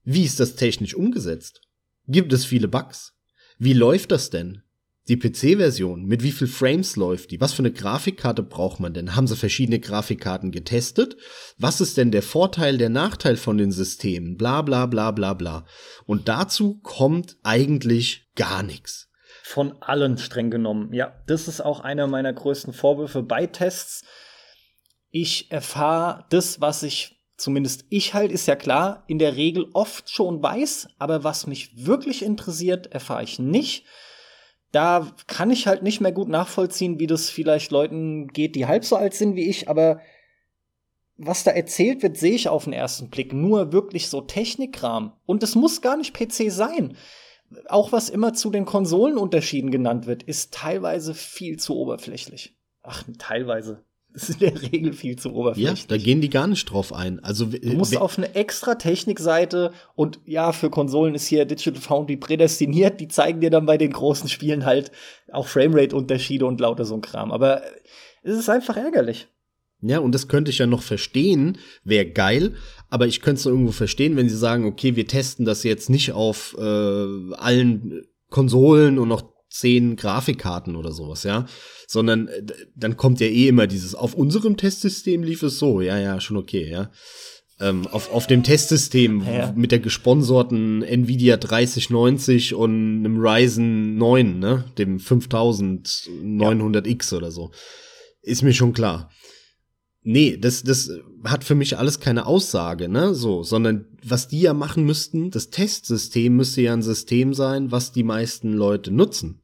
wie 0.05 0.25
ist 0.25 0.39
das 0.39 0.57
technisch 0.57 0.95
umgesetzt? 0.95 1.63
Gibt 2.07 2.33
es 2.33 2.45
viele 2.45 2.69
Bugs? 2.69 3.15
Wie 3.59 3.73
läuft 3.73 4.13
das 4.13 4.31
denn? 4.31 4.63
Die 5.09 5.17
PC-Version, 5.17 6.05
mit 6.05 6.25
wie 6.25 6.33
viel 6.33 6.49
Frames 6.49 6.97
läuft 6.97 7.31
die? 7.31 7.41
Was 7.41 7.53
für 7.53 7.61
eine 7.61 7.73
Grafikkarte 7.73 8.43
braucht 8.43 8.81
man 8.81 8.93
denn? 8.93 9.15
Haben 9.15 9.29
sie 9.29 9.37
verschiedene 9.37 9.79
Grafikkarten 9.79 10.51
getestet? 10.51 11.17
Was 11.59 11.81
ist 11.81 11.97
denn 11.97 12.11
der 12.11 12.23
Vorteil, 12.23 12.77
der 12.77 12.89
Nachteil 12.89 13.37
von 13.37 13.57
den 13.57 13.71
Systemen? 13.71 14.37
Bla 14.37 14.63
bla 14.63 14.87
bla 14.87 15.13
bla 15.13 15.35
bla. 15.35 15.65
Und 16.07 16.29
dazu 16.29 16.81
kommt 16.83 17.37
eigentlich 17.45 18.29
gar 18.35 18.65
nichts 18.65 19.09
von 19.47 19.81
allen 19.81 20.19
streng 20.19 20.51
genommen. 20.51 20.93
Ja, 20.93 21.15
das 21.29 21.47
ist 21.47 21.61
auch 21.61 21.79
einer 21.79 22.09
meiner 22.09 22.33
größten 22.33 22.73
Vorwürfe 22.73 23.23
bei 23.23 23.47
Tests. 23.47 24.05
Ich 25.13 25.53
erfahre 25.53 26.25
das, 26.31 26.61
was 26.61 26.83
ich, 26.83 27.23
zumindest 27.37 27.85
ich 27.89 28.13
halt, 28.13 28.33
ist 28.33 28.49
ja 28.49 28.57
klar, 28.57 29.05
in 29.07 29.21
der 29.21 29.37
Regel 29.37 29.69
oft 29.73 30.11
schon 30.11 30.43
weiß, 30.43 30.89
aber 30.99 31.23
was 31.23 31.47
mich 31.47 31.87
wirklich 31.87 32.25
interessiert, 32.25 32.89
erfahre 32.89 33.23
ich 33.23 33.39
nicht. 33.39 33.87
Da 34.73 35.13
kann 35.29 35.53
ich 35.53 35.69
halt 35.69 35.85
nicht 35.85 36.01
mehr 36.01 36.13
gut 36.13 36.29
nachvollziehen, 36.29 36.99
wie 36.99 37.07
das 37.07 37.31
vielleicht 37.31 37.71
Leuten 37.71 38.27
geht, 38.27 38.57
die 38.57 38.67
halb 38.67 38.85
so 38.85 38.97
alt 38.97 39.15
sind 39.15 39.37
wie 39.37 39.49
ich, 39.49 39.69
aber 39.69 40.01
was 41.19 41.45
da 41.45 41.53
erzählt 41.53 42.03
wird, 42.03 42.17
sehe 42.17 42.35
ich 42.35 42.49
auf 42.49 42.65
den 42.65 42.73
ersten 42.73 43.11
Blick 43.11 43.33
nur 43.33 43.73
wirklich 43.73 44.09
so 44.09 44.23
Technikkram. 44.23 45.13
Und 45.25 45.45
es 45.45 45.55
muss 45.55 45.83
gar 45.83 45.97
nicht 45.97 46.15
PC 46.15 46.51
sein 46.51 46.97
auch 47.69 47.93
was 47.93 48.09
immer 48.09 48.33
zu 48.35 48.51
den 48.51 48.65
Konsolenunterschieden 48.65 49.71
genannt 49.71 50.07
wird, 50.07 50.23
ist 50.23 50.53
teilweise 50.53 51.15
viel 51.15 51.59
zu 51.59 51.77
oberflächlich. 51.77 52.57
Ach, 52.83 53.03
teilweise. 53.19 53.83
Das 54.17 54.31
ist 54.31 54.41
in 54.41 54.49
der 54.49 54.63
Regel 54.73 54.93
viel 54.95 55.17
zu 55.17 55.35
oberflächlich. 55.35 55.83
Ja, 55.83 55.87
da 55.89 55.99
gehen 55.99 56.23
die 56.23 56.31
gar 56.31 56.47
nicht 56.47 56.65
drauf 56.65 56.95
ein. 56.95 57.23
Also 57.23 57.45
du 57.45 57.75
musst 57.75 57.99
auf 57.99 58.17
eine 58.17 58.35
extra 58.35 58.77
Technikseite 58.77 59.73
und 59.95 60.21
ja, 60.25 60.53
für 60.53 60.71
Konsolen 60.71 61.15
ist 61.15 61.27
hier 61.27 61.45
Digital 61.45 61.83
Foundry 61.83 62.17
prädestiniert. 62.17 62.99
Die 62.99 63.09
zeigen 63.09 63.43
dir 63.43 63.51
dann 63.51 63.67
bei 63.67 63.77
den 63.77 63.93
großen 63.93 64.31
Spielen 64.31 64.65
halt 64.65 64.91
auch 65.31 65.47
Framerate-Unterschiede 65.47 66.47
und 66.47 66.59
lauter 66.63 66.87
so 66.87 66.95
ein 66.95 67.03
Kram. 67.03 67.31
Aber 67.31 67.61
es 68.23 68.39
ist 68.39 68.49
einfach 68.49 68.79
ärgerlich. 68.79 69.29
Ja, 69.83 69.99
und 69.99 70.15
das 70.15 70.29
könnte 70.29 70.51
ich 70.51 70.59
ja 70.59 70.67
noch 70.67 70.83
verstehen, 70.83 71.59
wäre 71.85 72.07
geil, 72.07 72.55
aber 72.89 73.07
ich 73.07 73.21
könnte 73.21 73.41
es 73.41 73.47
irgendwo 73.47 73.73
verstehen, 73.73 74.17
wenn 74.17 74.29
sie 74.29 74.37
sagen, 74.37 74.65
okay, 74.65 74.97
wir 74.97 75.07
testen 75.07 75.45
das 75.45 75.65
jetzt 75.65 75.91
nicht 75.91 76.13
auf 76.13 76.57
äh, 76.59 76.63
allen 76.63 78.07
Konsolen 78.31 78.99
und 78.99 79.09
noch 79.09 79.35
zehn 79.51 79.97
Grafikkarten 79.97 80.77
oder 80.77 80.93
sowas, 80.93 81.25
ja, 81.25 81.45
sondern 81.87 82.29
äh, 82.29 82.43
dann 82.75 82.97
kommt 82.97 83.21
ja 83.21 83.27
eh 83.27 83.49
immer 83.49 83.67
dieses, 83.67 83.95
auf 83.95 84.15
unserem 84.15 84.57
Testsystem 84.57 85.23
lief 85.23 85.43
es 85.43 85.59
so, 85.59 85.83
ja, 85.83 85.99
ja, 85.99 86.21
schon 86.21 86.37
okay, 86.37 86.71
ja. 86.71 86.91
Ähm, 87.59 87.87
auf, 87.87 88.13
auf 88.13 88.27
dem 88.27 88.43
Testsystem 88.43 89.25
ja. 89.25 89.51
mit 89.57 89.73
der 89.73 89.79
gesponsorten 89.79 90.83
Nvidia 90.83 91.39
3090 91.39 92.55
und 92.55 92.99
einem 92.99 93.17
Ryzen 93.19 93.97
9, 93.97 94.39
ne, 94.39 94.67
dem 94.77 94.99
5900X 94.99 97.13
ja. 97.13 97.17
oder 97.17 97.31
so. 97.31 97.53
Ist 98.21 98.43
mir 98.43 98.53
schon 98.53 98.75
klar. 98.75 99.11
Nee, 100.09 100.37
das, 100.37 100.63
das 100.63 100.89
hat 101.25 101.43
für 101.43 101.57
mich 101.57 101.79
alles 101.79 101.99
keine 101.99 102.27
Aussage, 102.27 102.89
ne, 102.89 103.13
so, 103.13 103.43
sondern 103.43 103.87
was 104.05 104.29
die 104.29 104.41
ja 104.41 104.55
machen 104.55 104.85
müssten, 104.85 105.33
das 105.33 105.51
Testsystem 105.51 106.37
müsste 106.37 106.63
ja 106.63 106.75
ein 106.75 106.83
System 106.83 107.35
sein, 107.35 107.73
was 107.73 107.91
die 107.91 108.05
meisten 108.05 108.53
Leute 108.53 108.93
nutzen. 108.93 109.43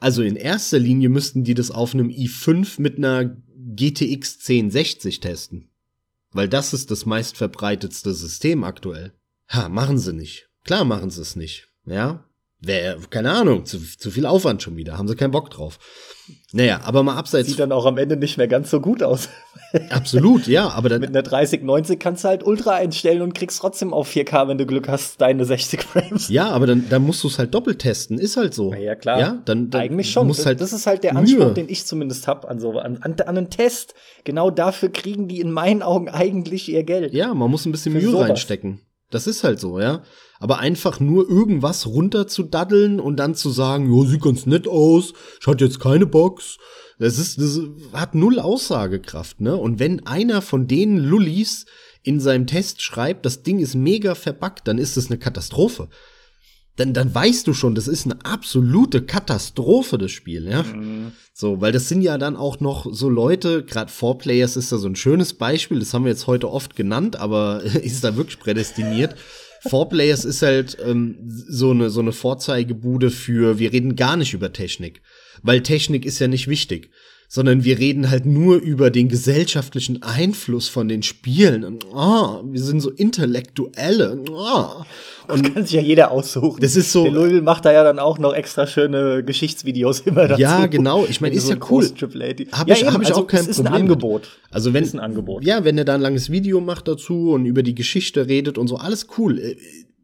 Also 0.00 0.22
in 0.22 0.34
erster 0.34 0.80
Linie 0.80 1.08
müssten 1.08 1.44
die 1.44 1.54
das 1.54 1.70
auf 1.70 1.94
einem 1.94 2.08
i5 2.08 2.80
mit 2.80 2.98
einer 2.98 3.36
GTX 3.56 4.38
1060 4.40 5.20
testen. 5.20 5.70
Weil 6.32 6.48
das 6.48 6.74
ist 6.74 6.90
das 6.90 7.06
meistverbreitetste 7.06 8.12
System 8.12 8.64
aktuell. 8.64 9.12
Ha, 9.50 9.68
machen 9.68 9.98
sie 9.98 10.12
nicht. 10.12 10.48
Klar 10.64 10.84
machen 10.84 11.10
sie 11.10 11.22
es 11.22 11.36
nicht. 11.36 11.68
Ja, 11.86 12.24
Wäre, 12.64 12.98
keine 13.10 13.32
Ahnung, 13.32 13.64
zu, 13.64 13.78
zu 13.78 14.10
viel 14.12 14.24
Aufwand 14.24 14.62
schon 14.62 14.76
wieder, 14.76 14.96
haben 14.96 15.08
sie 15.08 15.16
keinen 15.16 15.32
Bock 15.32 15.50
drauf. 15.50 15.80
Naja, 16.52 16.80
aber 16.84 17.02
mal 17.02 17.16
abseits. 17.16 17.48
Sieht 17.48 17.58
dann 17.58 17.72
auch 17.72 17.86
am 17.86 17.98
Ende 17.98 18.16
nicht 18.16 18.36
mehr 18.36 18.46
ganz 18.46 18.70
so 18.70 18.80
gut 18.80 19.02
aus. 19.02 19.28
Absolut, 19.90 20.46
ja, 20.46 20.68
aber 20.68 20.88
dann. 20.88 21.00
Mit 21.00 21.10
einer 21.10 21.22
3090 21.22 21.98
kannst 21.98 22.22
du 22.22 22.28
halt 22.28 22.44
Ultra 22.44 22.74
einstellen 22.74 23.22
und 23.22 23.34
kriegst 23.34 23.58
trotzdem 23.58 23.92
auf 23.92 24.08
4K, 24.08 24.46
wenn 24.48 24.58
du 24.58 24.66
Glück 24.66 24.88
hast, 24.88 25.20
deine 25.20 25.44
60 25.44 25.82
Frames. 25.82 26.28
Ja, 26.28 26.50
aber 26.50 26.66
dann, 26.66 26.88
dann 26.88 27.02
musst 27.02 27.24
du 27.24 27.28
es 27.28 27.38
halt 27.38 27.52
doppelt 27.54 27.80
testen, 27.80 28.18
ist 28.18 28.36
halt 28.36 28.54
so. 28.54 28.72
Ja, 28.74 28.94
klar. 28.94 29.18
Ja, 29.18 29.42
dann, 29.44 29.70
dann 29.70 29.80
Eigentlich 29.80 30.12
schon. 30.12 30.26
Musst 30.28 30.46
halt 30.46 30.60
das 30.60 30.72
ist 30.72 30.86
halt 30.86 31.02
der 31.02 31.16
Anspruch, 31.16 31.46
Mühe. 31.46 31.54
den 31.54 31.68
ich 31.68 31.84
zumindest 31.86 32.28
hab 32.28 32.48
an 32.48 32.60
so, 32.60 32.78
an, 32.78 32.98
an, 32.98 33.16
an 33.18 33.36
einen 33.38 33.50
Test. 33.50 33.94
Genau 34.24 34.50
dafür 34.50 34.90
kriegen 34.90 35.26
die 35.26 35.40
in 35.40 35.50
meinen 35.50 35.82
Augen 35.82 36.08
eigentlich 36.08 36.70
ihr 36.70 36.84
Geld. 36.84 37.12
Ja, 37.12 37.34
man 37.34 37.50
muss 37.50 37.66
ein 37.66 37.72
bisschen 37.72 37.94
Mühe 37.94 38.02
sowas. 38.02 38.28
reinstecken. 38.28 38.80
Das 39.12 39.26
ist 39.26 39.44
halt 39.44 39.60
so, 39.60 39.78
ja. 39.78 40.02
Aber 40.40 40.58
einfach 40.58 40.98
nur 40.98 41.28
irgendwas 41.28 41.86
runterzudaddeln 41.86 42.98
und 42.98 43.16
dann 43.16 43.34
zu 43.34 43.50
sagen, 43.50 43.94
ja, 43.94 44.06
sieht 44.08 44.22
ganz 44.22 44.46
nett 44.46 44.66
aus, 44.66 45.12
ich 45.40 45.46
hatte 45.46 45.64
jetzt 45.64 45.78
keine 45.78 46.06
Box. 46.06 46.58
Das 46.98 47.18
ist, 47.18 47.40
das 47.40 47.60
hat 47.92 48.14
null 48.14 48.38
Aussagekraft, 48.38 49.40
ne? 49.40 49.56
Und 49.56 49.78
wenn 49.78 50.06
einer 50.06 50.42
von 50.42 50.66
den 50.66 50.98
Lullis 50.98 51.66
in 52.02 52.20
seinem 52.20 52.46
Test 52.46 52.82
schreibt, 52.82 53.24
das 53.26 53.42
Ding 53.42 53.60
ist 53.60 53.74
mega 53.74 54.14
verbuggt, 54.14 54.66
dann 54.66 54.78
ist 54.78 54.96
das 54.96 55.06
eine 55.06 55.18
Katastrophe. 55.18 55.88
Dann, 56.76 56.94
dann 56.94 57.14
weißt 57.14 57.46
du 57.46 57.52
schon, 57.52 57.74
das 57.74 57.86
ist 57.86 58.06
eine 58.06 58.24
absolute 58.24 59.02
Katastrophe, 59.02 59.98
das 59.98 60.10
Spiel, 60.10 60.48
ja. 60.48 60.62
Mhm. 60.62 61.12
So, 61.34 61.60
weil 61.60 61.72
das 61.72 61.88
sind 61.88 62.00
ja 62.00 62.16
dann 62.16 62.34
auch 62.36 62.60
noch 62.60 62.86
so 62.90 63.10
Leute, 63.10 63.62
gerade 63.62 63.92
Four 63.92 64.18
Players 64.18 64.56
ist 64.56 64.72
da 64.72 64.78
so 64.78 64.88
ein 64.88 64.96
schönes 64.96 65.34
Beispiel, 65.34 65.80
das 65.80 65.92
haben 65.92 66.04
wir 66.04 66.12
jetzt 66.12 66.26
heute 66.26 66.50
oft 66.50 66.74
genannt, 66.74 67.16
aber 67.16 67.62
ist 67.82 68.04
da 68.04 68.16
wirklich 68.16 68.38
prädestiniert. 68.38 69.16
Four 69.68 69.90
Players 69.90 70.24
ist 70.24 70.42
halt 70.42 70.76
ähm, 70.84 71.18
so 71.28 71.70
eine 71.70 71.88
so 71.88 72.00
eine 72.00 72.12
Vorzeigebude 72.12 73.10
für 73.10 73.60
wir 73.60 73.72
reden 73.72 73.94
gar 73.94 74.16
nicht 74.16 74.34
über 74.34 74.52
Technik, 74.52 75.02
weil 75.42 75.62
Technik 75.62 76.04
ist 76.04 76.18
ja 76.18 76.26
nicht 76.26 76.48
wichtig 76.48 76.90
sondern 77.32 77.64
wir 77.64 77.78
reden 77.78 78.10
halt 78.10 78.26
nur 78.26 78.56
über 78.56 78.90
den 78.90 79.08
gesellschaftlichen 79.08 80.02
Einfluss 80.02 80.68
von 80.68 80.86
den 80.86 81.02
Spielen. 81.02 81.64
Und, 81.64 81.86
oh, 81.90 82.42
wir 82.44 82.60
sind 82.60 82.80
so 82.80 82.90
Intellektuelle. 82.90 84.22
Oh. 84.30 84.84
Und 85.28 85.46
das 85.46 85.54
kann 85.54 85.64
sich 85.64 85.72
ja 85.72 85.80
jeder 85.80 86.10
aussuchen. 86.10 86.60
Das 86.60 86.76
ist 86.76 86.92
so. 86.92 87.04
Der 87.04 87.12
Louisville 87.12 87.42
macht 87.42 87.64
da 87.64 87.72
ja 87.72 87.84
dann 87.84 87.98
auch 87.98 88.18
noch 88.18 88.34
extra 88.34 88.66
schöne 88.66 89.22
Geschichtsvideos 89.24 90.00
immer 90.04 90.28
dazu. 90.28 90.40
Ja, 90.40 90.66
genau. 90.66 91.04
Ich 91.08 91.20
meine, 91.20 91.34
ist 91.34 91.46
so 91.46 91.54
ja 91.54 91.58
cool. 91.70 91.84
Hab 91.84 92.68
ja, 92.68 92.74
ich, 92.74 92.86
hab 92.86 93.00
ich 93.00 93.08
also, 93.08 93.22
auch 93.22 93.26
kein 93.26 93.46
ist 93.46 93.56
Problem. 93.56 93.74
Ein 93.74 93.80
Angebot. 93.82 94.28
Also 94.50 94.74
wenn, 94.74 94.84
ist 94.84 94.94
ein 94.94 95.00
Angebot. 95.00 95.44
Ja, 95.44 95.64
wenn 95.64 95.78
er 95.78 95.84
da 95.84 95.94
ein 95.94 96.00
langes 96.00 96.30
Video 96.30 96.60
macht 96.60 96.88
dazu 96.88 97.32
und 97.32 97.46
über 97.46 97.62
die 97.62 97.74
Geschichte 97.74 98.26
redet 98.26 98.58
und 98.58 98.68
so, 98.68 98.76
alles 98.76 99.06
cool 99.18 99.38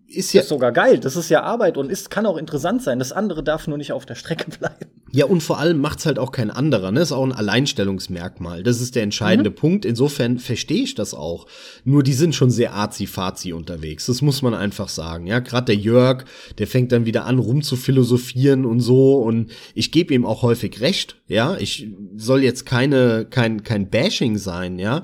ist 0.08 0.32
ja 0.32 0.40
ist 0.40 0.48
sogar 0.48 0.72
geil. 0.72 0.98
Das 0.98 1.16
ist 1.16 1.28
ja 1.28 1.42
Arbeit 1.42 1.76
und 1.76 1.90
ist 1.90 2.10
kann 2.10 2.24
auch 2.24 2.38
interessant 2.38 2.82
sein. 2.82 2.98
Das 2.98 3.12
andere 3.12 3.44
darf 3.44 3.66
nur 3.66 3.76
nicht 3.76 3.92
auf 3.92 4.06
der 4.06 4.14
Strecke 4.14 4.50
bleiben. 4.58 4.86
Ja, 5.10 5.26
und 5.26 5.42
vor 5.42 5.58
allem 5.58 5.80
macht's 5.80 6.06
halt 6.06 6.18
auch 6.18 6.32
kein 6.32 6.50
anderer. 6.50 6.90
Ne? 6.90 7.00
Ist 7.00 7.12
auch 7.12 7.24
ein 7.24 7.32
Alleinstellungsmerkmal. 7.32 8.62
Das 8.62 8.80
ist 8.80 8.94
der 8.94 9.02
entscheidende 9.02 9.50
mhm. 9.50 9.54
Punkt. 9.54 9.84
Insofern 9.84 10.38
verstehe 10.38 10.82
ich 10.82 10.94
das 10.94 11.14
auch. 11.14 11.46
Nur 11.84 12.02
die 12.02 12.12
sind 12.12 12.34
schon 12.34 12.50
sehr 12.50 12.74
arzi-fazi 12.74 13.52
unterwegs. 13.52 14.06
Das 14.06 14.22
muss 14.22 14.42
man 14.42 14.54
einfach 14.54 14.88
sagen. 14.88 15.26
Ja, 15.26 15.40
gerade 15.40 15.66
der 15.66 15.76
Jörg, 15.76 16.24
der 16.58 16.66
fängt 16.66 16.92
dann 16.92 17.06
wieder 17.06 17.24
an, 17.24 17.38
rumzuphilosophieren 17.38 18.64
und 18.64 18.80
so. 18.80 19.16
Und 19.16 19.50
ich 19.74 19.92
gebe 19.92 20.14
ihm 20.14 20.26
auch 20.26 20.42
häufig 20.42 20.80
recht. 20.80 21.16
Ja, 21.26 21.56
ich 21.58 21.88
soll 22.16 22.42
jetzt 22.42 22.66
keine 22.66 23.26
kein 23.28 23.62
kein 23.62 23.88
Bashing 23.88 24.38
sein. 24.38 24.78
Ja, 24.78 25.02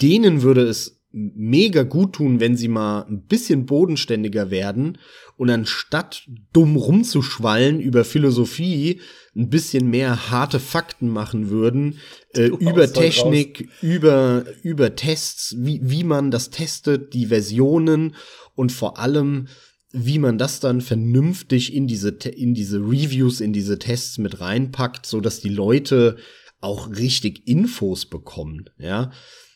denen 0.00 0.42
würde 0.42 0.62
es 0.62 0.99
mega 1.12 1.82
gut 1.82 2.14
tun, 2.14 2.38
wenn 2.38 2.56
sie 2.56 2.68
mal 2.68 3.02
ein 3.02 3.22
bisschen 3.22 3.66
bodenständiger 3.66 4.50
werden 4.50 4.98
und 5.36 5.50
anstatt 5.50 6.28
dumm 6.52 6.76
rumzuschwallen 6.76 7.80
über 7.80 8.04
Philosophie 8.04 9.00
ein 9.34 9.50
bisschen 9.50 9.90
mehr 9.90 10.30
harte 10.30 10.60
Fakten 10.60 11.08
machen 11.08 11.50
würden 11.50 11.98
äh, 12.34 12.46
über 12.46 12.92
Technik, 12.92 13.68
über 13.82 14.44
über 14.62 14.94
Tests, 14.94 15.56
wie 15.58 15.80
wie 15.82 16.04
man 16.04 16.30
das 16.30 16.50
testet, 16.50 17.12
die 17.12 17.26
Versionen 17.26 18.14
und 18.54 18.70
vor 18.70 18.98
allem 18.98 19.48
wie 19.92 20.20
man 20.20 20.38
das 20.38 20.60
dann 20.60 20.80
vernünftig 20.80 21.74
in 21.74 21.88
diese 21.88 22.10
in 22.10 22.54
diese 22.54 22.78
Reviews, 22.78 23.40
in 23.40 23.52
diese 23.52 23.80
Tests 23.80 24.18
mit 24.18 24.40
reinpackt, 24.40 25.06
so 25.06 25.20
dass 25.20 25.40
die 25.40 25.48
Leute 25.48 26.16
auch 26.60 26.90
richtig 26.90 27.48
Infos 27.48 28.06
bekommen, 28.06 28.70
ja 28.78 29.10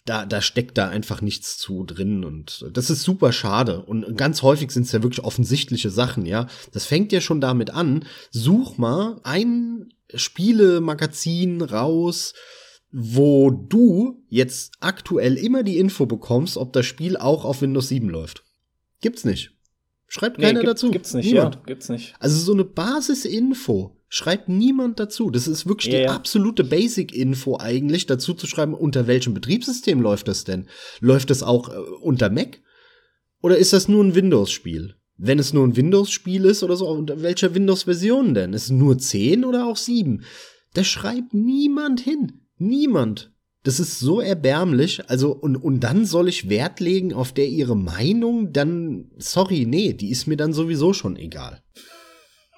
da, 0.05 0.27
da 0.27 0.43
steckt 0.43 0.77
da 0.77 0.89
einfach 0.89 1.23
nichts 1.23 1.57
zu 1.57 1.85
drin 1.85 2.25
und 2.25 2.67
das 2.73 2.91
ist 2.91 3.03
super 3.03 3.33
schade. 3.33 3.83
Und 3.83 4.17
ganz 4.19 4.43
häufig 4.43 4.71
sind 4.71 4.85
es 4.85 4.93
ja 4.93 5.03
wirklich 5.03 5.25
offensichtliche 5.25 5.91
Sachen, 5.91 6.27
ja. 6.27 6.47
Das 6.73 6.85
fängt 6.85 7.11
ja 7.13 7.21
schon 7.21 7.41
damit 7.41 7.71
an. 7.71 8.05
Such 8.31 8.77
mal 8.77 9.21
ein 9.25 9.89
Spielemagazin 10.15 11.63
raus, 11.63 12.35
wo 12.93 13.51
du 13.51 14.23
jetzt 14.29 14.75
aktuell 14.81 15.37
immer 15.37 15.63
die 15.63 15.79
Info 15.79 16.07
bekommst, 16.07 16.59
ob 16.59 16.73
das 16.75 16.85
Spiel 16.87 17.17
auch 17.17 17.45
auf 17.45 17.63
Windows 17.63 17.89
7 17.89 18.09
läuft. 18.09 18.45
Gibt's 19.01 19.25
nicht. 19.25 19.53
Schreibt 20.07 20.39
nee, 20.39 20.45
keiner 20.45 20.61
gibt, 20.61 20.71
dazu. 20.71 20.91
Gibt's 20.91 21.15
nicht, 21.15 21.27
Niemand. 21.27 21.57
ja, 21.57 21.63
gibt's 21.67 21.89
nicht. 21.89 22.15
Also 22.21 22.39
so 22.39 22.53
eine 22.53 22.65
Basisinfo 22.65 23.97
schreibt 24.15 24.49
niemand 24.49 25.01
dazu. 25.01 25.31
Das 25.31 25.49
ist 25.49 25.67
wirklich 25.67 25.93
ja, 25.93 25.99
die 25.99 26.05
ja. 26.05 26.15
absolute 26.15 26.63
Basic-Info 26.63 27.59
eigentlich, 27.59 28.07
dazu 28.07 28.33
zu 28.33 28.47
schreiben, 28.47 28.73
unter 28.73 29.09
welchem 29.09 29.35
Betriebssystem 29.35 30.01
läuft 30.01 30.29
das 30.29 30.45
denn? 30.45 30.69
Läuft 31.01 31.31
das 31.31 31.43
auch 31.43 31.69
äh, 31.69 31.79
unter 32.01 32.31
Mac? 32.31 32.61
Oder 33.43 33.59
ist 33.59 33.73
das 33.73 33.89
nur 33.89 34.05
ein 34.05 34.15
Windows-Spiel? 34.15 34.95
Wenn 35.17 35.41
es 35.41 35.53
nur 35.53 35.67
ein 35.67 35.77
Windows-Spiel 35.77 36.45
ist 36.45 36.63
oder 36.63 36.77
so, 36.77 36.89
unter 36.89 37.23
welcher 37.23 37.55
Windows-Version 37.55 38.35
denn? 38.35 38.53
Ist 38.53 38.65
es 38.65 38.71
nur 38.71 38.99
10 38.99 39.45
oder 39.45 39.67
auch 39.67 39.77
7? 39.77 40.23
Da 40.75 40.85
schreibt 40.85 41.35
niemand 41.35 42.01
hin. 42.01 42.43
Niemand. 42.57 43.33
Das 43.65 43.81
ist 43.81 43.99
so 43.99 44.21
erbärmlich. 44.21 45.11
Also, 45.11 45.33
und, 45.33 45.57
und 45.57 45.81
dann 45.81 46.05
soll 46.05 46.29
ich 46.29 46.49
Wert 46.49 46.79
legen 46.79 47.13
auf 47.13 47.33
der 47.33 47.49
ihre 47.49 47.77
Meinung? 47.77 48.53
Dann, 48.53 49.11
sorry, 49.19 49.67
nee, 49.67 49.93
die 49.93 50.11
ist 50.11 50.29
mir 50.29 50.37
dann 50.37 50.53
sowieso 50.53 50.93
schon 50.93 51.17
egal. 51.17 51.63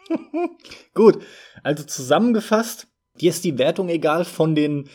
Gut, 0.95 1.23
also 1.63 1.85
zusammengefasst, 1.85 2.87
dir 3.21 3.31
ist 3.31 3.45
die 3.45 3.59
Wertung 3.59 3.89
egal 3.89 4.25
von 4.25 4.55
den 4.55 4.89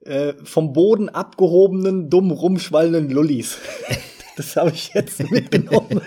äh, 0.00 0.34
vom 0.44 0.72
Boden 0.72 1.08
abgehobenen, 1.08 2.08
dumm 2.10 2.30
rumschwallenden 2.30 3.10
Lullis. 3.10 3.58
Das 4.36 4.56
habe 4.56 4.70
ich 4.70 4.94
jetzt 4.94 5.20
mitgenommen. 5.30 6.00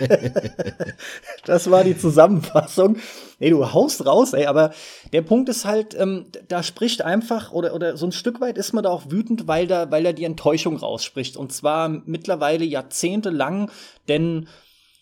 das 1.44 1.70
war 1.70 1.84
die 1.84 1.96
Zusammenfassung. 1.96 2.96
Ey, 3.38 3.50
du 3.50 3.72
haust 3.72 4.06
raus, 4.06 4.32
ey, 4.32 4.46
aber 4.46 4.72
der 5.12 5.22
Punkt 5.22 5.48
ist 5.48 5.64
halt, 5.64 5.94
ähm, 5.96 6.26
da 6.48 6.64
spricht 6.64 7.02
einfach, 7.02 7.52
oder, 7.52 7.74
oder 7.74 7.96
so 7.96 8.06
ein 8.06 8.12
Stück 8.12 8.40
weit 8.40 8.58
ist 8.58 8.72
man 8.72 8.82
da 8.82 8.90
auch 8.90 9.04
wütend, 9.08 9.46
weil 9.46 9.68
da, 9.68 9.92
weil 9.92 10.04
er 10.04 10.14
die 10.14 10.24
Enttäuschung 10.24 10.76
rausspricht. 10.76 11.36
Und 11.36 11.52
zwar 11.52 11.88
mittlerweile 11.88 12.64
jahrzehntelang, 12.64 13.70
denn 14.08 14.48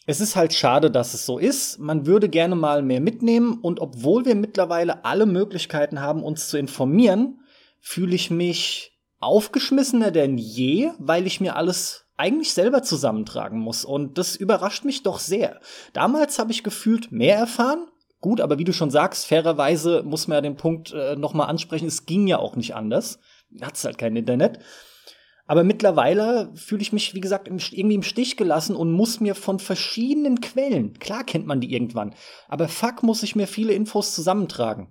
es 0.06 0.20
ist 0.20 0.36
halt 0.36 0.52
schade, 0.52 0.90
dass 0.90 1.14
es 1.14 1.26
so 1.26 1.38
ist. 1.38 1.78
Man 1.78 2.06
würde 2.06 2.28
gerne 2.28 2.56
mal 2.56 2.82
mehr 2.82 3.00
mitnehmen 3.00 3.58
und 3.62 3.80
obwohl 3.80 4.24
wir 4.24 4.34
mittlerweile 4.34 5.04
alle 5.04 5.26
Möglichkeiten 5.26 6.00
haben, 6.00 6.22
uns 6.22 6.48
zu 6.48 6.58
informieren, 6.58 7.40
fühle 7.80 8.14
ich 8.14 8.30
mich 8.30 8.98
aufgeschmissener 9.20 10.10
denn 10.10 10.38
je, 10.38 10.90
weil 10.98 11.26
ich 11.26 11.40
mir 11.40 11.56
alles 11.56 12.06
eigentlich 12.16 12.52
selber 12.52 12.82
zusammentragen 12.82 13.58
muss 13.58 13.84
und 13.84 14.18
das 14.18 14.36
überrascht 14.36 14.84
mich 14.84 15.02
doch 15.02 15.18
sehr. 15.18 15.60
Damals 15.92 16.38
habe 16.38 16.52
ich 16.52 16.64
gefühlt 16.64 17.12
mehr 17.12 17.36
erfahren. 17.36 17.86
Gut, 18.20 18.40
aber 18.40 18.58
wie 18.58 18.64
du 18.64 18.72
schon 18.72 18.90
sagst, 18.90 19.26
fairerweise 19.26 20.02
muss 20.04 20.28
man 20.28 20.36
ja 20.36 20.40
den 20.42 20.56
Punkt 20.56 20.92
äh, 20.92 21.16
noch 21.16 21.34
mal 21.34 21.46
ansprechen, 21.46 21.88
es 21.88 22.06
ging 22.06 22.26
ja 22.26 22.38
auch 22.38 22.54
nicht 22.54 22.74
anders. 22.74 23.18
Hat's 23.60 23.84
halt 23.84 23.98
kein 23.98 24.14
Internet. 24.14 24.60
Aber 25.52 25.64
mittlerweile 25.64 26.50
fühle 26.54 26.80
ich 26.80 26.94
mich, 26.94 27.12
wie 27.12 27.20
gesagt, 27.20 27.46
irgendwie 27.46 27.94
im 27.94 28.02
Stich 28.02 28.38
gelassen 28.38 28.74
und 28.74 28.90
muss 28.90 29.20
mir 29.20 29.34
von 29.34 29.58
verschiedenen 29.58 30.40
Quellen, 30.40 30.98
klar 30.98 31.24
kennt 31.24 31.46
man 31.46 31.60
die 31.60 31.74
irgendwann, 31.74 32.14
aber 32.48 32.68
fuck 32.68 33.02
muss 33.02 33.22
ich 33.22 33.36
mir 33.36 33.46
viele 33.46 33.74
Infos 33.74 34.14
zusammentragen. 34.14 34.88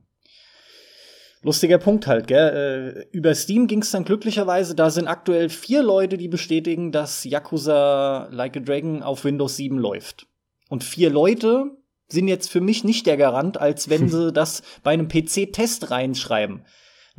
Lustiger 1.41 1.79
Punkt 1.79 2.05
halt, 2.05 2.27
gell? 2.27 3.07
Äh, 3.11 3.17
über 3.17 3.33
Steam 3.33 3.65
ging 3.65 3.81
es 3.81 3.89
dann 3.89 4.03
glücklicherweise, 4.03 4.75
da 4.75 4.91
sind 4.91 5.07
aktuell 5.07 5.49
vier 5.49 5.81
Leute, 5.81 6.15
die 6.19 6.27
bestätigen, 6.27 6.91
dass 6.91 7.23
Yakuza 7.23 8.27
Like 8.29 8.57
a 8.57 8.59
Dragon 8.59 9.01
auf 9.01 9.25
Windows 9.25 9.55
7 9.55 9.79
läuft. 9.79 10.27
Und 10.69 10.83
vier 10.83 11.09
Leute 11.09 11.71
sind 12.07 12.27
jetzt 12.27 12.51
für 12.51 12.61
mich 12.61 12.83
nicht 12.83 13.07
der 13.07 13.17
Garant, 13.17 13.59
als 13.59 13.89
wenn 13.89 14.09
sie 14.11 14.31
das 14.31 14.61
bei 14.83 14.91
einem 14.91 15.07
PC-Test 15.07 15.89
reinschreiben. 15.89 16.65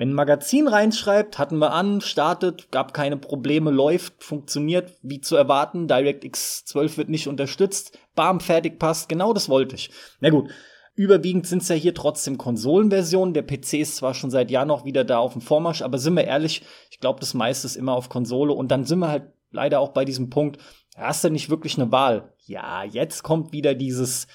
Wenn 0.02 0.10
ein 0.10 0.14
Magazin 0.14 0.66
reinschreibt, 0.66 1.38
hatten 1.38 1.58
wir 1.58 1.72
an, 1.72 2.00
startet, 2.00 2.72
gab 2.72 2.92
keine 2.92 3.16
Probleme, 3.16 3.70
läuft, 3.70 4.24
funktioniert, 4.24 4.98
wie 5.02 5.20
zu 5.20 5.36
erwarten, 5.36 5.86
DirectX 5.86 6.64
12 6.64 6.98
wird 6.98 7.08
nicht 7.08 7.28
unterstützt, 7.28 7.96
bam, 8.16 8.40
fertig, 8.40 8.80
passt, 8.80 9.08
genau 9.08 9.32
das 9.32 9.48
wollte 9.48 9.76
ich. 9.76 9.92
Na 10.18 10.30
gut, 10.30 10.50
Überwiegend 10.96 11.46
sind 11.46 11.62
es 11.62 11.68
ja 11.68 11.76
hier 11.76 11.94
trotzdem 11.94 12.36
Konsolenversionen. 12.36 13.32
Der 13.32 13.44
PC 13.44 13.74
ist 13.74 13.94
zwar 13.94 14.12
schon 14.12 14.32
seit 14.32 14.50
Jahren 14.50 14.66
noch 14.68 14.84
wieder 14.84 15.04
da 15.04 15.18
auf 15.18 15.34
dem 15.34 15.40
Vormarsch, 15.40 15.82
aber 15.82 15.98
sind 15.98 16.14
wir 16.14 16.24
ehrlich, 16.24 16.62
ich 16.90 16.98
glaube, 16.98 17.20
das 17.20 17.32
meiste 17.32 17.68
ist 17.68 17.76
immer 17.76 17.94
auf 17.94 18.08
Konsole. 18.08 18.52
Und 18.52 18.72
dann 18.72 18.84
sind 18.84 18.98
wir 18.98 19.08
halt 19.08 19.30
leider 19.52 19.78
auch 19.78 19.90
bei 19.90 20.04
diesem 20.04 20.30
Punkt, 20.30 20.58
hast 20.96 21.22
du 21.22 21.30
nicht 21.30 21.48
wirklich 21.48 21.78
eine 21.78 21.92
Wahl. 21.92 22.34
Ja, 22.44 22.82
jetzt 22.82 23.22
kommt 23.22 23.52
wieder 23.52 23.74
dieses, 23.74 24.26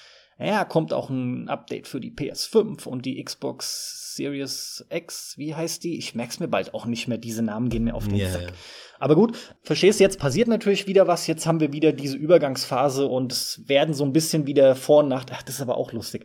ja, 0.46 0.64
kommt 0.64 0.92
auch 0.92 1.10
ein 1.10 1.48
Update 1.48 1.88
für 1.88 2.00
die 2.00 2.12
PS5 2.12 2.86
und 2.86 3.04
die 3.04 3.22
Xbox 3.22 4.14
Series 4.14 4.84
X, 4.90 5.34
wie 5.36 5.54
heißt 5.54 5.82
die? 5.82 5.98
Ich 5.98 6.14
merk's 6.14 6.38
mir 6.38 6.48
bald 6.48 6.74
auch 6.74 6.86
nicht 6.86 7.08
mehr, 7.08 7.18
diese 7.18 7.42
Namen 7.42 7.68
gehen 7.68 7.84
mir 7.84 7.94
auf 7.94 8.06
den 8.06 8.18
yeah, 8.18 8.30
Sack. 8.30 8.52
Aber 9.00 9.14
gut, 9.14 9.36
verstehst 9.62 9.98
du, 9.98 10.04
jetzt 10.04 10.18
passiert 10.18 10.48
natürlich 10.48 10.86
wieder 10.86 11.06
was, 11.06 11.26
jetzt 11.26 11.46
haben 11.46 11.60
wir 11.60 11.72
wieder 11.72 11.92
diese 11.92 12.16
Übergangsphase 12.16 13.06
und 13.06 13.32
es 13.32 13.62
werden 13.66 13.94
so 13.94 14.04
ein 14.04 14.12
bisschen 14.12 14.46
wieder 14.46 14.76
vor 14.76 15.00
und 15.00 15.08
nach, 15.08 15.24
ach, 15.30 15.42
das 15.42 15.56
ist 15.56 15.60
aber 15.60 15.76
auch 15.76 15.92
lustig. 15.92 16.24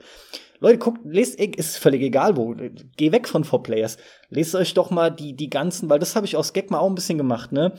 Leute, 0.59 0.77
guckt, 0.77 1.01
lest, 1.03 1.39
ist 1.39 1.77
völlig 1.77 2.01
egal 2.01 2.37
wo, 2.37 2.55
geh 2.97 3.11
weg 3.11 3.27
von 3.27 3.43
4Players. 3.43 3.97
Lest 4.29 4.55
euch 4.55 4.73
doch 4.73 4.91
mal 4.91 5.09
die, 5.09 5.35
die 5.35 5.49
ganzen, 5.49 5.89
weil 5.89 5.99
das 5.99 6.15
habe 6.15 6.25
ich 6.25 6.37
aus 6.37 6.53
Gag 6.53 6.71
mal 6.71 6.79
auch 6.79 6.89
ein 6.89 6.95
bisschen 6.95 7.17
gemacht, 7.17 7.51
ne? 7.51 7.73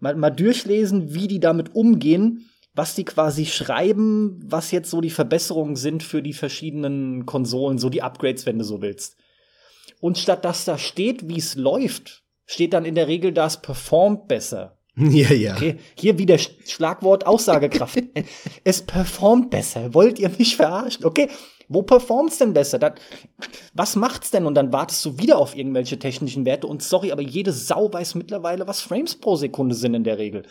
Mal, 0.00 0.14
mal 0.16 0.30
durchlesen, 0.30 1.14
wie 1.14 1.28
die 1.28 1.40
damit 1.40 1.74
umgehen, 1.74 2.50
was 2.76 2.94
die 2.94 3.04
quasi 3.04 3.46
schreiben, 3.46 4.38
was 4.44 4.70
jetzt 4.70 4.90
so 4.90 5.00
die 5.00 5.10
Verbesserungen 5.10 5.76
sind 5.76 6.02
für 6.02 6.22
die 6.22 6.34
verschiedenen 6.34 7.24
Konsolen, 7.24 7.78
so 7.78 7.88
die 7.88 8.02
Upgrades, 8.02 8.44
wenn 8.44 8.58
du 8.58 8.64
so 8.64 8.82
willst. 8.82 9.16
Und 10.00 10.18
statt 10.18 10.44
dass 10.44 10.66
da 10.66 10.76
steht, 10.76 11.26
wie 11.28 11.38
es 11.38 11.54
läuft, 11.54 12.22
steht 12.44 12.74
dann 12.74 12.84
in 12.84 12.94
der 12.94 13.08
Regel, 13.08 13.32
das 13.32 13.62
performt 13.62 14.28
besser. 14.28 14.74
Ja, 14.98 15.30
ja. 15.30 15.56
Okay, 15.56 15.76
hier 15.98 16.18
wieder 16.18 16.38
Schlagwort 16.38 17.26
Aussagekraft. 17.26 18.02
es 18.64 18.80
performt 18.80 19.50
besser. 19.50 19.92
Wollt 19.92 20.18
ihr 20.18 20.30
mich 20.38 20.56
verarschen? 20.56 21.04
Okay, 21.04 21.28
wo 21.68 21.82
performt's 21.82 22.38
denn 22.38 22.54
besser? 22.54 22.78
Dann, 22.78 22.94
was 23.74 23.94
macht's 23.94 24.30
denn? 24.30 24.46
Und 24.46 24.54
dann 24.54 24.72
wartest 24.72 25.04
du 25.04 25.18
wieder 25.18 25.36
auf 25.36 25.54
irgendwelche 25.54 25.98
technischen 25.98 26.46
Werte. 26.46 26.66
Und 26.66 26.82
sorry, 26.82 27.12
aber 27.12 27.20
jede 27.20 27.52
Sau 27.52 27.92
weiß 27.92 28.14
mittlerweile, 28.14 28.66
was 28.66 28.80
Frames 28.80 29.16
pro 29.16 29.36
Sekunde 29.36 29.74
sind 29.74 29.92
in 29.92 30.04
der 30.04 30.16
Regel. 30.16 30.44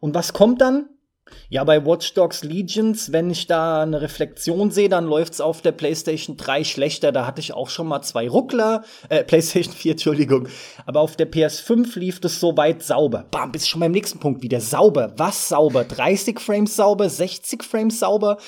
Und 0.00 0.14
was 0.14 0.34
kommt 0.34 0.60
dann? 0.60 0.90
Ja, 1.48 1.64
bei 1.64 1.84
Watch 1.84 2.14
Dogs 2.14 2.44
Legions, 2.44 3.12
wenn 3.12 3.30
ich 3.30 3.46
da 3.46 3.82
eine 3.82 4.00
Reflexion 4.00 4.70
sehe, 4.70 4.88
dann 4.88 5.06
läuft's 5.06 5.40
auf 5.40 5.62
der 5.62 5.72
PlayStation 5.72 6.36
3 6.36 6.64
schlechter. 6.64 7.12
Da 7.12 7.26
hatte 7.26 7.40
ich 7.40 7.52
auch 7.54 7.70
schon 7.70 7.88
mal 7.88 8.02
zwei 8.02 8.28
Ruckler, 8.28 8.84
äh, 9.08 9.24
PlayStation 9.24 9.74
4, 9.74 9.92
Entschuldigung. 9.92 10.48
Aber 10.86 11.00
auf 11.00 11.16
der 11.16 11.30
PS5 11.30 11.98
lief 11.98 12.20
es 12.22 12.40
soweit 12.40 12.82
sauber. 12.82 13.26
Bam, 13.30 13.52
bist 13.52 13.68
schon 13.68 13.80
beim 13.80 13.92
nächsten 13.92 14.18
Punkt 14.18 14.42
wieder. 14.42 14.60
Sauber. 14.60 15.14
Was 15.16 15.48
sauber? 15.48 15.84
30 15.84 16.40
Frames 16.40 16.76
sauber, 16.76 17.08
60 17.08 17.62
Frames 17.62 17.98
sauber 17.98 18.38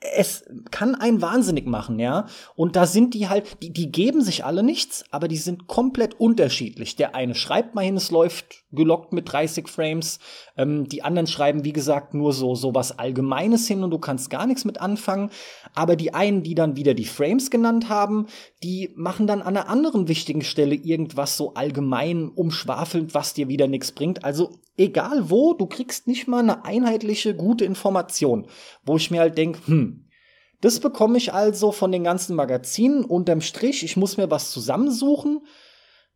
es 0.00 0.44
kann 0.70 0.94
einen 0.94 1.20
wahnsinnig 1.20 1.66
machen, 1.66 1.98
ja. 1.98 2.26
Und 2.56 2.74
da 2.76 2.86
sind 2.86 3.12
die 3.14 3.28
halt, 3.28 3.62
die, 3.62 3.70
die 3.70 3.92
geben 3.92 4.22
sich 4.22 4.44
alle 4.44 4.62
nichts, 4.62 5.04
aber 5.10 5.28
die 5.28 5.36
sind 5.36 5.66
komplett 5.66 6.18
unterschiedlich. 6.18 6.96
Der 6.96 7.14
eine 7.14 7.34
schreibt 7.34 7.74
mal 7.74 7.84
hin, 7.84 7.96
es 7.96 8.10
läuft 8.10 8.59
gelockt 8.72 9.12
mit 9.12 9.30
30 9.30 9.68
Frames. 9.68 10.18
Ähm, 10.56 10.88
die 10.88 11.02
anderen 11.02 11.26
schreiben, 11.26 11.64
wie 11.64 11.72
gesagt, 11.72 12.14
nur 12.14 12.32
so, 12.32 12.54
so 12.54 12.74
was 12.74 12.98
Allgemeines 12.98 13.66
hin 13.66 13.82
und 13.82 13.90
du 13.90 13.98
kannst 13.98 14.30
gar 14.30 14.46
nichts 14.46 14.64
mit 14.64 14.80
anfangen. 14.80 15.30
Aber 15.74 15.96
die 15.96 16.14
einen, 16.14 16.42
die 16.42 16.54
dann 16.54 16.76
wieder 16.76 16.94
die 16.94 17.04
Frames 17.04 17.50
genannt 17.50 17.88
haben, 17.88 18.26
die 18.62 18.90
machen 18.96 19.26
dann 19.26 19.42
an 19.42 19.56
einer 19.56 19.68
anderen 19.68 20.08
wichtigen 20.08 20.42
Stelle 20.42 20.74
irgendwas 20.74 21.36
so 21.36 21.54
allgemein 21.54 22.28
umschwafelnd, 22.28 23.14
was 23.14 23.34
dir 23.34 23.48
wieder 23.48 23.66
nichts 23.66 23.92
bringt. 23.92 24.24
Also 24.24 24.58
egal 24.76 25.30
wo, 25.30 25.54
du 25.54 25.66
kriegst 25.66 26.06
nicht 26.06 26.28
mal 26.28 26.40
eine 26.40 26.64
einheitliche, 26.64 27.34
gute 27.34 27.64
Information, 27.64 28.46
wo 28.84 28.96
ich 28.96 29.10
mir 29.10 29.20
halt 29.20 29.38
denke, 29.38 29.60
hm, 29.66 30.06
das 30.60 30.78
bekomme 30.78 31.16
ich 31.16 31.32
also 31.32 31.72
von 31.72 31.90
den 31.90 32.04
ganzen 32.04 32.36
Magazinen 32.36 33.04
unterm 33.04 33.40
Strich. 33.40 33.82
Ich 33.82 33.96
muss 33.96 34.16
mir 34.18 34.30
was 34.30 34.50
zusammensuchen 34.50 35.40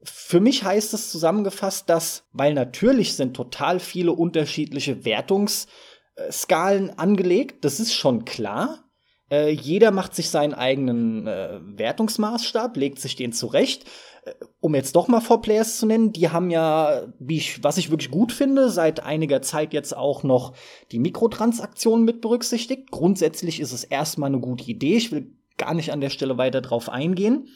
für 0.05 0.41
mich 0.41 0.65
heißt 0.65 0.95
es 0.95 1.11
zusammengefasst, 1.11 1.89
dass, 1.89 2.25
weil 2.33 2.55
natürlich 2.55 3.15
sind 3.15 3.35
total 3.35 3.81
viele 3.81 4.13
unterschiedliche 4.13 5.05
Wertungsskalen 5.05 6.99
angelegt, 6.99 7.65
das 7.65 7.81
ist 7.81 7.95
schon 7.95 8.25
klar. 8.25 8.85
Äh, 9.31 9.51
jeder 9.51 9.91
macht 9.91 10.15
sich 10.15 10.31
seinen 10.31 10.55
eigenen 10.55 11.27
äh, 11.27 11.61
Wertungsmaßstab, 11.63 12.77
legt 12.77 13.01
sich 13.01 13.17
den 13.17 13.33
zurecht. 13.33 13.85
Äh, 14.25 14.33
um 14.61 14.75
jetzt 14.75 14.95
doch 14.97 15.09
mal 15.09 15.21
Four 15.21 15.41
Players 15.41 15.79
zu 15.79 15.87
nennen, 15.87 16.13
die 16.13 16.29
haben 16.29 16.51
ja, 16.51 17.07
wie 17.19 17.39
ich, 17.39 17.65
was 17.65 17.79
ich 17.79 17.91
wirklich 17.91 18.11
gut 18.11 18.33
finde, 18.33 18.69
seit 18.69 19.01
einiger 19.01 19.43
Zeit 19.43 19.73
jetzt 19.73 19.97
auch 19.97 20.23
noch 20.23 20.55
die 20.93 20.99
Mikrotransaktionen 20.99 22.05
mit 22.05 22.21
berücksichtigt. 22.21 22.91
Grundsätzlich 22.91 23.61
ist 23.61 23.73
es 23.73 23.85
erstmal 23.85 24.29
eine 24.29 24.41
gute 24.41 24.65
Idee. 24.71 24.97
Ich 24.97 25.11
will 25.11 25.33
gar 25.57 25.75
nicht 25.75 25.93
an 25.93 26.01
der 26.01 26.11
Stelle 26.11 26.37
weiter 26.37 26.61
drauf 26.61 26.89
eingehen. 26.89 27.49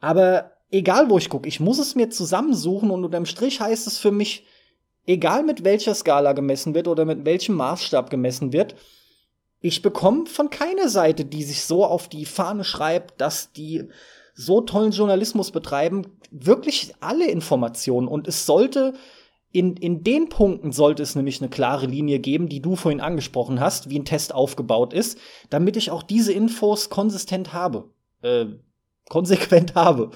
Aber 0.00 0.52
egal 0.70 1.10
wo 1.10 1.18
ich 1.18 1.28
gucke, 1.28 1.48
ich 1.48 1.60
muss 1.60 1.78
es 1.78 1.94
mir 1.94 2.10
zusammensuchen 2.10 2.90
und 2.90 3.04
unterm 3.04 3.26
Strich 3.26 3.60
heißt 3.60 3.86
es 3.86 3.98
für 3.98 4.12
mich, 4.12 4.44
egal 5.06 5.42
mit 5.42 5.64
welcher 5.64 5.94
Skala 5.94 6.32
gemessen 6.32 6.74
wird 6.74 6.88
oder 6.88 7.04
mit 7.04 7.24
welchem 7.24 7.56
Maßstab 7.56 8.10
gemessen 8.10 8.52
wird, 8.52 8.74
ich 9.60 9.82
bekomme 9.82 10.26
von 10.26 10.48
keiner 10.48 10.88
Seite, 10.88 11.24
die 11.24 11.42
sich 11.42 11.64
so 11.64 11.84
auf 11.84 12.08
die 12.08 12.24
Fahne 12.24 12.64
schreibt, 12.64 13.20
dass 13.20 13.52
die 13.52 13.84
so 14.34 14.62
tollen 14.62 14.92
Journalismus 14.92 15.50
betreiben, 15.50 16.06
wirklich 16.30 16.94
alle 17.00 17.26
Informationen. 17.26 18.08
Und 18.08 18.26
es 18.26 18.46
sollte 18.46 18.94
in, 19.52 19.76
in 19.76 20.04
den 20.04 20.28
Punkten 20.28 20.72
sollte 20.72 21.02
es 21.02 21.16
nämlich 21.16 21.40
eine 21.40 21.50
klare 21.50 21.86
Linie 21.86 22.20
geben, 22.20 22.48
die 22.48 22.62
du 22.62 22.76
vorhin 22.76 23.00
angesprochen 23.00 23.60
hast, 23.60 23.90
wie 23.90 23.98
ein 23.98 24.04
Test 24.04 24.32
aufgebaut 24.32 24.92
ist, 24.92 25.18
damit 25.50 25.76
ich 25.76 25.90
auch 25.90 26.04
diese 26.04 26.32
Infos 26.32 26.88
konsistent 26.88 27.52
habe, 27.52 27.90
äh, 28.22 28.46
konsequent 29.08 29.74
habe. 29.74 30.12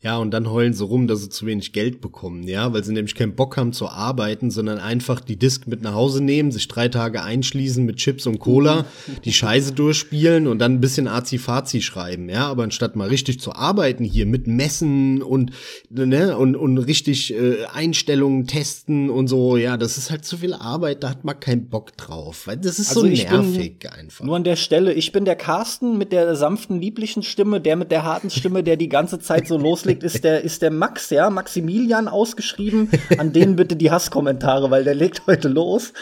Ja, 0.00 0.18
und 0.18 0.30
dann 0.30 0.48
heulen 0.48 0.74
sie 0.74 0.84
rum, 0.84 1.08
dass 1.08 1.22
sie 1.22 1.28
zu 1.28 1.44
wenig 1.44 1.72
Geld 1.72 2.00
bekommen, 2.00 2.44
ja, 2.44 2.72
weil 2.72 2.84
sie 2.84 2.92
nämlich 2.92 3.16
keinen 3.16 3.34
Bock 3.34 3.56
haben 3.56 3.72
zu 3.72 3.88
arbeiten, 3.88 4.52
sondern 4.52 4.78
einfach 4.78 5.20
die 5.20 5.34
Disk 5.34 5.66
mit 5.66 5.82
nach 5.82 5.94
Hause 5.94 6.22
nehmen, 6.22 6.52
sich 6.52 6.68
drei 6.68 6.86
Tage 6.86 7.24
einschließen 7.24 7.84
mit 7.84 7.96
Chips 7.96 8.24
und 8.28 8.38
Cola, 8.38 8.84
die 9.24 9.32
Scheiße 9.32 9.72
durchspielen 9.72 10.46
und 10.46 10.60
dann 10.60 10.74
ein 10.74 10.80
bisschen 10.80 11.08
Azi-Fazi 11.08 11.82
schreiben, 11.82 12.28
ja, 12.28 12.46
aber 12.46 12.62
anstatt 12.62 12.94
mal 12.94 13.08
richtig 13.08 13.40
zu 13.40 13.52
arbeiten 13.56 14.04
hier 14.04 14.26
mit 14.26 14.46
Messen 14.46 15.20
und, 15.20 15.50
ne, 15.90 16.38
und, 16.38 16.54
und 16.54 16.78
richtig 16.78 17.34
äh, 17.34 17.64
Einstellungen 17.74 18.46
testen 18.46 19.10
und 19.10 19.26
so, 19.26 19.56
ja, 19.56 19.76
das 19.76 19.98
ist 19.98 20.12
halt 20.12 20.24
zu 20.24 20.36
viel 20.36 20.54
Arbeit, 20.54 21.02
da 21.02 21.10
hat 21.10 21.24
man 21.24 21.40
keinen 21.40 21.68
Bock 21.70 21.96
drauf, 21.96 22.46
weil 22.46 22.56
das 22.56 22.78
ist 22.78 22.90
also 22.90 23.00
so 23.00 23.06
nervig 23.08 23.90
einfach. 23.90 24.24
Nur 24.24 24.36
an 24.36 24.44
der 24.44 24.54
Stelle, 24.54 24.92
ich 24.92 25.10
bin 25.10 25.24
der 25.24 25.34
Carsten 25.34 25.98
mit 25.98 26.12
der 26.12 26.36
sanften, 26.36 26.80
lieblichen 26.80 27.24
Stimme, 27.24 27.60
der 27.60 27.74
mit 27.74 27.90
der 27.90 28.04
harten 28.04 28.30
Stimme, 28.30 28.62
der 28.62 28.76
die 28.76 28.88
ganze 28.88 29.18
Zeit 29.18 29.48
so 29.48 29.58
los 29.58 29.86
loslegt, 29.88 30.02
ist 30.02 30.24
der, 30.24 30.42
ist 30.42 30.62
der 30.62 30.70
Max, 30.70 31.10
ja, 31.10 31.30
Maximilian 31.30 32.08
ausgeschrieben. 32.08 32.90
An 33.18 33.32
denen 33.32 33.56
bitte 33.56 33.76
die 33.76 33.90
Hasskommentare, 33.90 34.70
weil 34.70 34.84
der 34.84 34.94
legt 34.94 35.22
heute 35.26 35.48
los. 35.48 35.92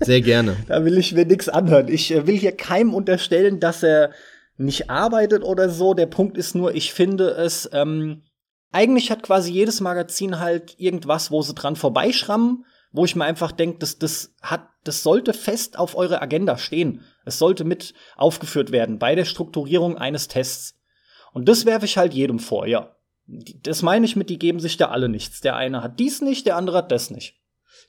Sehr 0.00 0.20
gerne. 0.20 0.56
Da 0.66 0.84
will 0.84 0.98
ich 0.98 1.12
mir 1.12 1.24
nichts 1.24 1.48
anhören. 1.48 1.88
Ich 1.88 2.12
äh, 2.12 2.26
will 2.26 2.36
hier 2.36 2.52
keinem 2.52 2.94
unterstellen, 2.94 3.60
dass 3.60 3.82
er 3.82 4.10
nicht 4.56 4.90
arbeitet 4.90 5.42
oder 5.44 5.68
so. 5.68 5.94
Der 5.94 6.06
Punkt 6.06 6.36
ist 6.36 6.54
nur, 6.54 6.74
ich 6.74 6.92
finde 6.92 7.30
es, 7.30 7.68
ähm, 7.72 8.22
eigentlich 8.72 9.10
hat 9.10 9.22
quasi 9.22 9.52
jedes 9.52 9.80
Magazin 9.80 10.40
halt 10.40 10.74
irgendwas, 10.78 11.30
wo 11.30 11.42
sie 11.42 11.54
dran 11.54 11.76
vorbeischrammen, 11.76 12.64
wo 12.92 13.04
ich 13.04 13.16
mir 13.16 13.24
einfach 13.24 13.52
denke, 13.52 13.78
das, 13.78 13.98
das 13.98 14.34
hat, 14.42 14.68
das 14.84 15.02
sollte 15.02 15.32
fest 15.32 15.78
auf 15.78 15.96
eurer 15.96 16.22
Agenda 16.22 16.58
stehen. 16.58 17.02
Es 17.24 17.38
sollte 17.38 17.64
mit 17.64 17.94
aufgeführt 18.16 18.72
werden 18.72 18.98
bei 18.98 19.14
der 19.14 19.24
Strukturierung 19.24 19.96
eines 19.96 20.28
Tests. 20.28 20.77
Und 21.32 21.48
das 21.48 21.66
werfe 21.66 21.86
ich 21.86 21.98
halt 21.98 22.14
jedem 22.14 22.38
vor, 22.38 22.66
ja. 22.66 22.94
Das 23.26 23.82
meine 23.82 24.06
ich 24.06 24.16
mit, 24.16 24.30
die 24.30 24.38
geben 24.38 24.58
sich 24.58 24.76
da 24.78 24.88
alle 24.88 25.08
nichts. 25.08 25.40
Der 25.40 25.56
eine 25.56 25.82
hat 25.82 25.98
dies 25.98 26.22
nicht, 26.22 26.46
der 26.46 26.56
andere 26.56 26.78
hat 26.78 26.90
das 26.90 27.10
nicht. 27.10 27.38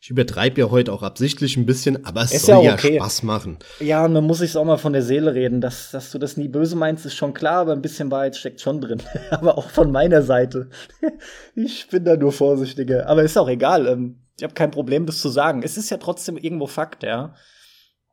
Ich 0.02 0.10
übertreibe 0.10 0.62
ja 0.62 0.70
heute 0.70 0.94
auch 0.94 1.04
absichtlich 1.04 1.58
ein 1.58 1.66
bisschen, 1.66 2.06
aber 2.06 2.22
es 2.22 2.34
ist 2.34 2.46
soll 2.46 2.64
ja, 2.64 2.74
okay. 2.74 2.98
Spaß 2.98 3.24
machen. 3.24 3.60
Ja, 3.80 4.06
und 4.06 4.14
dann 4.14 4.24
muss 4.24 4.40
ich 4.40 4.52
es 4.52 4.56
auch 4.56 4.64
mal 4.64 4.78
von 4.78 4.94
der 4.94 5.02
Seele 5.02 5.34
reden. 5.34 5.60
Dass, 5.60 5.92
dass 5.92 6.12
du 6.12 6.18
das 6.18 6.38
nie 6.38 6.48
böse 6.48 6.76
meinst, 6.76 7.06
ist 7.06 7.16
schon 7.16 7.34
klar, 7.34 7.62
aber 7.62 7.74
ein 7.74 7.82
bisschen 7.82 8.10
Wahrheit 8.10 8.38
steckt 8.38 8.62
schon 8.62 8.80
drin. 8.80 9.02
aber 9.32 9.58
auch 9.58 9.70
von 9.70 9.92
meiner 9.92 10.22
Seite. 10.22 10.70
ich 11.56 11.88
bin 11.90 12.06
da 12.06 12.16
nur 12.16 12.32
vorsichtiger. 12.32 13.08
Aber 13.08 13.24
ist 13.24 13.38
auch 13.38 13.50
egal. 13.50 13.88
Ähm, 13.88 14.22
ich 14.38 14.44
habe 14.44 14.54
kein 14.54 14.72
Problem, 14.72 15.06
das 15.06 15.20
zu 15.20 15.28
sagen. 15.28 15.64
Es 15.64 15.76
ist 15.76 15.90
ja 15.90 15.98
trotzdem 15.98 16.38
irgendwo 16.38 16.68
Fakt, 16.68 17.04
ja. 17.04 17.36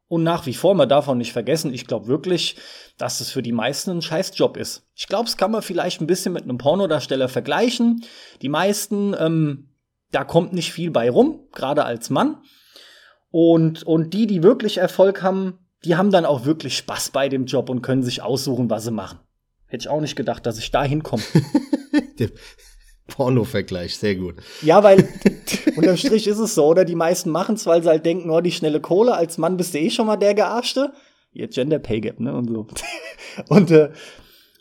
Und 0.08 0.22
nach 0.22 0.46
wie 0.46 0.54
vor, 0.54 0.74
man 0.74 0.88
darf 0.88 1.08
auch 1.08 1.14
nicht 1.14 1.32
vergessen, 1.32 1.74
ich 1.74 1.86
glaube 1.86 2.06
wirklich, 2.06 2.56
dass 2.96 3.20
es 3.20 3.30
für 3.30 3.42
die 3.42 3.52
meisten 3.52 3.90
ein 3.90 4.02
Scheißjob 4.02 4.56
ist. 4.56 4.88
Ich 4.94 5.08
glaube, 5.08 5.28
es 5.28 5.36
kann 5.36 5.50
man 5.50 5.62
vielleicht 5.62 6.00
ein 6.00 6.06
bisschen 6.06 6.32
mit 6.32 6.44
einem 6.44 6.58
Pornodarsteller 6.58 7.28
vergleichen. 7.28 8.04
Die 8.40 8.48
meisten, 8.48 9.14
ähm, 9.18 9.70
da 10.12 10.22
kommt 10.22 10.52
nicht 10.52 10.72
viel 10.72 10.90
bei 10.90 11.10
rum, 11.10 11.48
gerade 11.52 11.84
als 11.84 12.10
Mann. 12.10 12.42
Und, 13.30 13.82
und 13.82 14.14
die, 14.14 14.28
die 14.28 14.44
wirklich 14.44 14.78
Erfolg 14.78 15.22
haben, 15.22 15.58
die 15.84 15.96
haben 15.96 16.12
dann 16.12 16.24
auch 16.24 16.44
wirklich 16.44 16.76
Spaß 16.76 17.10
bei 17.10 17.28
dem 17.28 17.46
Job 17.46 17.68
und 17.68 17.82
können 17.82 18.04
sich 18.04 18.22
aussuchen, 18.22 18.70
was 18.70 18.84
sie 18.84 18.92
machen. 18.92 19.18
Hätte 19.66 19.82
ich 19.82 19.88
auch 19.88 20.00
nicht 20.00 20.16
gedacht, 20.16 20.46
dass 20.46 20.58
ich 20.58 20.70
da 20.70 20.84
hinkomme. 20.84 21.22
Porno-Vergleich, 23.08 23.96
sehr 23.96 24.16
gut. 24.16 24.36
Ja, 24.62 24.82
weil 24.82 25.08
unterm 25.76 25.96
Strich 25.96 26.26
ist 26.26 26.38
es 26.38 26.54
so, 26.54 26.66
oder? 26.66 26.84
Die 26.84 26.94
meisten 26.94 27.30
machen 27.30 27.54
es, 27.54 27.66
weil 27.66 27.82
sie 27.82 27.88
halt 27.88 28.04
denken, 28.04 28.30
oh, 28.30 28.40
die 28.40 28.52
schnelle 28.52 28.80
Kohle, 28.80 29.14
als 29.14 29.38
Mann 29.38 29.56
bist 29.56 29.74
du 29.74 29.78
eh 29.78 29.90
schon 29.90 30.06
mal 30.06 30.16
der 30.16 30.34
Gearschte. 30.34 30.92
ihr 31.32 31.48
Gender 31.48 31.78
Pay 31.78 32.00
Gap, 32.00 32.20
ne? 32.20 32.34
Und 32.34 32.48
so. 32.48 32.66
und, 33.48 33.70
äh, 33.70 33.90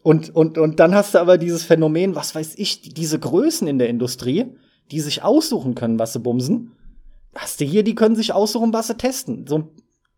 und, 0.04 0.36
und, 0.36 0.58
und 0.58 0.80
dann 0.80 0.94
hast 0.94 1.16
du 1.16 1.20
aber 1.20 1.38
dieses 1.38 1.64
Phänomen, 1.64 2.16
was 2.16 2.36
weiß 2.36 2.54
ich, 2.58 2.82
diese 2.82 3.18
Größen 3.18 3.68
in 3.68 3.80
der 3.80 3.90
Industrie, 3.90 4.46
die 4.92 5.00
sich 5.00 5.24
aussuchen 5.24 5.74
können, 5.74 5.98
was 5.98 6.14
sie 6.14 6.20
bumsen. 6.20 6.74
Hast 7.34 7.60
du 7.60 7.66
hier, 7.66 7.84
die 7.84 7.96
können 7.96 8.16
sich 8.16 8.32
aussuchen, 8.32 8.72
was 8.72 8.88
sie 8.88 8.96
testen. 8.96 9.48
So 9.48 9.72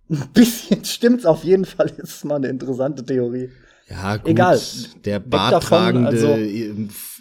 ein 0.09 0.29
bisschen 0.33 0.83
stimmt's 0.83 1.25
auf 1.25 1.45
jeden 1.45 1.65
Fall, 1.65 1.91
ist 1.97 2.25
mal 2.25 2.35
eine 2.35 2.49
interessante 2.49 3.05
Theorie. 3.05 3.49
Ja, 3.89 4.17
gut. 4.17 4.27
Egal. 4.27 4.59
Der 5.05 5.19
barttragende 5.19 6.09
also- 6.09 6.35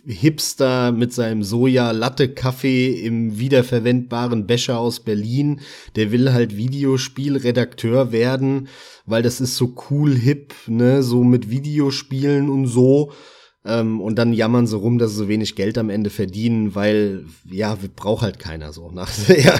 Hipster 0.07 0.93
mit 0.93 1.13
seinem 1.13 1.43
Soja-Latte-Kaffee 1.43 2.93
im 2.93 3.39
wiederverwendbaren 3.39 4.47
Becher 4.47 4.79
aus 4.79 5.01
Berlin, 5.01 5.61
der 5.97 6.13
will 6.13 6.33
halt 6.33 6.57
Videospielredakteur 6.57 8.13
werden, 8.13 8.69
weil 9.05 9.23
das 9.23 9.41
ist 9.41 9.57
so 9.57 9.75
cool 9.91 10.15
hip, 10.15 10.55
ne, 10.69 11.03
so 11.03 11.25
mit 11.25 11.51
Videospielen 11.51 12.49
und 12.49 12.67
so. 12.67 13.13
Ähm, 13.67 14.01
und 14.01 14.17
dann 14.17 14.33
jammern 14.33 14.67
sie 14.67 14.77
rum, 14.77 14.99
dass 14.99 15.11
sie 15.11 15.17
so 15.17 15.29
wenig 15.29 15.57
Geld 15.57 15.77
am 15.79 15.91
Ende 15.91 16.09
verdienen, 16.11 16.75
weil, 16.75 17.25
ja, 17.51 17.77
braucht 17.97 18.23
halt 18.23 18.39
keiner 18.39 18.73
so. 18.73 18.91
Nach, 18.93 19.11
ja. 19.29 19.55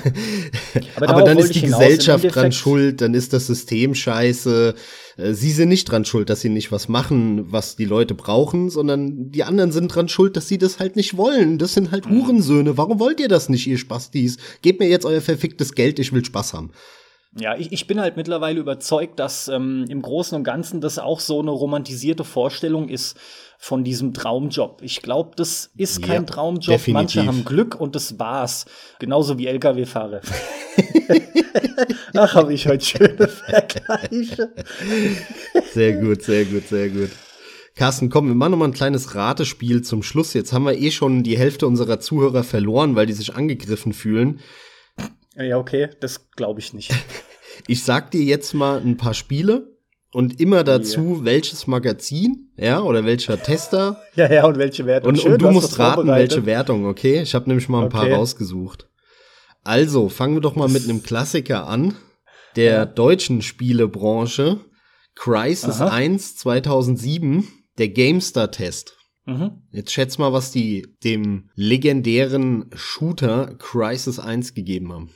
Aber 0.97 1.09
Aber, 1.09 1.23
dann 1.25 1.39
ist 1.39 1.55
die 1.55 1.61
hinaus. 1.61 1.81
Gesellschaft 1.81 2.35
dran 2.35 2.53
schuld, 2.53 3.01
dann 3.01 3.15
ist 3.15 3.33
das 3.33 3.47
System 3.47 3.95
scheiße. 3.95 4.75
Äh, 5.17 5.33
Sie 5.33 5.51
sind 5.51 5.69
nicht 5.71 5.87
dran 5.87 6.05
schuld, 6.05 6.31
dass 6.31 6.41
sie 6.41 6.49
nicht 6.51 6.71
was 6.73 6.89
machen, 6.89 7.51
was 7.51 7.75
die 7.77 7.85
Leute 7.87 8.15
brauchen, 8.15 8.71
sondern 8.71 9.31
die 9.31 9.45
anderen 9.45 9.73
sind 9.73 9.89
dran 9.89 10.09
schuld, 10.09 10.37
dass 10.37 10.47
sie 10.47 10.59
das 10.59 10.79
halt 10.79 10.95
nicht 10.97 11.17
wollen. 11.17 11.59
Das 11.59 11.75
sind 11.75 11.89
Mhm. 11.89 11.91
halt 11.93 12.07
Hurensöhne. 12.09 12.77
Warum 12.77 13.01
wollt 13.01 13.19
ihr 13.21 13.29
das 13.29 13.49
nicht, 13.49 13.67
ihr 13.67 13.79
Spastis? 13.79 14.37
Gebt 14.63 14.79
mir 14.81 14.89
jetzt 14.89 15.07
euer 15.07 15.21
verficktes 15.21 15.75
Geld, 15.75 15.99
ich 15.99 16.13
will 16.13 16.25
Spaß 16.25 16.53
haben. 16.55 16.71
Ja, 17.39 17.55
ich, 17.57 17.71
ich 17.71 17.87
bin 17.87 18.01
halt 18.01 18.17
mittlerweile 18.17 18.59
überzeugt, 18.61 19.19
dass 19.19 19.49
ähm, 19.49 19.85
im 19.91 20.01
Großen 20.01 20.37
und 20.37 20.45
Ganzen 20.45 20.81
das 20.81 20.99
auch 20.99 21.21
so 21.21 21.41
eine 21.41 21.51
romantisierte 21.51 22.25
Vorstellung 22.25 22.89
ist 22.89 23.17
von 23.59 23.85
diesem 23.85 24.15
Traumjob. 24.15 24.81
Ich 24.83 25.03
glaube, 25.03 25.33
das 25.37 25.71
ist 25.77 26.03
kein 26.03 26.23
Ja, 26.23 26.29
Traumjob. 26.29 26.77
definitiv. 26.77 26.95
Manche 26.95 27.27
haben 27.27 27.45
Glück 27.45 27.75
und 27.75 27.95
das 27.95 28.19
war's. 28.19 28.65
Genauso 28.99 29.37
wie 29.39 29.47
Lkw-Fahrer. 29.49 30.23
Ach, 32.15 32.35
habe 32.35 32.55
ich 32.55 32.67
heute 32.67 32.85
schöne 32.85 33.29
Vergleiche. 33.29 34.53
Sehr 35.73 35.93
gut, 35.95 36.23
sehr 36.23 36.45
gut, 36.47 36.67
sehr 36.69 36.89
gut. 36.89 37.11
Carsten, 37.75 38.09
komm, 38.09 38.29
wir 38.29 38.35
machen 38.35 38.53
noch 38.53 38.59
mal 38.59 38.65
ein 38.69 38.73
kleines 38.73 39.15
Ratespiel 39.15 39.83
zum 39.83 40.03
Schluss. 40.03 40.33
Jetzt 40.33 40.55
haben 40.55 40.65
wir 40.65 40.79
eh 40.79 40.91
schon 40.91 41.23
die 41.23 41.37
Hälfte 41.37 41.67
unserer 41.67 42.01
Zuhörer 42.01 42.43
verloren, 42.43 42.97
weil 42.97 43.05
die 43.07 43.13
sich 43.13 43.35
angegriffen 43.35 43.93
fühlen. 43.93 44.41
Ja, 45.37 45.59
okay, 45.59 45.89
das 46.01 46.31
glaube 46.31 46.61
ich 46.61 46.73
nicht. 46.73 46.93
Ich 47.69 47.85
sag 47.85 48.11
dir 48.11 48.23
jetzt 48.23 48.53
mal 48.53 48.81
ein 48.83 48.99
paar 48.99 49.15
Spiele 49.15 49.79
und 50.13 50.41
immer 50.41 50.63
dazu, 50.63 51.25
welches 51.25 51.67
Magazin, 51.67 52.53
ja, 52.59 52.83
oder 52.83 53.07
welcher 53.07 53.43
Tester. 53.43 53.99
Ja, 54.15 54.31
ja, 54.31 54.47
und 54.47 54.59
welche 54.59 54.85
Wertung? 54.85 55.09
Und, 55.09 55.21
Schön, 55.21 55.33
und 55.33 55.43
du 55.43 55.51
musst 55.51 55.79
raten, 55.79 56.07
welche 56.07 56.45
Wertung, 56.45 56.85
okay? 56.85 57.23
Ich 57.23 57.35
habe 57.35 57.49
nämlich 57.49 57.69
mal 57.71 57.85
ein 57.85 57.89
paar 57.89 58.05
Okay. 58.05 58.13
rausgesucht. 58.13 58.89
Also, 59.65 60.11
fangen 60.11 60.35
wir 60.35 60.43
doch 60.43 60.55
mal 60.55 60.69
mit 60.69 60.85
einem 60.85 61.03
Klassiker 61.03 61.67
an, 61.67 61.95
der 62.57 62.85
deutschen 62.85 63.41
Spielebranche. 63.41 64.61
Crisis 65.15 65.81
Aha. 65.81 65.89
1 65.95 66.37
2007, 66.37 67.49
der 67.79 67.89
GameStar-Test. 67.89 68.97
Mhm. 69.25 69.63
Jetzt 69.73 69.93
schätz 69.93 70.19
mal, 70.19 70.33
was 70.33 70.53
die 70.53 70.87
dem 71.03 71.49
legendären 71.55 72.71
Shooter 72.75 73.57
Crisis 73.59 74.19
1 74.19 74.53
gegeben 74.55 74.93
haben. 74.93 75.11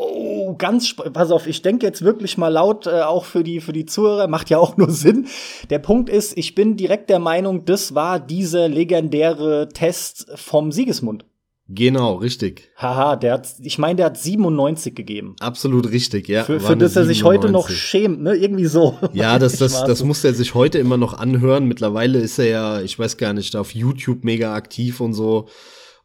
Oh, 0.00 0.54
ganz, 0.54 0.94
pass 0.94 1.32
auf, 1.32 1.48
ich 1.48 1.60
denke 1.60 1.84
jetzt 1.84 2.02
wirklich 2.02 2.38
mal 2.38 2.48
laut, 2.48 2.86
äh, 2.86 3.02
auch 3.02 3.24
für 3.24 3.42
die, 3.42 3.60
für 3.60 3.72
die 3.72 3.84
Zuhörer, 3.84 4.28
macht 4.28 4.48
ja 4.48 4.58
auch 4.58 4.76
nur 4.76 4.90
Sinn. 4.92 5.26
Der 5.70 5.80
Punkt 5.80 6.08
ist, 6.08 6.38
ich 6.38 6.54
bin 6.54 6.76
direkt 6.76 7.10
der 7.10 7.18
Meinung, 7.18 7.64
das 7.64 7.96
war 7.96 8.20
dieser 8.20 8.68
legendäre 8.68 9.68
Test 9.68 10.28
vom 10.36 10.70
Siegesmund. 10.70 11.24
Genau, 11.70 12.14
richtig. 12.14 12.70
Haha, 12.76 13.16
der 13.16 13.34
hat, 13.34 13.48
ich 13.60 13.78
meine, 13.78 13.96
der 13.96 14.06
hat 14.06 14.16
97 14.16 14.94
gegeben. 14.94 15.34
Absolut 15.40 15.90
richtig, 15.90 16.28
ja. 16.28 16.44
Für, 16.44 16.60
für 16.60 16.76
das 16.76 16.96
er 16.96 17.04
sich 17.04 17.24
heute 17.24 17.50
noch 17.50 17.68
97. 17.68 17.76
schämt, 17.76 18.22
ne? 18.22 18.34
Irgendwie 18.36 18.64
so. 18.66 18.96
Ja, 19.12 19.38
das, 19.40 19.58
das, 19.58 19.84
das 19.84 20.02
muss 20.02 20.24
er 20.24 20.32
sich 20.32 20.54
heute 20.54 20.78
immer 20.78 20.96
noch 20.96 21.12
anhören. 21.12 21.66
Mittlerweile 21.66 22.20
ist 22.20 22.38
er 22.38 22.46
ja, 22.46 22.80
ich 22.80 22.98
weiß 22.98 23.18
gar 23.18 23.34
nicht, 23.34 23.54
auf 23.54 23.74
YouTube 23.74 24.24
mega 24.24 24.54
aktiv 24.54 25.00
und 25.00 25.12
so. 25.12 25.48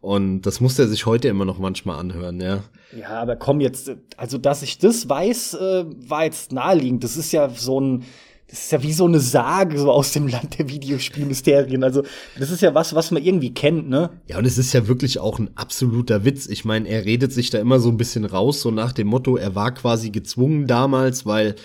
Und 0.03 0.41
das 0.41 0.59
muss 0.59 0.77
er 0.77 0.89
sich 0.89 1.05
heute 1.05 1.29
immer 1.29 1.45
noch 1.45 1.59
manchmal 1.59 1.97
anhören, 1.97 2.41
ja. 2.41 2.65
Ja, 2.93 3.21
aber 3.21 3.37
komm 3.37 3.61
jetzt, 3.61 3.89
also 4.17 4.37
dass 4.37 4.61
ich 4.61 4.77
das 4.77 5.07
weiß, 5.07 5.53
äh, 5.53 5.85
war 6.09 6.25
jetzt 6.25 6.51
naheliegend. 6.51 7.05
Das 7.05 7.15
ist 7.15 7.31
ja 7.31 7.49
so 7.49 7.79
ein, 7.79 8.03
das 8.49 8.65
ist 8.65 8.71
ja 8.73 8.83
wie 8.83 8.91
so 8.91 9.05
eine 9.05 9.21
Sage 9.21 9.79
so 9.79 9.89
aus 9.89 10.11
dem 10.11 10.27
Land 10.27 10.59
der 10.59 10.67
Videospielmysterien. 10.67 11.85
Also 11.85 12.03
das 12.37 12.51
ist 12.51 12.61
ja 12.61 12.75
was, 12.75 12.93
was 12.93 13.11
man 13.11 13.23
irgendwie 13.23 13.53
kennt, 13.53 13.87
ne? 13.87 14.09
Ja, 14.27 14.39
und 14.39 14.45
es 14.45 14.57
ist 14.57 14.73
ja 14.73 14.89
wirklich 14.89 15.19
auch 15.19 15.39
ein 15.39 15.51
absoluter 15.55 16.25
Witz. 16.25 16.47
Ich 16.47 16.65
meine, 16.65 16.89
er 16.89 17.05
redet 17.05 17.31
sich 17.31 17.49
da 17.49 17.59
immer 17.59 17.79
so 17.79 17.87
ein 17.87 17.95
bisschen 17.95 18.25
raus, 18.25 18.59
so 18.59 18.71
nach 18.71 18.91
dem 18.91 19.07
Motto, 19.07 19.37
er 19.37 19.55
war 19.55 19.73
quasi 19.73 20.09
gezwungen 20.09 20.67
damals, 20.67 21.25
weil 21.25 21.55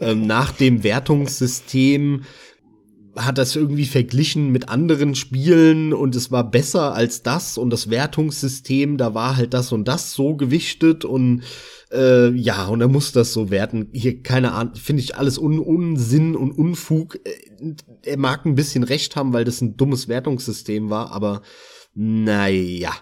ähm, 0.00 0.24
nach 0.24 0.52
dem 0.52 0.84
Wertungssystem 0.84 2.22
hat 3.24 3.38
das 3.38 3.56
irgendwie 3.56 3.86
verglichen 3.86 4.50
mit 4.50 4.68
anderen 4.68 5.14
Spielen 5.14 5.92
und 5.92 6.14
es 6.16 6.30
war 6.30 6.50
besser 6.50 6.94
als 6.94 7.22
das 7.22 7.58
und 7.58 7.70
das 7.70 7.90
Wertungssystem, 7.90 8.96
da 8.96 9.14
war 9.14 9.36
halt 9.36 9.54
das 9.54 9.72
und 9.72 9.86
das 9.86 10.12
so 10.12 10.36
gewichtet 10.36 11.04
und 11.04 11.42
äh, 11.90 12.30
ja, 12.30 12.66
und 12.66 12.80
er 12.80 12.88
muss 12.88 13.12
das 13.12 13.32
so 13.32 13.50
werten. 13.50 13.88
Hier, 13.92 14.22
keine 14.22 14.52
Ahnung, 14.52 14.74
finde 14.74 15.02
ich 15.02 15.16
alles 15.16 15.38
Un 15.38 15.58
Unsinn 15.58 16.36
und 16.36 16.52
Unfug. 16.52 17.18
Äh, 17.24 17.74
Er 18.02 18.18
mag 18.18 18.44
ein 18.44 18.54
bisschen 18.54 18.84
recht 18.84 19.16
haben, 19.16 19.32
weil 19.32 19.44
das 19.44 19.60
ein 19.60 19.76
dummes 19.76 20.08
Wertungssystem 20.08 20.90
war, 20.90 21.12
aber 21.12 21.42
naja. 21.94 22.92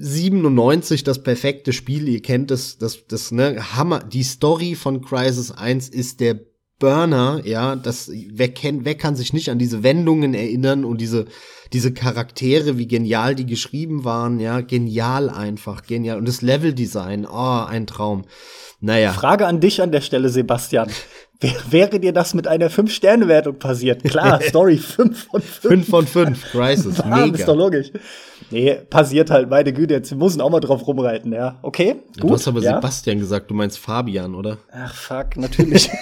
97, 0.00 1.02
das 1.02 1.24
perfekte 1.24 1.72
Spiel, 1.72 2.08
ihr 2.08 2.22
kennt 2.22 2.52
es, 2.52 2.78
das, 2.78 3.06
das, 3.08 3.32
ne, 3.32 3.74
Hammer, 3.74 3.98
die 3.98 4.22
Story 4.22 4.76
von 4.76 5.00
Crisis 5.00 5.50
1 5.50 5.88
ist 5.88 6.20
der 6.20 6.38
Burner, 6.78 7.40
ja, 7.44 7.74
das, 7.76 8.10
wer 8.30 8.48
kennt, 8.48 8.84
wer 8.84 8.94
kann 8.94 9.16
sich 9.16 9.32
nicht 9.32 9.50
an 9.50 9.58
diese 9.58 9.82
Wendungen 9.82 10.32
erinnern 10.34 10.84
und 10.84 11.00
diese, 11.00 11.26
diese 11.72 11.92
Charaktere, 11.92 12.78
wie 12.78 12.86
genial 12.86 13.34
die 13.34 13.46
geschrieben 13.46 14.04
waren, 14.04 14.38
ja, 14.38 14.60
genial 14.60 15.28
einfach, 15.28 15.82
genial. 15.84 16.18
Und 16.18 16.28
das 16.28 16.40
Leveldesign, 16.42 17.26
oh, 17.26 17.64
ein 17.66 17.86
Traum. 17.86 18.24
Naja. 18.80 19.12
Frage 19.12 19.46
an 19.46 19.60
dich 19.60 19.82
an 19.82 19.90
der 19.90 20.02
Stelle, 20.02 20.28
Sebastian. 20.28 20.88
Wär, 21.40 21.52
wäre 21.70 22.00
dir 22.00 22.12
das 22.12 22.34
mit 22.34 22.46
einer 22.48 22.68
5-Sterne-Wertung 22.68 23.58
passiert? 23.58 24.02
Klar, 24.04 24.40
Story 24.48 24.76
5 24.76 25.26
von 25.26 25.40
5. 25.40 25.60
5 25.60 25.88
von 25.88 26.06
5, 26.06 26.50
Crisis, 26.52 27.00
Ah, 27.04 27.24
ist 27.24 27.40
doch 27.46 27.54
mega. 27.54 27.64
logisch. 27.64 27.92
Nee, 28.50 28.74
passiert 28.88 29.30
halt, 29.30 29.50
meine 29.50 29.72
Güte, 29.72 29.94
jetzt 29.94 30.12
müssen 30.14 30.40
auch 30.40 30.50
mal 30.50 30.60
drauf 30.60 30.86
rumreiten, 30.86 31.32
ja. 31.32 31.58
Okay, 31.62 31.96
gut. 32.14 32.30
Du 32.30 32.30
hast 32.32 32.48
aber 32.48 32.60
ja. 32.60 32.76
Sebastian 32.76 33.18
gesagt, 33.18 33.50
du 33.50 33.54
meinst 33.54 33.78
Fabian, 33.78 34.34
oder? 34.34 34.58
Ach, 34.72 34.94
fuck, 34.94 35.36
natürlich. 35.36 35.90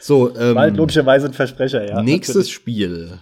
So, 0.00 0.34
ähm, 0.36 0.54
Bald 0.54 0.76
logischerweise 0.76 1.26
ein 1.26 1.32
Versprecher, 1.32 1.86
ja. 1.88 2.02
nächstes 2.02 2.34
natürlich. 2.36 2.52
Spiel. 2.54 3.18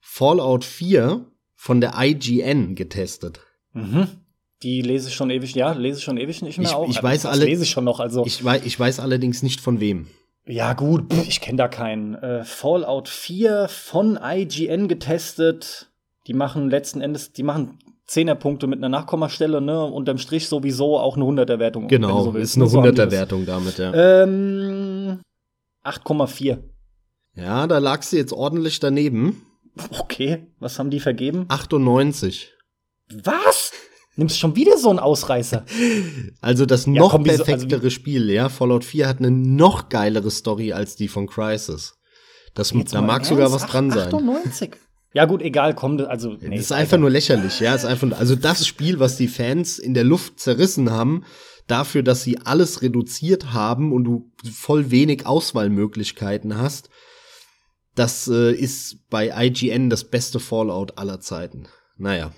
Fallout 0.00 0.64
4 0.64 1.20
von 1.56 1.80
der 1.80 1.92
IGN 1.98 2.74
getestet. 2.74 3.40
Mhm. 3.72 4.06
Die 4.62 4.82
lese 4.82 5.08
ich 5.08 5.14
schon 5.14 5.30
ewig, 5.30 5.54
ja, 5.54 5.72
lese 5.72 5.98
ich 5.98 6.04
schon 6.04 6.18
ewig 6.18 6.42
nicht 6.42 6.58
mehr 6.58 6.68
Ich- 6.68 6.74
auch. 6.74 6.88
ich 6.88 7.02
weiß 7.02 7.26
alle- 7.26 7.44
lese 7.46 7.62
ich 7.64 7.70
schon 7.70 7.84
noch, 7.84 7.98
also. 8.00 8.24
Ich 8.26 8.44
weiß, 8.44 8.62
ich 8.64 8.78
weiß 8.78 9.00
allerdings 9.00 9.42
nicht 9.42 9.60
von 9.60 9.80
wem. 9.80 10.06
ja, 10.46 10.72
gut, 10.74 11.04
ich 11.28 11.40
kenne 11.40 11.58
da 11.58 11.68
keinen. 11.68 12.14
Äh, 12.16 12.44
Fallout 12.44 13.08
4 13.08 13.68
von 13.68 14.18
IGN 14.22 14.88
getestet. 14.88 15.88
Die 16.26 16.34
machen 16.34 16.68
letzten 16.70 17.00
Endes, 17.00 17.32
die 17.32 17.42
machen 17.42 17.78
10er 18.08 18.34
Punkte 18.34 18.66
mit 18.66 18.78
einer 18.80 18.88
Nachkommastelle, 18.88 19.60
ne? 19.60 19.84
Unterm 19.84 20.18
Strich 20.18 20.48
sowieso 20.48 20.98
auch 20.98 21.16
eine 21.16 21.24
100er 21.24 21.58
Wertung. 21.60 21.84
wenn 21.84 21.88
du 22.02 22.08
Genau, 22.08 22.24
so 22.24 22.32
ist 22.36 22.56
eine 22.56 22.64
ne? 22.64 22.70
So 22.70 22.78
haben 22.82 22.84
die 22.94 23.00
100er 23.00 23.04
das. 23.06 23.12
Wertung 23.12 23.46
damit, 23.46 23.78
ja. 23.78 24.22
Ähm, 24.24 25.20
8,4. 25.84 26.62
Ja, 27.34 27.66
da 27.66 27.78
lagst 27.78 28.12
du 28.12 28.16
jetzt 28.16 28.32
ordentlich 28.32 28.80
daneben. 28.80 29.42
Okay, 29.98 30.46
was 30.58 30.78
haben 30.78 30.90
die 30.90 31.00
vergeben? 31.00 31.46
98. 31.48 32.52
Was? 33.24 33.72
Nimmst 34.16 34.38
schon 34.38 34.56
wieder 34.56 34.76
so 34.76 34.90
einen 34.90 34.98
Ausreißer? 34.98 35.64
Also 36.42 36.66
das 36.66 36.86
noch 36.86 37.10
komm, 37.12 37.24
wieso- 37.24 37.32
also 37.32 37.44
perfektere 37.44 37.90
Spiel, 37.90 38.30
ja. 38.30 38.48
Fallout 38.48 38.84
4 38.84 39.06
hat 39.08 39.18
eine 39.18 39.30
noch 39.30 39.88
geilere 39.88 40.30
Story 40.30 40.72
als 40.72 40.96
die 40.96 41.08
von 41.08 41.26
Crisis. 41.26 41.94
Das, 42.54 42.72
Jetzt 42.72 42.94
da 42.94 43.00
mag 43.02 43.24
sogar 43.24 43.52
was 43.52 43.66
dran 43.66 43.90
sein. 43.90 44.08
98. 44.08 44.70
Ja, 45.12 45.24
gut, 45.24 45.42
egal, 45.42 45.74
komm, 45.74 45.98
also. 46.00 46.34
Nee, 46.40 46.56
das 46.56 46.66
ist 46.66 46.72
einfach 46.72 46.98
nur 46.98 47.10
lächerlich, 47.10 47.60
ja. 47.60 47.74
Ist 47.74 47.84
einfach, 47.84 48.18
also 48.18 48.36
das 48.36 48.66
Spiel, 48.66 48.98
was 49.00 49.16
die 49.16 49.28
Fans 49.28 49.78
in 49.78 49.94
der 49.94 50.04
Luft 50.04 50.40
zerrissen 50.40 50.90
haben, 50.90 51.24
dafür, 51.70 52.02
dass 52.02 52.22
sie 52.22 52.38
alles 52.38 52.82
reduziert 52.82 53.52
haben 53.52 53.92
und 53.92 54.04
du 54.04 54.30
voll 54.52 54.90
wenig 54.90 55.26
Auswahlmöglichkeiten 55.26 56.56
hast, 56.56 56.90
das 57.94 58.28
äh, 58.28 58.52
ist 58.52 59.08
bei 59.10 59.32
IGN 59.36 59.90
das 59.90 60.04
beste 60.04 60.40
Fallout 60.40 60.98
aller 60.98 61.20
Zeiten. 61.20 61.68
Naja. 61.96 62.32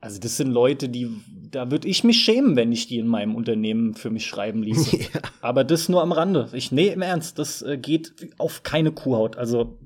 Also 0.00 0.18
das 0.18 0.36
sind 0.36 0.50
Leute, 0.50 0.88
die, 0.88 1.08
da 1.48 1.70
würde 1.70 1.86
ich 1.86 2.02
mich 2.02 2.18
schämen, 2.18 2.56
wenn 2.56 2.72
ich 2.72 2.88
die 2.88 2.98
in 2.98 3.06
meinem 3.06 3.36
Unternehmen 3.36 3.94
für 3.94 4.10
mich 4.10 4.26
schreiben 4.26 4.62
ließe. 4.62 4.96
Ja. 5.14 5.20
Aber 5.40 5.62
das 5.62 5.88
nur 5.88 6.02
am 6.02 6.10
Rande. 6.10 6.48
Ich, 6.52 6.72
nee, 6.72 6.88
im 6.88 7.02
Ernst, 7.02 7.38
das 7.38 7.62
äh, 7.62 7.78
geht 7.78 8.32
auf 8.38 8.64
keine 8.64 8.90
Kuhhaut. 8.90 9.36
Also. 9.36 9.78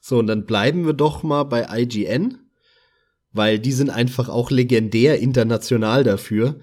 So, 0.00 0.18
und 0.18 0.26
dann 0.26 0.46
bleiben 0.46 0.86
wir 0.86 0.94
doch 0.94 1.22
mal 1.22 1.44
bei 1.44 1.66
IGN, 1.70 2.38
weil 3.32 3.60
die 3.60 3.72
sind 3.72 3.90
einfach 3.90 4.28
auch 4.28 4.50
legendär 4.50 5.20
international 5.20 6.02
dafür. 6.02 6.58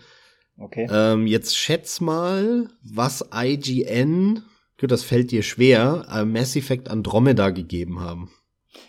Okay. 0.57 0.87
Ähm, 0.91 1.27
jetzt 1.27 1.57
schätz 1.57 1.99
mal, 1.99 2.69
was 2.83 3.25
IGN, 3.33 4.43
gut, 4.79 4.91
das 4.91 5.03
fällt 5.03 5.31
dir 5.31 5.43
schwer, 5.43 6.05
äh, 6.13 6.25
Mass 6.25 6.55
Effect 6.55 6.89
Andromeda 6.89 7.49
gegeben 7.49 7.99
haben. 7.99 8.31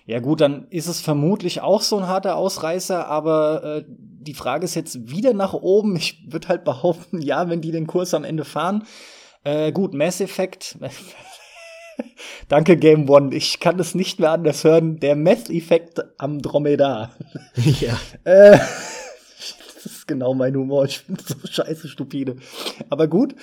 Ja 0.07 0.21
gut, 0.21 0.41
dann 0.41 0.67
ist 0.71 0.87
es 0.87 1.01
vermutlich 1.01 1.61
auch 1.61 1.83
so 1.83 1.99
ein 1.99 2.07
harter 2.07 2.37
Ausreißer, 2.37 3.07
aber 3.07 3.65
äh, 3.65 3.85
die 3.89 4.35
Frage 4.35 4.65
ist 4.65 4.75
jetzt 4.75 5.11
wieder 5.11 5.35
nach 5.35 5.53
oben. 5.53 5.97
Ich 5.97 6.25
würde 6.31 6.49
halt 6.49 6.65
behaupten, 6.65 7.21
ja, 7.21 7.49
wenn 7.49 7.61
die 7.61 7.73
den 7.73 7.87
Kurs 7.87 8.15
am 8.15 8.25
Ende 8.25 8.45
fahren. 8.45 8.85
Äh, 9.45 9.73
gut, 9.73 9.95
Mass 9.95 10.21
Effect. 10.21 10.79
Danke, 12.49 12.77
Game 12.77 13.09
One. 13.09 13.35
Ich 13.35 13.61
kann 13.61 13.79
es 13.79 13.95
nicht 13.95 14.19
mehr 14.19 14.33
anders 14.33 14.65
hören. 14.65 14.99
Der 14.99 15.17
Meth-Effekt 15.17 16.03
am 16.19 16.41
Dromedar. 16.41 17.13
Ja. 17.81 17.99
äh, 18.25 18.59
ist 20.05 20.09
genau 20.09 20.35
mein 20.35 20.55
Humor. 20.55 20.85
Ich 20.85 20.99
finde 20.99 21.23
so 21.23 21.35
scheiße 21.45 21.89
stupide. 21.89 22.37
Aber 22.91 23.09
gut. 23.09 23.35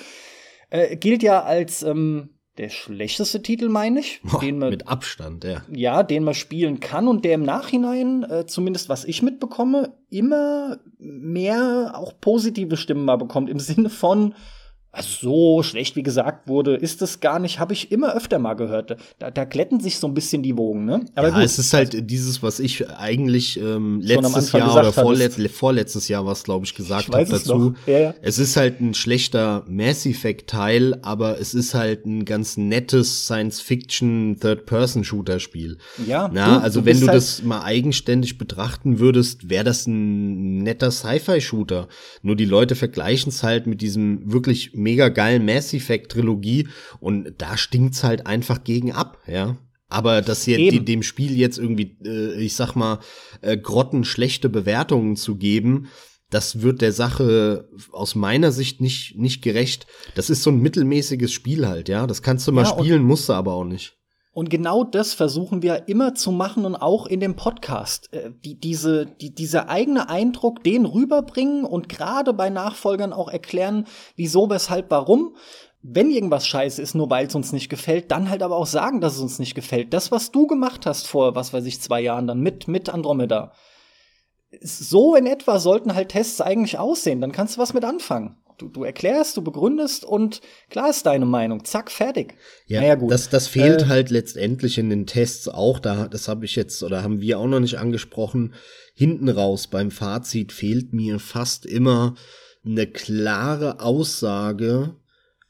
Äh, 0.70 0.96
gilt 0.96 1.22
ja 1.22 1.42
als 1.42 1.82
ähm, 1.82 2.30
der 2.56 2.70
schlechteste 2.70 3.42
Titel, 3.42 3.68
meine 3.68 4.00
ich. 4.00 4.20
Boah, 4.22 4.40
den 4.40 4.58
man, 4.58 4.70
mit 4.70 4.88
Abstand, 4.88 5.44
ja. 5.44 5.62
Ja, 5.70 6.02
den 6.02 6.24
man 6.24 6.34
spielen 6.34 6.80
kann 6.80 7.08
und 7.08 7.24
der 7.24 7.34
im 7.34 7.42
Nachhinein, 7.42 8.24
äh, 8.24 8.46
zumindest 8.46 8.88
was 8.88 9.04
ich 9.04 9.22
mitbekomme, 9.22 9.94
immer 10.08 10.78
mehr 10.98 11.92
auch 11.94 12.12
positive 12.20 12.76
Stimmen 12.76 13.04
mal 13.04 13.16
bekommt. 13.16 13.50
Im 13.50 13.58
Sinne 13.58 13.90
von, 13.90 14.34
also 14.94 15.08
so 15.20 15.62
schlecht 15.62 15.96
wie 15.96 16.02
gesagt 16.02 16.48
wurde, 16.48 16.76
ist 16.76 17.00
es 17.00 17.20
gar 17.20 17.38
nicht, 17.38 17.58
habe 17.58 17.72
ich 17.72 17.90
immer 17.90 18.14
öfter 18.14 18.38
mal 18.38 18.52
gehört. 18.52 18.96
Da, 19.18 19.30
da 19.30 19.44
glätten 19.44 19.80
sich 19.80 19.98
so 19.98 20.06
ein 20.06 20.12
bisschen 20.12 20.42
die 20.42 20.58
Wogen, 20.58 20.84
ne? 20.84 21.06
Aber 21.14 21.28
ja, 21.28 21.34
gut, 21.34 21.44
es 21.44 21.58
ist 21.58 21.72
halt 21.72 22.10
dieses, 22.10 22.42
was 22.42 22.60
ich 22.60 22.90
eigentlich 22.90 23.58
ähm, 23.58 24.00
letztes 24.02 24.52
Jahr 24.52 24.76
oder 24.76 24.92
vorletz 24.92 25.38
vorletztes 25.50 26.08
Jahr 26.08 26.26
was, 26.26 26.44
glaube 26.44 26.66
ich, 26.66 26.74
gesagt 26.74 27.08
habe 27.08 27.24
dazu. 27.24 27.74
Ja, 27.86 27.98
ja. 27.98 28.14
Es 28.20 28.38
ist 28.38 28.56
halt 28.56 28.82
ein 28.82 28.92
schlechter 28.92 29.64
Mass 29.66 30.04
Effect 30.04 30.50
Teil, 30.50 30.98
aber 31.00 31.40
es 31.40 31.54
ist 31.54 31.72
halt 31.74 32.04
ein 32.04 32.26
ganz 32.26 32.58
nettes 32.58 33.24
Science-Fiction 33.24 34.36
Third-Person-Shooter-Spiel. 34.40 35.78
Ja. 36.06 36.30
Na, 36.30 36.58
du, 36.58 36.62
also 36.62 36.80
du 36.80 36.86
wenn 36.86 37.00
du 37.00 37.06
halt 37.06 37.16
das 37.16 37.42
mal 37.42 37.62
eigenständig 37.62 38.36
betrachten 38.36 38.98
würdest, 38.98 39.48
wäre 39.48 39.64
das 39.64 39.86
ein 39.86 40.58
netter 40.58 40.90
Sci-Fi-Shooter. 40.90 41.88
Nur 42.20 42.36
die 42.36 42.44
Leute 42.44 42.74
vergleichen 42.74 43.30
es 43.30 43.42
halt 43.42 43.66
mit 43.66 43.80
diesem 43.80 44.30
wirklich 44.30 44.74
mega 44.82 45.08
geilen 45.08 45.44
Mass 45.44 45.72
Effect 45.72 46.12
Trilogie 46.12 46.68
und 47.00 47.34
da 47.38 47.56
stinkt's 47.56 48.04
halt 48.04 48.26
einfach 48.26 48.64
gegen 48.64 48.92
ab, 48.92 49.18
ja. 49.26 49.56
Aber 49.88 50.22
dass 50.22 50.44
hier 50.44 50.56
die, 50.56 50.84
dem 50.84 51.02
Spiel 51.02 51.36
jetzt 51.36 51.58
irgendwie, 51.58 51.98
äh, 52.04 52.40
ich 52.40 52.56
sag 52.56 52.74
mal, 52.74 53.00
äh, 53.42 53.58
grottenschlechte 53.58 54.48
Bewertungen 54.48 55.16
zu 55.16 55.36
geben, 55.36 55.88
das 56.30 56.62
wird 56.62 56.80
der 56.80 56.92
Sache 56.92 57.68
aus 57.92 58.14
meiner 58.14 58.52
Sicht 58.52 58.80
nicht, 58.80 59.18
nicht 59.18 59.42
gerecht. 59.42 59.86
Das 60.14 60.30
ist 60.30 60.42
so 60.42 60.50
ein 60.50 60.60
mittelmäßiges 60.60 61.30
Spiel 61.30 61.68
halt, 61.68 61.90
ja. 61.90 62.06
Das 62.06 62.22
kannst 62.22 62.48
du 62.48 62.52
mal 62.52 62.64
ja, 62.64 62.70
spielen, 62.70 63.02
musst 63.02 63.28
du 63.28 63.34
aber 63.34 63.52
auch 63.52 63.64
nicht. 63.64 63.98
Und 64.34 64.48
genau 64.48 64.82
das 64.82 65.12
versuchen 65.12 65.60
wir 65.60 65.88
immer 65.88 66.14
zu 66.14 66.32
machen 66.32 66.64
und 66.64 66.74
auch 66.74 67.06
in 67.06 67.20
dem 67.20 67.36
Podcast. 67.36 68.12
Äh, 68.12 68.30
die, 68.44 68.58
diese, 68.58 69.06
die, 69.06 69.34
dieser 69.34 69.68
eigene 69.68 70.08
Eindruck, 70.08 70.64
den 70.64 70.86
rüberbringen 70.86 71.64
und 71.64 71.88
gerade 71.88 72.32
bei 72.32 72.48
Nachfolgern 72.48 73.12
auch 73.12 73.28
erklären, 73.28 73.86
wieso, 74.16 74.48
weshalb, 74.48 74.90
warum. 74.90 75.36
Wenn 75.82 76.10
irgendwas 76.10 76.46
scheiße 76.46 76.80
ist, 76.80 76.94
nur 76.94 77.10
weil 77.10 77.26
es 77.26 77.34
uns 77.34 77.52
nicht 77.52 77.68
gefällt, 77.68 78.10
dann 78.10 78.30
halt 78.30 78.42
aber 78.42 78.56
auch 78.56 78.66
sagen, 78.66 79.00
dass 79.00 79.16
es 79.16 79.20
uns 79.20 79.38
nicht 79.38 79.54
gefällt. 79.54 79.92
Das, 79.92 80.12
was 80.12 80.30
du 80.30 80.46
gemacht 80.46 80.86
hast 80.86 81.08
vor, 81.08 81.34
was 81.34 81.52
weiß 81.52 81.66
ich, 81.66 81.80
zwei 81.80 82.00
Jahren 82.00 82.26
dann 82.26 82.40
mit, 82.40 82.68
mit 82.68 82.88
Andromeda. 82.88 83.52
So 84.60 85.14
in 85.14 85.26
etwa 85.26 85.58
sollten 85.58 85.94
halt 85.94 86.10
Tests 86.10 86.40
eigentlich 86.40 86.78
aussehen. 86.78 87.20
Dann 87.20 87.32
kannst 87.32 87.56
du 87.56 87.60
was 87.60 87.74
mit 87.74 87.84
anfangen. 87.84 88.41
Du, 88.62 88.68
du 88.68 88.84
erklärst, 88.84 89.36
du 89.36 89.42
begründest 89.42 90.04
und 90.04 90.40
klar 90.70 90.90
ist 90.90 91.04
deine 91.04 91.26
Meinung. 91.26 91.64
Zack, 91.64 91.90
fertig. 91.90 92.34
Ja, 92.66 92.80
naja, 92.80 92.94
gut. 92.94 93.10
Das, 93.10 93.28
das 93.28 93.48
fehlt 93.48 93.82
äh, 93.82 93.86
halt 93.86 94.10
letztendlich 94.10 94.78
in 94.78 94.88
den 94.88 95.06
Tests 95.06 95.48
auch. 95.48 95.80
Da, 95.80 96.06
das 96.06 96.28
habe 96.28 96.44
ich 96.44 96.54
jetzt 96.54 96.82
oder 96.84 97.02
haben 97.02 97.20
wir 97.20 97.40
auch 97.40 97.48
noch 97.48 97.58
nicht 97.58 97.78
angesprochen. 97.78 98.54
Hinten 98.94 99.28
raus 99.28 99.66
beim 99.66 99.90
Fazit 99.90 100.52
fehlt 100.52 100.92
mir 100.92 101.18
fast 101.18 101.66
immer 101.66 102.14
eine 102.64 102.86
klare 102.86 103.80
Aussage, 103.80 104.94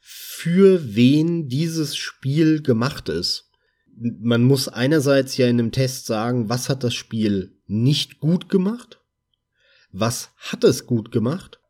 für 0.00 0.94
wen 0.96 1.48
dieses 1.48 1.94
Spiel 1.94 2.62
gemacht 2.62 3.10
ist. 3.10 3.50
Man 3.94 4.42
muss 4.42 4.68
einerseits 4.68 5.36
ja 5.36 5.46
in 5.46 5.60
einem 5.60 5.70
Test 5.70 6.06
sagen, 6.06 6.48
was 6.48 6.70
hat 6.70 6.82
das 6.82 6.94
Spiel 6.94 7.60
nicht 7.66 8.20
gut 8.20 8.48
gemacht? 8.48 9.00
Was 9.92 10.30
hat 10.38 10.64
es 10.64 10.86
gut 10.86 11.12
gemacht? 11.12 11.60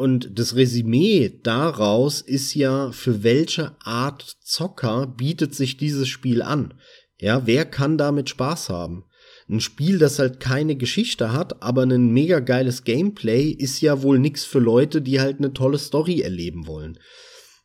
Und 0.00 0.38
das 0.38 0.56
Resümee 0.56 1.30
daraus 1.42 2.22
ist 2.22 2.54
ja, 2.54 2.90
für 2.90 3.22
welche 3.22 3.76
Art 3.84 4.38
Zocker 4.42 5.06
bietet 5.06 5.54
sich 5.54 5.76
dieses 5.76 6.08
Spiel 6.08 6.40
an? 6.40 6.72
Ja, 7.18 7.46
wer 7.46 7.66
kann 7.66 7.98
damit 7.98 8.30
Spaß 8.30 8.70
haben? 8.70 9.04
Ein 9.46 9.60
Spiel, 9.60 9.98
das 9.98 10.18
halt 10.18 10.40
keine 10.40 10.76
Geschichte 10.76 11.34
hat, 11.34 11.62
aber 11.62 11.82
ein 11.82 12.12
mega 12.12 12.40
geiles 12.40 12.84
Gameplay, 12.84 13.50
ist 13.50 13.82
ja 13.82 14.00
wohl 14.00 14.18
nix 14.18 14.42
für 14.42 14.58
Leute, 14.58 15.02
die 15.02 15.20
halt 15.20 15.36
eine 15.36 15.52
tolle 15.52 15.76
Story 15.76 16.22
erleben 16.22 16.66
wollen. 16.66 16.98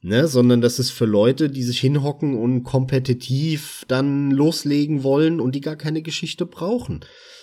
Ne, 0.02 0.28
sondern 0.28 0.60
das 0.60 0.78
ist 0.78 0.92
für 0.92 1.06
Leute, 1.06 1.50
die 1.50 1.64
sich 1.64 1.80
hinhocken 1.80 2.36
und 2.36 2.64
kompetitiv 2.64 3.86
dann 3.88 4.32
loslegen 4.32 5.04
wollen 5.04 5.40
und 5.40 5.56
die 5.56 5.62
gar 5.62 5.78
keine 5.78 6.02
Geschichte 6.02 6.46
brauchen. 6.46 7.00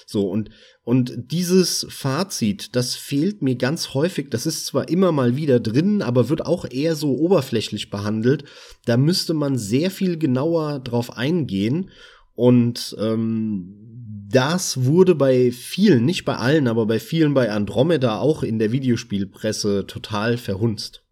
So, 0.07 0.28
und, 0.28 0.50
und 0.82 1.14
dieses 1.30 1.86
Fazit, 1.88 2.74
das 2.76 2.94
fehlt 2.94 3.42
mir 3.42 3.57
ganz 3.57 3.94
häufig. 3.94 4.30
Das 4.30 4.46
ist 4.46 4.66
zwar 4.66 4.88
immer 4.88 5.12
mal 5.12 5.36
wieder 5.36 5.61
drin, 5.61 6.03
aber 6.03 6.28
wird 6.28 6.44
auch 6.46 6.64
eher 6.70 6.96
so 6.96 7.16
oberflächlich 7.16 7.90
behandelt. 7.90 8.44
Da 8.84 8.96
müsste 8.96 9.34
man 9.34 9.59
sehr 9.59 9.90
viel 9.90 10.18
genauer 10.18 10.80
drauf 10.80 11.16
eingehen. 11.16 11.90
Und 12.34 12.96
ähm, 12.98 14.28
das 14.30 14.84
wurde 14.84 15.14
bei 15.14 15.53
vielen, 15.53 16.05
nicht 16.05 16.24
bei 16.24 16.36
allen, 16.36 16.66
aber 16.66 16.86
bei 16.86 16.98
vielen 16.98 17.34
bei 17.34 17.50
Andromeda 17.50 18.18
auch 18.18 18.42
in 18.42 18.59
der 18.59 18.72
Videospielpresse 18.72 19.86
total 19.86 20.38
verhunzt. 20.38 21.05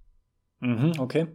Mhm, 0.61 0.93
okay. 0.99 1.28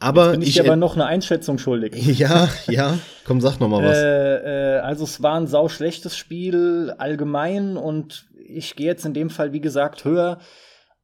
Aber 0.00 0.26
Jetzt 0.26 0.32
bin 0.32 0.42
ich, 0.42 0.48
ich 0.50 0.60
aber 0.60 0.76
noch 0.76 0.94
eine 0.94 1.06
Einschätzung 1.06 1.58
schuldig. 1.58 1.94
Ja, 2.18 2.48
ja. 2.68 2.98
Komm, 3.24 3.40
sag 3.40 3.58
noch 3.60 3.68
mal 3.68 3.82
was. 3.82 3.98
Äh, 3.98 4.76
äh, 4.76 4.78
also 4.80 5.04
es 5.04 5.22
war 5.22 5.38
ein 5.38 5.46
sau 5.46 5.68
schlechtes 5.68 6.16
Spiel 6.16 6.94
allgemein 6.98 7.76
und 7.76 8.26
ich 8.46 8.76
gehe 8.76 8.86
jetzt 8.86 9.04
in 9.04 9.14
dem 9.14 9.30
Fall 9.30 9.52
wie 9.52 9.60
gesagt 9.60 10.04
höher. 10.04 10.38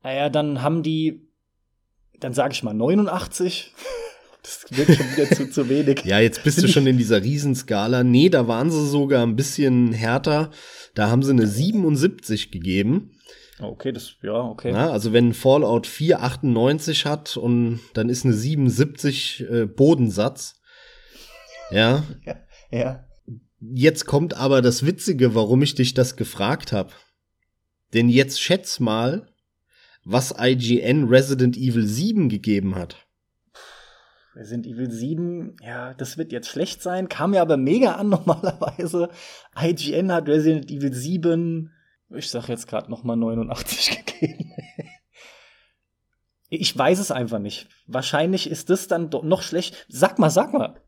Naja, 0.02 0.28
dann 0.28 0.62
haben 0.62 0.82
die, 0.82 1.28
dann 2.20 2.32
sage 2.32 2.52
ich 2.52 2.62
mal 2.62 2.74
89. 2.74 3.74
Das 4.44 4.66
wird 4.76 4.94
schon 4.94 5.06
wieder 5.16 5.30
zu, 5.34 5.50
zu 5.50 5.68
wenig. 5.70 6.04
Ja, 6.04 6.20
jetzt 6.20 6.44
bist 6.44 6.62
du 6.62 6.68
schon 6.68 6.86
in 6.86 6.98
dieser 6.98 7.22
Riesenskala. 7.22 8.04
Nee, 8.04 8.28
da 8.28 8.46
waren 8.46 8.70
sie 8.70 8.86
sogar 8.86 9.22
ein 9.22 9.36
bisschen 9.36 9.94
härter. 9.94 10.50
Da 10.94 11.08
haben 11.08 11.22
sie 11.22 11.30
eine 11.30 11.46
77 11.46 12.50
gegeben. 12.50 13.13
Okay, 13.60 13.92
das, 13.92 14.16
ja, 14.22 14.32
okay. 14.32 14.72
Na, 14.72 14.90
also 14.90 15.12
wenn 15.12 15.32
Fallout 15.32 15.86
4 15.86 16.22
98 16.22 17.06
hat 17.06 17.36
und 17.36 17.80
dann 17.94 18.08
ist 18.08 18.24
eine 18.24 18.34
77 18.34 19.46
äh, 19.48 19.66
Bodensatz. 19.66 20.60
Ja. 21.70 22.02
ja. 22.24 22.36
Ja. 22.70 23.04
Jetzt 23.60 24.06
kommt 24.06 24.34
aber 24.34 24.60
das 24.60 24.84
Witzige, 24.84 25.34
warum 25.34 25.62
ich 25.62 25.74
dich 25.74 25.94
das 25.94 26.16
gefragt 26.16 26.72
habe. 26.72 26.90
Denn 27.94 28.08
jetzt 28.08 28.40
schätz 28.40 28.80
mal, 28.80 29.28
was 30.04 30.34
IGN 30.38 31.04
Resident 31.04 31.56
Evil 31.56 31.86
7 31.86 32.28
gegeben 32.28 32.74
hat. 32.74 33.06
Resident 34.34 34.66
Evil 34.66 34.90
7, 34.90 35.56
ja, 35.62 35.94
das 35.94 36.18
wird 36.18 36.32
jetzt 36.32 36.48
schlecht 36.48 36.82
sein, 36.82 37.08
kam 37.08 37.30
mir 37.30 37.40
aber 37.40 37.56
mega 37.56 37.92
an 37.92 38.08
normalerweise. 38.10 39.08
IGN 39.56 40.12
hat 40.12 40.28
Resident 40.28 40.70
Evil 40.70 40.92
7 40.92 41.70
ich 42.10 42.30
sag 42.30 42.48
jetzt 42.48 42.66
gerade 42.66 42.90
noch 42.90 43.04
mal 43.04 43.16
89 43.16 44.04
gegeben. 44.06 44.52
ich 46.48 46.76
weiß 46.76 46.98
es 46.98 47.10
einfach 47.10 47.38
nicht. 47.38 47.68
Wahrscheinlich 47.86 48.48
ist 48.48 48.70
das 48.70 48.88
dann 48.88 49.10
doch 49.10 49.22
noch 49.22 49.42
schlecht. 49.42 49.86
Sag 49.88 50.18
mal, 50.18 50.30
sag 50.30 50.52
mal. 50.52 50.80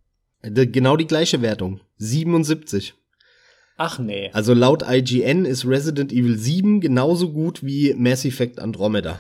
Genau 0.43 0.97
die 0.97 1.07
gleiche 1.07 1.43
Wertung. 1.43 1.81
77. 1.97 2.95
Ach 3.77 3.99
nee. 3.99 4.31
Also 4.33 4.55
laut 4.55 4.85
IGN 4.89 5.45
ist 5.45 5.67
Resident 5.67 6.13
Evil 6.13 6.39
7 6.39 6.81
genauso 6.81 7.33
gut 7.33 7.65
wie 7.65 7.93
Mass 7.95 8.25
Effect 8.25 8.59
Andromeda. 8.59 9.19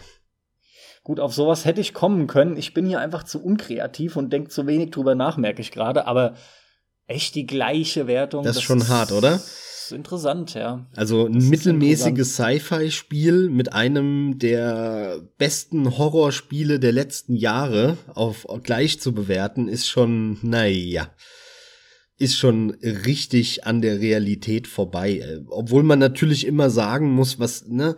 Gut, 1.02 1.20
auf 1.20 1.34
sowas 1.34 1.64
hätte 1.64 1.80
ich 1.80 1.94
kommen 1.94 2.26
können. 2.26 2.56
Ich 2.56 2.74
bin 2.74 2.86
hier 2.86 3.00
einfach 3.00 3.22
zu 3.22 3.42
unkreativ 3.42 4.16
und 4.16 4.32
denke 4.32 4.48
zu 4.48 4.66
wenig 4.66 4.90
drüber 4.90 5.14
nach, 5.14 5.36
merke 5.36 5.60
ich 5.60 5.70
gerade. 5.70 6.06
Aber 6.06 6.34
echt 7.06 7.34
die 7.34 7.46
gleiche 7.46 8.06
Wertung. 8.06 8.44
Das 8.44 8.56
ist 8.56 8.62
schon 8.62 8.88
hart, 8.88 9.12
oder? 9.12 9.40
Ist 9.86 9.92
interessant, 9.92 10.54
ja. 10.54 10.86
Also 10.96 11.26
ein 11.26 11.48
mittelmäßiges 11.48 12.34
Sci-Fi-Spiel 12.34 13.48
mit 13.50 13.72
einem 13.72 14.38
der 14.38 15.20
besten 15.38 15.96
Horrorspiele 15.96 16.80
der 16.80 16.92
letzten 16.92 17.34
Jahre 17.36 17.96
auf 18.14 18.46
gleich 18.62 19.00
zu 19.00 19.12
bewerten, 19.12 19.68
ist 19.68 19.88
schon, 19.88 20.38
naja, 20.42 21.10
ist 22.18 22.36
schon 22.36 22.70
richtig 22.82 23.64
an 23.64 23.80
der 23.80 24.00
Realität 24.00 24.66
vorbei. 24.66 25.40
Obwohl 25.48 25.82
man 25.82 25.98
natürlich 25.98 26.46
immer 26.46 26.70
sagen 26.70 27.12
muss, 27.12 27.38
was, 27.38 27.66
ne, 27.66 27.96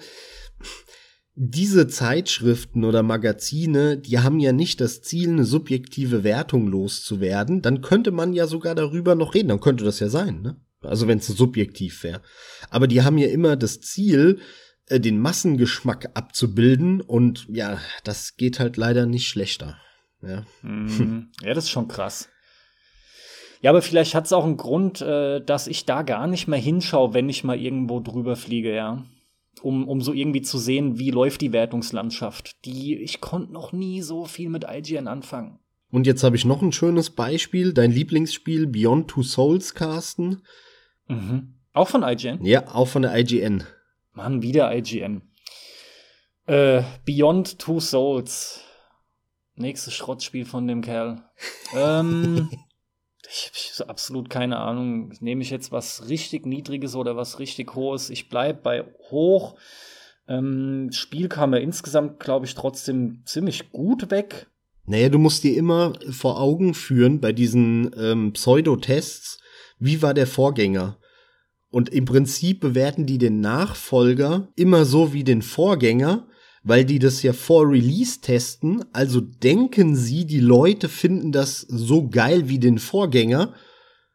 diese 1.35 1.87
Zeitschriften 1.87 2.85
oder 2.85 3.03
Magazine, 3.03 3.97
die 3.97 4.19
haben 4.19 4.41
ja 4.41 4.53
nicht 4.53 4.81
das 4.81 5.03
Ziel, 5.03 5.31
eine 5.31 5.45
subjektive 5.45 6.25
Wertung 6.25 6.67
loszuwerden. 6.67 7.63
Dann 7.63 7.81
könnte 7.81 8.11
man 8.11 8.33
ja 8.33 8.47
sogar 8.47 8.75
darüber 8.75 9.15
noch 9.15 9.35
reden. 9.35 9.49
Dann 9.49 9.61
könnte 9.61 9.85
das 9.85 10.01
ja 10.01 10.09
sein, 10.09 10.43
ne? 10.43 10.57
Also 10.83 11.09
wenn 11.09 11.19
es 11.19 11.27
subjektiv 11.27 12.03
wäre. 12.05 12.23
Aber 12.71 12.87
die 12.87 13.03
haben 13.03 13.19
ja 13.19 13.29
immer 13.29 13.57
das 13.57 13.81
Ziel, 13.81 14.41
äh, 14.87 15.01
den 15.01 15.21
Massengeschmack 15.21 16.11
abzubilden. 16.15 17.01
Und 17.01 17.47
ja, 17.49 17.79
das 18.05 18.37
geht 18.37 18.61
halt 18.61 18.77
leider 18.77 19.07
nicht 19.07 19.29
schlechter. 19.29 19.79
Ja. 20.23 20.45
Mhm. 20.63 21.31
Ja, 21.43 21.55
das 21.55 21.65
ist 21.65 21.71
schon 21.71 21.89
krass. 21.89 22.29
Ja, 23.61 23.71
aber 23.71 23.83
vielleicht 23.83 24.15
hat 24.15 24.27
es 24.27 24.33
auch 24.33 24.45
einen 24.45 24.57
Grund, 24.57 25.01
äh, 25.01 25.41
dass 25.41 25.67
ich 25.67 25.85
da 25.85 26.03
gar 26.03 26.27
nicht 26.27 26.47
mehr 26.47 26.59
hinschaue, 26.59 27.15
wenn 27.15 27.29
ich 27.29 27.45
mal 27.45 27.61
irgendwo 27.61 28.01
drüber 28.01 28.37
fliege, 28.37 28.75
ja. 28.75 29.05
Um, 29.61 29.89
um 29.89 30.01
so 30.01 30.13
irgendwie 30.13 30.43
zu 30.43 30.57
sehen, 30.59 31.01
wie 31.01 31.11
läuft 31.11 31.41
die 31.41 31.53
Wertungslandschaft. 31.53 32.65
Die, 32.65 32.95
ich 32.95 33.21
konnte 33.21 33.53
noch 33.53 33.73
nie 33.73 34.03
so 34.03 34.25
viel 34.25 34.49
mit 34.49 34.65
IGN 34.71 35.09
anfangen. 35.09 35.59
Und 35.91 36.07
jetzt 36.07 36.23
habe 36.23 36.37
ich 36.37 36.45
noch 36.45 36.63
ein 36.63 36.71
schönes 36.71 37.11
Beispiel. 37.11 37.73
Dein 37.73 37.91
Lieblingsspiel 37.91 38.69
Beyond 38.69 39.09
Two 39.09 39.25
Souls, 39.25 39.75
Carsten. 39.75 40.43
Mhm. 41.09 41.55
Auch 41.73 41.89
von 41.89 42.03
IGN? 42.03 42.45
Ja, 42.45 42.69
auch 42.75 42.89
von 42.89 43.03
der 43.03 43.17
IGN. 43.17 43.65
Mann, 44.13 44.43
wieder 44.43 44.75
IGN. 44.75 45.23
Äh, 46.47 46.83
Beyond 47.05 47.59
Two 47.59 47.81
Souls. 47.81 48.61
Nächstes 49.55 49.95
Schrottspiel 49.95 50.45
von 50.45 50.67
dem 50.67 50.83
Kerl. 50.83 51.23
ähm, 51.75 52.49
ich 53.29 53.47
habe 53.47 53.75
so 53.75 53.87
absolut 53.87 54.31
keine 54.31 54.59
Ahnung. 54.59 55.13
Nehme 55.21 55.43
ich 55.43 55.51
jetzt 55.51 55.73
was 55.73 56.09
richtig 56.09 56.47
Niedriges 56.47 56.95
oder 56.95 57.17
was 57.17 57.39
richtig 57.39 57.75
Hohes? 57.75 58.11
Ich 58.11 58.29
bleib 58.29 58.63
bei 58.63 58.85
hoch. 59.11 59.57
Ähm, 60.29 60.91
Spiel 60.93 61.29
kam 61.29 61.55
ja 61.55 61.59
insgesamt, 61.61 62.21
glaube 62.21 62.47
ich, 62.47 62.55
trotzdem 62.55 63.23
ziemlich 63.25 63.73
gut 63.73 64.11
weg. 64.11 64.47
Naja, 64.87 65.09
du 65.11 65.19
musst 65.19 65.45
dir 65.45 65.57
immer 65.57 65.93
vor 66.11 66.41
Augen 66.41 66.73
führen 66.75 67.21
bei 67.21 67.33
diesen 67.33 67.91
ähm, 67.99 68.33
Pseudotests, 68.33 69.39
wie 69.79 70.03
war 70.03 70.15
der 70.15 70.27
Vorgänger? 70.27 70.99
Und 71.71 71.91
im 71.91 72.05
Prinzip 72.05 72.61
bewerten 72.61 73.07
die 73.07 73.19
den 73.19 73.41
Nachfolger 73.41 74.49
immer 74.57 74.85
so 74.85 75.13
wie 75.13 75.25
den 75.25 75.43
Vorgänger, 75.43 76.27
weil 76.63 76.85
die 76.85 76.99
das 76.99 77.23
ja 77.23 77.33
vor 77.33 77.69
Release 77.69 78.21
testen. 78.21 78.85
Also 78.93 79.21
denken 79.21 79.95
sie, 79.95 80.27
die 80.27 80.41
Leute 80.41 80.89
finden 80.89 81.31
das 81.31 81.61
so 81.61 82.09
geil 82.09 82.49
wie 82.49 82.59
den 82.59 82.79
Vorgänger. 82.79 83.55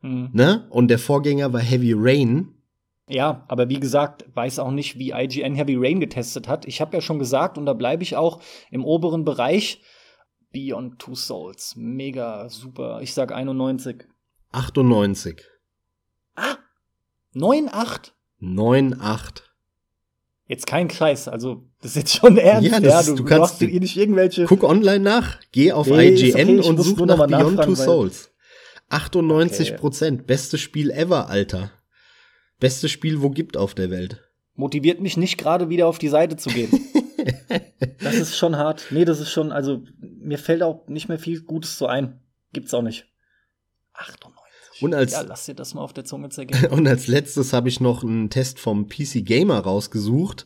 Mhm. 0.01 0.29
Ne? 0.33 0.67
Und 0.69 0.87
der 0.87 0.99
Vorgänger 0.99 1.53
war 1.53 1.61
Heavy 1.61 1.93
Rain. 1.95 2.49
Ja, 3.07 3.45
aber 3.47 3.69
wie 3.69 3.79
gesagt, 3.79 4.25
weiß 4.33 4.59
auch 4.59 4.71
nicht, 4.71 4.97
wie 4.97 5.11
IGN 5.11 5.55
Heavy 5.55 5.75
Rain 5.77 5.99
getestet 5.99 6.47
hat. 6.47 6.65
Ich 6.65 6.81
habe 6.81 6.95
ja 6.95 7.01
schon 7.01 7.19
gesagt, 7.19 7.57
und 7.57 7.65
da 7.65 7.73
bleibe 7.73 8.01
ich 8.01 8.15
auch 8.15 8.41
im 8.71 8.85
oberen 8.85 9.25
Bereich. 9.25 9.81
Beyond 10.51 10.99
Two 10.99 11.15
Souls. 11.15 11.75
Mega 11.75 12.47
super. 12.47 13.01
Ich 13.01 13.13
sag 13.13 13.31
91. 13.31 14.05
98. 14.51 15.52
Ah! 16.35 16.57
9,8? 17.35 18.11
9,8. 18.41 19.41
Jetzt 20.45 20.67
kein 20.67 20.89
Scheiß, 20.89 21.29
also 21.29 21.63
das 21.81 21.91
ist 21.91 21.95
jetzt 21.95 22.15
schon 22.17 22.37
ernst. 22.37 22.69
Ja, 22.69 22.79
das 22.79 23.07
ist- 23.07 23.17
du 23.17 23.23
kannst- 23.23 23.59
hier 23.59 23.79
nicht 23.79 23.95
irgendwelche. 23.97 24.45
Guck 24.45 24.63
online 24.63 24.99
nach, 24.99 25.39
geh 25.51 25.71
auf 25.71 25.87
Nee, 25.87 26.09
IGN 26.09 26.59
okay, 26.59 26.69
und 26.69 26.77
such 26.83 27.05
nach 27.05 27.25
Beyond 27.27 27.61
Two 27.63 27.75
Souls. 27.75 28.31
98 28.89 29.77
Prozent, 29.77 30.27
bestes 30.27 30.59
Spiel 30.61 30.91
ever, 30.91 31.29
Alter. 31.29 31.71
Bestes 32.59 32.91
Spiel, 32.91 33.21
wo 33.21 33.29
gibt 33.29 33.57
auf 33.57 33.73
der 33.73 33.89
Welt. 33.89 34.21
motiviert 34.55 35.01
mich 35.01 35.17
nicht 35.17 35.37
gerade 35.39 35.69
wieder 35.69 35.87
auf 35.87 35.97
die 35.97 36.09
Seite 36.09 36.35
zu 36.37 36.49
gehen. 36.49 36.69
das 38.01 38.15
ist 38.15 38.37
schon 38.37 38.55
hart. 38.57 38.85
Nee, 38.91 39.05
das 39.05 39.19
ist 39.19 39.31
schon, 39.31 39.51
also 39.51 39.83
mir 39.99 40.37
fällt 40.37 40.61
auch 40.61 40.87
nicht 40.87 41.07
mehr 41.09 41.17
viel 41.17 41.41
Gutes 41.41 41.77
so 41.77 41.87
ein. 41.87 42.19
Gibt's 42.51 42.73
auch 42.73 42.83
nicht. 42.83 43.07
98. 43.93 44.32
Und 44.83 44.93
als- 44.93 45.11
ja, 45.13 45.21
lass 45.21 45.45
dir 45.45 45.55
das 45.55 45.73
mal 45.73 45.81
auf 45.81 45.93
der 45.93 46.05
Zunge 46.05 46.29
zergehen. 46.29 46.65
Und 46.71 46.87
als 46.87 47.07
letztes 47.07 47.53
habe 47.53 47.69
ich 47.69 47.79
noch 47.79 48.03
einen 48.03 48.29
Test 48.29 48.59
vom 48.59 48.87
PC 48.87 49.23
Gamer 49.25 49.59
rausgesucht. 49.59 50.45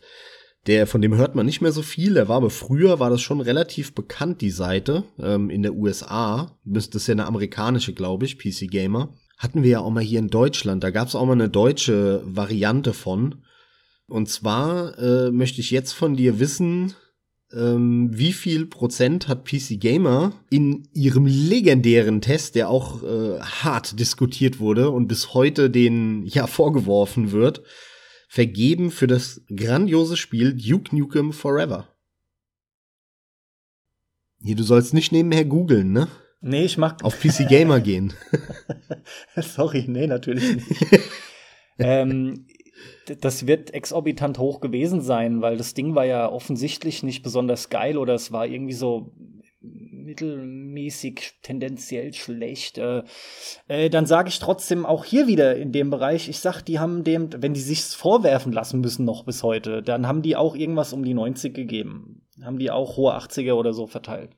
Der, 0.67 0.85
von 0.85 1.01
dem 1.01 1.15
hört 1.15 1.33
man 1.35 1.45
nicht 1.45 1.61
mehr 1.61 1.71
so 1.71 1.81
viel. 1.81 2.13
Der 2.13 2.27
war 2.27 2.37
aber 2.37 2.49
früher, 2.49 2.99
war 2.99 3.09
das 3.09 3.21
schon 3.21 3.39
relativ 3.39 3.95
bekannt, 3.95 4.41
die 4.41 4.51
Seite, 4.51 5.03
ähm, 5.17 5.49
in 5.49 5.61
der 5.63 5.73
USA. 5.73 6.57
Das 6.65 6.87
ist 6.87 7.07
ja 7.07 7.13
eine 7.13 7.25
amerikanische, 7.25 7.93
glaube 7.93 8.25
ich, 8.25 8.37
PC 8.37 8.69
Gamer. 8.69 9.13
Hatten 9.37 9.63
wir 9.63 9.69
ja 9.69 9.79
auch 9.79 9.91
mal 9.91 10.03
hier 10.03 10.19
in 10.19 10.27
Deutschland. 10.29 10.83
Da 10.83 10.89
gab 10.89 11.07
es 11.07 11.15
auch 11.15 11.25
mal 11.25 11.33
eine 11.33 11.49
deutsche 11.49 12.21
Variante 12.25 12.93
von. 12.93 13.43
Und 14.07 14.29
zwar 14.29 14.97
äh, 14.99 15.31
möchte 15.31 15.61
ich 15.61 15.71
jetzt 15.71 15.93
von 15.93 16.15
dir 16.15 16.39
wissen, 16.39 16.95
ähm, 17.53 18.09
wie 18.11 18.33
viel 18.33 18.65
Prozent 18.65 19.27
hat 19.27 19.45
PC 19.45 19.79
Gamer 19.79 20.33
in 20.49 20.87
ihrem 20.93 21.25
legendären 21.25 22.21
Test, 22.21 22.55
der 22.55 22.69
auch 22.69 23.03
äh, 23.03 23.39
hart 23.39 23.99
diskutiert 23.99 24.59
wurde 24.59 24.89
und 24.89 25.07
bis 25.07 25.33
heute 25.33 25.69
den 25.69 26.25
ja 26.25 26.47
vorgeworfen 26.47 27.31
wird, 27.31 27.63
vergeben 28.27 28.91
für 28.91 29.07
das 29.07 29.41
grandiose 29.55 30.17
Spiel 30.17 30.53
Duke 30.53 30.95
Nukem 30.95 31.31
Forever. 31.31 31.87
Hier, 34.43 34.55
du 34.55 34.63
sollst 34.63 34.93
nicht 34.93 35.11
nebenher 35.11 35.45
googeln, 35.45 35.91
ne? 35.91 36.07
Nee, 36.41 36.65
ich 36.65 36.77
mach. 36.77 37.01
Auf 37.01 37.19
PC 37.19 37.47
Gamer 37.47 37.79
gehen. 37.79 38.13
Sorry, 39.35 39.85
nee, 39.87 40.05
natürlich 40.05 40.55
nicht. 40.55 41.01
ähm, 41.79 42.46
das 43.21 43.47
wird 43.47 43.73
exorbitant 43.73 44.37
hoch 44.39 44.59
gewesen 44.59 45.01
sein, 45.01 45.41
weil 45.41 45.57
das 45.57 45.73
Ding 45.73 45.95
war 45.95 46.05
ja 46.05 46.29
offensichtlich 46.29 47.03
nicht 47.03 47.23
besonders 47.23 47.69
geil 47.69 47.97
oder 47.97 48.13
es 48.13 48.31
war 48.31 48.45
irgendwie 48.45 48.73
so 48.73 49.13
mittelmäßig, 50.07 51.33
tendenziell 51.41 52.13
schlecht. 52.13 52.77
Äh, 52.77 53.03
äh, 53.67 53.89
dann 53.89 54.05
sage 54.05 54.29
ich 54.29 54.39
trotzdem 54.39 54.85
auch 54.85 55.03
hier 55.03 55.27
wieder 55.27 55.57
in 55.57 55.71
dem 55.71 55.89
Bereich, 55.89 56.29
ich 56.29 56.39
sag, 56.39 56.61
die 56.61 56.79
haben 56.79 57.03
dem, 57.03 57.29
wenn 57.37 57.53
die 57.53 57.61
sich's 57.61 57.93
vorwerfen 57.93 58.53
lassen 58.53 58.79
müssen 58.79 59.05
noch 59.05 59.25
bis 59.25 59.43
heute, 59.43 59.83
dann 59.83 60.07
haben 60.07 60.21
die 60.21 60.35
auch 60.35 60.55
irgendwas 60.55 60.93
um 60.93 61.03
die 61.03 61.13
90 61.13 61.53
gegeben. 61.53 62.21
Haben 62.41 62.59
die 62.59 62.71
auch 62.71 62.97
hohe 62.97 63.15
80er 63.17 63.53
oder 63.53 63.73
so 63.73 63.87
verteilt. 63.87 64.31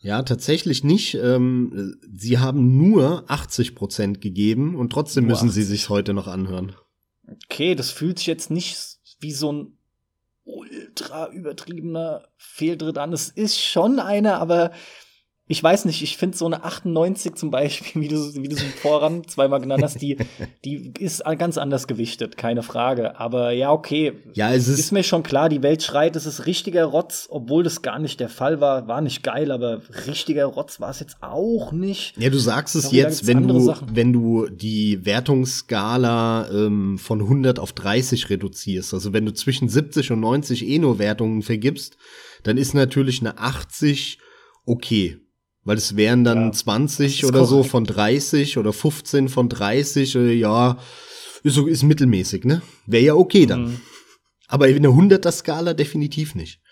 Ja, 0.00 0.22
tatsächlich 0.22 0.84
nicht. 0.84 1.14
Ähm, 1.14 1.96
sie 2.14 2.38
haben 2.38 2.76
nur 2.76 3.24
80 3.28 3.74
Prozent 3.74 4.20
gegeben 4.20 4.76
und 4.76 4.92
trotzdem 4.92 5.24
Nur 5.24 5.32
müssen 5.32 5.50
sie 5.50 5.62
80. 5.62 5.66
sich 5.68 5.88
heute 5.88 6.14
noch 6.14 6.28
anhören. 6.28 6.76
Okay, 7.30 7.74
das 7.74 7.90
fühlt 7.90 8.18
sich 8.18 8.26
jetzt 8.26 8.50
nicht 8.50 8.98
wie 9.20 9.32
so 9.32 9.52
ein 9.52 9.78
ultra 10.44 11.28
übertriebener 11.28 12.28
Fehltritt 12.36 12.98
an. 12.98 13.12
Es 13.12 13.28
ist 13.28 13.60
schon 13.60 14.00
einer, 14.00 14.40
aber 14.40 14.72
ich 15.50 15.62
weiß 15.62 15.86
nicht, 15.86 16.02
ich 16.02 16.18
finde 16.18 16.36
so 16.36 16.44
eine 16.44 16.62
98 16.62 17.34
zum 17.34 17.50
Beispiel, 17.50 18.02
wie 18.02 18.08
du, 18.08 18.16
wie 18.34 18.48
du 18.48 18.56
sie 18.56 18.66
voran 18.66 19.26
zweimal 19.26 19.60
genannt 19.60 19.82
hast, 19.82 20.00
die, 20.02 20.18
die 20.64 20.92
ist 20.98 21.24
ganz 21.38 21.56
anders 21.56 21.86
gewichtet, 21.86 22.36
keine 22.36 22.62
Frage. 22.62 23.18
Aber 23.18 23.52
ja, 23.52 23.72
okay. 23.72 24.12
Ja, 24.34 24.52
es 24.52 24.68
ist, 24.68 24.78
Ist 24.78 24.92
mir 24.92 25.02
schon 25.02 25.22
klar, 25.22 25.48
die 25.48 25.62
Welt 25.62 25.82
schreit, 25.82 26.16
es 26.16 26.26
ist 26.26 26.44
richtiger 26.44 26.84
Rotz, 26.84 27.28
obwohl 27.30 27.62
das 27.64 27.80
gar 27.80 27.98
nicht 27.98 28.20
der 28.20 28.28
Fall 28.28 28.60
war. 28.60 28.88
War 28.88 29.00
nicht 29.00 29.22
geil, 29.22 29.50
aber 29.50 29.80
richtiger 30.06 30.44
Rotz 30.44 30.80
war 30.80 30.90
es 30.90 31.00
jetzt 31.00 31.16
auch 31.22 31.72
nicht. 31.72 32.18
Ja, 32.18 32.28
du 32.28 32.38
sagst 32.38 32.76
es 32.76 32.92
jetzt, 32.92 33.26
wenn 33.26 33.48
du, 33.48 33.60
Sachen. 33.60 33.96
wenn 33.96 34.12
du 34.12 34.48
die 34.48 35.06
Wertungsskala 35.06 36.50
ähm, 36.50 36.98
von 36.98 37.22
100 37.22 37.58
auf 37.58 37.72
30 37.72 38.28
reduzierst. 38.28 38.92
Also 38.92 39.14
wenn 39.14 39.24
du 39.24 39.32
zwischen 39.32 39.70
70 39.70 40.12
und 40.12 40.20
90 40.20 40.68
eh 40.68 40.78
nur 40.78 40.98
Wertungen 40.98 41.40
vergibst, 41.40 41.96
dann 42.42 42.58
ist 42.58 42.74
natürlich 42.74 43.20
eine 43.20 43.38
80 43.38 44.18
okay. 44.66 45.18
Weil 45.68 45.76
es 45.76 45.96
wären 45.96 46.24
dann 46.24 46.46
Ja, 46.46 46.52
20 46.52 47.20
das 47.20 47.22
ist 47.22 47.28
oder 47.28 47.44
so 47.44 47.56
korrekt. 47.56 47.70
von 47.70 47.84
30 47.84 48.56
oder 48.56 48.72
15 48.72 49.28
von 49.28 49.50
30. 49.50 50.14
Äh, 50.14 50.32
ja, 50.32 50.78
ist, 51.42 51.54
so- 51.56 51.66
ist 51.66 51.82
mittelmäßig, 51.82 52.44
ne? 52.44 52.62
Wäre 52.86 53.04
ja 53.04 53.14
okay 53.14 53.44
dann. 53.44 53.64
Mhm. 53.72 53.80
Aber 54.46 54.68
in 54.68 54.82
der 54.82 54.92
100er 54.92 55.30
Skala 55.30 55.74
definitiv 55.74 56.34
nicht. 56.34 56.62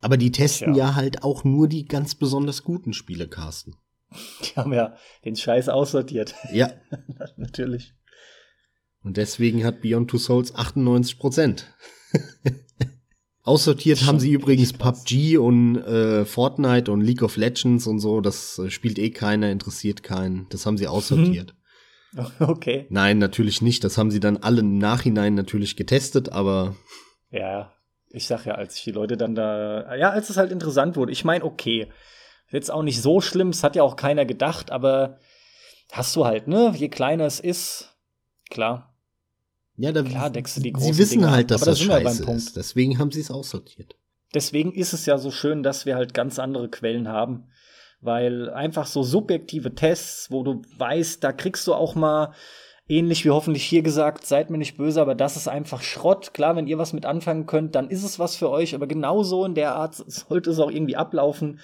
Aber 0.00 0.16
die 0.16 0.32
testen 0.32 0.72
Tja. 0.72 0.86
ja 0.88 0.94
halt 0.94 1.24
auch 1.24 1.44
nur 1.44 1.68
die 1.68 1.84
ganz 1.84 2.14
besonders 2.14 2.62
guten 2.64 2.94
Spiele, 2.94 3.28
Carsten. 3.28 3.74
Die 4.42 4.56
haben 4.58 4.72
ja 4.72 4.96
den 5.26 5.36
Scheiß 5.36 5.68
aussortiert. 5.68 6.34
Ja, 6.52 6.72
Natürlich. 7.36 7.92
Und 9.02 9.18
deswegen 9.18 9.62
hat 9.62 9.82
Beyond 9.82 10.08
Two 10.10 10.16
Souls 10.18 10.54
98 10.54 11.18
Prozent. 11.18 11.66
Aussortiert 13.46 14.04
haben 14.04 14.18
sie 14.18 14.32
übrigens. 14.32 14.72
PUBG 14.72 15.38
und 15.38 15.76
äh, 15.76 16.24
Fortnite 16.24 16.90
und 16.90 17.00
League 17.00 17.22
of 17.22 17.36
Legends 17.36 17.86
und 17.86 18.00
so. 18.00 18.20
Das 18.20 18.58
äh, 18.58 18.70
spielt 18.70 18.98
eh 18.98 19.10
keiner, 19.10 19.50
interessiert 19.50 20.02
keinen. 20.02 20.48
Das 20.50 20.66
haben 20.66 20.76
sie 20.76 20.88
aussortiert. 20.88 21.54
Okay. 22.40 22.86
Nein, 22.88 23.18
natürlich 23.18 23.60
nicht. 23.60 23.84
Das 23.84 23.98
haben 23.98 24.10
sie 24.10 24.20
dann 24.20 24.38
alle 24.38 24.60
im 24.60 24.78
Nachhinein 24.78 25.34
natürlich 25.34 25.76
getestet, 25.76 26.30
aber. 26.30 26.74
Ja, 27.30 27.74
ich 28.08 28.26
sag 28.26 28.46
ja, 28.46 28.54
als 28.54 28.78
ich 28.78 28.84
die 28.84 28.92
Leute 28.92 29.18
dann 29.18 29.34
da, 29.34 29.94
ja, 29.96 30.08
als 30.10 30.30
es 30.30 30.38
halt 30.38 30.50
interessant 30.50 30.96
wurde. 30.96 31.12
Ich 31.12 31.26
meine, 31.26 31.44
okay, 31.44 31.88
jetzt 32.50 32.70
auch 32.70 32.82
nicht 32.82 33.02
so 33.02 33.20
schlimm, 33.20 33.50
es 33.50 33.62
hat 33.62 33.76
ja 33.76 33.82
auch 33.82 33.96
keiner 33.96 34.24
gedacht, 34.24 34.70
aber 34.70 35.18
hast 35.92 36.16
du 36.16 36.24
halt, 36.24 36.48
ne? 36.48 36.72
Je 36.74 36.88
kleiner 36.88 37.26
es 37.26 37.38
ist, 37.38 37.94
klar. 38.48 38.95
Ja, 39.76 39.92
da 39.92 40.02
klar 40.02 40.30
deckst 40.30 40.56
du 40.56 40.60
die 40.60 40.72
großen 40.72 40.92
Sie 40.92 40.98
wissen 40.98 41.18
Dinger 41.18 41.30
halt, 41.30 41.50
dass 41.50 41.62
aber 41.62 41.72
das 41.72 41.86
beim 41.86 42.02
scheiße 42.04 42.24
Punkt. 42.24 42.40
ist. 42.40 42.56
Deswegen 42.56 42.98
haben 42.98 43.10
sie 43.10 43.20
es 43.20 43.30
aussortiert. 43.30 43.96
Deswegen 44.34 44.72
ist 44.72 44.92
es 44.92 45.06
ja 45.06 45.18
so 45.18 45.30
schön, 45.30 45.62
dass 45.62 45.86
wir 45.86 45.96
halt 45.96 46.14
ganz 46.14 46.38
andere 46.38 46.68
Quellen 46.68 47.08
haben. 47.08 47.48
Weil 48.00 48.50
einfach 48.50 48.86
so 48.86 49.02
subjektive 49.02 49.74
Tests, 49.74 50.30
wo 50.30 50.42
du 50.42 50.62
weißt, 50.76 51.24
da 51.24 51.32
kriegst 51.32 51.66
du 51.66 51.74
auch 51.74 51.94
mal, 51.94 52.34
ähnlich 52.88 53.24
wie 53.24 53.30
hoffentlich 53.30 53.64
hier 53.64 53.82
gesagt, 53.82 54.26
seid 54.26 54.50
mir 54.50 54.58
nicht 54.58 54.76
böse, 54.76 55.00
aber 55.00 55.14
das 55.14 55.36
ist 55.36 55.48
einfach 55.48 55.82
Schrott. 55.82 56.34
Klar, 56.34 56.56
wenn 56.56 56.66
ihr 56.66 56.78
was 56.78 56.92
mit 56.92 57.04
anfangen 57.06 57.46
könnt, 57.46 57.74
dann 57.74 57.88
ist 57.88 58.04
es 58.04 58.18
was 58.18 58.36
für 58.36 58.50
euch, 58.50 58.74
aber 58.74 58.86
genauso 58.86 59.44
in 59.44 59.54
der 59.54 59.74
Art 59.74 59.94
sollte 59.94 60.50
es 60.50 60.60
auch 60.60 60.70
irgendwie 60.70 60.96
ablaufen. 60.96 61.60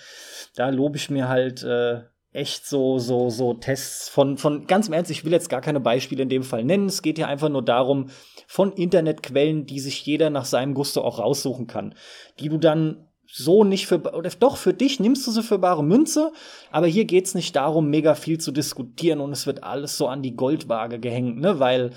Da 0.56 0.68
lobe 0.70 0.96
ich 0.96 1.10
mir 1.10 1.28
halt 1.28 1.62
äh, 1.62 2.00
echt 2.33 2.66
so, 2.66 2.99
so, 2.99 3.28
so 3.28 3.55
Tests 3.55 4.09
von, 4.09 4.39
von, 4.39 4.66
ganz 4.66 4.89
im 4.89 4.95
Ernst, 4.95 5.11
ich 5.11 5.24
will 5.24 5.33
jetzt 5.33 5.51
gar 5.51 5.61
keine 5.61 5.80
Beispiele 5.80 6.22
in 6.22 6.28
dem 6.28 6.43
Fall 6.43 6.64
nennen. 6.64 6.87
Es 6.87 7.03
geht 7.03 7.18
hier 7.18 7.28
einfach 7.28 7.51
nur 7.51 7.62
darum, 7.62 8.07
von 8.47 8.72
Internetquellen, 8.72 9.66
die 9.66 9.80
sich 9.80 10.05
jeder 10.07 10.30
nach 10.30 10.47
seinem 10.47 10.74
Gusto 10.74 11.03
auch 11.03 11.18
raussuchen 11.18 11.66
kann, 11.66 11.95
die 12.41 12.49
du 12.49 12.59
dann 12.59 13.07
so 13.26 13.64
nicht 13.64 13.87
für, 13.87 14.01
oder 14.14 14.30
doch 14.39 14.57
für 14.57 14.74
dich 14.74 15.01
nimmst 15.01 15.26
du 15.26 15.30
sie 15.30 15.43
für 15.43 15.59
bare 15.59 15.83
Münze, 15.83 16.33
aber 16.70 16.87
hier 16.87 17.07
geht's 17.07 17.35
nicht 17.35 17.57
darum, 17.57 17.89
mega 17.89 18.14
viel 18.14 18.39
zu 18.39 18.53
diskutieren 18.53 19.20
und 19.20 19.33
es 19.33 19.47
wird 19.47 19.62
alles 19.64 19.97
so 19.97 20.07
an 20.07 20.22
die 20.22 20.37
Goldwaage 20.37 21.01
gehängt, 21.01 21.39
ne, 21.39 21.59
weil 21.59 21.93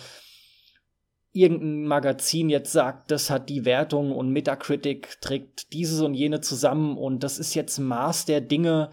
irgendein 1.33 1.85
Magazin 1.85 2.49
jetzt 2.49 2.71
sagt, 2.71 3.11
das 3.11 3.29
hat 3.29 3.49
die 3.49 3.65
Wertung 3.65 4.13
und 4.13 4.29
Metacritic 4.29 5.19
trägt 5.19 5.73
dieses 5.73 5.99
und 5.99 6.13
jene 6.13 6.39
zusammen 6.39 6.97
und 6.97 7.23
das 7.23 7.37
ist 7.37 7.53
jetzt 7.53 7.77
Maß 7.79 8.25
der 8.25 8.39
Dinge. 8.39 8.89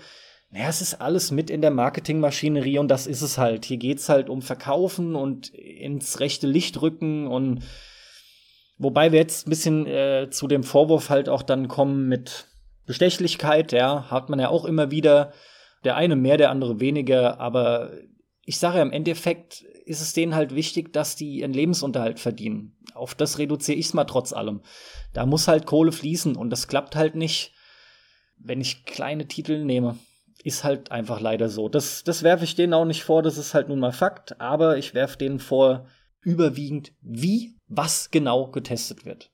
Naja, 0.52 0.68
es 0.68 0.82
ist 0.82 1.00
alles 1.00 1.30
mit 1.30 1.48
in 1.48 1.62
der 1.62 1.70
Marketingmaschinerie 1.70 2.78
und 2.78 2.88
das 2.88 3.06
ist 3.06 3.22
es 3.22 3.38
halt. 3.38 3.64
Hier 3.64 3.78
geht's 3.78 4.10
halt 4.10 4.28
um 4.28 4.42
Verkaufen 4.42 5.16
und 5.16 5.48
ins 5.48 6.20
rechte 6.20 6.46
Licht 6.46 6.82
rücken 6.82 7.26
und 7.26 7.62
wobei 8.76 9.12
wir 9.12 9.18
jetzt 9.18 9.46
ein 9.46 9.50
bisschen 9.50 9.86
äh, 9.86 10.28
zu 10.30 10.48
dem 10.48 10.62
Vorwurf 10.62 11.08
halt 11.08 11.30
auch 11.30 11.42
dann 11.42 11.68
kommen 11.68 12.06
mit 12.06 12.48
Bestechlichkeit, 12.84 13.72
ja, 13.72 14.10
hat 14.10 14.28
man 14.28 14.38
ja 14.40 14.50
auch 14.50 14.66
immer 14.66 14.90
wieder. 14.90 15.32
Der 15.84 15.96
eine 15.96 16.16
mehr, 16.16 16.36
der 16.36 16.50
andere 16.50 16.80
weniger, 16.80 17.40
aber 17.40 17.90
ich 18.44 18.58
sage 18.58 18.76
ja, 18.76 18.82
im 18.82 18.92
Endeffekt 18.92 19.62
ist 19.86 20.02
es 20.02 20.12
denen 20.12 20.34
halt 20.34 20.54
wichtig, 20.54 20.92
dass 20.92 21.16
die 21.16 21.38
ihren 21.38 21.54
Lebensunterhalt 21.54 22.20
verdienen. 22.20 22.76
Auf 22.92 23.14
das 23.14 23.38
reduziere 23.38 23.78
ich 23.78 23.86
es 23.86 23.94
mal 23.94 24.04
trotz 24.04 24.34
allem. 24.34 24.60
Da 25.14 25.24
muss 25.24 25.48
halt 25.48 25.64
Kohle 25.64 25.92
fließen 25.92 26.36
und 26.36 26.50
das 26.50 26.68
klappt 26.68 26.94
halt 26.94 27.14
nicht, 27.14 27.54
wenn 28.36 28.60
ich 28.60 28.84
kleine 28.84 29.26
Titel 29.26 29.64
nehme. 29.64 29.96
Ist 30.42 30.64
halt 30.64 30.90
einfach 30.90 31.20
leider 31.20 31.48
so. 31.48 31.68
Das, 31.68 32.04
das 32.04 32.22
werfe 32.22 32.44
ich 32.44 32.54
denen 32.54 32.74
auch 32.74 32.84
nicht 32.84 33.04
vor, 33.04 33.22
das 33.22 33.38
ist 33.38 33.54
halt 33.54 33.68
nun 33.68 33.78
mal 33.78 33.92
Fakt, 33.92 34.40
aber 34.40 34.76
ich 34.76 34.94
werfe 34.94 35.18
denen 35.18 35.38
vor, 35.38 35.86
überwiegend, 36.20 36.92
wie, 37.00 37.56
was 37.68 38.10
genau 38.10 38.50
getestet 38.50 39.04
wird. 39.04 39.30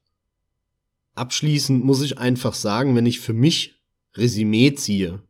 Abschließend 1.14 1.84
muss 1.84 2.02
ich 2.02 2.18
einfach 2.18 2.54
sagen, 2.54 2.94
wenn 2.94 3.06
ich 3.06 3.20
für 3.20 3.32
mich 3.32 3.74
Resümee 4.14 4.74
ziehe 4.74 5.22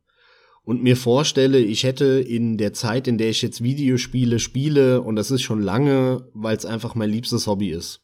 und 0.62 0.82
mir 0.82 0.96
vorstelle, 0.96 1.58
ich 1.58 1.84
hätte 1.84 2.20
in 2.20 2.58
der 2.58 2.72
Zeit, 2.72 3.08
in 3.08 3.18
der 3.18 3.30
ich 3.30 3.42
jetzt 3.42 3.62
Videospiele 3.62 4.38
spiele, 4.38 5.00
und 5.00 5.16
das 5.16 5.30
ist 5.30 5.42
schon 5.42 5.62
lange, 5.62 6.28
weil 6.34 6.56
es 6.56 6.66
einfach 6.66 6.94
mein 6.94 7.10
liebstes 7.10 7.46
Hobby 7.46 7.70
ist, 7.70 8.02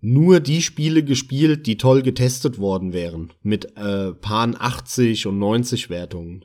nur 0.00 0.40
die 0.40 0.62
Spiele 0.62 1.02
gespielt, 1.02 1.66
die 1.66 1.78
toll 1.78 2.02
getestet 2.02 2.58
worden 2.58 2.92
wären, 2.92 3.32
mit 3.42 3.76
äh, 3.76 4.12
Pan 4.12 4.54
80 4.58 5.26
und 5.26 5.38
90 5.38 5.88
Wertungen, 5.88 6.44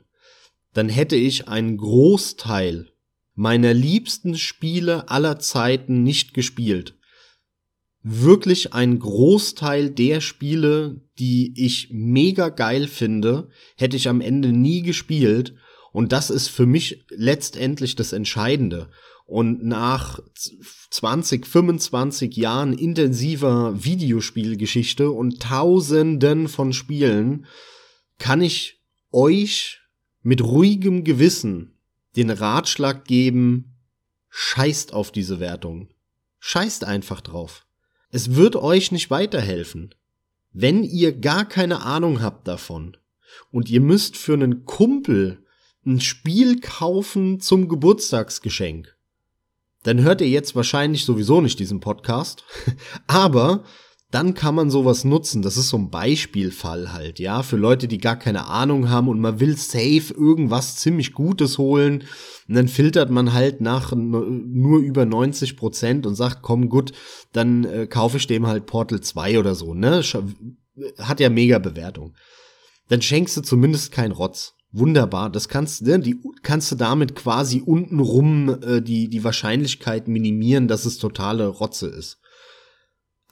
dann 0.72 0.88
hätte 0.88 1.16
ich 1.16 1.48
einen 1.48 1.76
Großteil 1.76 2.88
meiner 3.34 3.74
liebsten 3.74 4.36
Spiele 4.36 5.08
aller 5.08 5.38
Zeiten 5.38 6.02
nicht 6.02 6.34
gespielt. 6.34 6.94
Wirklich 8.02 8.74
ein 8.74 8.98
Großteil 8.98 9.90
der 9.90 10.20
Spiele, 10.20 11.00
die 11.18 11.54
ich 11.56 11.88
mega 11.92 12.48
geil 12.48 12.88
finde, 12.88 13.48
hätte 13.76 13.96
ich 13.96 14.08
am 14.08 14.20
Ende 14.20 14.52
nie 14.52 14.82
gespielt. 14.82 15.54
Und 15.92 16.12
das 16.12 16.30
ist 16.30 16.48
für 16.48 16.66
mich 16.66 17.04
letztendlich 17.10 17.94
das 17.94 18.12
Entscheidende. 18.12 18.88
Und 19.24 19.64
nach 19.64 20.18
20, 20.90 21.46
25 21.46 22.36
Jahren 22.36 22.72
intensiver 22.72 23.84
Videospielgeschichte 23.84 25.10
und 25.10 25.40
Tausenden 25.40 26.48
von 26.48 26.72
Spielen 26.72 27.46
kann 28.18 28.42
ich 28.42 28.80
euch 29.12 29.81
mit 30.22 30.42
ruhigem 30.42 31.04
Gewissen 31.04 31.72
den 32.16 32.30
Ratschlag 32.30 33.04
geben, 33.04 33.76
scheißt 34.28 34.92
auf 34.92 35.12
diese 35.12 35.40
Wertung. 35.40 35.88
Scheißt 36.40 36.84
einfach 36.84 37.20
drauf. 37.20 37.66
Es 38.10 38.34
wird 38.34 38.56
euch 38.56 38.92
nicht 38.92 39.10
weiterhelfen. 39.10 39.94
Wenn 40.52 40.84
ihr 40.84 41.12
gar 41.12 41.46
keine 41.46 41.82
Ahnung 41.82 42.20
habt 42.20 42.46
davon 42.46 42.96
und 43.50 43.70
ihr 43.70 43.80
müsst 43.80 44.16
für 44.16 44.34
einen 44.34 44.64
Kumpel 44.64 45.44
ein 45.86 46.00
Spiel 46.00 46.60
kaufen 46.60 47.40
zum 47.40 47.68
Geburtstagsgeschenk, 47.68 48.96
dann 49.82 50.02
hört 50.02 50.20
ihr 50.20 50.28
jetzt 50.28 50.54
wahrscheinlich 50.54 51.04
sowieso 51.04 51.40
nicht 51.40 51.58
diesen 51.58 51.80
Podcast, 51.80 52.44
aber 53.06 53.64
dann 54.12 54.34
kann 54.34 54.54
man 54.54 54.70
sowas 54.70 55.04
nutzen. 55.04 55.40
Das 55.40 55.56
ist 55.56 55.70
so 55.70 55.78
ein 55.78 55.90
Beispielfall 55.90 56.92
halt, 56.92 57.18
ja, 57.18 57.42
für 57.42 57.56
Leute, 57.56 57.88
die 57.88 57.96
gar 57.96 58.18
keine 58.18 58.46
Ahnung 58.46 58.90
haben 58.90 59.08
und 59.08 59.18
man 59.18 59.40
will 59.40 59.56
safe 59.56 60.12
irgendwas 60.14 60.76
ziemlich 60.76 61.14
Gutes 61.14 61.56
holen. 61.56 62.04
Und 62.46 62.54
dann 62.54 62.68
filtert 62.68 63.10
man 63.10 63.32
halt 63.32 63.62
nach 63.62 63.92
nur 63.96 64.80
über 64.80 65.06
90 65.06 65.56
Prozent 65.56 66.06
und 66.06 66.14
sagt, 66.14 66.42
komm 66.42 66.68
gut, 66.68 66.92
dann 67.32 67.64
äh, 67.64 67.86
kaufe 67.86 68.18
ich 68.18 68.26
dem 68.26 68.46
halt 68.46 68.66
Portal 68.66 69.00
2 69.00 69.38
oder 69.38 69.54
so, 69.54 69.72
ne? 69.72 70.02
Hat 70.98 71.20
ja 71.20 71.30
mega 71.30 71.58
Bewertung. 71.58 72.14
Dann 72.88 73.00
schenkst 73.00 73.38
du 73.38 73.40
zumindest 73.40 73.92
kein 73.92 74.12
Rotz. 74.12 74.54
Wunderbar, 74.72 75.30
das 75.30 75.48
kannst, 75.48 75.82
ne, 75.82 75.98
die 75.98 76.18
kannst 76.42 76.72
du 76.72 76.76
damit 76.76 77.14
quasi 77.14 77.62
untenrum 77.64 78.58
äh, 78.62 78.82
die, 78.82 79.08
die 79.08 79.24
Wahrscheinlichkeit 79.24 80.08
minimieren, 80.08 80.68
dass 80.68 80.86
es 80.86 80.98
totale 80.98 81.46
Rotze 81.46 81.88
ist. 81.88 82.21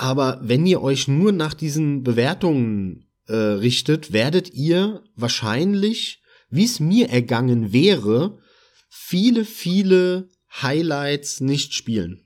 Aber 0.00 0.40
wenn 0.40 0.64
ihr 0.64 0.80
euch 0.80 1.08
nur 1.08 1.30
nach 1.30 1.52
diesen 1.52 2.02
Bewertungen 2.02 3.10
äh, 3.26 3.34
richtet, 3.34 4.14
werdet 4.14 4.54
ihr 4.54 5.04
wahrscheinlich, 5.14 6.22
wie 6.48 6.64
es 6.64 6.80
mir 6.80 7.10
ergangen 7.10 7.74
wäre, 7.74 8.38
viele, 8.88 9.44
viele 9.44 10.30
Highlights 10.62 11.42
nicht 11.42 11.74
spielen. 11.74 12.22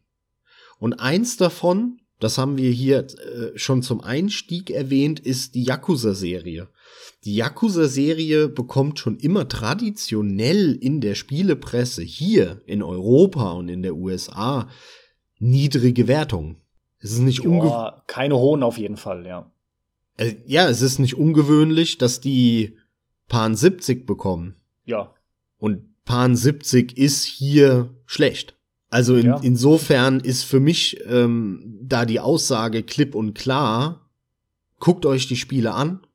Und 0.79 1.01
eins 1.01 1.37
davon, 1.37 1.99
das 2.21 2.39
haben 2.39 2.59
wir 2.59 2.71
hier 2.71 3.09
äh, 3.09 3.59
schon 3.59 3.83
zum 3.83 4.01
Einstieg 4.01 4.71
erwähnt, 4.71 5.19
ist 5.19 5.57
die 5.57 5.65
Yakuza-Serie. 5.65 6.69
Die 7.25 7.35
Yakuza-Serie 7.35 8.51
bekommt 8.51 9.01
schon 9.01 9.17
immer 9.17 9.49
traditionell 9.49 10.79
in 10.81 11.01
der 11.01 11.17
Spielepresse 11.17 12.05
hier 12.05 12.63
in 12.67 12.85
Europa 12.85 13.51
und 13.51 13.69
in 13.69 13.83
der 13.83 13.97
USA 13.97 14.69
niedrige 15.41 16.07
Wertungen. 16.07 16.61
Es 17.05 17.13
ist 17.13 17.19
nicht 17.19 17.45
Joa, 17.45 18.03
keine 18.07 18.37
hohen 18.37 18.63
auf 18.63 18.79
jeden 18.79 18.97
Fall, 18.97 19.27
ja. 19.27 19.51
Äh, 20.17 20.37
ja, 20.47 20.71
es 20.71 20.81
ist 20.81 20.99
nicht 20.99 21.17
ungewöhnlich, 21.17 21.99
dass 21.99 22.23
die 22.23 22.79
Pan 23.29 23.55
70 23.55 24.07
bekommen. 24.07 24.57
Ja. 24.87 25.13
Und 25.59 25.83
Pan 26.07 26.35
70 26.35 26.97
ist 26.97 27.25
hier 27.25 27.91
schlecht. 28.07 28.57
Also 28.89 29.17
in, 29.17 29.27
ja. 29.27 29.41
insofern 29.43 30.21
ist 30.21 30.45
für 30.45 30.61
mich 30.61 30.99
ähm, 31.07 31.79
da 31.83 32.07
die 32.07 32.21
Aussage 32.21 32.83
klipp 32.83 33.15
und 33.15 33.35
klar, 33.35 34.09
guckt 34.81 35.05
euch 35.05 35.27
die 35.27 35.37
Spiele 35.37 35.75
an, 35.75 36.07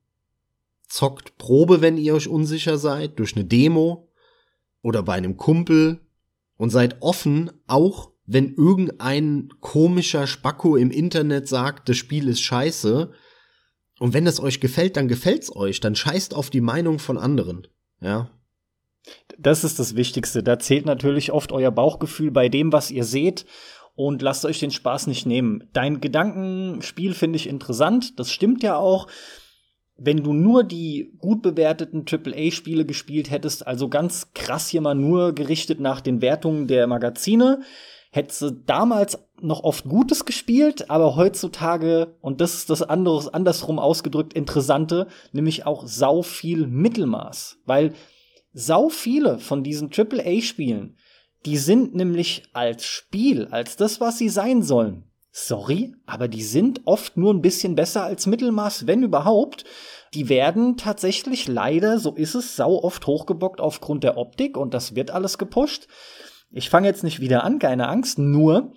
zockt 0.87 1.37
Probe, 1.37 1.81
wenn 1.81 1.97
ihr 1.97 2.15
euch 2.15 2.27
unsicher 2.27 2.79
seid, 2.79 3.19
durch 3.19 3.35
eine 3.35 3.45
Demo 3.45 4.09
oder 4.81 5.03
bei 5.03 5.13
einem 5.13 5.37
Kumpel 5.37 5.99
und 6.57 6.71
seid 6.71 6.99
offen, 7.01 7.51
auch 7.67 8.09
wenn 8.31 8.53
irgendein 8.53 9.49
komischer 9.59 10.27
Spacko 10.27 10.75
im 10.75 10.91
Internet 10.91 11.47
sagt, 11.47 11.89
das 11.89 11.97
Spiel 11.97 12.27
ist 12.27 12.41
scheiße. 12.41 13.11
Und 13.99 14.13
wenn 14.13 14.27
es 14.27 14.39
euch 14.39 14.59
gefällt, 14.59 14.97
dann 14.97 15.07
gefällt's 15.07 15.55
euch. 15.55 15.79
Dann 15.79 15.95
scheißt 15.95 16.35
auf 16.35 16.51
die 16.51 16.61
Meinung 16.61 16.99
von 16.99 17.17
anderen. 17.17 17.65
Ja. 18.01 18.29
Das 19.39 19.63
ist 19.63 19.79
das 19.79 19.95
Wichtigste. 19.95 20.43
Da 20.43 20.59
zählt 20.59 20.85
natürlich 20.85 21.31
oft 21.31 21.51
euer 21.51 21.71
Bauchgefühl 21.71 22.29
bei 22.29 22.49
dem, 22.49 22.71
was 22.71 22.91
ihr 22.91 23.03
seht. 23.03 23.47
Und 23.95 24.21
lasst 24.21 24.45
euch 24.45 24.59
den 24.59 24.69
Spaß 24.69 25.07
nicht 25.07 25.25
nehmen. 25.25 25.67
Dein 25.73 25.99
Gedankenspiel 25.99 27.15
finde 27.15 27.37
ich 27.37 27.49
interessant. 27.49 28.19
Das 28.19 28.31
stimmt 28.31 28.61
ja 28.61 28.77
auch. 28.77 29.07
wenn 30.01 30.23
du 30.23 30.33
nur 30.33 30.63
die 30.63 31.13
gut 31.19 31.41
bewerteten 31.41 32.05
AAA-Spiele 32.09 32.85
gespielt 32.85 33.29
hättest, 33.29 33.67
also 33.67 33.89
ganz 33.89 34.33
krass 34.33 34.69
hier 34.69 34.81
mal 34.81 34.95
nur 34.95 35.33
gerichtet 35.33 35.79
nach 35.79 36.01
den 36.01 36.21
Wertungen 36.21 36.67
der 36.67 36.87
Magazine, 36.87 37.61
hättest 38.09 38.41
du 38.41 38.51
damals 38.51 39.19
noch 39.41 39.63
oft 39.63 39.85
Gutes 39.85 40.25
gespielt, 40.25 40.89
aber 40.89 41.15
heutzutage, 41.15 42.17
und 42.21 42.41
das 42.41 42.55
ist 42.55 42.69
das 42.69 42.81
andere, 42.81 43.33
andersrum 43.33 43.79
ausgedrückt, 43.79 44.33
Interessante, 44.33 45.07
nämlich 45.31 45.65
auch 45.65 45.85
sau 45.87 46.21
viel 46.21 46.67
Mittelmaß. 46.67 47.59
Weil 47.65 47.93
sau 48.51 48.89
viele 48.89 49.39
von 49.39 49.63
diesen 49.63 49.91
AAA-Spielen, 49.91 50.97
die 51.45 51.57
sind 51.57 51.95
nämlich 51.95 52.43
als 52.53 52.85
Spiel, 52.85 53.47
als 53.51 53.77
das, 53.77 54.01
was 54.01 54.17
sie 54.17 54.29
sein 54.29 54.63
sollen, 54.63 55.09
Sorry, 55.31 55.93
aber 56.07 56.27
die 56.27 56.43
sind 56.43 56.81
oft 56.85 57.15
nur 57.15 57.33
ein 57.33 57.41
bisschen 57.41 57.75
besser 57.75 58.03
als 58.03 58.25
Mittelmaß, 58.25 58.87
wenn 58.87 59.03
überhaupt. 59.03 59.63
Die 60.15 60.27
werden 60.27 60.75
tatsächlich 60.75 61.47
leider, 61.47 61.99
so 61.99 62.13
ist 62.15 62.33
es, 62.33 62.55
sau 62.55 62.83
oft 62.83 63.05
hochgebockt 63.05 63.61
aufgrund 63.61 64.03
der 64.03 64.17
Optik 64.17 64.57
und 64.57 64.73
das 64.73 64.95
wird 64.95 65.11
alles 65.11 65.37
gepusht. 65.37 65.87
Ich 66.51 66.69
fange 66.69 66.87
jetzt 66.87 67.03
nicht 67.03 67.19
wieder 67.19 67.43
an, 67.43 67.59
keine 67.59 67.87
Angst, 67.87 68.17
nur 68.17 68.73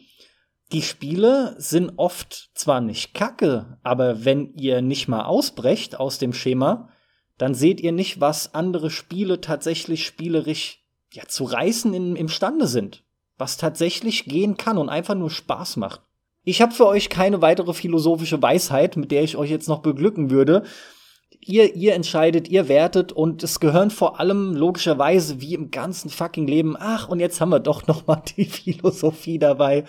die 0.73 0.83
Spiele 0.83 1.55
sind 1.59 1.93
oft 1.99 2.51
zwar 2.55 2.81
nicht 2.81 3.13
kacke, 3.13 3.79
aber 3.83 4.25
wenn 4.25 4.55
ihr 4.55 4.81
nicht 4.81 5.07
mal 5.07 5.25
ausbrecht 5.25 6.01
aus 6.01 6.19
dem 6.19 6.33
Schema, 6.33 6.89
dann 7.37 7.55
seht 7.55 7.81
ihr 7.81 7.93
nicht, 7.93 8.21
was 8.21 8.55
andere 8.55 8.91
Spiele 8.91 9.41
tatsächlich 9.41 10.07
spielerisch 10.07 10.83
ja, 11.13 11.25
zu 11.27 11.45
reißen 11.45 11.93
in, 11.93 12.17
imstande 12.17 12.67
sind. 12.67 13.05
Was 13.37 13.57
tatsächlich 13.57 14.25
gehen 14.25 14.57
kann 14.57 14.79
und 14.79 14.89
einfach 14.89 15.15
nur 15.15 15.31
Spaß 15.31 15.77
macht. 15.77 16.01
Ich 16.45 16.63
habe 16.63 16.73
für 16.73 16.87
euch 16.87 17.09
keine 17.09 17.43
weitere 17.43 17.73
philosophische 17.73 18.41
Weisheit, 18.41 18.97
mit 18.97 19.11
der 19.11 19.23
ich 19.23 19.37
euch 19.37 19.51
jetzt 19.51 19.69
noch 19.69 19.81
beglücken 19.81 20.31
würde. 20.31 20.65
Ihr, 21.41 21.75
ihr 21.75 21.95
entscheidet, 21.95 22.49
ihr 22.49 22.69
wertet 22.69 23.13
und 23.13 23.43
es 23.43 23.61
gehören 23.61 23.91
vor 23.91 24.21
allem 24.21 24.55
logischerweise 24.55 25.41
wie 25.41 25.55
im 25.55 25.71
ganzen 25.71 26.11
fucking 26.11 26.47
Leben. 26.47 26.77
Ach, 26.79 27.09
und 27.09 27.21
jetzt 27.21 27.41
haben 27.41 27.51
wir 27.51 27.61
doch 27.61 27.87
noch 27.87 28.07
mal 28.07 28.23
die 28.37 28.45
Philosophie 28.45 29.39
dabei. 29.39 29.85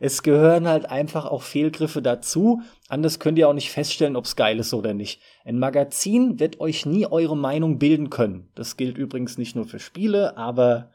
Es 0.00 0.22
gehören 0.22 0.68
halt 0.68 0.86
einfach 0.90 1.26
auch 1.26 1.42
Fehlgriffe 1.42 2.02
dazu. 2.02 2.60
Anders 2.88 3.18
könnt 3.18 3.38
ihr 3.38 3.48
auch 3.48 3.54
nicht 3.54 3.70
feststellen, 3.70 4.16
ob's 4.16 4.36
geil 4.36 4.58
ist 4.58 4.74
oder 4.74 4.94
nicht. 4.94 5.20
Ein 5.44 5.58
Magazin 5.58 6.38
wird 6.38 6.60
euch 6.60 6.86
nie 6.86 7.06
eure 7.06 7.36
Meinung 7.36 7.78
bilden 7.78 8.10
können. 8.10 8.48
Das 8.54 8.76
gilt 8.76 8.98
übrigens 8.98 9.38
nicht 9.38 9.56
nur 9.56 9.66
für 9.66 9.78
Spiele, 9.78 10.36
aber 10.36 10.90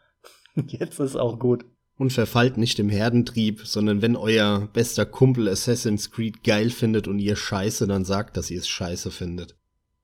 jetzt 0.67 0.99
ist 0.99 1.15
auch 1.15 1.39
gut 1.39 1.65
und 2.01 2.11
verfallt 2.11 2.57
nicht 2.57 2.79
dem 2.79 2.89
Herdentrieb, 2.89 3.61
sondern 3.63 4.01
wenn 4.01 4.15
euer 4.15 4.67
bester 4.73 5.05
Kumpel 5.05 5.47
Assassin's 5.47 6.09
Creed 6.09 6.43
geil 6.43 6.71
findet 6.71 7.07
und 7.07 7.19
ihr 7.19 7.35
scheiße, 7.35 7.85
dann 7.85 8.05
sagt, 8.05 8.37
dass 8.37 8.49
ihr 8.49 8.57
es 8.57 8.67
scheiße 8.67 9.11
findet. 9.11 9.55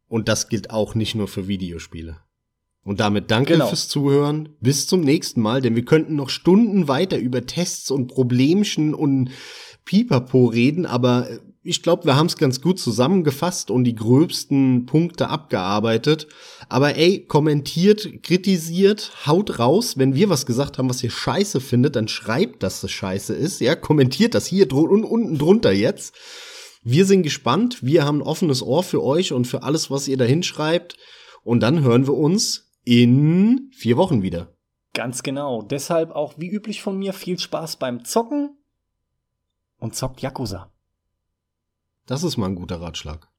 Und 0.08 0.30
das 0.30 0.50
gilt 0.50 0.70
auch 0.72 0.96
nicht 0.96 1.16
nur 1.16 1.28
für 1.28 1.48
Videospiele. 1.48 2.18
Und 2.84 3.02
damit 3.02 3.32
danke 3.32 3.54
genau. 3.54 3.68
fürs 3.68 3.90
Zuhören. 3.90 4.50
Bis 4.62 4.88
zum 4.88 5.02
nächsten 5.02 5.42
Mal, 5.42 5.62
denn 5.62 5.76
wir 5.76 5.84
könnten 5.84 6.16
noch 6.16 6.30
Stunden 6.30 6.88
weiter 6.88 7.18
über 7.18 7.46
Tests 7.46 7.92
und 7.92 8.08
Problemchen 8.08 8.94
und 8.94 9.32
Pipapo 9.84 10.46
reden, 10.46 10.86
aber 10.86 11.28
ich 11.68 11.84
glaube, 11.84 12.06
wir 12.06 12.16
haben 12.16 12.28
es 12.28 12.38
ganz 12.38 12.62
gut 12.62 12.80
zusammengefasst 12.80 13.72
und 13.72 13.84
die 13.84 13.96
gröbsten 13.96 14.86
Punkte 14.86 15.28
abgearbeitet. 15.28 16.28
Aber 16.70 16.96
ey, 16.96 17.26
kommentiert, 17.26 18.24
kritisiert, 18.24 19.12
haut 19.26 19.60
raus. 19.60 19.98
Wenn 19.98 20.16
wir 20.16 20.30
was 20.30 20.46
gesagt 20.46 20.78
haben, 20.78 20.90
was 20.90 21.04
ihr 21.04 21.10
scheiße 21.10 21.60
findet, 21.60 21.98
dann 21.98 22.08
schreibt, 22.08 22.64
dass 22.64 22.80
das 22.80 22.92
scheiße 22.92 23.34
ist. 23.34 23.60
Ja, 23.60 23.76
kommentiert 23.76 24.34
das 24.34 24.46
hier 24.46 24.66
dr 24.66 24.90
und 24.90 25.04
unten 25.04 25.38
drunter 25.38 25.74
jetzt. 25.74 26.16
Wir 26.84 27.06
sind 27.06 27.24
gespannt. 27.24 27.84
Wir 27.84 28.06
haben 28.06 28.20
ein 28.20 28.28
offenes 28.28 28.62
Ohr 28.62 28.84
für 28.84 29.04
euch 29.04 29.34
und 29.34 29.46
für 29.46 29.64
alles, 29.64 29.92
was 29.92 30.08
ihr 30.08 30.18
da 30.18 30.26
hinschreibt. 30.26 30.98
Und 31.44 31.62
dann 31.62 31.82
hören 31.82 32.08
wir 32.08 32.14
uns 32.14 32.72
in 32.84 33.72
vier 33.74 33.98
Wochen 33.98 34.22
wieder. 34.22 34.54
Ganz 34.94 35.24
genau. 35.24 35.62
Deshalb 35.62 36.12
auch 36.12 36.36
wie 36.38 36.50
üblich 36.50 36.82
von 36.82 36.98
mir 36.98 37.14
viel 37.14 37.38
Spaß 37.38 37.78
beim 37.78 38.06
Zocken 38.06 38.58
und 39.80 39.96
zockt 39.96 40.22
Yakuza. 40.22 40.72
Das 42.06 42.24
ist 42.24 42.38
mal 42.38 42.48
ein 42.48 42.56
guter 42.56 42.82
Ratschlag. 42.82 43.30